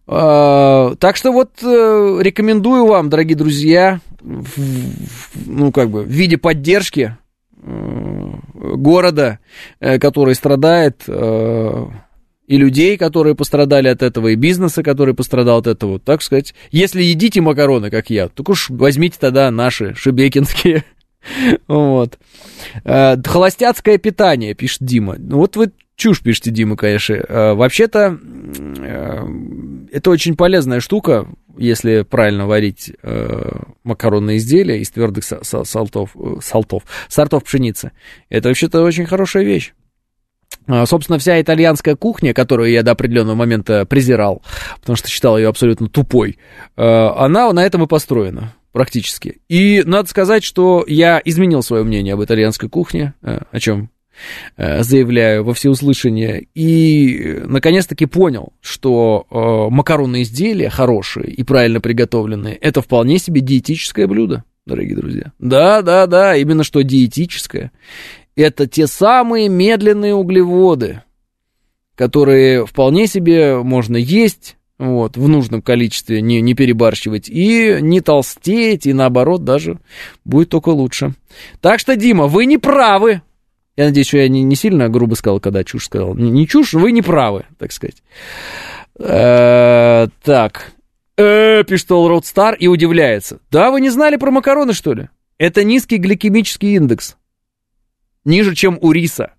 А, 0.08 0.96
так 1.00 1.16
что 1.16 1.32
вот 1.32 1.52
э, 1.64 2.20
рекомендую 2.22 2.86
вам, 2.86 3.10
дорогие 3.10 3.38
друзья, 3.38 4.00
ну, 4.22 5.72
как 5.72 5.90
бы, 5.90 6.04
в 6.04 6.08
виде 6.08 6.38
поддержки 6.38 7.18
э, 7.62 8.34
города, 8.54 9.40
э, 9.80 10.00
который 10.00 10.36
страдает, 10.36 11.04
и 12.46 12.58
людей, 12.58 12.98
которые 12.98 13.36
пострадали 13.36 13.88
от 13.88 14.04
этого, 14.04 14.28
и 14.28 14.36
бизнеса, 14.36 14.84
который 14.84 15.14
пострадал 15.14 15.60
от 15.60 15.68
этого. 15.68 15.98
Так 15.98 16.22
сказать, 16.22 16.54
если 16.72 17.02
едите 17.02 17.40
макароны, 17.40 17.90
как 17.90 18.10
я, 18.10 18.28
так 18.28 18.50
уж 18.50 18.70
возьмите 18.70 19.18
тогда 19.20 19.50
наши 19.50 19.96
шебекинские. 19.96 20.84
Вот. 21.70 22.20
Холостяцкое 22.84 23.98
питание, 23.98 24.54
пишет 24.56 24.80
Дима. 24.82 25.16
Ну, 25.18 25.38
вот 25.38 25.56
вы 25.56 25.72
Чушь, 25.96 26.22
пишите, 26.22 26.52
Дима, 26.52 26.76
конечно. 26.76 27.16
А, 27.30 27.54
вообще-то, 27.54 28.18
э, 28.80 29.28
это 29.92 30.10
очень 30.10 30.36
полезная 30.36 30.80
штука, 30.80 31.28
если 31.56 32.02
правильно 32.02 32.48
варить 32.48 32.92
э, 33.04 33.52
макаронные 33.84 34.38
изделия 34.38 34.80
из 34.80 34.90
твердых 34.90 35.24
салтов, 35.24 36.16
э, 36.16 36.36
салтов, 36.42 36.84
сортов 37.10 37.44
пшеницы. 37.44 37.92
Это 38.30 38.50
вообще-то 38.50 38.82
очень 38.82 39.06
хорошая 39.06 39.44
вещь. 39.44 39.74
А, 40.66 40.86
собственно, 40.88 41.20
вся 41.20 41.40
итальянская 41.40 41.96
кухня, 41.96 42.34
которую 42.34 42.72
я 42.72 42.82
до 42.82 42.92
определенного 42.92 43.36
момента 43.36 43.86
презирал, 43.86 44.42
потому 44.80 44.96
что 44.96 45.10
считал 45.10 45.38
ее 45.38 45.48
абсолютно 45.48 45.90
тупой, 45.90 46.38
она 46.76 47.52
на 47.54 47.64
этом 47.64 47.84
и 47.84 47.88
построена 47.88 48.56
практически. 48.72 49.42
И 49.48 49.84
надо 49.86 50.10
сказать, 50.10 50.44
что 50.44 50.84
я 50.88 51.22
изменил 51.24 51.62
свое 51.62 51.84
мнение 51.84 52.16
об 52.16 52.24
итальянской 52.24 52.70
кухне, 52.70 53.14
о 53.22 53.60
чем 53.60 53.90
Э, 53.90 53.93
заявляю 54.58 55.44
во 55.44 55.54
всеуслышание, 55.54 56.48
и 56.54 57.42
наконец-таки 57.46 58.06
понял, 58.06 58.54
что 58.62 59.26
э, 59.30 59.74
макаронные 59.74 60.24
изделия 60.24 60.70
хорошие 60.70 61.30
и 61.30 61.44
правильно 61.44 61.82
приготовленные, 61.82 62.56
это 62.56 62.82
вполне 62.82 63.18
себе 63.18 63.42
диетическое 63.42 64.08
блюдо, 64.08 64.44
дорогие 64.66 64.96
друзья. 64.96 65.32
Да, 65.40 65.82
да, 65.82 66.08
да, 66.08 66.36
именно 66.36 66.64
что 66.64 66.82
диетическое. 66.82 67.72
Это 68.36 68.68
те 68.68 68.88
самые 68.88 69.50
медленные 69.50 70.16
углеводы, 70.16 71.04
которые 71.96 72.66
вполне 72.66 73.08
себе 73.08 73.58
можно 73.58 73.98
есть, 73.98 74.58
вот, 74.80 75.18
в 75.18 75.28
нужном 75.28 75.62
количестве, 75.62 76.22
не, 76.22 76.42
не 76.42 76.56
перебарщивать, 76.56 77.30
и 77.30 77.78
не 77.80 78.02
толстеть, 78.02 78.88
и 78.88 78.94
наоборот 78.94 79.44
даже 79.44 79.80
будет 80.26 80.50
только 80.50 80.70
лучше. 80.70 81.14
Так 81.62 81.80
что, 81.80 81.96
Дима, 81.96 82.28
вы 82.28 82.46
не 82.46 82.58
правы, 82.58 83.22
я 83.76 83.86
надеюсь, 83.86 84.08
что 84.08 84.18
я 84.18 84.28
не, 84.28 84.44
не 84.44 84.56
сильно 84.56 84.88
грубо 84.88 85.16
сказал, 85.16 85.40
когда 85.40 85.64
чушь 85.64 85.86
сказал. 85.86 86.16
Не, 86.16 86.30
не 86.30 86.48
чушь, 86.48 86.74
вы 86.74 86.92
не 86.92 87.02
правы, 87.02 87.46
так 87.58 87.72
сказать. 87.72 88.04
Э, 89.00 90.08
так. 90.24 90.74
Э, 91.18 91.64
пишет 91.64 91.90
Roadstar 91.90 92.56
и 92.56 92.68
удивляется. 92.68 93.40
Да, 93.50 93.72
вы 93.72 93.82
не 93.82 93.90
знали 93.90 94.18
про 94.18 94.30
макароны, 94.30 94.74
что 94.74 94.94
ли? 94.94 95.10
Это 95.40 95.64
низкий 95.64 95.98
гликемический 95.98 96.76
индекс. 96.76 97.18
Ниже, 98.26 98.54
чем 98.54 98.78
у 98.80 98.92
риса. 98.92 99.34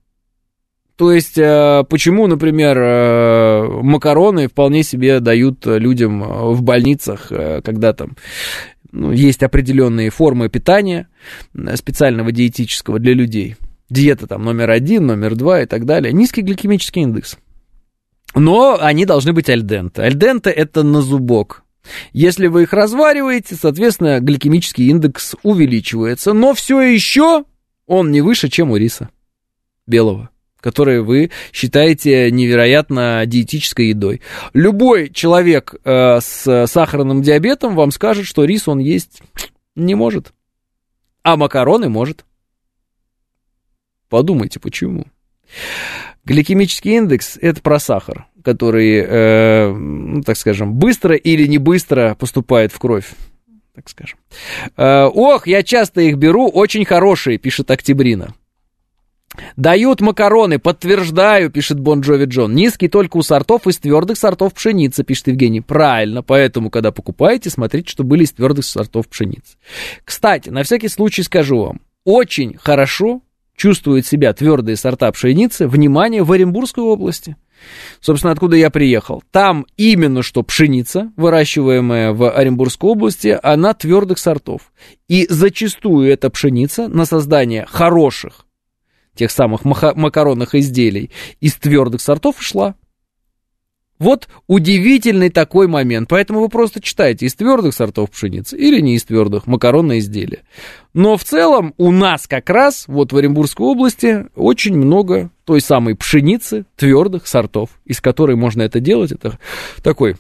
То 0.96 1.12
есть, 1.12 1.38
э, 1.38 1.84
почему, 1.88 2.26
например, 2.26 3.82
макароны 3.82 4.48
вполне 4.48 4.82
себе 4.82 5.20
дают 5.20 5.64
людям 5.64 6.22
в 6.54 6.62
больницах, 6.62 7.28
когда 7.28 7.92
там 7.92 8.16
ну, 8.90 9.12
есть 9.12 9.44
определенные 9.44 10.10
формы 10.10 10.48
питания 10.48 11.08
специального 11.76 12.32
диетического 12.32 12.98
для 12.98 13.14
людей– 13.14 13.54
диета 13.94 14.26
там 14.26 14.44
номер 14.44 14.70
один, 14.70 15.06
номер 15.06 15.34
два 15.36 15.62
и 15.62 15.66
так 15.66 15.86
далее. 15.86 16.12
Низкий 16.12 16.42
гликемический 16.42 17.02
индекс. 17.02 17.38
Но 18.34 18.76
они 18.80 19.06
должны 19.06 19.32
быть 19.32 19.48
альденте. 19.48 20.02
Альденте 20.02 20.50
это 20.50 20.82
на 20.82 21.00
зубок. 21.00 21.62
Если 22.12 22.48
вы 22.48 22.64
их 22.64 22.72
развариваете, 22.72 23.54
соответственно, 23.54 24.20
гликемический 24.20 24.88
индекс 24.88 25.34
увеличивается, 25.42 26.32
но 26.32 26.54
все 26.54 26.80
еще 26.80 27.44
он 27.86 28.10
не 28.10 28.20
выше, 28.20 28.48
чем 28.48 28.70
у 28.70 28.76
риса 28.76 29.08
белого 29.86 30.30
который 30.60 31.02
вы 31.02 31.30
считаете 31.52 32.30
невероятно 32.30 33.24
диетической 33.26 33.88
едой. 33.88 34.22
Любой 34.54 35.10
человек 35.10 35.74
э, 35.84 36.20
с 36.22 36.66
сахарным 36.66 37.20
диабетом 37.20 37.76
вам 37.76 37.90
скажет, 37.90 38.24
что 38.24 38.44
рис 38.44 38.66
он 38.66 38.78
есть 38.78 39.20
не 39.76 39.94
может, 39.94 40.32
а 41.22 41.36
макароны 41.36 41.90
может. 41.90 42.24
Подумайте, 44.14 44.60
почему. 44.60 45.06
Гликемический 46.24 46.98
индекс– 46.98 47.36
это 47.42 47.60
про 47.60 47.80
сахар, 47.80 48.28
который, 48.44 49.04
э, 49.04 49.72
ну, 49.72 50.22
так 50.22 50.36
скажем, 50.36 50.74
быстро 50.74 51.16
или 51.16 51.48
не 51.48 51.58
быстро 51.58 52.14
поступает 52.14 52.70
в 52.70 52.78
кровь 52.78 53.10
так 53.74 53.88
скажем. 53.88 54.20
Э, 54.76 55.06
ох, 55.06 55.48
я 55.48 55.64
часто 55.64 56.00
их 56.02 56.16
беру, 56.16 56.48
очень 56.48 56.84
хорошие, 56.84 57.38
пишет 57.38 57.72
Октябрина. 57.72 58.34
Дают 59.56 60.00
макароны, 60.00 60.60
подтверждаю, 60.60 61.50
пишет 61.50 61.80
Бон 61.80 62.02
Джови 62.02 62.26
Джон. 62.26 62.54
Низкий 62.54 62.86
только 62.86 63.16
у 63.16 63.22
сортов 63.22 63.66
из 63.66 63.78
твердых 63.78 64.16
сортов 64.16 64.54
пшеницы, 64.54 65.02
пишет 65.02 65.26
Евгений. 65.26 65.60
Правильно, 65.60 66.22
поэтому, 66.22 66.70
когда 66.70 66.92
покупаете, 66.92 67.50
смотрите, 67.50 67.90
что 67.90 68.04
были 68.04 68.22
из 68.22 68.30
твердых 68.30 68.64
сортов 68.64 69.08
пшеницы. 69.08 69.56
Кстати, 70.04 70.50
на 70.50 70.62
всякий 70.62 70.86
случай 70.86 71.24
скажу 71.24 71.64
вам, 71.64 71.80
очень 72.04 72.56
хорошо 72.56 73.22
чувствуют 73.56 74.06
себя 74.06 74.32
твердые 74.32 74.76
сорта 74.76 75.10
пшеницы, 75.12 75.66
внимание, 75.68 76.22
в 76.22 76.32
Оренбургской 76.32 76.84
области. 76.84 77.36
Собственно, 78.00 78.32
откуда 78.32 78.56
я 78.56 78.70
приехал. 78.70 79.22
Там 79.30 79.66
именно 79.76 80.22
что 80.22 80.42
пшеница, 80.42 81.12
выращиваемая 81.16 82.12
в 82.12 82.30
Оренбургской 82.30 82.90
области, 82.90 83.38
она 83.42 83.74
твердых 83.74 84.18
сортов. 84.18 84.72
И 85.08 85.26
зачастую 85.28 86.10
эта 86.10 86.30
пшеница 86.30 86.88
на 86.88 87.06
создание 87.06 87.66
хороших, 87.66 88.46
тех 89.14 89.30
самых 89.30 89.64
макаронных 89.64 90.54
изделий 90.54 91.10
из 91.40 91.54
твердых 91.54 92.00
сортов 92.00 92.36
шла. 92.42 92.74
Вот 94.04 94.28
удивительный 94.48 95.30
такой 95.30 95.66
момент. 95.66 96.10
Поэтому 96.10 96.40
вы 96.40 96.50
просто 96.50 96.82
читаете 96.82 97.24
из 97.24 97.34
твердых 97.34 97.72
сортов 97.72 98.10
пшеницы 98.10 98.54
или 98.54 98.78
не 98.82 98.96
из 98.96 99.04
твердых, 99.04 99.46
макаронные 99.46 100.00
изделия. 100.00 100.42
Но 100.92 101.16
в 101.16 101.24
целом 101.24 101.72
у 101.78 101.90
нас 101.90 102.26
как 102.26 102.50
раз 102.50 102.84
вот 102.86 103.14
в 103.14 103.16
Оренбургской 103.16 103.64
области 103.66 104.26
очень 104.36 104.76
много 104.76 105.30
той 105.46 105.62
самой 105.62 105.96
пшеницы 105.96 106.66
твердых 106.76 107.26
сортов, 107.26 107.70
из 107.86 108.02
которой 108.02 108.36
можно 108.36 108.60
это 108.60 108.78
делать. 108.78 109.10
Это 109.10 109.38
такой 109.82 110.16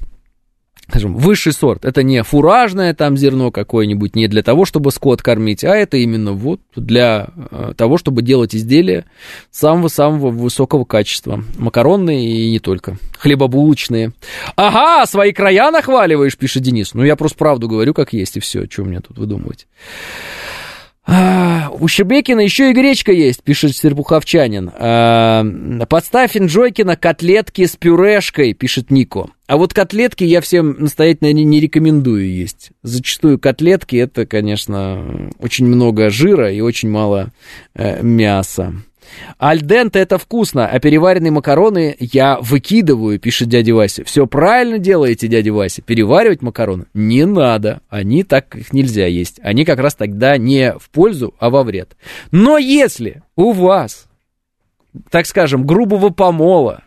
скажем, 0.88 1.16
высший 1.16 1.52
сорт. 1.52 1.84
Это 1.84 2.02
не 2.02 2.22
фуражное 2.22 2.94
там 2.94 3.16
зерно 3.16 3.50
какое-нибудь, 3.50 4.16
не 4.16 4.28
для 4.28 4.42
того, 4.42 4.64
чтобы 4.64 4.90
скот 4.90 5.22
кормить, 5.22 5.64
а 5.64 5.74
это 5.74 5.96
именно 5.96 6.32
вот 6.32 6.60
для 6.76 7.28
э, 7.50 7.72
того, 7.76 7.98
чтобы 7.98 8.22
делать 8.22 8.54
изделия 8.54 9.06
самого-самого 9.50 10.30
высокого 10.30 10.84
качества. 10.84 11.42
Макаронные 11.56 12.26
и 12.26 12.50
не 12.50 12.58
только. 12.58 12.96
Хлебобулочные. 13.18 14.12
Ага, 14.56 15.06
свои 15.06 15.32
края 15.32 15.70
нахваливаешь, 15.70 16.36
пишет 16.36 16.62
Денис. 16.62 16.94
Ну, 16.94 17.04
я 17.04 17.16
просто 17.16 17.38
правду 17.38 17.68
говорю, 17.68 17.94
как 17.94 18.12
есть, 18.12 18.36
и 18.36 18.40
все. 18.40 18.66
Что 18.68 18.84
мне 18.84 19.00
тут 19.00 19.18
выдумывать? 19.18 19.66
А, 21.06 21.68
у 21.70 21.86
Щебекина 21.86 22.40
еще 22.40 22.70
и 22.70 22.72
гречка 22.72 23.12
есть, 23.12 23.42
пишет 23.42 23.76
Серпуховчанин. 23.76 24.70
А, 24.74 25.44
подставь 25.88 26.36
Инджойкина 26.36 26.96
котлетки 26.96 27.66
с 27.66 27.76
пюрешкой, 27.76 28.54
пишет 28.54 28.90
Нико. 28.90 29.28
А 29.46 29.58
вот 29.58 29.74
котлетки 29.74 30.24
я 30.24 30.40
всем 30.40 30.76
настоятельно 30.78 31.32
не, 31.32 31.44
не 31.44 31.60
рекомендую 31.60 32.32
есть. 32.32 32.70
Зачастую 32.82 33.38
котлетки 33.38 33.96
это, 33.96 34.24
конечно, 34.24 35.30
очень 35.38 35.66
много 35.66 36.08
жира 36.08 36.50
и 36.50 36.60
очень 36.60 36.88
мало 36.88 37.32
э, 37.74 38.02
мяса. 38.02 38.72
Альденте 39.38 39.98
это 39.98 40.18
вкусно, 40.18 40.66
а 40.66 40.78
переваренные 40.78 41.30
макароны 41.30 41.96
я 41.98 42.38
выкидываю, 42.40 43.18
пишет 43.18 43.48
дядя 43.48 43.74
Вася. 43.74 44.04
Все 44.04 44.26
правильно 44.26 44.78
делаете, 44.78 45.28
дядя 45.28 45.52
Вася. 45.52 45.82
Переваривать 45.82 46.42
макароны 46.42 46.86
не 46.94 47.26
надо. 47.26 47.80
Они 47.88 48.22
так 48.22 48.54
их 48.56 48.72
нельзя 48.72 49.06
есть. 49.06 49.40
Они 49.42 49.64
как 49.64 49.78
раз 49.78 49.94
тогда 49.94 50.36
не 50.36 50.74
в 50.78 50.90
пользу, 50.90 51.34
а 51.38 51.50
во 51.50 51.62
вред. 51.62 51.96
Но 52.30 52.58
если 52.58 53.22
у 53.36 53.52
вас, 53.52 54.06
так 55.10 55.26
скажем, 55.26 55.66
грубого 55.66 56.10
помола, 56.10 56.84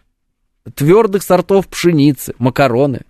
твердых 0.75 1.23
сортов 1.23 1.67
пшеницы, 1.67 2.33
макароны, 2.39 3.01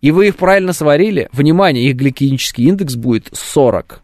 и 0.00 0.10
вы 0.10 0.28
их 0.28 0.36
правильно 0.36 0.72
сварили, 0.72 1.28
внимание, 1.32 1.88
их 1.88 1.96
гликемический 1.96 2.66
индекс 2.66 2.94
будет 2.94 3.28
40 3.32 4.02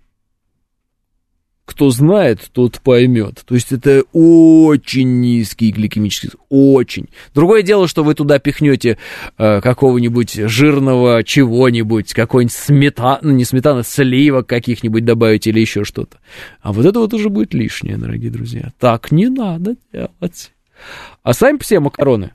кто 1.65 1.91
знает, 1.91 2.51
тот 2.53 2.81
поймет. 2.81 3.43
То 3.47 3.55
есть 3.55 3.73
это 3.73 4.05
очень 4.13 5.21
низкий 5.21 5.71
гликемический, 5.71 6.31
очень. 6.51 7.09
Другое 7.35 7.63
дело, 7.63 7.89
что 7.89 8.05
вы 8.05 8.15
туда 8.15 8.39
пихнете 8.39 8.99
э, 9.39 9.61
какого-нибудь 9.61 10.35
жирного 10.35 11.25
чего-нибудь, 11.25 12.13
какой-нибудь 12.13 12.55
сметана, 12.55 13.19
ну 13.23 13.31
не 13.31 13.45
сметана, 13.45 13.83
сливок 13.83 14.47
каких-нибудь 14.47 15.05
добавить 15.05 15.47
или 15.47 15.61
еще 15.61 15.85
что-то. 15.85 16.19
А 16.61 16.73
вот 16.73 16.85
это 16.85 16.99
вот 16.99 17.15
уже 17.15 17.31
будет 17.31 17.55
лишнее, 17.55 17.97
дорогие 17.97 18.31
друзья. 18.31 18.73
Так 18.79 19.11
не 19.11 19.29
надо 19.29 19.77
делать. 19.93 20.53
А 21.23 21.33
сами 21.33 21.59
все 21.59 21.81
макароны, 21.81 22.33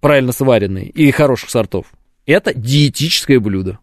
правильно 0.00 0.32
сваренные 0.32 0.88
и 0.88 1.10
хороших 1.12 1.50
сортов, 1.50 1.86
это 2.26 2.52
диетическое 2.52 3.38
блюдо. 3.38 3.78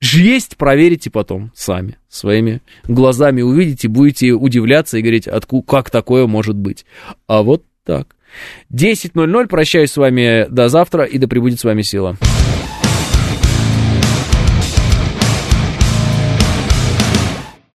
Есть, 0.00 0.56
проверите 0.56 1.10
потом 1.10 1.52
сами, 1.54 1.96
своими 2.08 2.60
глазами 2.84 3.42
увидите, 3.42 3.88
будете 3.88 4.32
удивляться 4.32 4.98
и 4.98 5.02
говорить, 5.02 5.26
откуда, 5.26 5.66
как 5.66 5.90
такое 5.90 6.26
может 6.26 6.56
быть. 6.56 6.84
А 7.26 7.42
вот 7.42 7.64
так. 7.84 8.16
10.00, 8.72 9.46
прощаюсь 9.46 9.92
с 9.92 9.96
вами 9.96 10.46
до 10.50 10.68
завтра 10.68 11.04
и 11.04 11.16
да 11.18 11.26
пребудет 11.26 11.60
с 11.60 11.64
вами 11.64 11.82
сила. 11.82 12.16